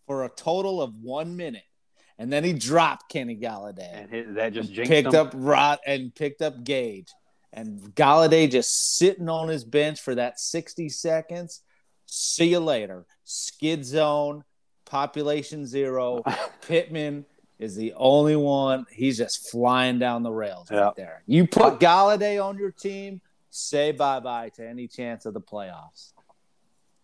for 0.06 0.24
a 0.24 0.28
total 0.28 0.82
of 0.82 0.94
one 0.96 1.36
minute, 1.36 1.62
and 2.18 2.32
then 2.32 2.42
he 2.44 2.52
dropped 2.52 3.08
Kenny 3.10 3.36
Golladay, 3.36 4.12
and 4.12 4.36
that 4.36 4.52
just 4.52 4.74
picked 4.74 5.08
him. 5.08 5.14
up 5.14 5.30
Rod 5.34 5.78
and 5.86 6.12
picked 6.14 6.42
up 6.42 6.64
Gage, 6.64 7.08
and 7.52 7.80
Golladay 7.94 8.50
just 8.50 8.96
sitting 8.96 9.28
on 9.28 9.48
his 9.48 9.64
bench 9.64 10.00
for 10.00 10.14
that 10.14 10.38
sixty 10.38 10.88
seconds. 10.88 11.62
See 12.06 12.48
you 12.50 12.60
later. 12.60 13.06
Skid 13.24 13.84
zone, 13.84 14.44
population 14.84 15.66
zero. 15.66 16.22
Pittman 16.66 17.24
is 17.58 17.74
the 17.76 17.92
only 17.94 18.36
one. 18.36 18.86
He's 18.90 19.18
just 19.18 19.50
flying 19.50 19.98
down 19.98 20.22
the 20.22 20.30
rails 20.30 20.68
Yeah. 20.70 20.78
right 20.80 20.96
there. 20.96 21.22
You 21.26 21.46
put 21.46 21.80
Golladay 21.80 22.42
on 22.42 22.56
your 22.58 22.70
team, 22.70 23.20
say 23.50 23.92
bye 23.92 24.20
bye 24.20 24.50
to 24.56 24.66
any 24.66 24.86
chance 24.88 25.26
of 25.26 25.34
the 25.34 25.40
playoffs. 25.40 26.12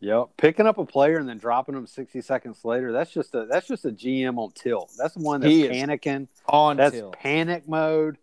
Yep, 0.00 0.28
picking 0.36 0.66
up 0.66 0.76
a 0.76 0.84
player 0.84 1.16
and 1.16 1.26
then 1.26 1.38
dropping 1.38 1.74
him 1.74 1.86
sixty 1.86 2.20
seconds 2.20 2.62
later. 2.64 2.92
That's 2.92 3.10
just 3.10 3.34
a 3.34 3.46
that's 3.50 3.66
just 3.66 3.86
a 3.86 3.90
GM 3.90 4.36
on 4.38 4.52
tilt. 4.52 4.92
That's 4.98 5.14
the 5.14 5.22
one 5.22 5.40
that's 5.40 5.52
panicking. 5.52 6.28
On 6.46 6.76
That's 6.76 6.94
till. 6.94 7.10
panic 7.12 7.66
mode. 7.66 8.18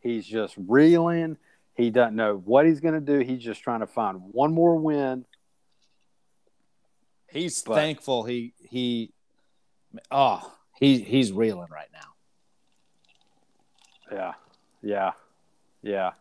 He's 0.00 0.26
just 0.26 0.54
reeling. 0.68 1.38
He 1.76 1.90
doesn't 1.90 2.14
know 2.16 2.36
what 2.36 2.66
he's 2.66 2.80
going 2.80 2.94
to 2.94 3.00
do. 3.00 3.18
He's 3.20 3.42
just 3.42 3.62
trying 3.62 3.80
to 3.80 3.86
find 3.86 4.20
one 4.32 4.52
more 4.54 4.76
win. 4.76 5.24
He's 7.30 7.62
But- 7.62 7.74
thankful 7.74 8.24
he 8.24 8.54
he 8.60 9.12
oh 10.10 10.52
he 10.78 11.00
he's 11.00 11.32
reeling 11.32 11.68
right 11.70 11.88
now. 11.92 11.98
Yeah, 14.12 14.32
yeah, 14.82 15.12
yeah. 15.82 16.12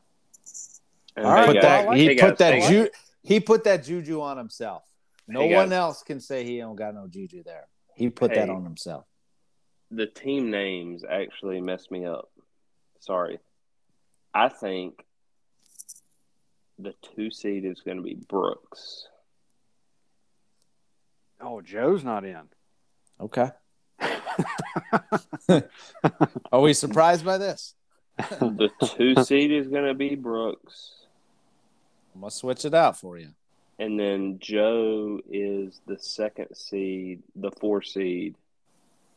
And 1.16 1.26
All 1.28 1.36
hey, 1.36 1.42
right, 1.48 1.54
guys, 1.54 1.62
that, 1.62 1.88
like- 1.88 1.98
he 1.98 2.06
hey, 2.08 2.18
put 2.18 2.38
that 2.40 2.70
ju- 2.70 2.90
he 3.22 3.40
put 3.40 3.64
that 3.66 3.84
juju 3.84 4.22
on 4.22 4.38
himself. 4.38 4.84
No 5.28 5.42
Hey, 5.42 5.56
one 5.56 5.72
else 5.72 6.02
can 6.04 6.20
say 6.20 6.44
he 6.44 6.58
don't 6.58 6.76
got 6.76 6.96
no 6.96 7.08
juju 7.08 7.44
there. 7.44 7.68
He 7.96 8.10
put 8.10 8.34
that 8.34 8.50
on 8.50 8.64
himself. 8.64 9.06
the 9.92 10.08
team 10.08 10.50
names 10.50 11.04
actually 11.08 11.62
messed 11.62 11.92
me 11.92 12.04
up. 12.06 12.32
Sorry. 13.00 13.38
I 14.34 14.50
think 14.50 15.06
the 16.80 16.94
two 17.16 17.30
seed 17.32 17.66
is 17.66 17.82
going 17.82 17.98
to 17.98 18.04
be 18.04 18.16
Brooks. 18.16 19.08
Oh, 21.42 21.62
Joe's 21.62 22.04
not 22.04 22.24
in. 22.26 22.42
Okay. 23.20 23.50
Are 26.52 26.62
we 26.62 26.74
surprised 26.74 27.24
by 27.26 27.38
this? 27.38 27.76
The 28.18 28.70
two 28.96 29.16
seed 29.24 29.52
is 29.52 29.68
going 29.68 29.86
to 29.86 29.94
be 29.94 30.16
Brooks. 30.16 30.92
I'm 32.16 32.22
gonna 32.22 32.30
switch 32.32 32.64
it 32.64 32.74
out 32.76 32.96
for 33.00 33.18
you. 33.18 33.30
And 33.80 34.00
then 34.00 34.38
Joe 34.40 35.20
is 35.32 35.82
the 35.88 35.98
second 35.98 36.56
seed, 36.56 37.24
the 37.36 37.50
four 37.50 37.82
seed. 37.82 38.36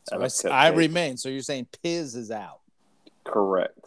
So 0.09 0.17
of 0.17 0.23
I, 0.23 0.25
a 0.25 0.27
s- 0.27 0.45
I 0.47 0.71
cupcake. 0.71 0.77
remain. 0.77 1.17
So 1.19 1.29
you're 1.29 1.43
saying 1.43 1.67
Piz 1.83 2.15
is 2.17 2.31
out. 2.31 2.61
Correct. 3.25 3.87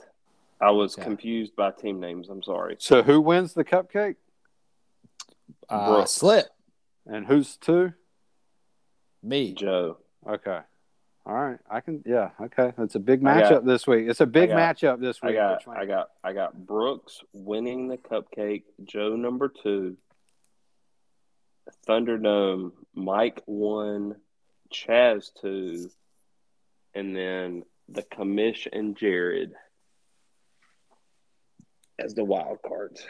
I 0.62 0.72
was 0.72 0.96
Okay. 0.96 1.04
confused 1.06 1.56
by 1.56 1.72
team 1.72 2.00
names. 2.00 2.30
I'm 2.30 2.44
sorry. 2.44 2.76
So 2.80 3.02
who 3.04 3.22
wins 3.22 3.54
the 3.54 3.64
cupcake 3.64 4.16
Uh, 5.70 5.88
Brooks. 5.94 6.12
slip 6.12 6.48
and 7.06 7.26
who's 7.28 7.56
two? 7.58 7.94
me. 9.22 9.54
Joe. 9.54 9.98
Okay. 10.28 10.60
All 11.26 11.34
right. 11.36 11.60
I 11.70 11.82
can. 11.82 12.02
Yeah. 12.06 12.32
Okay. 12.42 12.72
It's 12.78 12.96
a 12.96 13.00
big 13.00 13.26
I 13.26 13.42
got- 13.42 13.52
matchup 13.52 13.66
this 13.66 13.86
week. 13.86 14.08
It's 14.10 14.22
a 14.22 14.26
big 14.26 14.50
got- 14.50 14.78
matchup 14.78 15.00
this 15.00 15.22
week. 15.22 15.38
I 15.38 15.52
week. 15.54 15.66
got 15.66 15.78
I 15.78 15.86
got 15.86 16.10
I 16.24 16.34
got 16.34 16.66
Brooks 16.66 17.22
winning 17.34 17.88
the 17.88 17.98
cupcake, 17.98 18.64
Joe 18.84 19.16
number 19.16 19.48
two, 19.50 19.98
Thunderdome, 21.88 22.72
Mike 22.96 23.42
one, 23.46 24.16
Chaz 24.74 25.32
two, 25.40 25.90
and 26.94 27.16
then 27.16 27.64
the 27.88 28.04
commish 28.04 28.68
and 28.72 28.96
Jared 28.96 29.54
as 32.00 32.14
the 32.14 32.24
wild 32.24 32.62
cards. 32.62 33.06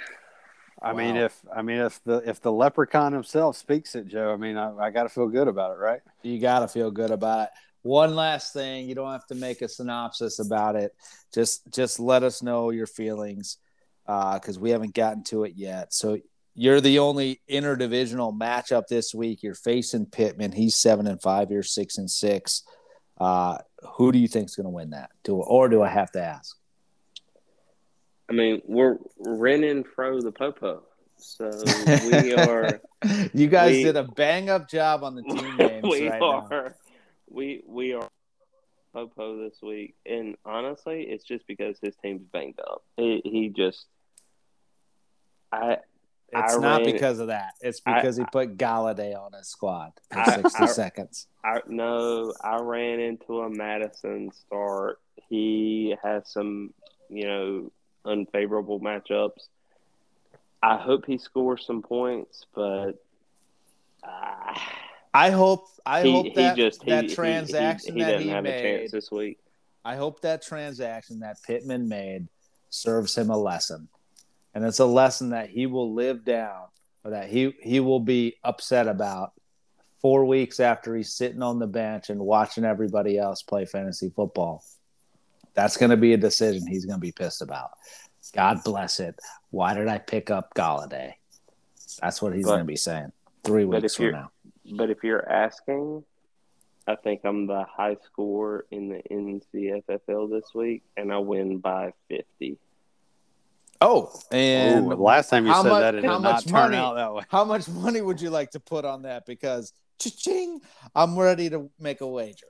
I 0.81 0.93
mean, 0.93 1.17
if 1.17 1.37
I 1.53 1.61
mean 1.61 1.77
if 1.77 2.01
the 2.05 2.17
if 2.25 2.41
the 2.41 2.51
leprechaun 2.51 3.11
himself 3.11 3.57
speaks 3.57 3.95
it, 3.95 4.07
Joe. 4.07 4.31
I 4.31 4.37
mean, 4.37 4.57
I, 4.57 4.73
I 4.77 4.89
got 4.91 5.03
to 5.03 5.09
feel 5.09 5.27
good 5.27 5.47
about 5.47 5.73
it, 5.73 5.79
right? 5.79 5.99
You 6.23 6.39
got 6.39 6.59
to 6.59 6.67
feel 6.67 6.89
good 6.89 7.11
about 7.11 7.43
it. 7.43 7.49
One 7.81 8.15
last 8.15 8.53
thing, 8.53 8.87
you 8.87 8.95
don't 8.95 9.11
have 9.11 9.27
to 9.27 9.35
make 9.35 9.61
a 9.61 9.67
synopsis 9.67 10.39
about 10.39 10.75
it. 10.75 10.95
Just 11.33 11.69
just 11.71 11.99
let 11.99 12.23
us 12.23 12.41
know 12.41 12.69
your 12.69 12.87
feelings 12.87 13.57
because 14.05 14.57
we 14.57 14.71
haven't 14.71 14.93
gotten 14.93 15.23
to 15.25 15.43
it 15.43 15.53
yet. 15.55 15.93
So 15.93 16.17
you're 16.55 16.81
the 16.81 16.99
only 16.99 17.41
interdivisional 17.49 18.37
matchup 18.37 18.87
this 18.87 19.13
week. 19.13 19.43
You're 19.43 19.55
facing 19.55 20.07
Pittman. 20.07 20.51
He's 20.51 20.75
seven 20.75 21.07
and 21.07 21.21
five. 21.21 21.51
You're 21.51 21.63
six 21.63 21.97
and 21.97 22.09
six. 22.09 22.63
Uh, 23.17 23.57
who 23.95 24.11
do 24.11 24.19
you 24.19 24.27
think's 24.27 24.55
going 24.55 24.65
to 24.65 24.71
win 24.71 24.89
that? 24.91 25.11
Do 25.23 25.35
or 25.35 25.69
do 25.69 25.81
I 25.81 25.89
have 25.89 26.11
to 26.11 26.21
ask? 26.21 26.59
I 28.30 28.34
mean, 28.34 28.61
we're 28.65 28.97
renting 29.18 29.84
fro 29.95 30.22
the 30.22 30.31
popo, 30.31 30.84
so 31.18 31.49
we 32.06 32.34
are. 32.35 32.80
you 33.34 33.47
guys 33.47 33.72
we- 33.77 33.84
did 33.84 33.95
a 33.97 34.03
bang 34.03 34.49
up 34.49 34.69
job 34.69 35.03
on 35.03 35.15
the 35.15 35.23
team 35.35 35.57
names 35.57 35.84
we 35.84 36.07
right 36.10 36.19
now. 36.19 36.47
are 36.51 36.76
we 37.30 37.64
we 37.68 37.93
are 37.93 38.07
Popo 38.93 39.38
this 39.43 39.53
week, 39.61 39.93
and 40.07 40.35
honestly, 40.45 41.03
it's 41.03 41.23
just 41.23 41.45
because 41.47 41.77
his 41.80 41.95
team's 42.03 42.23
banged 42.34 42.60
up. 42.60 42.81
He, 42.97 43.22
he 43.23 43.49
just, 43.49 43.85
I 45.51 45.77
It's 46.31 46.56
I 46.56 46.57
not 46.60 46.81
ran- 46.81 46.85
because 46.91 47.19
of 47.19 47.27
that. 47.27 47.53
It's 47.61 47.81
I- 47.85 47.95
because 48.01 48.18
he 48.18 48.23
put 48.31 48.57
Golladay 48.57 49.15
on 49.15 49.34
his 49.34 49.47
squad 49.47 49.91
for 50.11 50.19
I- 50.19 50.41
60 50.41 50.64
I- 50.64 50.65
seconds. 50.68 51.27
I 51.43 51.61
no, 51.68 52.34
I 52.43 52.57
ran 52.61 52.99
into 52.99 53.41
a 53.41 53.49
Mattison 53.49 54.31
start. 54.31 54.99
He 55.30 55.95
has 56.03 56.23
some, 56.31 56.73
you 57.10 57.26
know, 57.27 57.72
unfavorable 58.10 58.80
matchups. 58.80 59.48
I 60.61 60.77
hope 60.77 61.06
he 61.06 61.18
scores 61.18 61.65
some 61.65 61.81
points, 61.81 62.45
but 62.53 62.94
uh, 64.03 64.53
I 65.14 65.30
hope 65.30 65.68
I 65.86 66.03
he, 66.03 66.11
hope 66.11 66.26
he 66.26 66.34
that 66.34 66.57
he, 66.57 66.69
that 66.88 67.03
he- 67.03 67.10
he- 67.10 67.15
transaction 67.15 67.95
he, 67.95 68.02
that 68.02 68.19
he 68.22 68.27
have 68.30 68.45
a 68.45 68.49
made. 68.49 68.61
chance 68.80 68.91
this 68.91 69.11
week. 69.11 69.40
I 69.86 69.95
hope 69.95 70.22
that 70.22 70.41
transaction 70.41 71.22
that 71.22 71.38
Pittman 71.44 71.88
made 71.88 72.27
serves 72.69 73.18
him 73.18 73.30
a 73.30 73.38
lesson, 73.38 73.88
and 74.53 74.65
it's 74.65 74.80
a 74.80 74.86
lesson 74.86 75.30
that 75.30 75.49
he 75.49 75.65
will 75.65 75.94
live 75.94 76.26
down, 76.26 76.65
or 77.06 77.11
that 77.11 77.30
he 77.30 77.56
he 77.61 77.80
will 77.80 78.02
be 78.02 78.36
upset 78.44 78.88
about 78.88 79.31
four 80.02 80.26
weeks 80.26 80.60
after 80.60 80.95
he's 80.95 81.14
sitting 81.15 81.41
on 81.41 81.60
the 81.60 81.68
bench 81.68 82.10
and 82.10 82.19
watching 82.19 82.65
everybody 82.65 83.18
else 83.18 83.41
play 83.41 83.65
fantasy 83.65 84.10
football. 84.14 84.64
That's 85.53 85.77
going 85.77 85.89
to 85.91 85.97
be 85.97 86.13
a 86.13 86.17
decision 86.17 86.65
he's 86.67 86.85
going 86.85 86.97
to 86.97 87.01
be 87.01 87.11
pissed 87.11 87.41
about. 87.41 87.71
God 88.34 88.63
bless 88.63 88.99
it. 88.99 89.19
Why 89.49 89.73
did 89.73 89.88
I 89.88 89.97
pick 89.97 90.30
up 90.30 90.53
Golladay? 90.53 91.13
That's 92.01 92.21
what 92.21 92.34
he's 92.35 92.45
going 92.45 92.59
to 92.59 92.65
be 92.65 92.76
saying 92.76 93.11
three 93.43 93.65
weeks 93.65 93.95
from 93.95 94.11
now. 94.11 94.31
But 94.71 94.89
if 94.89 95.03
you're 95.03 95.27
asking, 95.30 96.03
I 96.88 96.95
think 96.95 97.21
I'm 97.23 97.47
the 97.47 97.65
high 97.69 97.97
score 98.05 98.65
in 98.71 98.89
the 98.89 99.01
NCFFL 99.11 100.30
this 100.30 100.53
week, 100.53 100.84
and 100.95 101.11
I 101.11 101.17
win 101.17 101.57
by 101.57 101.93
50. 102.09 102.57
Oh, 103.81 104.11
and 104.31 104.85
Ooh, 104.88 104.95
last 104.95 105.30
time 105.30 105.45
you 105.45 105.51
how 105.53 105.63
said 105.63 105.69
much- 105.69 105.80
that, 105.81 105.95
it 105.95 106.01
did 106.01 106.07
not 106.07 106.21
much 106.21 106.45
turn 106.45 106.53
money? 106.53 106.77
out 106.77 106.95
that 106.95 107.13
way. 107.13 107.23
How 107.30 107.45
much 107.45 107.67
money 107.67 108.01
would 108.01 108.19
you 108.21 108.30
like 108.30 108.51
to 108.51 108.59
put 108.59 108.85
on 108.85 109.03
that? 109.03 109.26
Because 109.26 109.73
cha-ching, 109.99 110.59
I'm 110.93 111.17
ready 111.17 111.49
to 111.49 111.69
make 111.80 112.01
a 112.01 112.07
wager. 112.07 112.47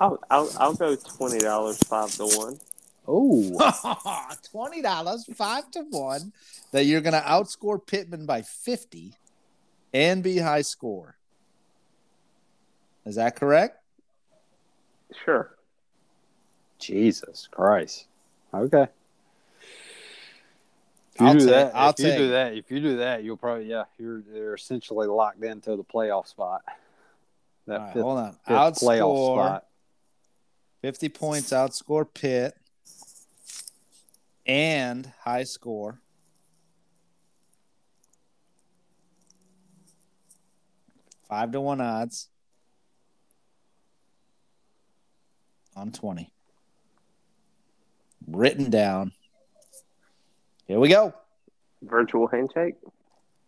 I'll 0.00 0.18
I'll, 0.30 0.50
I'll 0.58 0.74
go 0.74 0.96
twenty 0.96 1.38
dollars 1.38 1.78
five 1.78 2.10
to 2.16 2.24
one. 2.24 2.58
Oh, 3.06 4.34
Twenty 4.50 4.82
dollars, 4.82 5.26
five 5.34 5.70
to 5.72 5.80
one, 5.90 6.32
that 6.72 6.84
you're 6.84 7.00
going 7.00 7.14
to 7.14 7.20
outscore 7.20 7.84
Pittman 7.84 8.24
by 8.24 8.42
fifty 8.42 9.14
and 9.92 10.22
be 10.22 10.38
high 10.38 10.62
score. 10.62 11.16
Is 13.04 13.16
that 13.16 13.36
correct? 13.36 13.78
Sure. 15.24 15.56
Jesus 16.78 17.48
Christ. 17.50 18.06
Okay. 18.54 18.86
If 21.14 21.20
you 21.20 21.26
I'll 21.26 21.32
do 21.34 21.38
take- 21.40 21.48
that, 21.48 21.72
I'll 21.74 21.90
if 21.90 21.98
you 21.98 22.12
do 22.16 22.30
that, 22.30 22.54
if 22.54 22.70
you 22.70 22.80
do 22.80 22.96
that, 22.98 23.24
you'll 23.24 23.36
probably 23.36 23.66
yeah, 23.66 23.84
you're 23.98 24.22
you're 24.32 24.54
essentially 24.54 25.08
locked 25.08 25.42
into 25.42 25.76
the 25.76 25.84
playoff 25.84 26.28
spot. 26.28 26.62
That 27.66 27.80
All 27.80 27.84
right, 27.86 27.92
fifth, 27.92 28.02
hold 28.02 28.18
on. 28.18 28.32
fifth 28.46 28.82
playoff 28.82 29.34
spot. 29.34 29.66
50 30.82 31.08
points, 31.10 31.50
outscore 31.50 32.06
Pitt, 32.12 32.54
and 34.46 35.12
high 35.20 35.44
score. 35.44 36.00
Five 41.28 41.52
to 41.52 41.60
one 41.60 41.80
odds 41.80 42.28
on 45.76 45.92
20. 45.92 46.32
Written 48.26 48.70
down. 48.70 49.12
Here 50.66 50.78
we 50.78 50.88
go. 50.88 51.14
Virtual 51.82 52.26
handshake. 52.26 52.74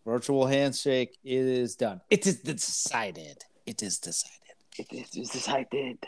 Virtual 0.06 0.46
handshake. 0.46 1.16
It 1.24 1.32
is 1.32 1.76
done. 1.76 2.00
It 2.10 2.26
is 2.26 2.40
decided. 2.40 3.44
It 3.66 3.82
is 3.82 3.98
decided. 3.98 4.38
It 4.78 4.92
is 4.92 5.28
decided. 5.30 5.98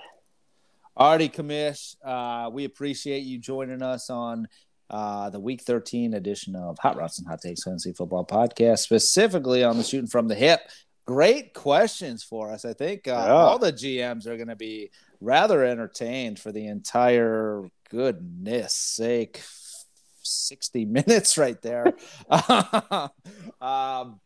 Alrighty, 0.99 1.33
Kamish. 1.33 1.97
Uh, 2.05 2.51
we 2.51 2.65
appreciate 2.65 3.25
you 3.25 3.39
joining 3.39 3.83
us 3.83 4.11
on 4.11 4.47
uh, 4.91 5.29
the 5.31 5.41
Week 5.41 5.61
13 5.63 6.15
edition 6.15 6.55
of 6.55 6.79
Hot 6.79 6.97
Routes 6.97 7.19
and 7.19 7.27
Hot 7.27 7.41
Takes 7.41 7.65
Fantasy 7.65 7.93
Football 7.93 8.25
Podcast, 8.25 8.79
specifically 8.79 9.65
on 9.65 9.77
the 9.77 9.83
shooting 9.83 10.07
from 10.07 10.29
the 10.29 10.37
hip. 10.37 10.61
Great 11.05 11.53
questions 11.53 12.23
for 12.23 12.51
us. 12.51 12.65
I 12.65 12.75
think 12.75 13.09
uh, 13.09 13.25
Yeah. 13.27 13.33
all 13.33 13.59
the 13.59 13.73
GMs 13.73 14.27
are 14.27 14.37
going 14.37 14.49
to 14.49 14.57
be 14.57 14.91
rather 15.21 15.65
entertained 15.65 16.39
for 16.39 16.53
the 16.53 16.67
entire 16.69 17.69
goodness 17.91 18.73
sake 18.75 19.43
60 20.23 20.85
minutes 20.85 21.37
right 21.37 21.61
there. 21.61 21.93
um, 23.61 24.21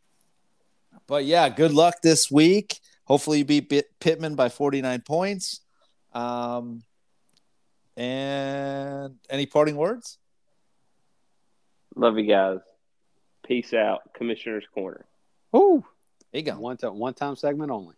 but 1.06 1.24
yeah, 1.24 1.48
good 1.48 1.72
luck 1.72 1.94
this 2.02 2.30
week. 2.30 2.78
Hopefully, 3.04 3.38
you 3.38 3.44
beat 3.46 3.70
Pitt- 3.70 3.90
Pittman 4.00 4.34
by 4.34 4.50
49 4.50 5.00
points. 5.00 5.60
Um, 6.12 6.82
and 7.96 9.16
any 9.28 9.46
parting 9.46 9.76
words? 9.76 10.18
Love 11.96 12.18
you 12.18 12.26
guys. 12.26 12.60
Peace 13.46 13.72
out. 13.74 14.12
Commissioner's 14.14 14.64
Corner. 14.74 15.04
Ooh, 15.56 15.84
There 16.32 16.40
you 16.40 16.46
go. 16.46 16.58
one 16.60 16.76
time 16.76 16.98
one 16.98 17.14
time 17.14 17.34
segment 17.36 17.70
only. 17.70 17.94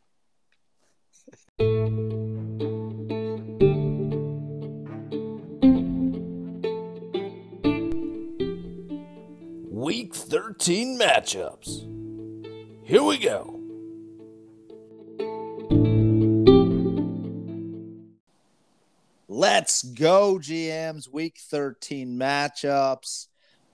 Week 9.69 10.15
13 10.15 10.99
matchups. 10.99 11.87
Here 12.87 13.03
we 13.03 13.19
go. 13.19 13.60
Let's 19.61 19.83
go, 19.83 20.39
GMs. 20.39 21.07
Week 21.13 21.37
13 21.39 22.19
matchups. 22.19 23.27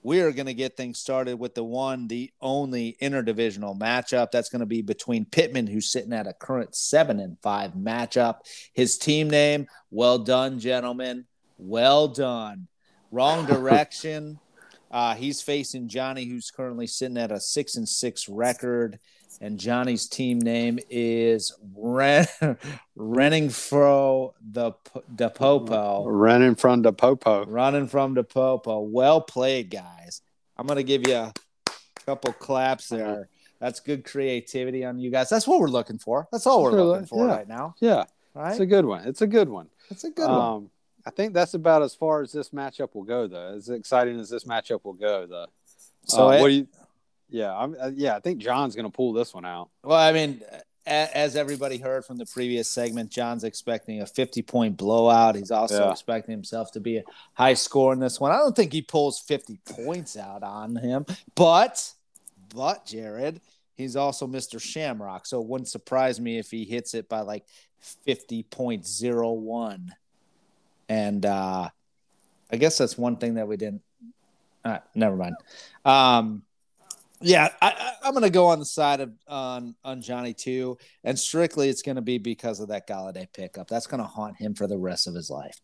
We 0.02 0.20
are 0.20 0.32
going 0.32 0.46
to 0.46 0.52
get 0.52 0.76
things 0.76 0.98
started 0.98 1.38
with 1.38 1.54
the 1.54 1.62
one, 1.62 2.08
the 2.08 2.32
only 2.40 2.96
interdivisional 3.00 3.78
matchup. 3.78 4.32
That's 4.32 4.48
going 4.48 4.60
to 4.60 4.66
be 4.66 4.82
between 4.82 5.26
Pittman, 5.26 5.68
who's 5.68 5.92
sitting 5.92 6.12
at 6.12 6.26
a 6.26 6.32
current 6.32 6.74
seven 6.74 7.20
and 7.20 7.38
five 7.40 7.74
matchup. 7.74 8.38
His 8.72 8.98
team 8.98 9.30
name, 9.30 9.68
well 9.92 10.18
done, 10.18 10.58
gentlemen. 10.58 11.24
Well 11.56 12.08
done. 12.08 12.66
Wrong 13.12 13.46
direction. 13.46 14.40
uh, 14.90 15.14
he's 15.14 15.40
facing 15.40 15.86
Johnny, 15.86 16.24
who's 16.24 16.50
currently 16.50 16.88
sitting 16.88 17.16
at 17.16 17.30
a 17.30 17.38
six 17.38 17.76
and 17.76 17.88
six 17.88 18.28
record. 18.28 18.98
And 19.40 19.58
Johnny's 19.58 20.08
team 20.08 20.38
name 20.38 20.78
is 20.88 21.52
Ren- 21.76 22.26
Renningfro 22.96 24.32
the 24.52 24.72
the 25.14 25.28
Popo. 25.30 26.06
Running 26.06 26.54
from 26.54 26.82
the 26.82 26.92
popo. 26.92 27.44
Running 27.46 27.86
from 27.86 28.14
the 28.14 28.24
Popo. 28.24 28.80
Well 28.80 29.20
played, 29.20 29.70
guys. 29.70 30.22
I'm 30.56 30.66
gonna 30.66 30.82
give 30.82 31.06
you 31.06 31.14
a 31.14 31.32
couple 32.06 32.32
claps 32.32 32.88
there. 32.88 33.28
That's 33.60 33.80
good 33.80 34.04
creativity 34.04 34.84
on 34.84 34.98
you 34.98 35.10
guys. 35.10 35.28
That's 35.28 35.46
what 35.46 35.60
we're 35.60 35.68
looking 35.68 35.98
for. 35.98 36.28
That's 36.32 36.46
all 36.46 36.62
we're 36.62 36.72
looking 36.82 37.06
for 37.06 37.26
yeah. 37.26 37.34
right 37.36 37.48
now. 37.48 37.74
Yeah, 37.80 38.04
Right? 38.34 38.50
it's 38.52 38.60
a 38.60 38.66
good 38.66 38.84
one. 38.84 39.06
It's 39.06 39.22
a 39.22 39.26
good 39.26 39.48
one. 39.48 39.68
It's 39.90 40.04
a 40.04 40.10
good 40.10 40.28
one. 40.28 40.40
Um, 40.40 40.70
I 41.06 41.10
think 41.10 41.32
that's 41.34 41.54
about 41.54 41.82
as 41.82 41.94
far 41.94 42.20
as 42.20 42.32
this 42.32 42.50
matchup 42.50 42.94
will 42.94 43.04
go, 43.04 43.26
though. 43.26 43.54
As 43.56 43.68
exciting 43.68 44.18
as 44.20 44.28
this 44.28 44.44
matchup 44.44 44.84
will 44.84 44.92
go, 44.94 45.26
though. 45.26 45.46
So 46.04 46.28
Uh, 46.28 46.30
it- 46.32 46.40
what 46.40 46.48
do 46.48 46.54
you? 46.54 46.68
Yeah, 47.28 47.54
I'm, 47.56 47.76
uh, 47.80 47.90
yeah. 47.94 48.16
I 48.16 48.20
think 48.20 48.38
John's 48.38 48.74
going 48.76 48.84
to 48.86 48.90
pull 48.94 49.12
this 49.12 49.34
one 49.34 49.44
out. 49.44 49.68
Well, 49.82 49.98
I 49.98 50.12
mean, 50.12 50.42
a- 50.86 51.16
as 51.16 51.34
everybody 51.34 51.76
heard 51.78 52.04
from 52.04 52.18
the 52.18 52.26
previous 52.26 52.68
segment, 52.68 53.10
John's 53.10 53.42
expecting 53.44 54.00
a 54.00 54.06
50 54.06 54.42
point 54.42 54.76
blowout. 54.76 55.34
He's 55.34 55.50
also 55.50 55.86
Yeah. 55.86 55.90
expecting 55.90 56.32
himself 56.32 56.70
to 56.72 56.80
be 56.80 56.98
a 56.98 57.04
high 57.34 57.54
score 57.54 57.92
in 57.92 57.98
this 57.98 58.20
one. 58.20 58.30
I 58.30 58.36
don't 58.36 58.54
think 58.54 58.72
he 58.72 58.82
pulls 58.82 59.18
50 59.18 59.58
points 59.64 60.16
out 60.16 60.42
on 60.44 60.76
him, 60.76 61.04
but, 61.34 61.92
but 62.54 62.86
Jared, 62.86 63.40
he's 63.76 63.96
also 63.96 64.26
Mr. 64.28 64.60
Shamrock. 64.60 65.26
So 65.26 65.40
it 65.42 65.48
wouldn't 65.48 65.68
surprise 65.68 66.20
me 66.20 66.38
if 66.38 66.50
he 66.52 66.64
hits 66.64 66.94
it 66.94 67.08
by 67.08 67.20
like 67.22 67.44
50.01. 68.06 69.88
And 70.88 71.26
uh, 71.26 71.68
I 72.52 72.56
guess 72.56 72.78
that's 72.78 72.96
one 72.96 73.16
thing 73.16 73.34
that 73.34 73.48
we 73.48 73.56
didn't. 73.56 73.82
Uh, 74.64 74.78
never 74.94 75.16
mind. 75.16 75.34
Um, 75.84 76.42
yeah, 77.20 77.48
I, 77.62 77.92
I'm 78.02 78.12
going 78.12 78.22
to 78.24 78.30
go 78.30 78.46
on 78.46 78.58
the 78.58 78.64
side 78.66 79.00
of 79.00 79.12
on 79.28 79.74
on 79.84 80.02
Johnny 80.02 80.34
too, 80.34 80.78
and 81.04 81.18
strictly 81.18 81.68
it's 81.68 81.82
going 81.82 81.96
to 81.96 82.02
be 82.02 82.18
because 82.18 82.60
of 82.60 82.68
that 82.68 82.86
Golladay 82.88 83.26
pickup. 83.32 83.68
That's 83.68 83.86
going 83.86 84.02
to 84.02 84.06
haunt 84.08 84.36
him 84.36 84.54
for 84.54 84.66
the 84.66 84.78
rest 84.78 85.06
of 85.06 85.14
his 85.14 85.30
life. 85.30 85.60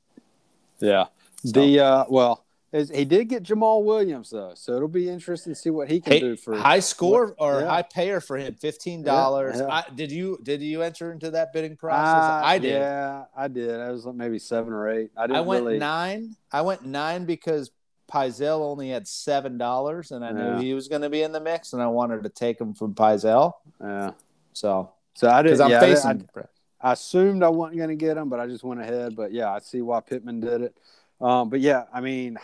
Yeah. 0.80 1.06
So- 1.44 1.60
The 1.60 1.80
uh, 1.80 2.04
well, 2.08 2.44
is- 2.72 2.90
he 2.90 3.04
did 3.04 3.28
get 3.28 3.42
Jamaal 3.42 3.84
Williams 3.84 4.30
though, 4.30 4.52
so 4.54 4.74
it'll 4.76 4.88
be 4.88 5.08
interesting 5.08 5.52
to 5.52 5.58
see 5.58 5.68
what 5.70 5.90
he 5.90 6.00
can 6.00 6.14
Hey, 6.14 6.20
do 6.20 6.36
for. 6.36 6.56
high 6.56 6.80
score 6.80 7.34
or 7.38 7.60
Yeah. 7.60 7.68
high 7.68 7.82
payer 7.82 8.20
for 8.20 8.38
him, 8.38 8.54
fifteen 8.54 9.02
dollars. 9.02 9.56
Yeah, 9.58 9.66
yeah. 9.68 9.82
Did 9.94 10.10
you 10.10 10.38
did 10.42 10.62
you 10.62 10.80
enter 10.82 11.12
into 11.12 11.30
that 11.32 11.52
bidding 11.52 11.76
process? 11.76 12.22
Uh, 12.24 12.40
I 12.46 12.58
did. 12.58 12.72
Yeah, 12.72 13.24
I 13.36 13.48
did. 13.48 13.78
I 13.78 13.90
was 13.90 14.06
like 14.06 14.14
maybe 14.14 14.38
seven 14.38 14.72
or 14.72 14.88
eight. 14.88 15.10
I 15.16 15.26
didn't 15.26 15.36
I 15.36 15.40
went 15.42 15.64
really. 15.66 15.78
nine. 15.78 16.34
I 16.50 16.62
went 16.62 16.86
nine 16.86 17.26
because 17.26 17.70
Pizel 18.12 18.60
only 18.60 18.90
had 18.90 19.08
seven 19.08 19.56
dollars, 19.56 20.10
and 20.12 20.24
I 20.24 20.28
Yeah. 20.32 20.56
knew 20.56 20.62
he 20.62 20.74
was 20.74 20.88
going 20.88 21.02
to 21.02 21.08
be 21.10 21.22
in 21.22 21.32
the 21.32 21.40
mix, 21.40 21.72
and 21.72 21.80
I 21.80 21.86
wanted 21.86 22.22
to 22.24 22.28
take 22.28 22.60
him 22.60 22.74
from 22.74 22.94
Pizel. 22.94 23.54
Yeah. 23.80 24.12
So 24.52 24.92
So 25.14 25.30
I 25.30 25.42
didn't. 25.42 25.60
I'm 25.60 25.70
yeah, 25.70 25.76
I 25.78 25.80
facing. 25.80 26.28
I, 26.34 26.40
I 26.88 26.92
assumed 26.92 27.42
I 27.42 27.48
wasn't 27.48 27.78
going 27.78 27.88
to 27.90 27.94
get 27.96 28.16
him, 28.16 28.28
but 28.28 28.40
I 28.40 28.46
just 28.46 28.64
went 28.64 28.80
ahead. 28.80 29.14
But 29.16 29.32
yeah, 29.32 29.50
I 29.52 29.60
see 29.60 29.80
why 29.80 30.00
Pittman 30.00 30.40
did 30.40 30.62
it. 30.62 30.76
Um, 31.20 31.48
but 31.48 31.60
yeah, 31.60 31.84
I 31.92 32.00
mean, 32.00 32.38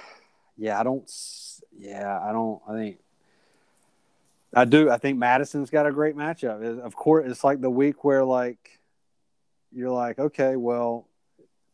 yeah, 0.57 0.79
I 0.79 0.85
don't. 0.85 1.11
Yeah, 1.77 2.19
I 2.23 2.33
don't. 2.33 2.63
I 2.69 2.73
think. 2.75 2.99
I 4.55 4.65
do. 4.65 4.89
I 4.91 4.97
think 4.97 5.19
Mattison's 5.19 5.71
got 5.71 5.87
a 5.87 5.93
great 5.93 6.17
matchup. 6.17 6.79
Of 6.79 6.95
course, 6.95 7.31
it's 7.31 7.45
like 7.45 7.61
the 7.61 7.71
week 7.71 8.05
where 8.05 8.25
like 8.25 8.79
you're 9.73 9.91
like, 9.91 10.19
okay, 10.19 10.57
well, 10.57 11.08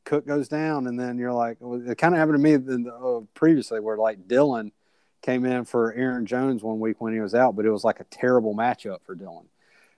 Cook 0.05 0.27
goes 0.27 0.49
down, 0.49 0.87
and 0.87 0.99
then 0.99 1.19
you're 1.19 1.33
like, 1.33 1.59
well, 1.61 1.81
it 1.91 1.99
kind 1.99 2.15
of 2.15 2.19
happened 2.19 2.37
to 2.37 2.43
me 2.43 2.57
the, 2.57 2.93
uh, 2.93 3.21
previously, 3.35 3.81
where 3.81 3.97
like 3.97 4.29
Dillon 4.29 4.73
came 5.23 5.45
in 5.45 5.65
for 5.65 5.93
Aaron 5.95 6.27
Jones 6.27 6.63
one 6.63 6.81
week 6.81 7.01
when 7.01 7.13
he 7.15 7.21
was 7.21 7.35
out, 7.35 7.57
but 7.57 7.65
it 7.65 7.71
was 7.71 7.85
like 7.85 8.01
a 8.01 8.05
terrible 8.05 8.55
matchup 8.55 8.99
for 9.05 9.15
Dillon. 9.15 9.49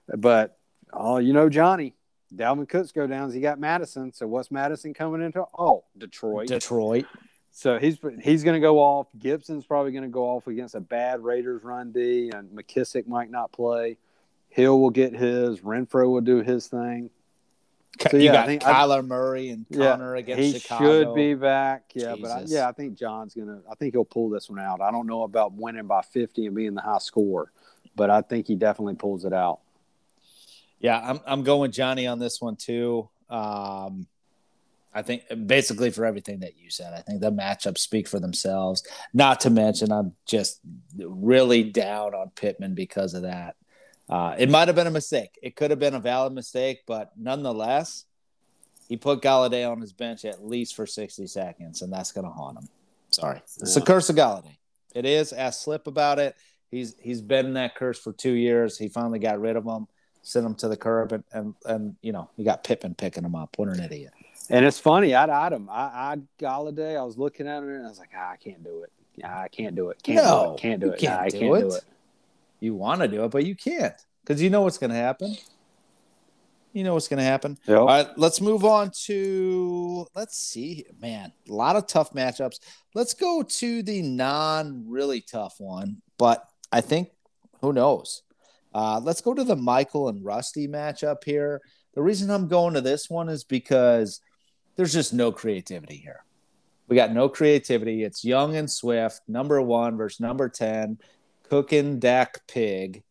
But 0.09 0.57
oh, 0.93 1.19
you 1.19 1.33
know, 1.33 1.49
Johnny, 1.49 1.95
Dalvin 2.35 2.69
Cooks 2.69 2.93
go 2.93 3.07
down. 3.07 3.33
He 3.33 3.41
got 3.41 3.59
Mattison. 3.59 4.13
So 4.13 4.27
what's 4.27 4.51
Mattison 4.51 4.95
coming 4.95 5.23
into? 5.23 5.45
Oh, 5.59 5.85
Detroit. 5.99 6.49
Detroit. 6.49 7.07
So 7.51 7.79
he's 7.79 7.99
he's 8.23 8.45
going 8.45 8.55
to 8.55 8.61
go 8.61 8.79
off. 8.79 9.07
Gibson's 9.19 9.65
probably 9.65 9.93
going 9.93 10.05
to 10.05 10.11
go 10.11 10.25
off 10.25 10.47
against 10.47 10.75
a 10.75 10.81
bad 10.81 11.25
Raiders 11.25 11.65
run 11.65 11.91
D, 11.91 12.31
and 12.35 12.51
McKissic 12.51 13.07
might 13.07 13.31
not 13.31 13.51
play. 13.51 13.97
Hill 14.51 14.79
will 14.81 14.91
get 14.91 15.15
his. 15.15 15.61
Renfrow 15.61 16.11
will 16.11 16.21
do 16.21 16.43
his 16.43 16.67
thing. 16.69 17.11
So, 18.11 18.17
you 18.17 18.25
yeah, 18.25 18.31
I 18.31 18.35
got 18.35 18.47
think 18.47 18.67
I- 18.67 18.73
Kyler 18.73 19.07
Murray 19.07 19.49
and 19.51 19.67
Conner 19.73 20.17
against 20.17 20.43
he 20.43 20.59
Chicago. 20.59 20.85
should 21.05 21.15
be 21.15 21.35
back. 21.35 21.85
Yeah, 21.95 22.15
but 22.21 22.31
I, 22.31 22.43
yeah, 22.47 22.69
I 22.69 22.73
think 22.73 22.99
John's 22.99 23.35
gonna. 23.35 23.61
I 23.71 23.75
think 23.77 23.95
he'll 23.95 24.05
pull 24.05 24.29
this 24.31 24.49
one 24.51 24.59
out. 24.59 24.81
I 24.81 24.91
don't 24.91 25.07
know 25.07 25.23
about 25.23 25.53
winning 25.53 25.87
by 25.87 26.03
fifty 26.03 26.47
and 26.47 26.55
being 26.55 26.75
the 26.75 26.83
high 26.83 26.99
score, 26.99 27.53
but 27.95 28.11
I 28.11 28.21
think 28.23 28.47
he 28.49 28.55
definitely 28.55 28.95
pulls 28.97 29.25
it 29.25 29.33
out. 29.33 29.61
Yeah, 30.79 31.01
I'm 31.03 31.21
I'm 31.27 31.43
going 31.43 31.71
Johnny 31.73 32.07
on 32.07 32.19
this 32.19 32.41
one 32.41 32.57
too. 32.57 33.09
Um, 33.31 34.07
I 34.93 35.03
think 35.03 35.23
basically 35.47 35.91
for 35.91 36.05
everything 36.07 36.41
that 36.41 36.57
you 36.59 36.71
said, 36.71 36.93
I 36.95 37.01
think 37.03 37.21
the 37.21 37.31
matchups 37.33 37.79
speak 37.79 38.09
for 38.09 38.19
themselves. 38.21 38.83
Not 39.13 39.41
to 39.41 39.51
mention, 39.51 39.93
I'm 39.93 40.15
just 40.27 40.61
really 40.99 41.65
down 41.65 42.15
on 42.15 42.31
Pittman 42.35 42.75
because 42.75 43.15
of 43.15 43.23
that. 43.23 43.57
Uh, 44.09 44.35
it 44.39 44.49
might 44.49 44.69
have 44.69 44.77
been 44.77 44.87
a 44.87 44.91
mistake. 44.91 45.39
It 45.43 45.57
could 45.57 45.71
have 45.71 45.81
been 45.81 45.95
a 45.95 46.01
valid 46.01 46.33
mistake, 46.33 46.81
but 46.87 47.11
nonetheless, 47.17 48.05
he 48.89 48.97
put 48.97 49.21
Golladay 49.21 49.69
on 49.71 49.81
his 49.81 49.93
bench 49.93 50.25
at 50.25 50.45
least 50.47 50.77
for 50.77 50.87
60 50.87 51.27
seconds, 51.27 51.83
and 51.83 51.93
that's 51.93 52.13
going 52.13 52.25
to 52.25 52.31
haunt 52.31 52.59
him. 52.59 52.69
Sorry. 53.11 53.41
It's 53.61 53.75
the 53.75 53.81
curse 53.81 54.09
of 54.09 54.17
Golladay. 54.17 54.57
It 54.95 55.05
is. 55.07 55.33
Ask 55.33 55.63
Slip 55.65 55.87
about 55.87 56.19
it. 56.19 56.37
He's 56.71 56.95
he's 57.01 57.21
been 57.21 57.47
in 57.47 57.55
that 57.55 57.75
curse 57.77 57.99
for 57.99 58.13
two 58.13 58.33
years. 58.33 58.77
He 58.79 58.89
finally 58.89 59.19
got 59.19 59.41
rid 59.41 59.57
of 59.57 59.65
him, 59.65 59.87
sent 60.23 60.45
him 60.47 60.55
to 60.57 60.69
the 60.69 60.77
curb, 60.77 61.13
and 61.13 61.25
and, 61.33 61.55
and 61.65 61.97
you 62.03 62.13
know, 62.13 62.31
you 62.37 62.45
got 62.45 62.65
Pippen 62.65 62.95
picking 62.95 63.25
him 63.25 63.35
up. 63.35 63.57
What 63.59 63.69
an 63.69 63.81
idiot. 63.83 64.13
And 64.51 64.65
it's 64.65 64.79
funny, 64.79 65.15
I'd 65.15 65.31
eyed 65.31 65.53
him. 65.53 65.69
I, 65.71 65.83
I 66.13 66.17
Golladay, 66.39 66.97
I 66.97 67.03
was 67.03 67.19
looking 67.19 67.49
at 67.49 67.59
him 67.63 67.69
and 67.69 67.85
I 67.85 67.89
was 67.89 67.99
like, 67.99 68.11
ah, 68.17 68.31
I 68.33 68.37
can't 68.37 68.63
do 68.63 68.85
it. 68.85 69.25
I 69.25 69.49
can't 69.49 69.75
do 69.75 69.91
it. 69.91 70.01
Can't 70.03 70.25
No, 70.25 70.47
do 70.51 70.55
it. 70.55 70.61
Can't 70.61 70.81
do 70.81 70.91
it. 70.91 70.99
can't 71.01 71.15
Nah, 71.15 71.21
I 71.23 71.29
do 71.29 71.39
can't 71.41 71.57
it. 71.57 71.61
do 71.69 71.75
it. 71.75 71.85
You 72.61 72.75
want 72.75 73.03
to 73.03 73.09
do 73.09 73.25
it, 73.25 73.31
but 73.31 73.45
you 73.45 73.55
can't 73.55 73.95
because 74.23 74.43
you 74.43 74.51
know 74.51 74.63
what's 74.63 74.79
going 74.79 74.91
to 74.91 74.97
happen. 74.97 75.37
You 76.73 76.85
know 76.85 76.95
what's 76.95 77.09
going 77.09 77.19
to 77.19 77.25
happen. 77.25 77.57
Yep. 77.67 77.79
All 77.79 77.87
right, 77.87 78.07
let's 78.17 78.41
move 78.41 78.65
on 78.65 78.91
to 79.05 80.07
let's 80.15 80.37
see, 80.37 80.85
man, 81.01 81.33
a 81.49 81.53
lot 81.53 81.77
of 81.77 81.87
tough 81.87 82.13
matchups. 82.13 82.59
Let's 82.95 83.15
go 83.15 83.43
to 83.43 83.83
the 83.83 84.03
non 84.03 84.85
really 84.87 85.21
tough 85.21 85.55
one, 85.59 86.03
but 86.19 86.47
I 86.71 86.81
think 86.81 87.11
who 87.61 87.73
knows. 87.73 88.23
Uh, 88.75 89.01
let's 89.03 89.23
go 89.23 89.33
to 89.33 89.43
the 89.43 89.57
Michael 89.57 90.09
and 90.09 90.23
Rusty 90.23 90.69
matchup 90.69 91.25
here. 91.25 91.63
The 91.95 92.03
reason 92.03 92.31
I'm 92.31 92.47
going 92.47 92.75
to 92.75 92.83
this 92.83 93.09
one 93.09 93.31
is 93.31 93.43
because 93.43 94.21
there's 94.77 94.93
just 94.93 95.15
no 95.15 95.33
creativity 95.33 95.97
here. 95.97 96.25
We 96.89 96.95
got 96.95 97.13
no 97.13 97.29
creativity. 97.29 98.05
It's 98.05 98.23
Young 98.23 98.55
and 98.55 98.71
Swift, 98.71 99.23
number 99.27 99.61
one 99.63 99.97
versus 99.97 100.21
number 100.21 100.49
10, 100.49 100.99
cooking 101.49 101.99
Dak 101.99 102.47
Pig. 102.47 103.03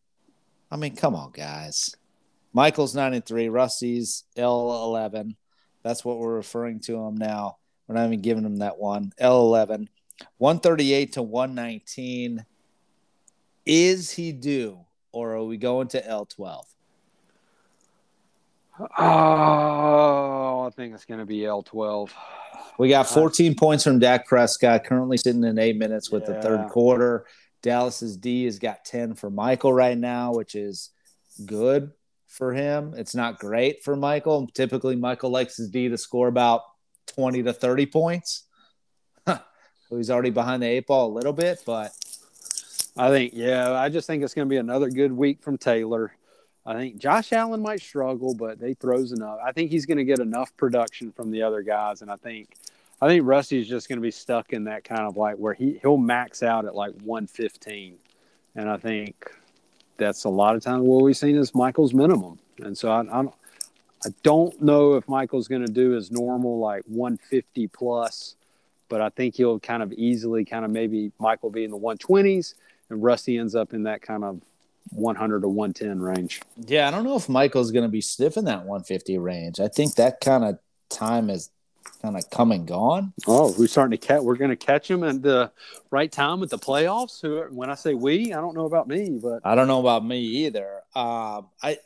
I 0.70 0.76
mean, 0.76 0.96
come 0.96 1.14
on, 1.14 1.30
guys. 1.30 1.94
Michael's 2.52 2.94
9 2.94 3.14
and 3.14 3.24
3, 3.24 3.48
Rusty's 3.48 4.24
L11. 4.36 5.36
That's 5.82 6.04
what 6.04 6.18
we're 6.18 6.34
referring 6.34 6.80
to 6.80 6.96
him 6.96 7.16
now. 7.16 7.58
We're 7.86 7.94
not 7.96 8.06
even 8.06 8.22
giving 8.22 8.44
him 8.44 8.56
that 8.56 8.78
one. 8.78 9.12
L11. 9.20 9.88
138 10.38 11.12
to 11.12 11.22
119. 11.22 12.44
Is 13.66 14.10
he 14.10 14.32
due 14.32 14.80
or 15.12 15.34
are 15.34 15.44
we 15.44 15.56
going 15.56 15.88
to 15.88 16.00
L12? 16.00 16.62
Oh, 18.98 20.66
I 20.66 20.70
think 20.76 20.94
it's 20.94 21.04
going 21.04 21.20
to 21.20 21.26
be 21.26 21.40
L12. 21.40 22.10
We 22.78 22.90
got 22.90 23.06
14 23.06 23.54
points 23.54 23.84
from 23.84 23.98
Dak 23.98 24.26
Prescott, 24.26 24.84
currently 24.84 25.16
sitting 25.16 25.44
in 25.44 25.58
eight 25.58 25.78
minutes 25.78 26.10
with 26.10 26.26
the 26.26 26.40
third 26.42 26.68
quarter. 26.68 27.26
Dallas's 27.66 28.16
D 28.16 28.44
has 28.44 28.60
got 28.60 28.84
10 28.84 29.14
for 29.16 29.28
Michael 29.28 29.72
right 29.72 29.98
now, 29.98 30.32
which 30.32 30.54
is 30.54 30.90
good 31.44 31.90
for 32.28 32.52
him. 32.52 32.94
It's 32.96 33.12
not 33.12 33.40
great 33.40 33.82
for 33.82 33.96
Michael. 33.96 34.46
Typically, 34.54 34.94
Michael 34.94 35.30
likes 35.30 35.56
his 35.56 35.68
D 35.68 35.88
to 35.88 35.98
score 35.98 36.28
about 36.28 36.62
20 37.08 37.42
to 37.42 37.52
30 37.52 37.86
points. 37.86 38.44
he's 39.90 40.10
already 40.10 40.30
behind 40.30 40.62
the 40.62 40.66
eight 40.66 40.86
ball 40.86 41.10
a 41.10 41.16
little 41.16 41.32
bit, 41.32 41.64
but 41.66 41.90
I 42.96 43.08
think, 43.08 43.32
yeah, 43.34 43.72
I 43.72 43.88
just 43.88 44.06
think 44.06 44.22
it's 44.22 44.32
going 44.32 44.46
to 44.46 44.50
be 44.50 44.58
another 44.58 44.88
good 44.88 45.12
week 45.12 45.42
from 45.42 45.58
Taylor. 45.58 46.12
I 46.64 46.74
think 46.74 46.98
Josh 46.98 47.32
Allen 47.32 47.62
might 47.62 47.82
struggle, 47.82 48.32
but 48.32 48.58
he 48.60 48.74
throws 48.74 49.10
enough. 49.10 49.40
I 49.44 49.50
think 49.50 49.72
he's 49.72 49.86
going 49.86 49.98
to 49.98 50.04
get 50.04 50.20
enough 50.20 50.56
production 50.56 51.10
from 51.10 51.32
the 51.32 51.42
other 51.42 51.62
guys, 51.62 52.00
and 52.00 52.12
I 52.12 52.16
think, 52.16 52.54
I 53.00 53.08
think 53.08 53.26
Rusty's 53.26 53.68
just 53.68 53.88
going 53.88 53.98
to 53.98 54.02
be 54.02 54.10
stuck 54.10 54.52
in 54.52 54.64
that 54.64 54.84
kind 54.84 55.02
of 55.02 55.16
like 55.16 55.36
where 55.36 55.54
he 55.54 55.78
he'll 55.82 55.98
max 55.98 56.42
out 56.42 56.64
at 56.64 56.74
like 56.74 56.92
115, 57.02 57.96
and 58.54 58.70
I 58.70 58.76
think 58.76 59.30
that's 59.98 60.24
a 60.24 60.28
lot 60.28 60.56
of 60.56 60.62
times 60.62 60.82
what 60.82 61.02
we've 61.02 61.16
seen 61.16 61.36
is 61.36 61.54
Michael's 61.54 61.94
minimum, 61.94 62.38
and 62.58 62.76
so 62.76 62.90
I, 62.90 63.00
I'm. 63.00 63.30
I 64.04 64.10
don't 64.22 64.60
know 64.60 64.94
if 64.94 65.08
Michael's 65.08 65.48
going 65.48 65.66
to 65.66 65.72
do 65.72 65.90
his 65.90 66.12
normal 66.12 66.58
like 66.58 66.84
150 66.84 67.66
plus, 67.68 68.36
but 68.88 69.00
I 69.00 69.08
think 69.08 69.34
he'll 69.34 69.58
kind 69.58 69.82
of 69.82 69.92
easily 69.94 70.44
kind 70.44 70.64
of 70.64 70.70
maybe 70.70 71.10
Michael 71.18 71.50
be 71.50 71.64
in 71.64 71.70
the 71.70 71.78
120s 71.78 72.54
and 72.90 73.02
Rusty 73.02 73.38
ends 73.38 73.54
up 73.54 73.72
in 73.72 73.84
that 73.84 74.02
kind 74.02 74.22
of 74.22 74.40
100 74.90 75.40
to 75.40 75.48
110 75.48 76.00
range. 76.00 76.40
yeah, 76.56 76.86
I 76.86 76.90
don't 76.90 77.04
know 77.04 77.16
if 77.16 77.28
Michael's 77.28 77.72
going 77.72 77.84
to 77.84 77.90
be 77.90 78.00
stiff 78.00 78.36
in 78.36 78.44
that 78.44 78.58
150 78.58 79.18
range. 79.18 79.58
I 79.58 79.68
think 79.68 79.96
that 79.96 80.20
kind 80.20 80.44
of 80.44 80.58
time 80.88 81.28
is 81.30 81.50
kind 82.02 82.16
of 82.16 82.28
come 82.30 82.52
and 82.52 82.66
gone. 82.66 83.12
Oh, 83.26 83.54
we're 83.58 83.66
starting 83.66 83.98
to 83.98 84.06
catch. 84.06 84.22
We're 84.22 84.36
going 84.36 84.50
to 84.50 84.56
catch 84.56 84.90
him 84.90 85.02
at 85.04 85.22
the 85.22 85.50
right 85.90 86.10
time 86.10 86.42
at 86.42 86.50
the 86.50 86.58
playoffs. 86.58 87.20
Who, 87.20 87.42
when 87.54 87.70
I 87.70 87.74
say 87.74 87.94
we, 87.94 88.32
I 88.32 88.40
don't 88.40 88.54
know 88.54 88.66
about 88.66 88.88
me, 88.88 89.18
but 89.22 89.40
I 89.44 89.54
don't 89.54 89.68
know 89.68 89.80
about 89.80 90.04
me 90.04 90.20
either. 90.20 90.82
Um, 90.94 91.48
I 91.62 91.78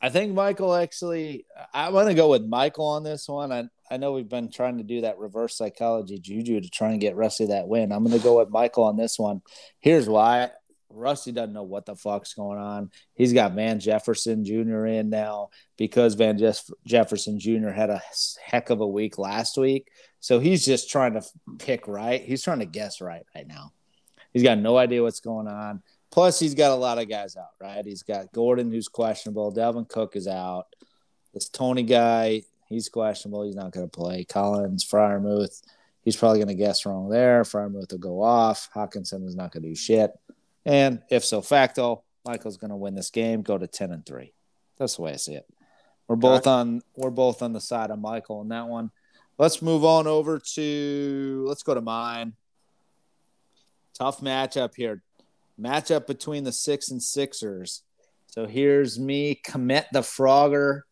I 0.00 0.08
think 0.08 0.34
Michael 0.34 0.74
actually. 0.74 1.46
I 1.72 1.90
want 1.90 2.08
to 2.08 2.14
go 2.14 2.28
with 2.30 2.44
Michael 2.44 2.86
on 2.86 3.04
this 3.04 3.28
one. 3.28 3.52
I 3.52 3.68
I 3.90 3.98
know 3.98 4.12
we've 4.12 4.28
been 4.28 4.50
trying 4.50 4.78
to 4.78 4.84
do 4.84 5.02
that 5.02 5.18
reverse 5.18 5.56
psychology 5.56 6.18
juju 6.18 6.60
to 6.60 6.70
try 6.70 6.90
and 6.90 7.00
get 7.00 7.14
Rusty 7.14 7.46
that 7.46 7.68
win. 7.68 7.92
I'm 7.92 8.04
going 8.04 8.16
to 8.16 8.24
go 8.24 8.38
with 8.38 8.48
Michael 8.48 8.84
on 8.84 8.96
this 8.96 9.18
one. 9.18 9.42
Here's 9.80 10.08
why. 10.08 10.50
Rusty 10.94 11.32
doesn't 11.32 11.52
know 11.52 11.62
what 11.62 11.86
the 11.86 11.96
fuck's 11.96 12.34
going 12.34 12.58
on. 12.58 12.90
He's 13.14 13.32
got 13.32 13.52
Van 13.52 13.80
Jefferson 13.80 14.44
Jr. 14.44 14.86
in 14.86 15.10
now 15.10 15.50
because 15.76 16.14
Van 16.14 16.38
Jeff- 16.38 16.68
Jefferson 16.86 17.38
Jr. 17.38 17.70
had 17.70 17.90
a 17.90 18.02
heck 18.44 18.70
of 18.70 18.80
a 18.80 18.86
week 18.86 19.18
last 19.18 19.56
week. 19.56 19.88
So 20.20 20.38
he's 20.38 20.64
just 20.64 20.90
trying 20.90 21.14
to 21.14 21.22
pick 21.58 21.88
right. 21.88 22.22
He's 22.22 22.42
trying 22.42 22.60
to 22.60 22.66
guess 22.66 23.00
right 23.00 23.24
right 23.34 23.46
now. 23.46 23.72
He's 24.32 24.42
got 24.42 24.58
no 24.58 24.76
idea 24.76 25.02
what's 25.02 25.20
going 25.20 25.48
on. 25.48 25.82
Plus, 26.10 26.38
he's 26.38 26.54
got 26.54 26.72
a 26.72 26.76
lot 26.76 26.98
of 26.98 27.08
guys 27.08 27.36
out, 27.36 27.50
right? 27.60 27.84
He's 27.84 28.02
got 28.02 28.32
Gordon, 28.32 28.70
who's 28.70 28.88
questionable. 28.88 29.52
Dalvin 29.52 29.88
Cook 29.88 30.14
is 30.14 30.28
out. 30.28 30.66
This 31.32 31.48
Tony 31.48 31.82
guy, 31.82 32.42
he's 32.68 32.90
questionable. 32.90 33.44
He's 33.44 33.56
not 33.56 33.72
going 33.72 33.88
to 33.88 33.90
play. 33.90 34.24
Collins, 34.24 34.84
Freiermuth, 34.84 35.62
he's 36.02 36.16
probably 36.16 36.38
going 36.38 36.48
to 36.48 36.54
guess 36.54 36.84
wrong 36.84 37.08
there. 37.08 37.42
Freiermuth 37.44 37.92
will 37.92 37.98
go 37.98 38.22
off. 38.22 38.68
Hockenson 38.74 39.26
is 39.26 39.34
not 39.34 39.52
going 39.52 39.62
to 39.62 39.70
do 39.70 39.74
shit. 39.74 40.10
And 40.64 41.02
if 41.10 41.24
so 41.24 41.40
facto, 41.42 42.04
Michael's 42.24 42.56
going 42.56 42.70
to 42.70 42.76
win 42.76 42.94
this 42.94 43.10
game, 43.10 43.42
go 43.42 43.58
to 43.58 43.66
10 43.66 43.90
and 43.90 44.06
3. 44.06 44.32
That's 44.78 44.96
the 44.96 45.02
way 45.02 45.12
I 45.12 45.16
see 45.16 45.34
it. 45.34 45.46
We're 46.08 46.16
both 46.16 46.46
on 46.46 46.82
we're 46.96 47.10
both 47.10 47.42
on 47.42 47.52
the 47.52 47.60
side 47.60 47.90
of 47.90 47.98
Michael 47.98 48.42
in 48.42 48.48
that 48.48 48.66
one. 48.66 48.90
Let's 49.38 49.62
move 49.62 49.84
on 49.84 50.06
over 50.06 50.38
to 50.54 51.44
let's 51.46 51.62
go 51.62 51.74
to 51.74 51.80
mine. 51.80 52.34
Tough 53.94 54.20
matchup 54.20 54.74
here. 54.74 55.02
Matchup 55.58 56.06
between 56.06 56.44
the 56.44 56.52
six 56.52 56.90
and 56.90 57.02
sixers. 57.02 57.82
So 58.26 58.46
here's 58.46 58.98
me, 58.98 59.34
Commit 59.34 59.86
the 59.92 60.00
Frogger. 60.00 60.82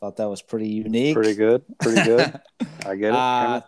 Thought 0.00 0.16
that 0.16 0.28
was 0.28 0.42
pretty 0.42 0.68
unique. 0.68 1.14
pretty 1.14 1.34
good. 1.34 1.62
Pretty 1.80 2.02
good. 2.04 2.40
I 2.86 2.96
get 2.96 3.08
it. 3.08 3.14
Uh, 3.14 3.60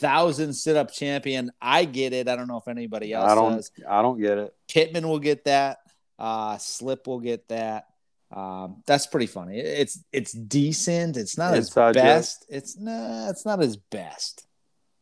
thousand 0.00 0.52
sit 0.52 0.76
up 0.76 0.92
champion. 0.92 1.52
I 1.60 1.84
get 1.84 2.12
it. 2.12 2.28
I 2.28 2.34
don't 2.34 2.48
know 2.48 2.56
if 2.58 2.66
anybody 2.66 3.12
else 3.12 3.30
I 3.30 3.34
don't. 3.34 3.52
does. 3.56 3.70
I 3.88 4.02
don't 4.02 4.20
get 4.20 4.38
it. 4.38 4.54
Pittman 4.68 5.06
will 5.08 5.20
get 5.20 5.44
that. 5.44 5.78
Uh, 6.18 6.58
Slip 6.58 7.06
will 7.06 7.20
get 7.20 7.48
that. 7.48 7.86
Um, 8.32 8.82
that's 8.86 9.06
pretty 9.06 9.26
funny. 9.26 9.58
It's 9.60 10.02
it's 10.12 10.32
decent. 10.32 11.16
It's 11.16 11.38
not 11.38 11.56
Inside 11.56 11.94
his 11.94 12.02
best. 12.02 12.46
It's 12.48 12.76
nah, 12.76 13.30
it's 13.30 13.46
not 13.46 13.60
his 13.60 13.76
best. 13.76 14.44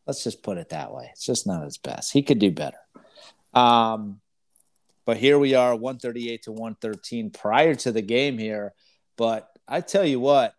Let's 0.05 0.23
just 0.23 0.43
put 0.43 0.59
it 0.59 0.69
that 0.69 0.93
way. 0.93 1.09
It's 1.11 1.25
just 1.25 1.47
not 1.47 1.63
his 1.63 1.79
best. 1.79 2.13
He 2.13 2.21
could 2.21 2.37
do 2.37 2.51
better. 2.51 2.77
Um, 3.55 4.19
but 5.05 5.17
here 5.17 5.39
we 5.39 5.55
are, 5.55 5.75
138 5.75 6.43
to 6.43 6.51
113 6.51 7.31
prior 7.31 7.73
to 7.75 7.91
the 7.91 8.01
game 8.01 8.37
here. 8.37 8.73
But 9.17 9.49
I 9.67 9.81
tell 9.81 10.05
you 10.05 10.19
what, 10.19 10.53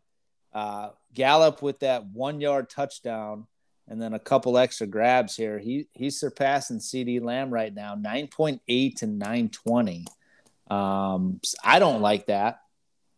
uh, 0.56 0.88
Gallup 1.12 1.60
with 1.60 1.80
that 1.80 2.06
one 2.06 2.40
yard 2.40 2.70
touchdown 2.70 3.46
and 3.88 4.00
then 4.00 4.14
a 4.14 4.18
couple 4.18 4.56
extra 4.56 4.86
grabs 4.86 5.36
here. 5.36 5.58
He 5.58 5.86
he's 5.92 6.18
surpassing 6.18 6.78
CeeDee 6.78 7.22
Lamb 7.22 7.50
right 7.50 7.72
now, 7.74 7.94
9.8 7.94 8.96
to 8.96 9.06
920. 9.06 10.06
Um, 10.70 11.40
I 11.62 11.78
don't 11.78 12.00
like 12.00 12.26
that. 12.26 12.60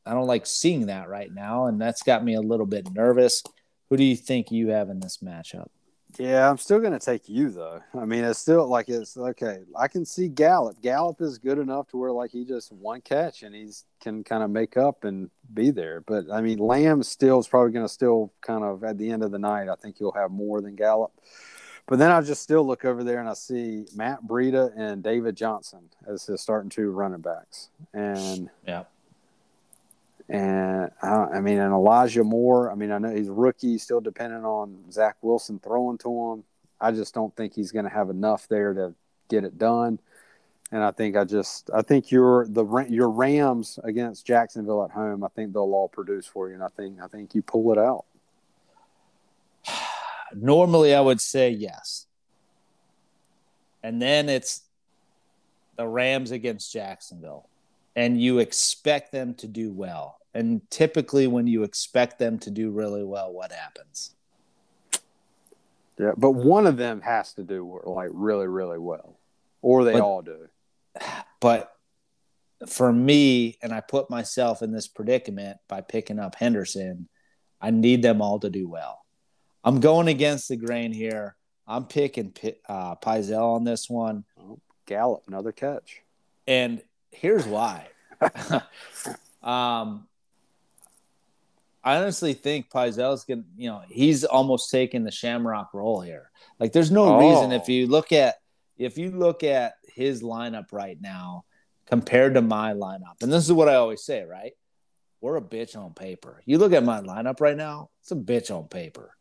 I 0.04 0.14
don't 0.14 0.26
like 0.26 0.46
seeing 0.46 0.86
that 0.86 1.08
right 1.08 1.32
now, 1.32 1.66
and 1.66 1.80
that's 1.80 2.02
got 2.02 2.24
me 2.24 2.34
a 2.34 2.40
little 2.40 2.66
bit 2.66 2.90
nervous. 2.92 3.44
Who 3.88 3.96
do 3.96 4.04
you 4.04 4.16
think 4.16 4.50
you 4.50 4.70
have 4.70 4.90
in 4.90 4.98
this 4.98 5.18
matchup? 5.18 5.68
Yeah, 6.16 6.48
I'm 6.48 6.58
still 6.58 6.80
going 6.80 6.92
to 6.92 6.98
take 6.98 7.28
you 7.28 7.50
though. 7.50 7.82
I 7.94 8.04
mean, 8.04 8.24
it's 8.24 8.38
still 8.38 8.66
like 8.66 8.88
it's 8.88 9.16
okay. 9.16 9.58
I 9.76 9.88
can 9.88 10.04
see 10.04 10.28
Gallup. 10.28 10.80
Gallup 10.80 11.20
is 11.20 11.38
good 11.38 11.58
enough 11.58 11.88
to 11.88 11.96
where 11.96 12.10
like 12.10 12.30
he 12.30 12.44
just 12.44 12.72
one 12.72 13.02
catch 13.02 13.42
and 13.42 13.54
he's 13.54 13.84
can 14.00 14.24
kind 14.24 14.42
of 14.42 14.50
make 14.50 14.76
up 14.76 15.04
and 15.04 15.30
be 15.52 15.70
there. 15.70 16.00
But 16.00 16.30
I 16.32 16.40
mean, 16.40 16.58
Lamb 16.58 17.02
still 17.02 17.38
is 17.38 17.46
probably 17.46 17.72
going 17.72 17.84
to 17.84 17.92
still 17.92 18.32
kind 18.40 18.64
of 18.64 18.84
at 18.84 18.96
the 18.98 19.10
end 19.10 19.22
of 19.22 19.30
the 19.30 19.38
night. 19.38 19.68
I 19.68 19.74
think 19.74 19.98
he'll 19.98 20.12
have 20.12 20.30
more 20.30 20.60
than 20.60 20.76
Gallup. 20.76 21.12
But 21.86 21.98
then 21.98 22.10
I 22.10 22.20
just 22.20 22.42
still 22.42 22.66
look 22.66 22.84
over 22.84 23.02
there 23.02 23.18
and 23.18 23.28
I 23.28 23.34
see 23.34 23.86
Matt 23.94 24.24
Breida 24.26 24.72
and 24.76 25.02
David 25.02 25.36
Johnson 25.36 25.88
as 26.06 26.26
his 26.26 26.40
starting 26.40 26.68
two 26.68 26.90
running 26.90 27.22
backs, 27.22 27.70
and 27.94 28.50
Yeah. 28.66 28.84
And 30.28 30.90
I, 31.02 31.40
mean, 31.40 31.58
and 31.58 31.72
Elijah 31.72 32.24
Moore. 32.24 32.70
I 32.70 32.74
mean, 32.74 32.92
I 32.92 32.98
know 32.98 33.14
he's 33.14 33.28
a 33.28 33.32
rookie, 33.32 33.78
still 33.78 34.00
dependent 34.00 34.44
on 34.44 34.90
Zach 34.92 35.16
Wilson 35.22 35.58
throwing 35.58 35.98
to 35.98 36.32
him. 36.32 36.44
I 36.80 36.92
just 36.92 37.14
don't 37.14 37.34
think 37.34 37.54
he's 37.54 37.72
going 37.72 37.86
to 37.86 37.90
have 37.90 38.10
enough 38.10 38.46
there 38.48 38.74
to 38.74 38.94
get 39.28 39.44
it 39.44 39.58
done. 39.58 39.98
and 40.70 40.82
I 40.82 40.90
think 40.90 41.16
I 41.16 41.24
just 41.24 41.70
I 41.74 41.82
think 41.82 42.10
your 42.10 42.46
the 42.46 42.64
your 42.88 43.08
Rams 43.08 43.78
against 43.84 44.26
Jacksonville 44.26 44.84
at 44.84 44.90
home. 44.90 45.24
I 45.24 45.28
think 45.28 45.52
they'll 45.52 45.62
all 45.62 45.88
produce 45.88 46.26
for 46.26 46.48
you, 46.48 46.54
and 46.54 46.62
I 46.62 46.68
think 46.68 47.00
I 47.02 47.06
think 47.06 47.34
you 47.34 47.42
pull 47.42 47.72
it 47.72 47.78
out. 47.78 48.04
Normally, 50.34 50.94
I 50.94 51.00
would 51.00 51.20
say 51.20 51.50
yes, 51.50 52.06
and 53.82 54.00
then 54.00 54.28
it's 54.28 54.62
the 55.76 55.86
Rams 55.86 56.32
against 56.32 56.70
Jacksonville, 56.72 57.48
and 57.96 58.20
you 58.20 58.38
expect 58.38 59.10
them 59.10 59.34
to 59.34 59.48
do 59.48 59.72
well. 59.72 60.17
And 60.34 60.60
typically, 60.70 61.26
when 61.26 61.46
you 61.46 61.62
expect 61.62 62.18
them 62.18 62.38
to 62.40 62.50
do 62.50 62.70
really 62.70 63.04
well, 63.04 63.32
what 63.32 63.52
happens? 63.52 64.14
Yeah, 65.98 66.12
but 66.16 66.32
one 66.32 66.66
of 66.66 66.76
them 66.76 67.00
has 67.00 67.32
to 67.34 67.42
do 67.42 67.80
like 67.84 68.10
really, 68.12 68.46
really 68.46 68.78
well, 68.78 69.18
or 69.62 69.84
they 69.84 69.94
but, 69.94 70.02
all 70.02 70.22
do. 70.22 70.48
But 71.40 71.72
for 72.68 72.92
me, 72.92 73.58
and 73.62 73.72
I 73.72 73.80
put 73.80 74.10
myself 74.10 74.62
in 74.62 74.72
this 74.72 74.88
predicament 74.88 75.58
by 75.68 75.80
picking 75.80 76.18
up 76.18 76.34
Henderson, 76.36 77.08
I 77.60 77.70
need 77.70 78.02
them 78.02 78.22
all 78.22 78.38
to 78.40 78.50
do 78.50 78.68
well. 78.68 79.04
I'm 79.64 79.80
going 79.80 80.08
against 80.08 80.48
the 80.48 80.56
grain 80.56 80.92
here. 80.92 81.36
I'm 81.66 81.84
picking 81.84 82.32
uh, 82.68 82.94
Pizell 82.96 83.56
on 83.56 83.64
this 83.64 83.90
one. 83.90 84.24
Oh, 84.40 84.58
Gallup, 84.86 85.24
another 85.26 85.52
catch. 85.52 86.02
And 86.46 86.80
here's 87.10 87.46
why. 87.46 87.88
um, 89.42 90.06
I 91.88 91.96
honestly 91.96 92.34
think 92.34 92.70
Pizell's 92.70 93.24
going 93.24 93.44
to, 93.44 93.48
you 93.56 93.70
know, 93.70 93.80
he's 93.88 94.22
almost 94.22 94.70
taking 94.70 95.04
the 95.04 95.10
Shamrock 95.10 95.72
role 95.72 96.02
here. 96.02 96.30
Like, 96.60 96.72
there's 96.72 96.90
no 96.90 97.14
oh. 97.14 97.18
reason 97.18 97.50
if 97.50 97.66
you 97.66 97.86
look 97.86 98.12
at 98.12 98.34
if 98.76 98.98
you 98.98 99.10
look 99.10 99.42
at 99.42 99.72
his 99.94 100.22
lineup 100.22 100.70
right 100.70 101.00
now 101.00 101.46
compared 101.86 102.34
to 102.34 102.42
my 102.42 102.74
lineup, 102.74 103.22
and 103.22 103.32
this 103.32 103.42
is 103.42 103.54
what 103.54 103.70
I 103.70 103.76
always 103.76 104.04
say, 104.04 104.22
right? 104.24 104.52
We're 105.22 105.38
a 105.38 105.40
bitch 105.40 105.78
on 105.78 105.94
paper. 105.94 106.42
You 106.44 106.58
look 106.58 106.74
at 106.74 106.84
my 106.84 107.00
lineup 107.00 107.40
right 107.40 107.56
now, 107.56 107.88
it's 108.02 108.12
a 108.12 108.16
bitch 108.16 108.54
on 108.54 108.68
paper. 108.68 109.14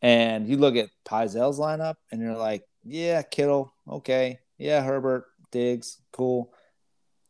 And 0.00 0.48
you 0.48 0.56
look 0.56 0.76
at 0.76 0.88
Pizell's 1.04 1.60
lineup 1.60 1.96
and 2.10 2.22
you're 2.22 2.38
like, 2.38 2.64
yeah, 2.84 3.20
Kittle, 3.20 3.70
okay. 3.86 4.38
Yeah, 4.56 4.82
Herbert, 4.82 5.26
Diggs, 5.52 6.00
cool. 6.12 6.54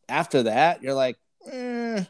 After 0.08 0.44
that, 0.44 0.84
you're 0.84 0.94
like, 0.94 1.16
eh. 1.50 2.04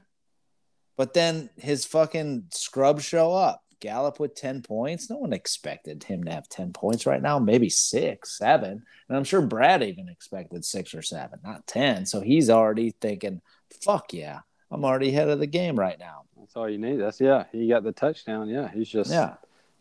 But 0.99 1.15
then 1.15 1.49
his 1.57 1.87
fucking 1.87 2.49
scrubs 2.51 3.05
show 3.05 3.33
up. 3.33 3.63
Gallup 3.81 4.19
with 4.19 4.35
10 4.35 4.63
points. 4.63 5.09
No 5.09 5.19
one 5.19 5.33
expected 5.33 6.03
him 6.03 6.25
to 6.25 6.33
have 6.33 6.49
10 6.49 6.73
points 6.73 7.07
right 7.07 7.23
now, 7.23 7.39
maybe 7.39 7.71
six, 7.71 8.37
seven. 8.37 8.83
And 9.09 9.17
I'm 9.17 9.23
sure 9.23 9.41
Brad 9.41 9.85
even 9.85 10.09
expected 10.09 10.65
six 10.65 10.95
or 10.95 11.03
seven, 11.03 11.39
not 11.45 11.65
10. 11.69 12.05
So 12.05 12.21
he's 12.21 12.51
already 12.51 12.91
thinking, 12.91 13.41
fuck 13.81 14.13
yeah, 14.13 14.41
I'm 14.73 14.85
already 14.85 15.11
ahead 15.11 15.29
of 15.29 15.39
the 15.39 15.47
game 15.47 15.79
right 15.79 15.97
now. 16.01 16.25
That's 16.37 16.57
all 16.57 16.69
you 16.69 16.79
need. 16.79 16.97
That's, 16.97 17.21
yeah, 17.21 17.45
he 17.53 17.69
got 17.69 17.85
the 17.85 17.93
touchdown. 17.93 18.49
Yeah, 18.49 18.69
he's 18.69 18.89
just, 18.89 19.13
yeah, 19.13 19.35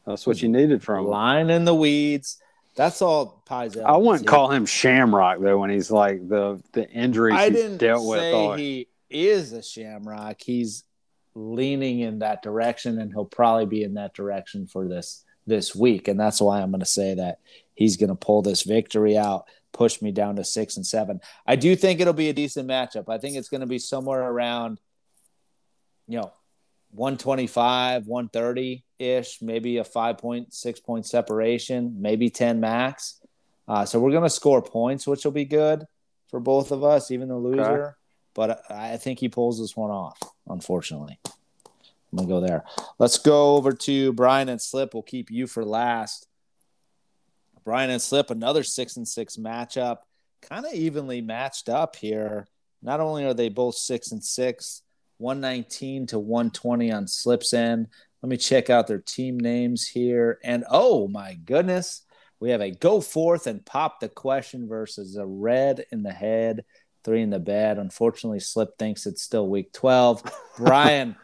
that's 0.06 0.27
what 0.27 0.39
you 0.44 0.49
needed 0.49 0.84
from 0.84 1.06
him. 1.06 1.10
Line 1.10 1.49
in 1.49 1.65
the 1.65 1.73
weeds. 1.73 2.39
That's 2.76 3.02
all 3.02 3.41
Pizell. 3.49 3.84
I 3.84 3.98
wouldn't 3.98 4.27
call 4.27 4.52
him 4.52 4.68
Shamrock 4.68 5.39
though 5.41 5.57
when 5.57 5.72
he's 5.72 5.89
like 5.89 6.30
the 6.30 6.61
the 6.73 6.88
injuries 6.88 7.35
I 7.35 7.49
he's 7.49 7.72
dealt 7.72 8.06
with. 8.06 8.60
He 8.60 8.88
is 9.10 9.52
a 9.52 9.64
Shamrock. 9.64 10.39
He's 10.39 10.84
leaning 11.38 11.99
in 11.99 12.19
that 12.19 12.41
direction, 12.41 12.99
and 12.99 13.11
he'll 13.11 13.26
probably 13.26 13.65
be 13.65 13.84
in 13.84 13.93
that 13.93 14.14
direction 14.14 14.68
for 14.68 14.88
this 14.88 15.23
this 15.45 15.76
week. 15.76 16.07
And 16.07 16.19
that's 16.19 16.41
why 16.41 16.61
I'm 16.61 16.72
going 16.72 16.81
to 16.81 16.85
say 16.85 17.14
that 17.14 17.39
he's 17.73 17.95
going 17.95 18.09
to 18.09 18.15
pull 18.15 18.41
this 18.41 18.64
victory 18.64 19.18
out, 19.18 19.45
push 19.72 20.01
me 20.01 20.11
down 20.11 20.35
to 20.38 20.43
six 20.43 20.76
and 20.76 20.85
seven. 20.85 21.22
I 21.45 21.55
do 21.55 21.76
think 21.76 21.99
it'll 21.99 22.14
be 22.14 22.30
a 22.30 22.34
decent 22.34 22.68
matchup. 22.68 23.05
I 23.07 23.18
think 23.18 23.38
it's 23.38 23.49
going 23.49 23.61
to 23.61 23.68
be 23.68 23.80
somewhere 23.80 24.22
around, 24.22 24.80
you 26.07 26.18
know, 26.18 26.34
125, 26.91 28.07
130 28.07 28.84
ish, 28.99 29.41
maybe 29.41 29.77
a 29.77 29.84
five 29.84 30.18
point, 30.18 30.53
six 30.53 30.80
point 30.80 31.05
separation, 31.05 31.95
maybe 32.01 32.30
10 32.30 32.59
max. 32.59 33.22
Uh, 33.68 33.85
so 33.85 33.99
we're 33.99 34.11
going 34.11 34.23
to 34.23 34.30
score 34.30 34.61
points, 34.61 35.05
which 35.05 35.23
will 35.23 35.31
be 35.31 35.45
good 35.45 35.85
for 36.30 36.39
both 36.39 36.72
of 36.72 36.84
us, 36.84 37.11
even 37.11 37.27
the 37.27 37.38
loser. 37.38 37.97
But 38.38 38.72
I 38.72 38.97
think 38.97 39.18
he 39.18 39.30
pulls 39.30 39.59
this 39.59 39.76
one 39.76 39.89
off 39.89 40.19
unfortunately. 40.47 41.19
I'm 41.26 42.18
gonna 42.18 42.27
go 42.27 42.39
there. 42.39 42.64
Let's 42.99 43.18
go 43.18 43.55
over 43.57 43.73
to 43.73 44.14
Brian 44.14 44.47
and 44.47 44.61
Slip. 44.61 44.93
We'll 44.93 45.03
keep 45.03 45.31
you 45.31 45.47
for 45.47 45.65
last. 45.65 46.27
Brian 47.65 47.89
and 47.89 48.01
Slip, 48.01 48.30
another 48.30 48.64
six 48.64 48.95
and 48.95 49.07
six 49.07 49.38
matchup, 49.38 49.97
kind 50.41 50.65
of 50.65 50.73
evenly 50.73 51.19
matched 51.19 51.68
up 51.68 51.95
here. 51.95 52.47
Not 52.81 52.99
only 53.01 53.26
are 53.26 53.34
they 53.34 53.49
both 53.49 53.76
six 53.76 54.11
and 54.11 54.23
six, 54.23 54.84
119 55.18 56.05
to 56.07 56.19
120 56.19 56.91
on 56.91 57.07
Slip's 57.07 57.53
end. 57.53 57.88
Let 58.22 58.30
me 58.30 58.38
check 58.38 58.69
out 58.69 58.85
their 58.85 58.99
team 58.99 59.39
names 59.39 59.88
here. 59.88 60.39
And 60.43 60.64
oh 60.69 61.07
my 61.07 61.34
goodness, 61.34 62.03
we 62.39 62.51
have 62.51 62.61
a 62.61 62.69
go 62.69 63.01
forth 63.01 63.47
and 63.47 63.65
pop 63.65 63.99
the 63.99 64.09
question 64.09 64.68
versus 64.68 65.18
a 65.18 65.26
red 65.26 65.85
in 65.91 66.03
the 66.03 66.11
head 66.11 66.64
three 67.07 67.21
in 67.21 67.29
the 67.29 67.39
bed. 67.39 67.77
Unfortunately, 67.77 68.41
Slip 68.41 68.77
thinks 68.77 69.05
it's 69.05 69.23
still 69.23 69.47
week 69.47 69.71
12. 69.71 70.29
Brian, 70.57 71.15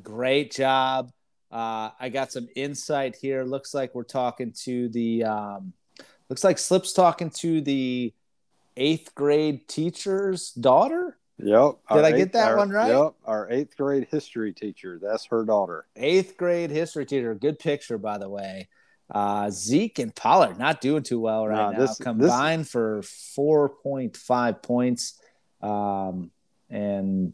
great 0.00 0.52
job. 0.52 1.10
Uh, 1.50 1.90
I 1.98 2.10
got 2.10 2.30
some 2.30 2.48
insight 2.54 3.16
here. 3.16 3.42
Looks 3.42 3.74
like 3.74 3.92
we're 3.92 4.04
talking 4.04 4.54
to 4.62 4.88
the, 4.88 5.24
um, 5.24 5.72
looks 6.28 6.44
like 6.44 6.58
Slip's 6.58 6.92
talking 6.92 7.28
to 7.30 7.60
the 7.60 8.14
eighth 8.76 9.16
grade 9.16 9.66
teacher's 9.66 10.52
daughter. 10.52 11.18
Yep. 11.38 11.72
Did 11.92 12.04
I 12.04 12.12
get 12.12 12.32
that 12.34 12.52
our, 12.52 12.56
one 12.58 12.70
right? 12.70 12.92
Yep. 12.92 13.14
Our 13.24 13.50
eighth 13.50 13.76
grade 13.76 14.06
history 14.12 14.52
teacher. 14.52 15.00
That's 15.02 15.26
her 15.26 15.44
daughter. 15.44 15.86
Eighth 15.96 16.36
grade 16.36 16.70
history 16.70 17.04
teacher. 17.04 17.34
Good 17.34 17.58
picture, 17.58 17.98
by 17.98 18.18
the 18.18 18.28
way. 18.28 18.68
Uh, 19.10 19.50
Zeke 19.50 19.98
and 19.98 20.14
Pollard 20.14 20.56
not 20.56 20.80
doing 20.80 21.02
too 21.02 21.18
well 21.18 21.48
right 21.48 21.76
no, 21.76 21.84
now. 21.84 21.94
Combined 22.00 22.62
this... 22.62 22.70
for 22.70 23.02
4.5 23.02 24.62
points. 24.62 25.18
Um, 25.62 26.30
and 26.70 27.32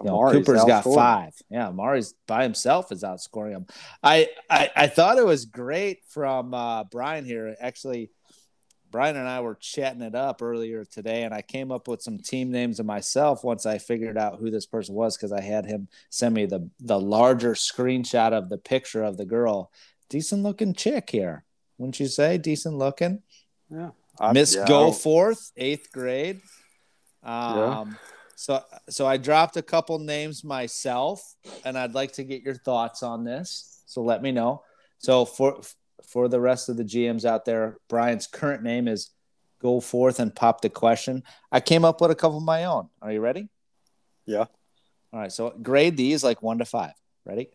you 0.00 0.06
know, 0.06 0.30
Cooper's 0.30 0.64
got 0.64 0.84
five. 0.84 1.34
Yeah, 1.50 1.68
Amari's 1.68 2.14
by 2.26 2.42
himself 2.42 2.90
is 2.92 3.02
outscoring 3.02 3.52
him. 3.52 3.66
I, 4.02 4.28
I, 4.50 4.70
I 4.74 4.86
thought 4.88 5.18
it 5.18 5.26
was 5.26 5.44
great 5.44 6.04
from 6.08 6.52
uh, 6.52 6.84
Brian 6.84 7.24
here. 7.24 7.54
Actually, 7.60 8.10
Brian 8.90 9.16
and 9.16 9.28
I 9.28 9.40
were 9.40 9.56
chatting 9.56 10.02
it 10.02 10.14
up 10.14 10.42
earlier 10.42 10.84
today, 10.84 11.22
and 11.22 11.34
I 11.34 11.42
came 11.42 11.72
up 11.72 11.88
with 11.88 12.02
some 12.02 12.18
team 12.18 12.50
names 12.50 12.80
of 12.80 12.86
myself 12.86 13.42
once 13.42 13.66
I 13.66 13.78
figured 13.78 14.18
out 14.18 14.38
who 14.38 14.50
this 14.50 14.66
person 14.66 14.94
was 14.94 15.16
because 15.16 15.32
I 15.32 15.40
had 15.40 15.66
him 15.66 15.88
send 16.10 16.34
me 16.34 16.46
the 16.46 16.70
the 16.80 17.00
larger 17.00 17.54
screenshot 17.54 18.32
of 18.32 18.48
the 18.48 18.58
picture 18.58 19.02
of 19.02 19.16
the 19.16 19.24
girl. 19.24 19.72
Decent 20.08 20.42
looking 20.42 20.74
chick 20.74 21.10
here, 21.10 21.44
wouldn't 21.78 21.98
you 21.98 22.06
say? 22.06 22.38
Decent 22.38 22.76
looking. 22.76 23.22
Yeah. 23.68 23.90
Miss 24.32 24.54
yeah, 24.54 24.64
Go 24.66 24.92
Forth, 24.92 25.50
eighth 25.56 25.90
grade. 25.90 26.40
Um, 27.24 27.56
yeah. 27.58 27.84
So, 28.36 28.62
so 28.88 29.06
I 29.06 29.16
dropped 29.16 29.56
a 29.56 29.62
couple 29.62 29.98
names 29.98 30.44
myself, 30.44 31.34
and 31.64 31.78
I'd 31.78 31.94
like 31.94 32.12
to 32.14 32.24
get 32.24 32.42
your 32.42 32.54
thoughts 32.54 33.02
on 33.02 33.24
this. 33.24 33.82
So 33.86 34.02
let 34.02 34.22
me 34.22 34.32
know. 34.32 34.62
So 34.98 35.24
for 35.24 35.60
for 36.06 36.28
the 36.28 36.40
rest 36.40 36.68
of 36.68 36.76
the 36.76 36.84
GMs 36.84 37.24
out 37.24 37.44
there, 37.44 37.78
Brian's 37.88 38.26
current 38.26 38.62
name 38.62 38.88
is 38.88 39.10
Go 39.60 39.80
Forth 39.80 40.20
and 40.20 40.34
Pop 40.34 40.60
the 40.60 40.68
Question. 40.68 41.22
I 41.50 41.60
came 41.60 41.84
up 41.84 42.00
with 42.00 42.10
a 42.10 42.14
couple 42.14 42.38
of 42.38 42.44
my 42.44 42.64
own. 42.64 42.88
Are 43.00 43.12
you 43.12 43.20
ready? 43.20 43.48
Yeah. 44.26 44.46
All 45.12 45.20
right. 45.20 45.32
So 45.32 45.50
grade 45.62 45.96
these 45.96 46.24
like 46.24 46.42
one 46.42 46.58
to 46.58 46.64
five. 46.64 46.92
Ready? 47.24 47.50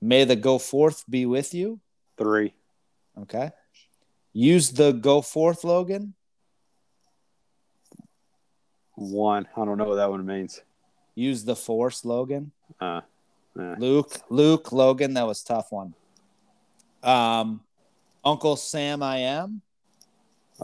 May 0.00 0.24
the 0.24 0.36
Go 0.36 0.58
Forth 0.58 1.04
be 1.08 1.26
with 1.26 1.52
you. 1.54 1.80
Three. 2.16 2.54
Okay. 3.22 3.50
Use 4.32 4.70
the 4.70 4.92
Go 4.92 5.20
Forth, 5.20 5.64
Logan. 5.64 6.14
One. 8.98 9.46
I 9.56 9.64
don't 9.64 9.78
know 9.78 9.84
what 9.84 9.96
that 9.96 10.10
one 10.10 10.24
means. 10.26 10.60
Use 11.14 11.44
the 11.44 11.56
force, 11.56 12.04
Logan. 12.04 12.52
Uh. 12.80 13.00
Luke, 13.54 14.20
Luke, 14.28 14.72
Logan. 14.72 15.14
That 15.14 15.26
was 15.26 15.42
tough 15.42 15.72
one. 15.72 15.94
Um, 17.02 17.60
Uncle 18.24 18.56
Sam, 18.56 19.02
I 19.02 19.18
am. 19.18 19.62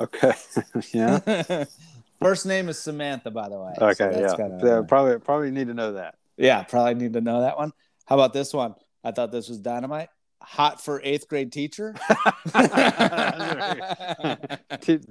Okay. 0.01 0.33
yeah. 0.93 1.65
First 2.21 2.47
name 2.47 2.69
is 2.69 2.79
Samantha, 2.79 3.31
by 3.31 3.49
the 3.49 3.59
way. 3.59 3.73
Okay. 3.81 3.95
So 3.95 4.21
yeah. 4.21 4.37
Kinda, 4.37 4.61
yeah. 4.63 4.83
Probably, 4.87 5.19
probably 5.19 5.51
need 5.51 5.69
to 5.69 5.75
know 5.75 5.93
that. 5.93 6.17
Yeah. 6.37 6.63
Probably 6.63 6.95
need 6.95 7.13
to 7.15 7.21
know 7.21 7.41
that 7.41 7.57
one. 7.57 7.73
How 8.07 8.17
about 8.17 8.33
this 8.33 8.53
one? 8.53 8.75
I 9.03 9.11
thought 9.11 9.33
this 9.33 9.49
was 9.49 9.59
dynamite 9.59 10.09
hot 10.45 10.81
for 10.81 11.01
eighth 11.03 11.29
grade 11.29 11.53
teacher. 11.53 11.95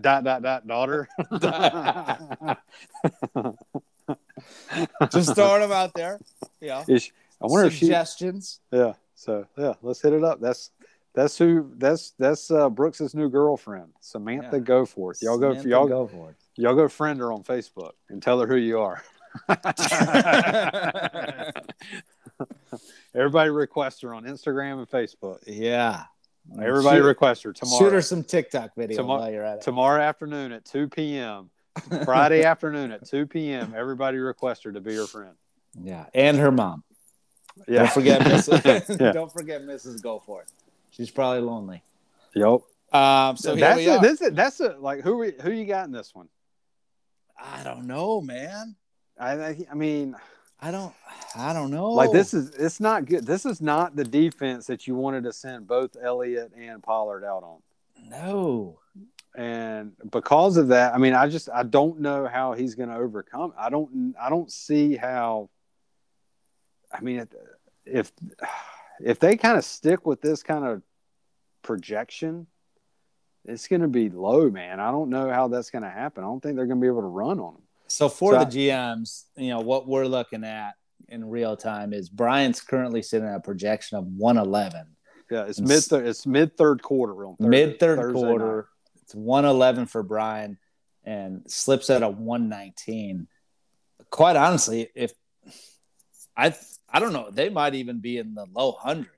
dot 0.01 0.23
dot 0.23 0.41
dot 0.41 0.67
daughter. 0.67 1.07
Just 5.11 5.35
throwing 5.35 5.61
them 5.61 5.71
out 5.71 5.93
there. 5.93 6.19
Yeah. 6.61 6.83
I 6.87 6.99
wonder 7.41 7.71
suggestions. 7.71 8.59
If 8.71 8.77
she, 8.77 8.81
yeah. 8.85 8.93
So 9.15 9.45
yeah, 9.57 9.73
let's 9.81 10.01
hit 10.01 10.13
it 10.13 10.23
up. 10.23 10.39
That's 10.41 10.71
That's 11.13 11.37
who. 11.37 11.71
That's 11.77 12.13
that's 12.17 12.49
uh, 12.51 12.69
Brooks's 12.69 13.13
new 13.13 13.29
girlfriend, 13.29 13.93
Samantha 13.99 14.57
Yeah. 14.57 14.63
Goforth. 14.63 15.21
Y'all 15.21 15.37
go. 15.37 15.51
Samantha 15.51 15.69
y'all 15.69 15.87
go 15.87 16.07
for 16.07 16.35
Y'all 16.55 16.75
go 16.75 16.87
friend 16.87 17.19
her 17.19 17.31
on 17.31 17.43
Facebook 17.43 17.93
and 18.09 18.21
tell 18.21 18.39
her 18.39 18.47
who 18.47 18.57
you 18.57 18.79
are. 18.79 19.01
Everybody 23.15 23.49
request 23.49 24.01
her 24.01 24.13
on 24.13 24.23
Instagram 24.23 24.79
and 24.79 24.89
Facebook. 24.89 25.39
yeah. 25.47 26.03
Everybody 26.61 26.99
shoot, 26.99 27.05
request 27.05 27.43
her 27.43 27.53
tomorrow. 27.53 27.79
shoot 27.85 27.93
her 27.93 28.01
some 28.01 28.21
TikTok 28.23 28.71
video 28.75 28.97
Tomorrow- 28.97 29.21
while 29.21 29.31
you're 29.31 29.45
at 29.45 29.59
it. 29.59 29.61
tomorrow 29.63 30.01
afternoon 30.01 30.51
at 30.51 30.65
2 30.65 30.89
p.m. 30.89 31.49
Friday 32.03 32.43
afternoon 32.45 32.91
at 32.91 33.05
2 33.07 33.27
p.m. 33.27 33.73
Everybody 33.75 34.17
request 34.17 34.63
her 34.65 34.71
to 34.73 34.81
be 34.81 34.93
her 34.95 35.05
friend. 35.07 35.35
Yeah, 35.81 36.05
and 36.13 36.37
her 36.37 36.51
mom. 36.51 36.83
Yeah. 37.67 37.79
Don't 37.83 37.91
forget 37.93 38.21
Mrs. 38.23 38.99
Yeah. 38.99 39.11
Don't 39.13 39.31
forget 39.31 39.61
Mrs. 39.61 40.01
Go 40.01 40.19
for 40.19 40.41
it. 40.41 40.49
She's 40.89 41.09
probably 41.09 41.41
lonely. 41.41 41.81
Yep. 42.35 42.59
Um, 42.91 43.37
so 43.37 43.55
that's 43.55 43.79
it. 43.79 43.87
a, 43.87 43.95
are. 43.95 44.01
this 44.01 44.21
is, 44.21 44.33
that's 44.33 44.59
it. 44.59 44.79
like 44.81 45.01
who 45.01 45.17
we- 45.17 45.33
who 45.41 45.49
you 45.51 45.65
got 45.65 45.85
in 45.85 45.91
this 45.93 46.13
one? 46.13 46.27
I 47.41 47.63
don't 47.63 47.87
know, 47.87 48.19
man. 48.21 48.75
I, 49.19 49.65
I 49.71 49.73
mean 49.75 50.15
I 50.63 50.71
don't. 50.71 50.93
I 51.35 51.51
don't 51.51 51.71
know. 51.71 51.89
like 51.91 52.11
this 52.11 52.33
is 52.33 52.51
it's 52.51 52.79
not 52.79 53.05
good. 53.05 53.25
This 53.25 53.45
is 53.45 53.59
not 53.59 53.95
the 53.95 54.03
defense 54.03 54.67
that 54.67 54.87
you 54.87 54.95
wanted 54.95 55.23
to 55.25 55.33
send 55.33 55.67
both 55.67 55.97
Elliott 56.01 56.53
and 56.57 56.81
Pollard 56.81 57.23
out 57.25 57.43
on. 57.43 57.59
no. 58.09 58.79
and 59.35 59.93
because 60.11 60.57
of 60.57 60.67
that 60.67 60.93
i 60.93 60.97
mean 60.99 61.15
i 61.15 61.27
just 61.27 61.49
i 61.49 61.63
don't 61.63 61.99
know 61.99 62.27
how 62.27 62.53
he's 62.53 62.75
going 62.75 62.89
to 62.89 62.95
overcome 62.95 63.51
i 63.57 63.67
don't 63.67 64.13
i 64.21 64.29
don't 64.29 64.51
see 64.51 64.95
how 64.95 65.49
i 66.91 67.01
mean 67.01 67.27
if 67.85 68.11
if 69.03 69.17
they 69.17 69.35
kind 69.35 69.57
of 69.57 69.65
stick 69.65 70.05
with 70.05 70.21
this 70.21 70.43
kind 70.43 70.63
of 70.63 70.83
projection 71.63 72.45
it's 73.45 73.67
going 73.67 73.81
to 73.81 73.87
be 73.87 74.07
low 74.09 74.51
man 74.51 74.79
i 74.79 74.91
don't 74.91 75.09
know 75.09 75.31
how 75.31 75.47
that's 75.47 75.71
going 75.71 75.83
to 75.83 75.89
happen 75.89 76.23
i 76.23 76.27
don't 76.27 76.41
think 76.43 76.55
they're 76.55 76.67
going 76.67 76.79
to 76.79 76.81
be 76.81 76.87
able 76.87 77.01
to 77.01 77.07
run 77.07 77.39
on 77.39 77.53
them 77.53 77.63
So 77.87 78.09
for 78.09 78.33
So 78.33 78.39
the 78.39 78.45
GMs, 78.45 79.23
you 79.35 79.49
know 79.49 79.59
what 79.59 79.87
we're 79.87 80.05
looking 80.07 80.43
at 80.43 80.73
in 81.09 81.29
real 81.29 81.55
time 81.55 81.93
is 81.93 82.09
Brian's 82.09 82.61
currently 82.61 83.01
sitting 83.01 83.27
at 83.27 83.35
a 83.35 83.39
projection 83.39 83.97
of 83.97 84.05
111. 84.07 84.87
yeah 85.29 85.43
it's 85.45 85.59
mid 85.59 85.83
it's 86.07 86.25
mid 86.25 86.57
third 86.57 86.81
quarter 86.81 87.25
on 87.25 87.35
Mid 87.39 87.79
third 87.79 88.13
quarter, 88.13 88.55
night. 88.95 89.01
it's 89.03 89.13
111 89.15 89.85
for 89.87 90.01
Brian, 90.03 90.57
and 91.03 91.43
slips 91.47 91.89
at 91.89 92.01
a 92.03 92.09
119. 92.09 93.27
Quite 94.09 94.35
honestly, 94.35 94.89
if 94.95 95.11
I 96.35 96.55
I 96.89 96.99
don't 96.99 97.13
know, 97.13 97.29
they 97.31 97.49
might 97.49 97.75
even 97.75 97.99
be 97.99 98.17
in 98.17 98.33
the 98.33 98.45
low 98.53 98.71
hundreds. 98.73 99.09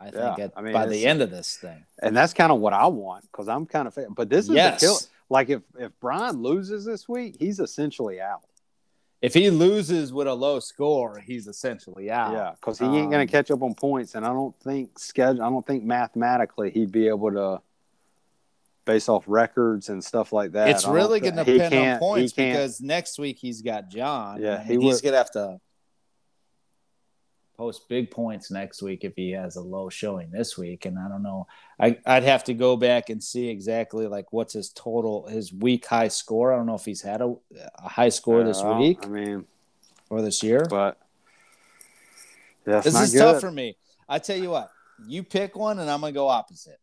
I 0.00 0.10
think 0.10 0.38
at, 0.40 0.52
I 0.56 0.62
mean, 0.62 0.72
by 0.72 0.86
the 0.86 1.06
end 1.06 1.22
of 1.22 1.30
this 1.30 1.56
thing. 1.56 1.84
and 2.02 2.16
that's 2.16 2.34
kind 2.34 2.50
of 2.50 2.58
what 2.58 2.72
i 2.72 2.86
want 2.88 3.22
because 3.30 3.46
i'm 3.48 3.66
kind 3.66 3.86
of 3.86 3.96
but 4.16 4.28
this 4.28 4.46
is 4.48 4.50
Yes. 4.54 4.80
the 4.80 4.86
kill 4.86 4.98
like 5.32 5.48
if 5.48 5.62
if 5.78 5.90
brian 6.00 6.42
loses 6.42 6.84
this 6.84 7.08
week 7.08 7.36
he's 7.38 7.58
essentially 7.58 8.20
out 8.20 8.42
If 9.22 9.34
he 9.34 9.50
loses 9.50 10.12
with 10.12 10.26
a 10.26 10.34
low 10.34 10.58
score, 10.58 11.22
he's 11.24 11.46
essentially 11.46 12.10
out. 12.10 12.32
Yeah, 12.32 12.50
because 12.58 12.80
he 12.80 12.86
ain't 12.86 13.10
going 13.12 13.22
Um, 13.22 13.26
to 13.28 13.30
catch 13.30 13.52
up 13.52 13.62
on 13.62 13.72
points, 13.72 14.16
and 14.16 14.26
I 14.26 14.30
don't 14.30 14.56
think 14.66 14.98
schedule. 14.98 15.44
I 15.44 15.48
don't 15.48 15.64
think 15.64 15.84
mathematically 15.84 16.72
he'd 16.72 16.90
be 16.90 17.06
able 17.06 17.30
to, 17.30 17.62
based 18.84 19.08
off 19.08 19.22
records 19.28 19.90
and 19.90 20.02
stuff 20.02 20.32
like 20.32 20.50
that. 20.52 20.70
It's 20.70 20.88
really 20.88 21.20
going 21.20 21.36
to 21.36 21.44
depend 21.44 21.72
on 21.72 21.98
points 22.00 22.32
because 22.32 22.80
next 22.80 23.16
week 23.16 23.38
he's 23.38 23.62
got 23.62 23.88
John. 23.88 24.42
Yeah, 24.42 24.60
he 24.60 24.76
he's 24.76 25.00
going 25.00 25.12
to 25.12 25.18
have 25.18 25.30
to 25.38 25.60
post 27.62 27.88
big 27.88 28.10
points 28.10 28.50
next 28.50 28.82
week 28.82 29.04
if 29.04 29.14
he 29.14 29.30
has 29.30 29.54
a 29.54 29.60
low 29.60 29.88
showing 29.88 30.28
this 30.32 30.58
week. 30.58 30.84
And 30.84 30.98
I 30.98 31.08
don't 31.08 31.22
know. 31.22 31.46
I, 31.78 31.96
I'd 32.04 32.24
have 32.24 32.42
to 32.44 32.54
go 32.54 32.76
back 32.76 33.08
and 33.08 33.22
see 33.22 33.48
exactly 33.48 34.08
like 34.08 34.32
what's 34.32 34.54
his 34.54 34.70
total, 34.70 35.28
his 35.28 35.52
week 35.52 35.86
high 35.86 36.08
score. 36.08 36.52
I 36.52 36.56
don't 36.56 36.66
know 36.66 36.74
if 36.74 36.84
he's 36.84 37.02
had 37.02 37.20
a, 37.20 37.32
a 37.78 37.88
high 37.88 38.08
score 38.08 38.42
this 38.42 38.60
Uh, 38.60 38.78
week 38.80 38.98
I 39.04 39.08
mean, 39.08 39.44
or 40.10 40.22
this 40.22 40.42
year. 40.42 40.66
but 40.68 40.98
This 42.64 42.86
is 42.86 43.12
good. 43.12 43.20
tough 43.20 43.40
for 43.40 43.52
me. 43.52 43.76
I 44.08 44.18
tell 44.18 44.36
you 44.36 44.50
what, 44.50 44.68
you 45.06 45.22
pick 45.22 45.54
one 45.54 45.78
and 45.78 45.88
I'm 45.88 46.00
going 46.00 46.12
to 46.12 46.18
go 46.18 46.26
opposite. 46.26 46.80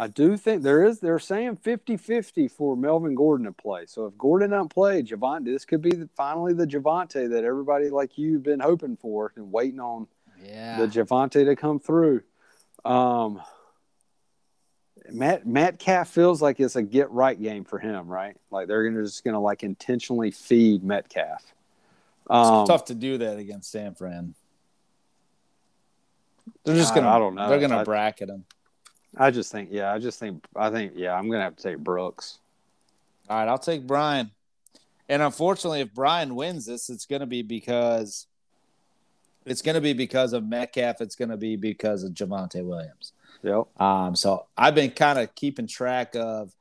I 0.00 0.06
do 0.06 0.38
think 0.38 0.62
there 0.62 0.82
is. 0.82 0.98
They're 0.98 1.18
saying 1.18 1.58
50-50 1.58 2.50
for 2.50 2.74
Melvin 2.74 3.14
Gordon 3.14 3.44
to 3.44 3.52
play. 3.52 3.84
So 3.84 4.06
if 4.06 4.16
Gordon 4.16 4.48
doesn't 4.50 4.70
play, 4.70 5.02
Javonte, 5.02 5.44
this 5.44 5.66
could 5.66 5.82
be 5.82 5.90
the, 5.90 6.08
finally 6.16 6.54
the 6.54 6.66
Javonte 6.66 7.28
that 7.28 7.44
everybody 7.44 7.90
like 7.90 8.16
you've 8.16 8.42
been 8.42 8.60
hoping 8.60 8.96
for 8.96 9.30
and 9.36 9.52
waiting 9.52 9.78
on 9.78 10.06
Yeah. 10.42 10.78
the 10.80 10.86
Javonte 10.86 11.44
to 11.44 11.54
come 11.54 11.78
through. 11.80 12.22
Um, 12.82 13.42
Matt 15.10 15.46
Metcalf 15.46 16.08
feels 16.08 16.40
like 16.40 16.60
it's 16.60 16.76
a 16.76 16.82
get 16.82 17.10
right 17.10 17.38
game 17.38 17.64
for 17.64 17.78
him, 17.78 18.08
right? 18.08 18.36
Like 18.50 18.68
they're 18.68 18.88
gonna 18.88 19.04
just 19.04 19.22
gonna 19.22 19.40
like 19.40 19.62
intentionally 19.62 20.30
feed 20.30 20.82
Metcalf. 20.82 21.52
Um, 22.30 22.60
it's 22.62 22.68
tough 22.70 22.84
to 22.86 22.94
do 22.94 23.18
that 23.18 23.36
against 23.36 23.70
San 23.70 23.94
Fran. 23.94 24.34
They're 26.64 26.76
just 26.76 26.94
gonna. 26.94 27.08
I 27.08 27.18
don't 27.18 27.34
know. 27.34 27.50
They're 27.50 27.60
gonna 27.60 27.78
I- 27.80 27.84
bracket 27.84 28.30
him. 28.30 28.46
I 29.16 29.30
just 29.30 29.50
think, 29.50 29.70
yeah, 29.72 29.92
I 29.92 29.98
just 29.98 30.18
think, 30.18 30.44
I 30.54 30.70
think, 30.70 30.92
yeah, 30.94 31.14
I'm 31.14 31.30
gonna 31.30 31.42
have 31.42 31.56
to 31.56 31.62
take 31.62 31.78
Brooks. 31.78 32.38
All 33.28 33.38
right, 33.38 33.48
I'll 33.48 33.58
take 33.58 33.86
Brian. 33.86 34.30
And 35.10 35.22
unfortunately, 35.22 35.80
if 35.80 35.92
Brian 35.92 36.36
wins 36.36 36.66
this, 36.66 36.88
it's 36.88 37.04
going 37.04 37.20
to 37.20 37.26
be 37.26 37.42
because 37.42 38.28
it's 39.44 39.60
going 39.60 39.74
to 39.74 39.80
be 39.80 39.92
because 39.92 40.32
of 40.32 40.46
Metcalf. 40.46 41.00
It's 41.00 41.16
going 41.16 41.30
to 41.30 41.36
be 41.36 41.56
because 41.56 42.04
of 42.04 42.12
Javonte 42.12 42.64
Williams. 42.64 43.12
Yep. 43.42 43.80
Um, 43.80 44.14
so 44.14 44.46
I've 44.56 44.76
been 44.76 44.92
kind 44.92 45.18
of 45.18 45.34
keeping 45.34 45.66
track 45.66 46.14
of 46.14 46.52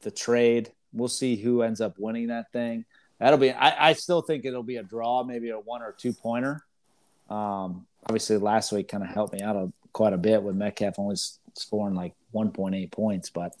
the 0.00 0.10
trade. 0.10 0.72
We'll 0.94 1.08
see 1.08 1.36
who 1.36 1.60
ends 1.60 1.82
up 1.82 1.98
winning 1.98 2.28
that 2.28 2.50
thing. 2.52 2.86
That'll 3.18 3.38
be. 3.38 3.52
I, 3.52 3.90
I 3.90 3.92
still 3.92 4.22
think 4.22 4.46
it'll 4.46 4.62
be 4.62 4.76
a 4.76 4.82
draw, 4.82 5.22
maybe 5.22 5.50
a 5.50 5.58
one 5.58 5.82
or 5.82 5.92
two 5.92 6.14
pointer. 6.14 6.62
Um, 7.28 7.86
obviously, 8.06 8.38
last 8.38 8.72
week 8.72 8.88
kind 8.88 9.02
of 9.02 9.10
helped 9.10 9.34
me 9.34 9.42
out 9.42 9.56
a, 9.56 9.70
quite 9.94 10.12
a 10.12 10.18
bit 10.18 10.42
with 10.42 10.56
Metcalf 10.56 10.98
only 10.98 11.16
scoring 11.54 11.94
like 11.94 12.14
1.8 12.34 12.90
points, 12.92 13.30
but 13.30 13.54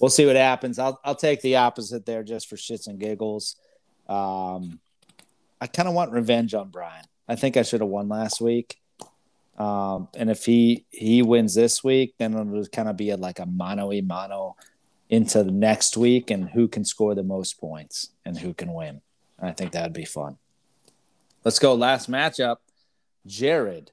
we'll 0.00 0.08
see 0.08 0.24
what 0.24 0.36
happens. 0.36 0.78
I'll 0.78 0.98
I'll 1.04 1.14
take 1.14 1.42
the 1.42 1.56
opposite 1.56 2.06
there 2.06 2.22
just 2.22 2.48
for 2.48 2.56
shits 2.56 2.86
and 2.86 2.98
giggles. 2.98 3.56
Um, 4.08 4.80
I 5.60 5.66
kind 5.66 5.88
of 5.88 5.94
want 5.94 6.12
revenge 6.12 6.54
on 6.54 6.70
Brian. 6.70 7.04
I 7.28 7.36
think 7.36 7.58
I 7.58 7.62
should 7.62 7.82
have 7.82 7.90
won 7.90 8.08
last 8.08 8.40
week. 8.40 8.78
Um, 9.58 10.08
and 10.14 10.30
if 10.30 10.46
he 10.46 10.86
he 10.90 11.20
wins 11.20 11.54
this 11.54 11.84
week, 11.84 12.14
then 12.18 12.32
it'll 12.32 12.66
kind 12.66 12.88
of 12.88 12.96
be 12.96 13.10
a, 13.10 13.18
like 13.18 13.40
a 13.40 13.46
mano 13.46 13.92
a 13.92 14.00
mano 14.00 14.56
into 15.10 15.42
the 15.42 15.50
next 15.50 15.96
week, 15.96 16.30
and 16.30 16.48
who 16.48 16.68
can 16.68 16.84
score 16.84 17.14
the 17.14 17.22
most 17.22 17.60
points 17.60 18.10
and 18.24 18.38
who 18.38 18.54
can 18.54 18.72
win. 18.72 19.02
And 19.38 19.50
I 19.50 19.52
think 19.52 19.72
that'd 19.72 19.92
be 19.92 20.04
fun. 20.04 20.38
Let's 21.44 21.58
go. 21.58 21.74
Last 21.74 22.10
matchup. 22.10 22.56
Jared 23.26 23.90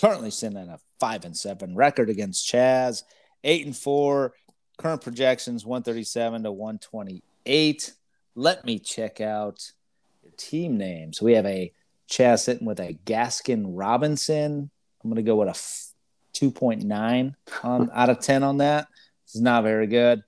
currently 0.00 0.30
sitting 0.30 0.58
at 0.58 0.68
a 0.68 0.78
five 1.00 1.24
and 1.24 1.36
seven 1.36 1.74
record 1.74 2.10
against 2.10 2.50
Chaz, 2.50 3.02
eight 3.42 3.66
and 3.66 3.76
four. 3.76 4.34
Current 4.76 5.02
projections 5.02 5.64
137 5.64 6.42
to 6.42 6.52
128. 6.52 7.92
Let 8.34 8.64
me 8.64 8.80
check 8.80 9.20
out 9.20 9.70
your 10.22 10.32
team 10.36 10.76
names. 10.76 11.22
We 11.22 11.34
have 11.34 11.46
a 11.46 11.72
Chaz 12.10 12.40
sitting 12.40 12.66
with 12.66 12.80
a 12.80 12.98
Gaskin 13.06 13.66
Robinson. 13.68 14.70
I'm 15.02 15.10
going 15.10 15.16
to 15.16 15.22
go 15.22 15.36
with 15.36 15.48
a 15.48 15.52
f- 15.52 15.92
2.9 16.34 17.34
on 17.62 17.90
out 17.94 18.10
of 18.10 18.18
10 18.18 18.42
on 18.42 18.58
that. 18.58 18.88
This 19.26 19.36
is 19.36 19.42
not 19.42 19.62
very 19.62 19.86
good. 19.86 20.24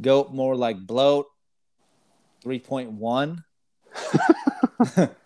Go 0.00 0.30
more 0.32 0.56
like 0.56 0.78
bloat 0.78 1.26
3.1. 2.44 3.44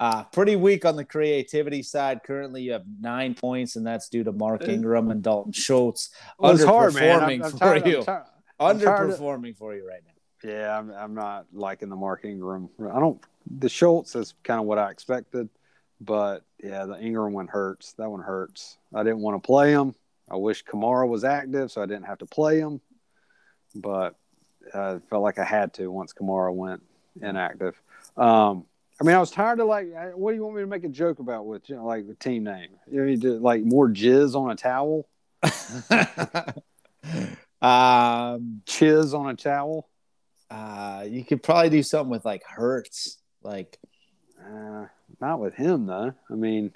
uh, 0.00 0.24
pretty 0.24 0.56
weak 0.56 0.84
on 0.84 0.96
the 0.96 1.04
creativity 1.04 1.82
side. 1.82 2.22
Currently, 2.24 2.62
you 2.62 2.72
have 2.72 2.84
nine 3.00 3.34
points, 3.34 3.76
and 3.76 3.86
that's 3.86 4.08
due 4.08 4.24
to 4.24 4.32
Mark 4.32 4.66
Ingram 4.66 5.10
and 5.10 5.22
Dalton 5.22 5.52
Schultz 5.52 6.10
Well, 6.38 6.52
it's 6.52 6.64
hard, 6.64 6.94
man. 6.94 7.20
underperforming 7.20 7.34
I'm, 7.36 7.42
I'm 7.44 7.50
for 7.52 7.58
tired, 7.58 7.86
you. 7.86 7.98
I'm 7.98 8.04
tired- 8.04 8.24
I'm 8.58 8.76
of- 8.76 8.82
underperforming 8.82 9.56
for 9.56 9.74
you 9.74 9.86
right 9.86 10.00
now. 10.04 10.50
Yeah, 10.50 10.78
I'm, 10.78 10.90
I'm 10.90 11.14
not 11.14 11.46
liking 11.52 11.90
the 11.90 11.96
Mark 11.96 12.24
Ingram. 12.24 12.70
I 12.80 12.98
don't. 12.98 13.22
The 13.58 13.68
Schultz 13.68 14.16
is 14.16 14.32
kind 14.42 14.58
of 14.58 14.64
what 14.66 14.78
I 14.78 14.90
expected, 14.90 15.48
but 16.00 16.44
yeah, 16.62 16.86
the 16.86 16.98
Ingram 16.98 17.34
one 17.34 17.46
hurts. 17.46 17.92
That 17.98 18.10
one 18.10 18.22
hurts. 18.22 18.78
I 18.94 19.02
didn't 19.02 19.20
want 19.20 19.42
to 19.42 19.46
play 19.46 19.70
him. 19.72 19.94
I 20.30 20.36
wish 20.36 20.64
Kamara 20.64 21.06
was 21.06 21.24
active, 21.24 21.70
so 21.70 21.82
I 21.82 21.86
didn't 21.86 22.04
have 22.06 22.18
to 22.18 22.26
play 22.26 22.58
him. 22.58 22.80
But 23.74 24.14
I 24.74 24.98
felt 25.10 25.22
like 25.22 25.38
I 25.38 25.44
had 25.44 25.74
to 25.74 25.88
once 25.90 26.12
Kamara 26.14 26.54
went 26.54 26.82
inactive. 27.20 27.80
Um, 28.16 28.64
I 29.00 29.04
mean, 29.04 29.16
I 29.16 29.18
was 29.18 29.30
tired 29.30 29.60
of 29.60 29.66
like, 29.66 29.88
what 30.14 30.32
do 30.32 30.36
you 30.36 30.44
want 30.44 30.56
me 30.56 30.62
to 30.62 30.66
make 30.66 30.84
a 30.84 30.88
joke 30.88 31.20
about 31.20 31.46
with 31.46 31.68
you 31.70 31.76
know, 31.76 31.86
like 31.86 32.06
the 32.06 32.14
team 32.14 32.44
name? 32.44 32.68
You 32.90 33.04
need 33.04 33.22
to 33.22 33.38
like 33.38 33.62
more 33.64 33.88
jizz 33.88 34.34
on 34.34 34.50
a 34.50 34.56
towel, 34.56 35.06
um, 37.62 38.62
chiz 38.66 39.14
on 39.14 39.30
a 39.30 39.36
towel. 39.36 39.88
uh, 40.50 41.04
you 41.08 41.24
could 41.24 41.42
probably 41.42 41.70
do 41.70 41.82
something 41.82 42.10
with 42.10 42.24
like 42.24 42.42
Hertz, 42.44 43.18
like 43.42 43.78
Uh, 44.44 44.86
not 45.20 45.40
with 45.40 45.54
him 45.54 45.86
though. 45.86 46.12
I 46.30 46.34
mean, 46.34 46.72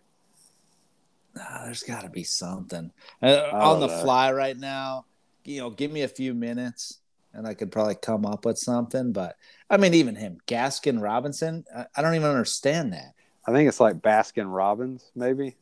Nah, 1.35 1.65
there's 1.65 1.83
got 1.83 2.03
to 2.03 2.09
be 2.09 2.23
something 2.23 2.93
uh, 3.21 3.51
on 3.53 3.81
the 3.81 3.89
know. 3.89 4.03
fly 4.03 4.33
right 4.33 4.57
now. 4.57 5.05
You 5.45 5.61
know, 5.63 5.71
give 5.71 5.91
me 5.91 6.03
a 6.03 6.09
few 6.09 6.33
minutes, 6.33 7.01
and 7.35 7.47
I 7.47 7.55
could 7.55 7.73
probably 7.73 7.97
come 7.97 8.25
up 8.25 8.45
with 8.45 8.59
something. 8.59 9.13
But 9.13 9.37
I 9.69 9.77
mean, 9.77 9.95
even 9.95 10.17
him, 10.17 10.39
Gaskin 10.47 11.03
Robinson, 11.03 11.65
I, 11.75 11.87
I 11.97 12.03
don't 12.03 12.15
even 12.15 12.29
understand 12.29 12.93
that. 12.93 13.15
I 13.47 13.53
think 13.53 13.69
it's 13.69 13.81
like 13.81 13.97
Baskin 13.97 14.55
Robbins, 14.55 15.11
maybe. 15.15 15.57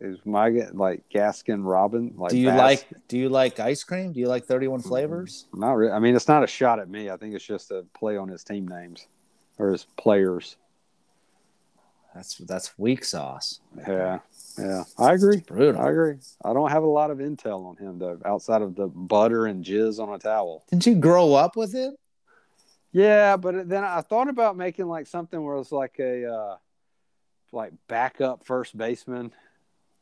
Is 0.00 0.18
my 0.24 0.48
like 0.72 1.04
Gaskin 1.14 1.60
Robin? 1.64 2.14
Like 2.16 2.32
do 2.32 2.38
you 2.38 2.50
like 2.50 2.86
do 3.06 3.16
you 3.16 3.28
like 3.28 3.60
ice 3.60 3.84
cream? 3.84 4.12
Do 4.12 4.18
you 4.18 4.26
like 4.26 4.46
thirty 4.46 4.66
one 4.66 4.80
flavors? 4.80 5.46
Not 5.54 5.74
really. 5.74 5.92
I 5.92 6.00
mean, 6.00 6.16
it's 6.16 6.26
not 6.26 6.42
a 6.42 6.48
shot 6.48 6.80
at 6.80 6.88
me. 6.88 7.08
I 7.08 7.16
think 7.16 7.36
it's 7.36 7.44
just 7.44 7.70
a 7.70 7.84
play 7.96 8.16
on 8.16 8.28
his 8.28 8.42
team 8.42 8.66
names 8.66 9.06
or 9.58 9.70
his 9.70 9.86
players. 9.96 10.56
That's 12.14 12.36
that's 12.38 12.78
weak 12.78 13.04
sauce. 13.04 13.60
Yeah, 13.76 14.18
yeah, 14.58 14.84
I 14.98 15.14
agree. 15.14 15.42
Brutal. 15.46 15.80
I 15.80 15.90
agree. 15.90 16.16
I 16.44 16.52
don't 16.52 16.70
have 16.70 16.82
a 16.82 16.88
lot 16.88 17.10
of 17.10 17.18
intel 17.18 17.66
on 17.66 17.76
him 17.76 17.98
though, 17.98 18.18
outside 18.24 18.62
of 18.62 18.74
the 18.74 18.86
butter 18.86 19.46
and 19.46 19.64
jizz 19.64 19.98
on 19.98 20.12
a 20.12 20.18
towel. 20.18 20.64
Didn't 20.70 20.86
you 20.86 20.94
grow 20.96 21.34
up 21.34 21.56
with 21.56 21.74
him? 21.74 21.94
Yeah, 22.92 23.38
but 23.38 23.68
then 23.68 23.84
I 23.84 24.02
thought 24.02 24.28
about 24.28 24.56
making 24.56 24.86
like 24.86 25.06
something 25.06 25.42
where 25.42 25.56
it's 25.56 25.72
like 25.72 25.96
a 25.98 26.30
uh, 26.30 26.56
like 27.50 27.72
backup 27.88 28.44
first 28.44 28.76
baseman, 28.76 29.32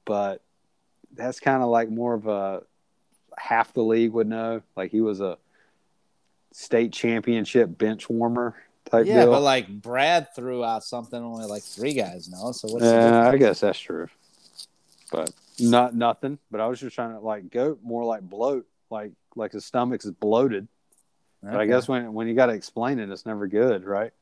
but 0.05 0.43
that's 1.15 1.39
kind 1.39 1.63
of 1.63 1.69
like 1.69 1.91
more 1.91 2.15
of 2.15 2.27
a 2.27 2.63
half 3.39 3.73
the 3.73 3.83
league 3.83 4.13
would 4.13 4.27
know. 4.27 4.63
Like 4.77 4.91
he 4.91 5.01
was 5.01 5.21
a 5.21 5.39
state 6.53 6.93
championship 6.93 7.79
bench 7.79 8.11
warmer 8.11 8.57
type 8.91 9.07
yeah, 9.07 9.25
deal. 9.25 9.33
but 9.33 9.43
like 9.43 9.69
Brad 9.69 10.35
threw 10.35 10.65
out 10.65 10.85
something 10.85 11.21
only 11.21 11.47
like 11.47 11.63
three 11.63 11.95
guys 11.95 12.29
know. 12.29 12.53
So 12.53 12.69
what's 12.69 12.85
yeah, 12.85 13.29
I 13.29 13.37
guess 13.37 13.61
that's 13.61 13.79
true. 13.79 14.09
But 15.13 15.33
not 15.59 15.95
nothing. 15.95 16.39
But 16.51 16.61
I 16.61 16.67
was 16.67 16.81
just 16.81 16.95
trying 16.95 17.13
to 17.13 17.21
like 17.21 17.51
go 17.51 17.79
more 17.83 18.05
like 18.05 18.23
bloat, 18.23 18.67
like 18.91 19.13
like 19.37 19.53
his 19.53 19.65
stomach 19.65 20.05
is 20.05 20.11
bloated. 20.11 20.69
Okay. 21.43 21.53
But 21.53 21.61
I 21.61 21.67
guess 21.67 21.89
when 21.89 22.13
when 22.13 22.29
you 22.29 22.35
got 22.35 22.47
to 22.47 22.53
explain 22.53 22.99
it, 22.99 23.11
it's 23.11 23.27
never 23.27 23.47
good, 23.47 23.85
right? 23.85 24.13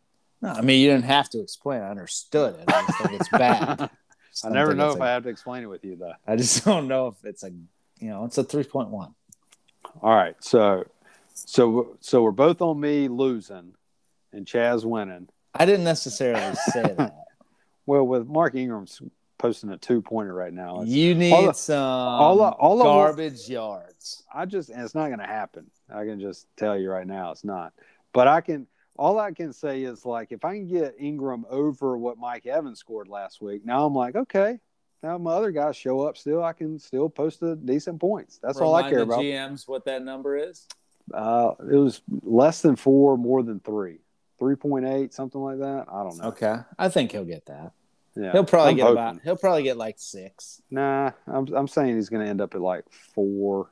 No, 0.41 0.51
I 0.51 0.61
mean 0.61 0.81
you 0.81 0.91
didn't 0.91 1.05
have 1.05 1.29
to 1.31 1.41
explain. 1.41 1.81
It. 1.81 1.85
I 1.85 1.91
understood 1.91 2.55
it. 2.61 2.65
I 2.69 2.87
just 2.87 2.99
think 2.99 3.21
it's 3.21 3.29
bad. 3.29 3.91
I 4.45 4.51
never 4.51 4.75
know 4.75 4.93
if 4.93 5.01
a, 5.01 5.03
I 5.03 5.09
have 5.09 5.25
to 5.25 5.31
explain 5.31 5.65
it 5.65 5.67
with 5.67 5.85
you 5.85 5.97
though. 5.97 6.13
I 6.27 6.37
just 6.37 6.65
don't 6.65 6.87
know 6.87 7.09
if 7.09 7.25
it's 7.25 7.43
a, 7.43 7.51
you 7.99 8.11
know, 8.11 8.25
it's 8.25 8.39
a 8.39 8.45
three 8.45 8.65
point 8.65 8.91
one. 8.91 9.15
All 10.03 10.15
right, 10.15 10.37
so 10.41 10.85
so 11.35 11.97
so 12.01 12.23
we're 12.23 12.31
both 12.31 12.61
on 12.61 12.79
me 12.79 13.09
losing 13.09 13.75
and 14.33 14.47
Chaz 14.47 14.85
winning. 14.85 15.29
I 15.55 15.67
didn't 15.67 15.85
necessarily 15.85 16.55
say 16.73 16.95
that. 16.97 17.15
well, 17.87 18.07
with 18.07 18.27
Mark 18.27 18.55
Ingram's 18.55 19.01
posting 19.39 19.71
a 19.71 19.79
two 19.79 20.03
pointer 20.03 20.35
right 20.35 20.53
now, 20.53 20.83
you 20.83 21.15
need 21.15 21.33
all 21.33 21.47
the, 21.47 21.53
some 21.53 21.77
all, 21.77 22.41
all 22.41 22.83
garbage 22.83 23.49
yards. 23.49 24.23
I 24.33 24.47
just 24.47 24.69
and 24.71 24.83
it's 24.83 24.95
not 24.95 25.07
going 25.07 25.21
to 25.21 25.27
happen. 25.27 25.71
I 25.93 26.05
can 26.05 26.21
just 26.21 26.47
tell 26.57 26.79
you 26.79 26.91
right 26.91 27.07
now, 27.07 27.33
it's 27.33 27.45
not. 27.45 27.73
But 28.13 28.29
I 28.29 28.41
can. 28.41 28.67
All 28.97 29.21
I 29.21 29.31
can 29.31 29.53
say 29.53 29.85
is 29.85 30.05
like 30.05 30.33
if 30.33 30.45
I 30.45 30.55
can 30.55 30.67
get 30.67 30.97
Ingram 30.99 31.47
over 31.49 31.97
what 31.97 32.19
Mike 32.19 32.47
Evans 32.47 32.81
scored 32.81 33.07
last 33.07 33.41
week, 33.41 33.65
now 33.65 33.87
I'm 33.87 33.95
like 33.95 34.17
okay. 34.17 34.59
Now 35.05 35.17
my 35.19 35.31
other 35.31 35.53
guys 35.53 35.77
show 35.77 36.01
up 36.01 36.17
still. 36.17 36.43
I 36.43 36.53
can 36.53 36.81
still 36.81 37.09
post 37.09 37.41
a 37.43 37.55
decent 37.55 38.01
points. 38.01 38.41
That's 38.43 38.59
Remind 38.59 38.69
all 38.69 38.75
I 38.75 38.91
care 38.91 39.03
about. 39.03 39.21
GMs, 39.21 39.69
what 39.69 39.85
that 39.85 40.03
number 40.03 40.37
is? 40.37 40.67
Uh, 41.15 41.53
it 41.61 41.77
was 41.77 42.03
less 42.23 42.61
than 42.61 42.75
four, 42.75 43.17
more 43.17 43.45
than 43.45 43.61
three 43.61 44.01
three 44.39 44.57
point 44.57 44.87
eight, 44.87 45.13
something 45.15 45.41
like 45.41 45.59
that. 45.59 45.87
I 45.93 46.03
don't 46.03 46.19
know. 46.19 46.29
Okay, 46.29 46.57
I 46.79 46.89
think 46.89 47.13
he'll 47.13 47.25
get 47.25 47.47
that. 47.47 47.73
Yeah, 48.17 48.33
he'll 48.33 48.45
probably 48.45 48.71
I'm 48.71 48.77
get 48.77 48.83
hoping. 48.83 48.99
about. 48.99 49.21
He'll 49.23 49.37
probably 49.37 49.63
get 49.63 49.77
like 49.77 49.97
six. 49.99 50.63
Nah, 50.71 51.13
I'm 51.27 51.47
I'm 51.55 51.69
saying 51.69 51.97
he's 51.97 52.09
going 52.09 52.25
to 52.25 52.29
end 52.29 52.41
up 52.41 52.55
at 52.55 52.61
like 52.61 52.85
four. 53.15 53.71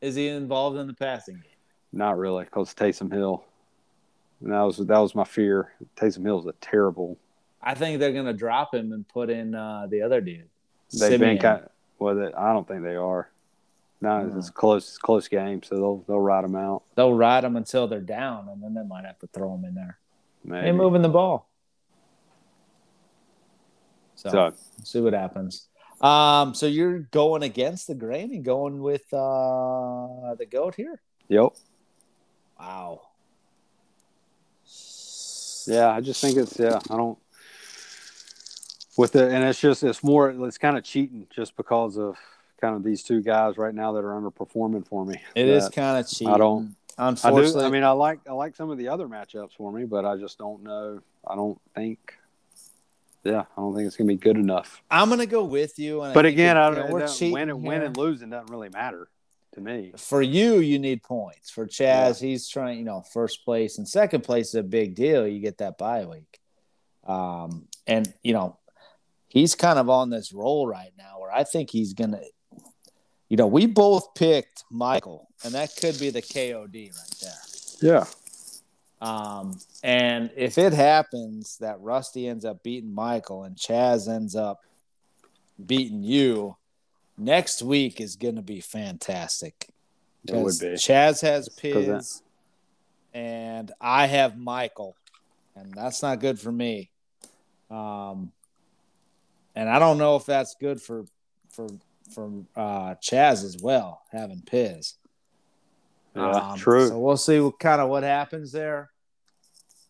Is 0.00 0.14
he 0.14 0.28
involved 0.28 0.76
in 0.76 0.86
the 0.86 0.94
passing 0.94 1.36
game? 1.36 1.44
Not 1.92 2.18
really, 2.18 2.44
because 2.44 2.74
Taysom 2.74 3.12
Hill. 3.12 3.44
And 4.42 4.52
that 4.52 4.60
was 4.60 4.76
that 4.78 4.98
was 4.98 5.14
my 5.14 5.24
fear. 5.24 5.72
Taysom 5.96 6.24
Hill 6.24 6.40
is 6.40 6.46
a 6.46 6.54
terrible. 6.60 7.16
I 7.62 7.74
think 7.74 8.00
they're 8.00 8.12
going 8.12 8.26
to 8.26 8.34
drop 8.34 8.74
him 8.74 8.92
and 8.92 9.08
put 9.08 9.30
in 9.30 9.54
uh, 9.54 9.86
the 9.88 10.02
other 10.02 10.20
dude. 10.20 10.48
They've 10.92 11.18
been 11.18 11.38
kind. 11.38 11.62
Of, 11.62 11.70
well, 11.98 12.32
I 12.36 12.52
don't 12.52 12.68
think 12.68 12.82
they 12.82 12.96
are. 12.96 13.30
No, 14.04 14.32
it's 14.36 14.50
close. 14.50 14.88
It's 14.88 14.98
close 14.98 15.28
game, 15.28 15.62
so 15.62 15.74
they'll 15.76 16.04
they'll 16.06 16.20
ride 16.20 16.44
them 16.44 16.56
out. 16.56 16.82
They'll 16.94 17.14
ride 17.14 17.42
them 17.42 17.56
until 17.56 17.88
they're 17.88 18.00
down, 18.00 18.48
and 18.48 18.62
then 18.62 18.74
they 18.74 18.82
might 18.82 19.04
have 19.04 19.18
to 19.20 19.26
throw 19.28 19.56
them 19.56 19.64
in 19.64 19.74
there. 19.74 19.98
Maybe. 20.44 20.66
They 20.66 20.72
moving 20.72 21.02
the 21.02 21.08
ball. 21.08 21.48
So, 24.14 24.28
so 24.28 24.52
see 24.82 25.00
what 25.00 25.14
happens. 25.14 25.68
Um, 26.00 26.54
so 26.54 26.66
you're 26.66 26.98
going 26.98 27.42
against 27.42 27.86
the 27.86 27.94
grain 27.94 28.32
and 28.34 28.44
going 28.44 28.80
with 28.80 29.12
uh 29.12 30.34
the 30.34 30.46
goat 30.50 30.74
here. 30.74 31.00
Yep. 31.28 31.52
Wow. 32.60 33.00
Yeah, 35.66 35.88
I 35.90 36.00
just 36.02 36.20
think 36.20 36.36
it's 36.36 36.58
yeah. 36.58 36.78
I 36.90 36.96
don't 36.96 37.18
with 38.96 39.16
it, 39.16 39.32
and 39.32 39.44
it's 39.44 39.60
just 39.60 39.82
it's 39.82 40.04
more 40.04 40.30
it's 40.46 40.58
kind 40.58 40.76
of 40.76 40.84
cheating 40.84 41.26
just 41.34 41.56
because 41.56 41.96
of 41.96 42.16
kind 42.64 42.76
of 42.76 42.82
these 42.82 43.02
two 43.02 43.20
guys 43.20 43.58
right 43.58 43.74
now 43.74 43.92
that 43.92 44.04
are 44.04 44.20
underperforming 44.20 44.86
for 44.86 45.04
me. 45.04 45.20
It 45.34 45.46
is 45.46 45.68
kind 45.68 45.98
of 45.98 46.08
cheap. 46.08 46.28
I 46.28 46.38
don't. 46.38 46.74
Unfortunately, 46.96 47.60
I, 47.60 47.64
do, 47.64 47.66
I 47.66 47.70
mean, 47.70 47.84
I 47.84 47.90
like 47.90 48.20
I 48.28 48.32
like 48.32 48.54
some 48.56 48.70
of 48.70 48.78
the 48.78 48.88
other 48.88 49.08
matchups 49.08 49.52
for 49.56 49.72
me, 49.72 49.84
but 49.84 50.04
I 50.04 50.16
just 50.16 50.38
don't 50.38 50.62
know. 50.62 51.00
I 51.26 51.34
don't 51.34 51.60
think. 51.74 52.14
Yeah, 53.24 53.40
I 53.40 53.60
don't 53.60 53.74
think 53.74 53.86
it's 53.86 53.96
gonna 53.96 54.08
be 54.08 54.16
good 54.16 54.36
enough. 54.36 54.82
I'm 54.90 55.08
gonna 55.08 55.26
go 55.26 55.44
with 55.44 55.78
you. 55.78 55.98
but 56.14 56.24
again, 56.24 56.56
I 56.56 56.74
don't. 56.74 56.90
We're 56.90 57.08
cheating 57.08 57.32
win 57.32 57.50
and 57.50 57.62
win 57.64 57.82
and 57.82 57.96
losing 57.96 58.30
doesn't 58.30 58.50
really 58.50 58.68
matter 58.68 59.08
to 59.54 59.60
me. 59.60 59.92
For 59.96 60.22
you, 60.22 60.58
you 60.58 60.78
need 60.78 61.02
points. 61.02 61.50
For 61.50 61.66
Chaz, 61.66 61.80
yeah. 62.20 62.28
he's 62.28 62.48
trying. 62.48 62.78
You 62.78 62.84
know, 62.84 63.02
first 63.12 63.44
place 63.44 63.78
and 63.78 63.88
second 63.88 64.22
place 64.22 64.48
is 64.48 64.56
a 64.56 64.62
big 64.62 64.94
deal. 64.94 65.26
You 65.26 65.40
get 65.40 65.58
that 65.58 65.78
bye 65.78 66.04
week. 66.04 66.38
Um, 67.06 67.66
and 67.86 68.12
you 68.22 68.34
know, 68.34 68.58
he's 69.28 69.54
kind 69.56 69.78
of 69.78 69.90
on 69.90 70.10
this 70.10 70.32
roll 70.32 70.66
right 70.66 70.92
now 70.96 71.18
where 71.18 71.32
I 71.32 71.44
think 71.44 71.70
he's 71.70 71.92
gonna 71.92 72.20
you 73.28 73.36
know, 73.36 73.46
we 73.46 73.66
both 73.66 74.14
picked 74.14 74.64
Michael, 74.70 75.28
and 75.44 75.54
that 75.54 75.74
could 75.76 75.98
be 75.98 76.10
the 76.10 76.22
KOD 76.22 76.92
right 76.92 77.14
there. 77.20 77.32
Yeah. 77.80 78.04
Um, 79.00 79.58
and 79.82 80.30
if 80.36 80.56
it 80.56 80.72
happens 80.72 81.58
that 81.58 81.80
Rusty 81.80 82.28
ends 82.28 82.44
up 82.44 82.62
beating 82.62 82.94
Michael 82.94 83.44
and 83.44 83.56
Chaz 83.56 84.08
ends 84.08 84.34
up 84.34 84.60
beating 85.64 86.02
you, 86.02 86.56
next 87.18 87.62
week 87.62 88.00
is 88.00 88.16
going 88.16 88.36
to 88.36 88.42
be 88.42 88.60
fantastic. 88.60 89.68
It 90.26 90.34
would 90.34 90.58
be. 90.58 90.68
Chaz 90.68 91.20
has 91.20 91.48
Piz, 91.50 92.22
and 93.12 93.70
I 93.80 94.06
have 94.06 94.38
Michael, 94.38 94.96
and 95.54 95.72
that's 95.74 96.02
not 96.02 96.20
good 96.20 96.40
for 96.40 96.50
me. 96.50 96.90
Um, 97.70 98.32
and 99.54 99.68
I 99.68 99.78
don't 99.78 99.98
know 99.98 100.16
if 100.16 100.24
that's 100.24 100.54
good 100.54 100.80
for 100.80 101.04
for 101.50 101.68
from 102.14 102.46
uh, 102.56 102.94
Chaz 102.96 103.44
as 103.44 103.58
well, 103.60 104.02
having 104.12 104.42
Piz. 104.46 104.94
Yeah, 106.14 106.30
um, 106.30 106.58
true. 106.58 106.88
So 106.88 106.98
we'll 106.98 107.16
see 107.16 107.40
what 107.40 107.58
kind 107.58 107.80
of 107.80 107.88
what 107.88 108.02
happens 108.02 108.52
there. 108.52 108.90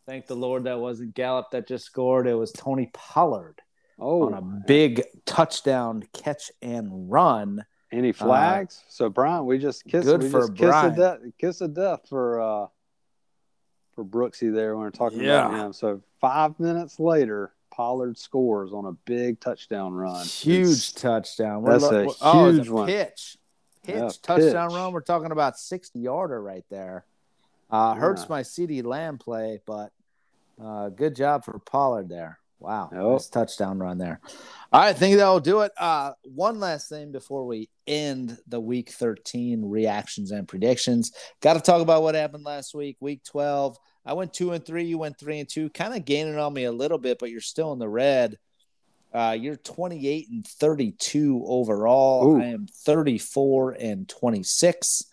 Thank 0.06 0.26
the 0.26 0.36
Lord 0.36 0.64
that 0.64 0.78
wasn't 0.78 1.14
Gallup 1.14 1.50
that 1.52 1.66
just 1.66 1.84
scored. 1.84 2.26
It 2.26 2.34
was 2.34 2.52
Tony 2.52 2.90
Pollard 2.92 3.60
oh, 3.98 4.26
on 4.26 4.34
a 4.34 4.42
big 4.66 5.02
touchdown 5.24 6.04
catch 6.12 6.50
and 6.60 7.10
run. 7.10 7.64
Any 7.92 8.12
flags? 8.12 8.82
Uh, 8.86 8.90
so 8.90 9.08
Brian, 9.08 9.46
we 9.46 9.58
just 9.58 9.84
kissed. 9.84 10.06
Good 10.06 10.22
we 10.22 10.28
for 10.28 10.48
just 10.48 10.56
Brian. 10.56 10.90
Kiss 10.90 10.98
of, 10.98 11.22
death, 11.22 11.32
kiss 11.38 11.60
of 11.60 11.74
death 11.74 12.00
for 12.08 12.40
uh, 12.40 12.66
for 13.94 14.04
Brooksy 14.04 14.52
there 14.52 14.74
when 14.74 14.84
we're 14.84 14.90
talking 14.90 15.20
yeah. 15.20 15.46
about 15.46 15.66
him. 15.66 15.72
So 15.72 16.02
five 16.20 16.58
minutes 16.58 16.98
later, 16.98 17.52
Pollard 17.74 18.16
scores 18.16 18.72
on 18.72 18.86
a 18.86 18.92
big 19.04 19.40
touchdown 19.40 19.92
run. 19.92 20.24
Huge 20.24 20.68
it's, 20.68 20.92
touchdown. 20.92 21.64
That's 21.64 21.82
we're, 21.82 22.04
a 22.04 22.10
oh, 22.20 22.52
huge 22.52 22.68
one. 22.68 22.86
Pitch. 22.86 23.36
Pitch. 23.82 23.96
Yeah, 23.96 24.10
touchdown 24.22 24.68
pitch. 24.68 24.76
run. 24.76 24.92
We're 24.92 25.00
talking 25.00 25.32
about 25.32 25.58
60 25.58 25.98
yarder 25.98 26.40
right 26.40 26.64
there. 26.70 27.04
Uh, 27.70 27.94
hurts 27.94 28.22
yeah. 28.22 28.26
my 28.30 28.42
CeeDee 28.42 28.84
Lamb 28.84 29.18
play, 29.18 29.60
but 29.66 29.92
uh, 30.62 30.90
good 30.90 31.16
job 31.16 31.44
for 31.44 31.58
Pollard 31.58 32.08
there. 32.08 32.38
Wow. 32.60 32.90
Yep. 32.92 33.02
Nice 33.02 33.28
touchdown 33.28 33.78
run 33.78 33.98
there. 33.98 34.20
All 34.72 34.80
right, 34.80 34.88
I 34.88 34.92
think 34.92 35.16
that'll 35.16 35.40
do 35.40 35.60
it. 35.62 35.72
Uh, 35.76 36.12
one 36.22 36.60
last 36.60 36.88
thing 36.88 37.12
before 37.12 37.46
we 37.46 37.68
end 37.86 38.38
the 38.46 38.60
week 38.60 38.90
13 38.90 39.68
reactions 39.68 40.30
and 40.30 40.46
predictions. 40.46 41.12
Got 41.40 41.54
to 41.54 41.60
talk 41.60 41.82
about 41.82 42.02
what 42.02 42.14
happened 42.14 42.44
last 42.44 42.74
week, 42.74 42.96
week 43.00 43.22
12. 43.24 43.76
I 44.06 44.12
went 44.12 44.34
two 44.34 44.52
and 44.52 44.64
three. 44.64 44.84
You 44.84 44.98
went 44.98 45.18
three 45.18 45.38
and 45.38 45.48
two, 45.48 45.70
kind 45.70 45.94
of 45.94 46.04
gaining 46.04 46.38
on 46.38 46.52
me 46.52 46.64
a 46.64 46.72
little 46.72 46.98
bit, 46.98 47.18
but 47.18 47.30
you're 47.30 47.40
still 47.40 47.72
in 47.72 47.78
the 47.78 47.88
red. 47.88 48.38
Uh, 49.12 49.36
you're 49.38 49.56
28 49.56 50.28
and 50.30 50.46
32 50.46 51.44
overall. 51.46 52.32
Ooh. 52.32 52.40
I 52.40 52.46
am 52.46 52.66
34 52.66 53.76
and 53.78 54.08
26. 54.08 55.04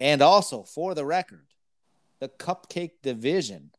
And 0.00 0.22
also, 0.22 0.62
for 0.62 0.94
the 0.94 1.04
record, 1.04 1.46
the 2.20 2.28
cupcake 2.28 2.92
division 3.02 3.70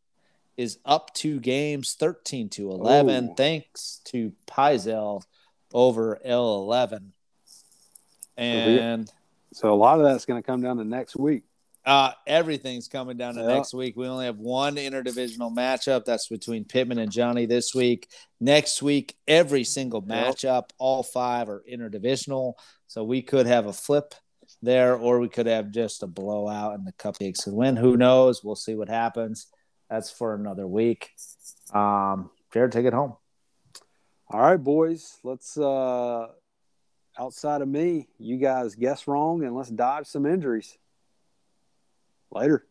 is 0.55 0.77
up 0.85 1.13
two 1.13 1.39
games, 1.39 1.95
13 1.97 2.49
to 2.49 2.69
11, 2.71 3.29
Ooh. 3.29 3.33
thanks 3.35 4.01
to 4.05 4.33
Pizel 4.45 5.23
over 5.73 6.19
L11. 6.25 7.11
And 8.37 9.11
so 9.53 9.73
a 9.73 9.75
lot 9.75 9.99
of 9.99 10.05
that's 10.05 10.25
going 10.25 10.41
to 10.41 10.45
come 10.45 10.61
down 10.61 10.77
to 10.77 10.83
next 10.83 11.15
week. 11.15 11.43
Uh, 11.85 12.11
everything's 12.27 12.88
coming 12.88 13.18
down 13.18 13.35
to 13.35 13.43
next 13.43 13.73
week. 13.73 13.95
We 13.95 14.07
only 14.07 14.26
have 14.26 14.38
one 14.38 14.76
interdivisional 14.76 15.56
matchup. 15.56 16.06
That's 16.06 16.27
between 16.27 16.65
Pittman 16.65 16.99
and 16.99 17.11
Johnny 17.11 17.45
this 17.45 17.73
week. 17.73 18.10
Next 18.39 18.81
week, 18.81 19.15
every 19.27 19.64
single 19.64 20.03
matchup, 20.03 20.43
yep. 20.43 20.73
all 20.77 21.03
five 21.03 21.49
are 21.49 21.64
interdivisional. 21.72 22.53
So 22.88 23.03
we 23.03 23.22
could 23.22 23.47
have 23.47 23.65
a 23.65 23.73
flip 23.73 24.14
there, 24.61 24.95
or 24.95 25.19
we 25.19 25.30
could 25.30 25.47
have 25.47 25.72
just 25.72 26.03
a 26.03 26.07
blowout 26.07 26.76
and 26.76 26.85
the 26.85 26.93
Cupcakes 26.93 27.43
could 27.43 27.53
win. 27.53 27.76
Who 27.76 27.97
knows? 27.97 28.43
We'll 28.43 28.56
see 28.56 28.76
what 28.76 28.89
happens. 28.89 29.47
That's 29.89 30.11
for 30.11 30.35
another 30.35 30.68
week. 30.68 31.11
Um, 31.73 32.30
Jared, 32.53 32.72
take 32.72 32.85
it 32.85 32.93
home. 32.93 33.15
All 34.31 34.41
right, 34.41 34.57
boys. 34.57 35.18
Let's 35.23 35.57
uh 35.57 36.27
outside 37.18 37.61
of 37.61 37.68
me, 37.68 38.07
you 38.18 38.38
guys 38.38 38.76
guess 38.76 39.07
wrong 39.07 39.43
and 39.43 39.56
let's 39.56 39.69
dodge 39.69 40.06
some 40.06 40.26
injuries. 40.26 40.77
Later. 42.31 42.65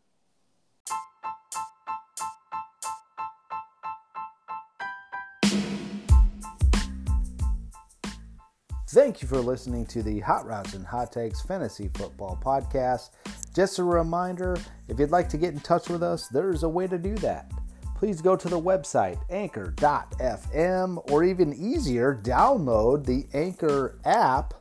Thank 8.91 9.21
you 9.21 9.29
for 9.29 9.39
listening 9.39 9.85
to 9.87 10.03
the 10.03 10.21
Hot 10.21 10.47
Routes 10.47 10.73
and 10.73 10.87
Hot 10.87 11.13
Takes 11.13 11.43
Fantasy 11.43 11.91
Football 11.93 12.41
Podcast. 12.43 13.11
Just 13.55 13.79
a 13.79 13.85
reminder 13.85 14.57
if 14.89 14.99
you'd 14.99 15.11
like 15.11 15.29
to 15.29 15.37
get 15.37 15.53
in 15.53 15.61
touch 15.61 15.91
with 15.91 16.03
us, 16.03 16.29
there's 16.29 16.63
a 16.63 16.69
way 16.69 16.87
to 16.87 16.97
do 16.97 17.15
that. 17.17 17.53
Please 17.97 18.23
go 18.23 18.35
to 18.35 18.49
the 18.49 18.59
website 18.59 19.21
anchor.fm 19.29 21.11
or 21.11 21.23
even 21.23 21.53
easier, 21.53 22.19
download 22.23 23.05
the 23.05 23.27
Anchor 23.35 23.99
app 24.05 24.55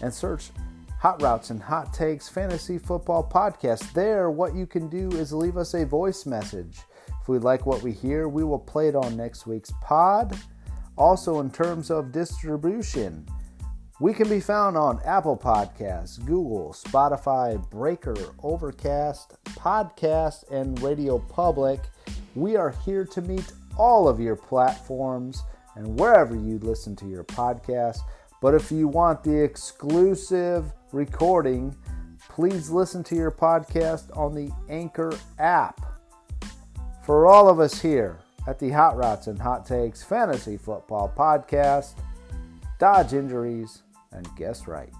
and 0.00 0.12
search 0.12 0.50
Hot 1.00 1.22
Routes 1.22 1.50
and 1.50 1.62
Hot 1.62 1.94
Takes 1.94 2.28
Fantasy 2.28 2.76
Football 2.76 3.30
Podcast. 3.32 3.92
There, 3.92 4.32
what 4.32 4.56
you 4.56 4.66
can 4.66 4.88
do 4.88 5.08
is 5.12 5.32
leave 5.32 5.56
us 5.56 5.74
a 5.74 5.86
voice 5.86 6.26
message. 6.26 6.80
If 7.22 7.28
we 7.28 7.38
like 7.38 7.66
what 7.66 7.84
we 7.84 7.92
hear, 7.92 8.28
we 8.28 8.42
will 8.42 8.58
play 8.58 8.88
it 8.88 8.96
on 8.96 9.16
next 9.16 9.46
week's 9.46 9.72
pod. 9.80 10.36
Also, 10.96 11.38
in 11.38 11.52
terms 11.52 11.92
of 11.92 12.10
distribution, 12.10 13.24
we 14.00 14.12
can 14.12 14.28
be 14.28 14.40
found 14.40 14.76
on 14.76 15.00
Apple 15.04 15.36
Podcasts, 15.36 16.18
Google, 16.26 16.72
Spotify, 16.72 17.64
Breaker, 17.70 18.16
Overcast, 18.42 19.36
Podcast, 19.44 20.50
and 20.50 20.82
Radio 20.82 21.20
Public. 21.20 21.78
We 22.34 22.56
are 22.56 22.74
here 22.84 23.04
to 23.04 23.22
meet 23.22 23.52
all 23.76 24.08
of 24.08 24.18
your 24.18 24.34
platforms 24.34 25.44
and 25.76 25.96
wherever 25.96 26.34
you 26.34 26.58
listen 26.58 26.96
to 26.96 27.06
your 27.06 27.22
podcast. 27.22 27.98
But 28.42 28.54
if 28.54 28.72
you 28.72 28.88
want 28.88 29.22
the 29.22 29.36
exclusive 29.36 30.72
recording, 30.92 31.76
please 32.28 32.70
listen 32.70 33.02
to 33.04 33.14
your 33.14 33.30
podcast 33.30 34.16
on 34.16 34.34
the 34.34 34.50
Anchor 34.68 35.12
app. 35.38 35.80
For 37.04 37.26
all 37.26 37.48
of 37.48 37.60
us 37.60 37.80
here 37.80 38.18
at 38.46 38.58
the 38.58 38.70
Hot 38.70 38.96
Routes 38.96 39.26
and 39.26 39.38
Hot 39.38 39.66
Takes 39.66 40.02
Fantasy 40.02 40.56
Football 40.56 41.12
Podcast, 41.16 41.94
dodge 42.78 43.12
injuries 43.12 43.82
and 44.12 44.28
guess 44.36 44.66
right. 44.66 44.92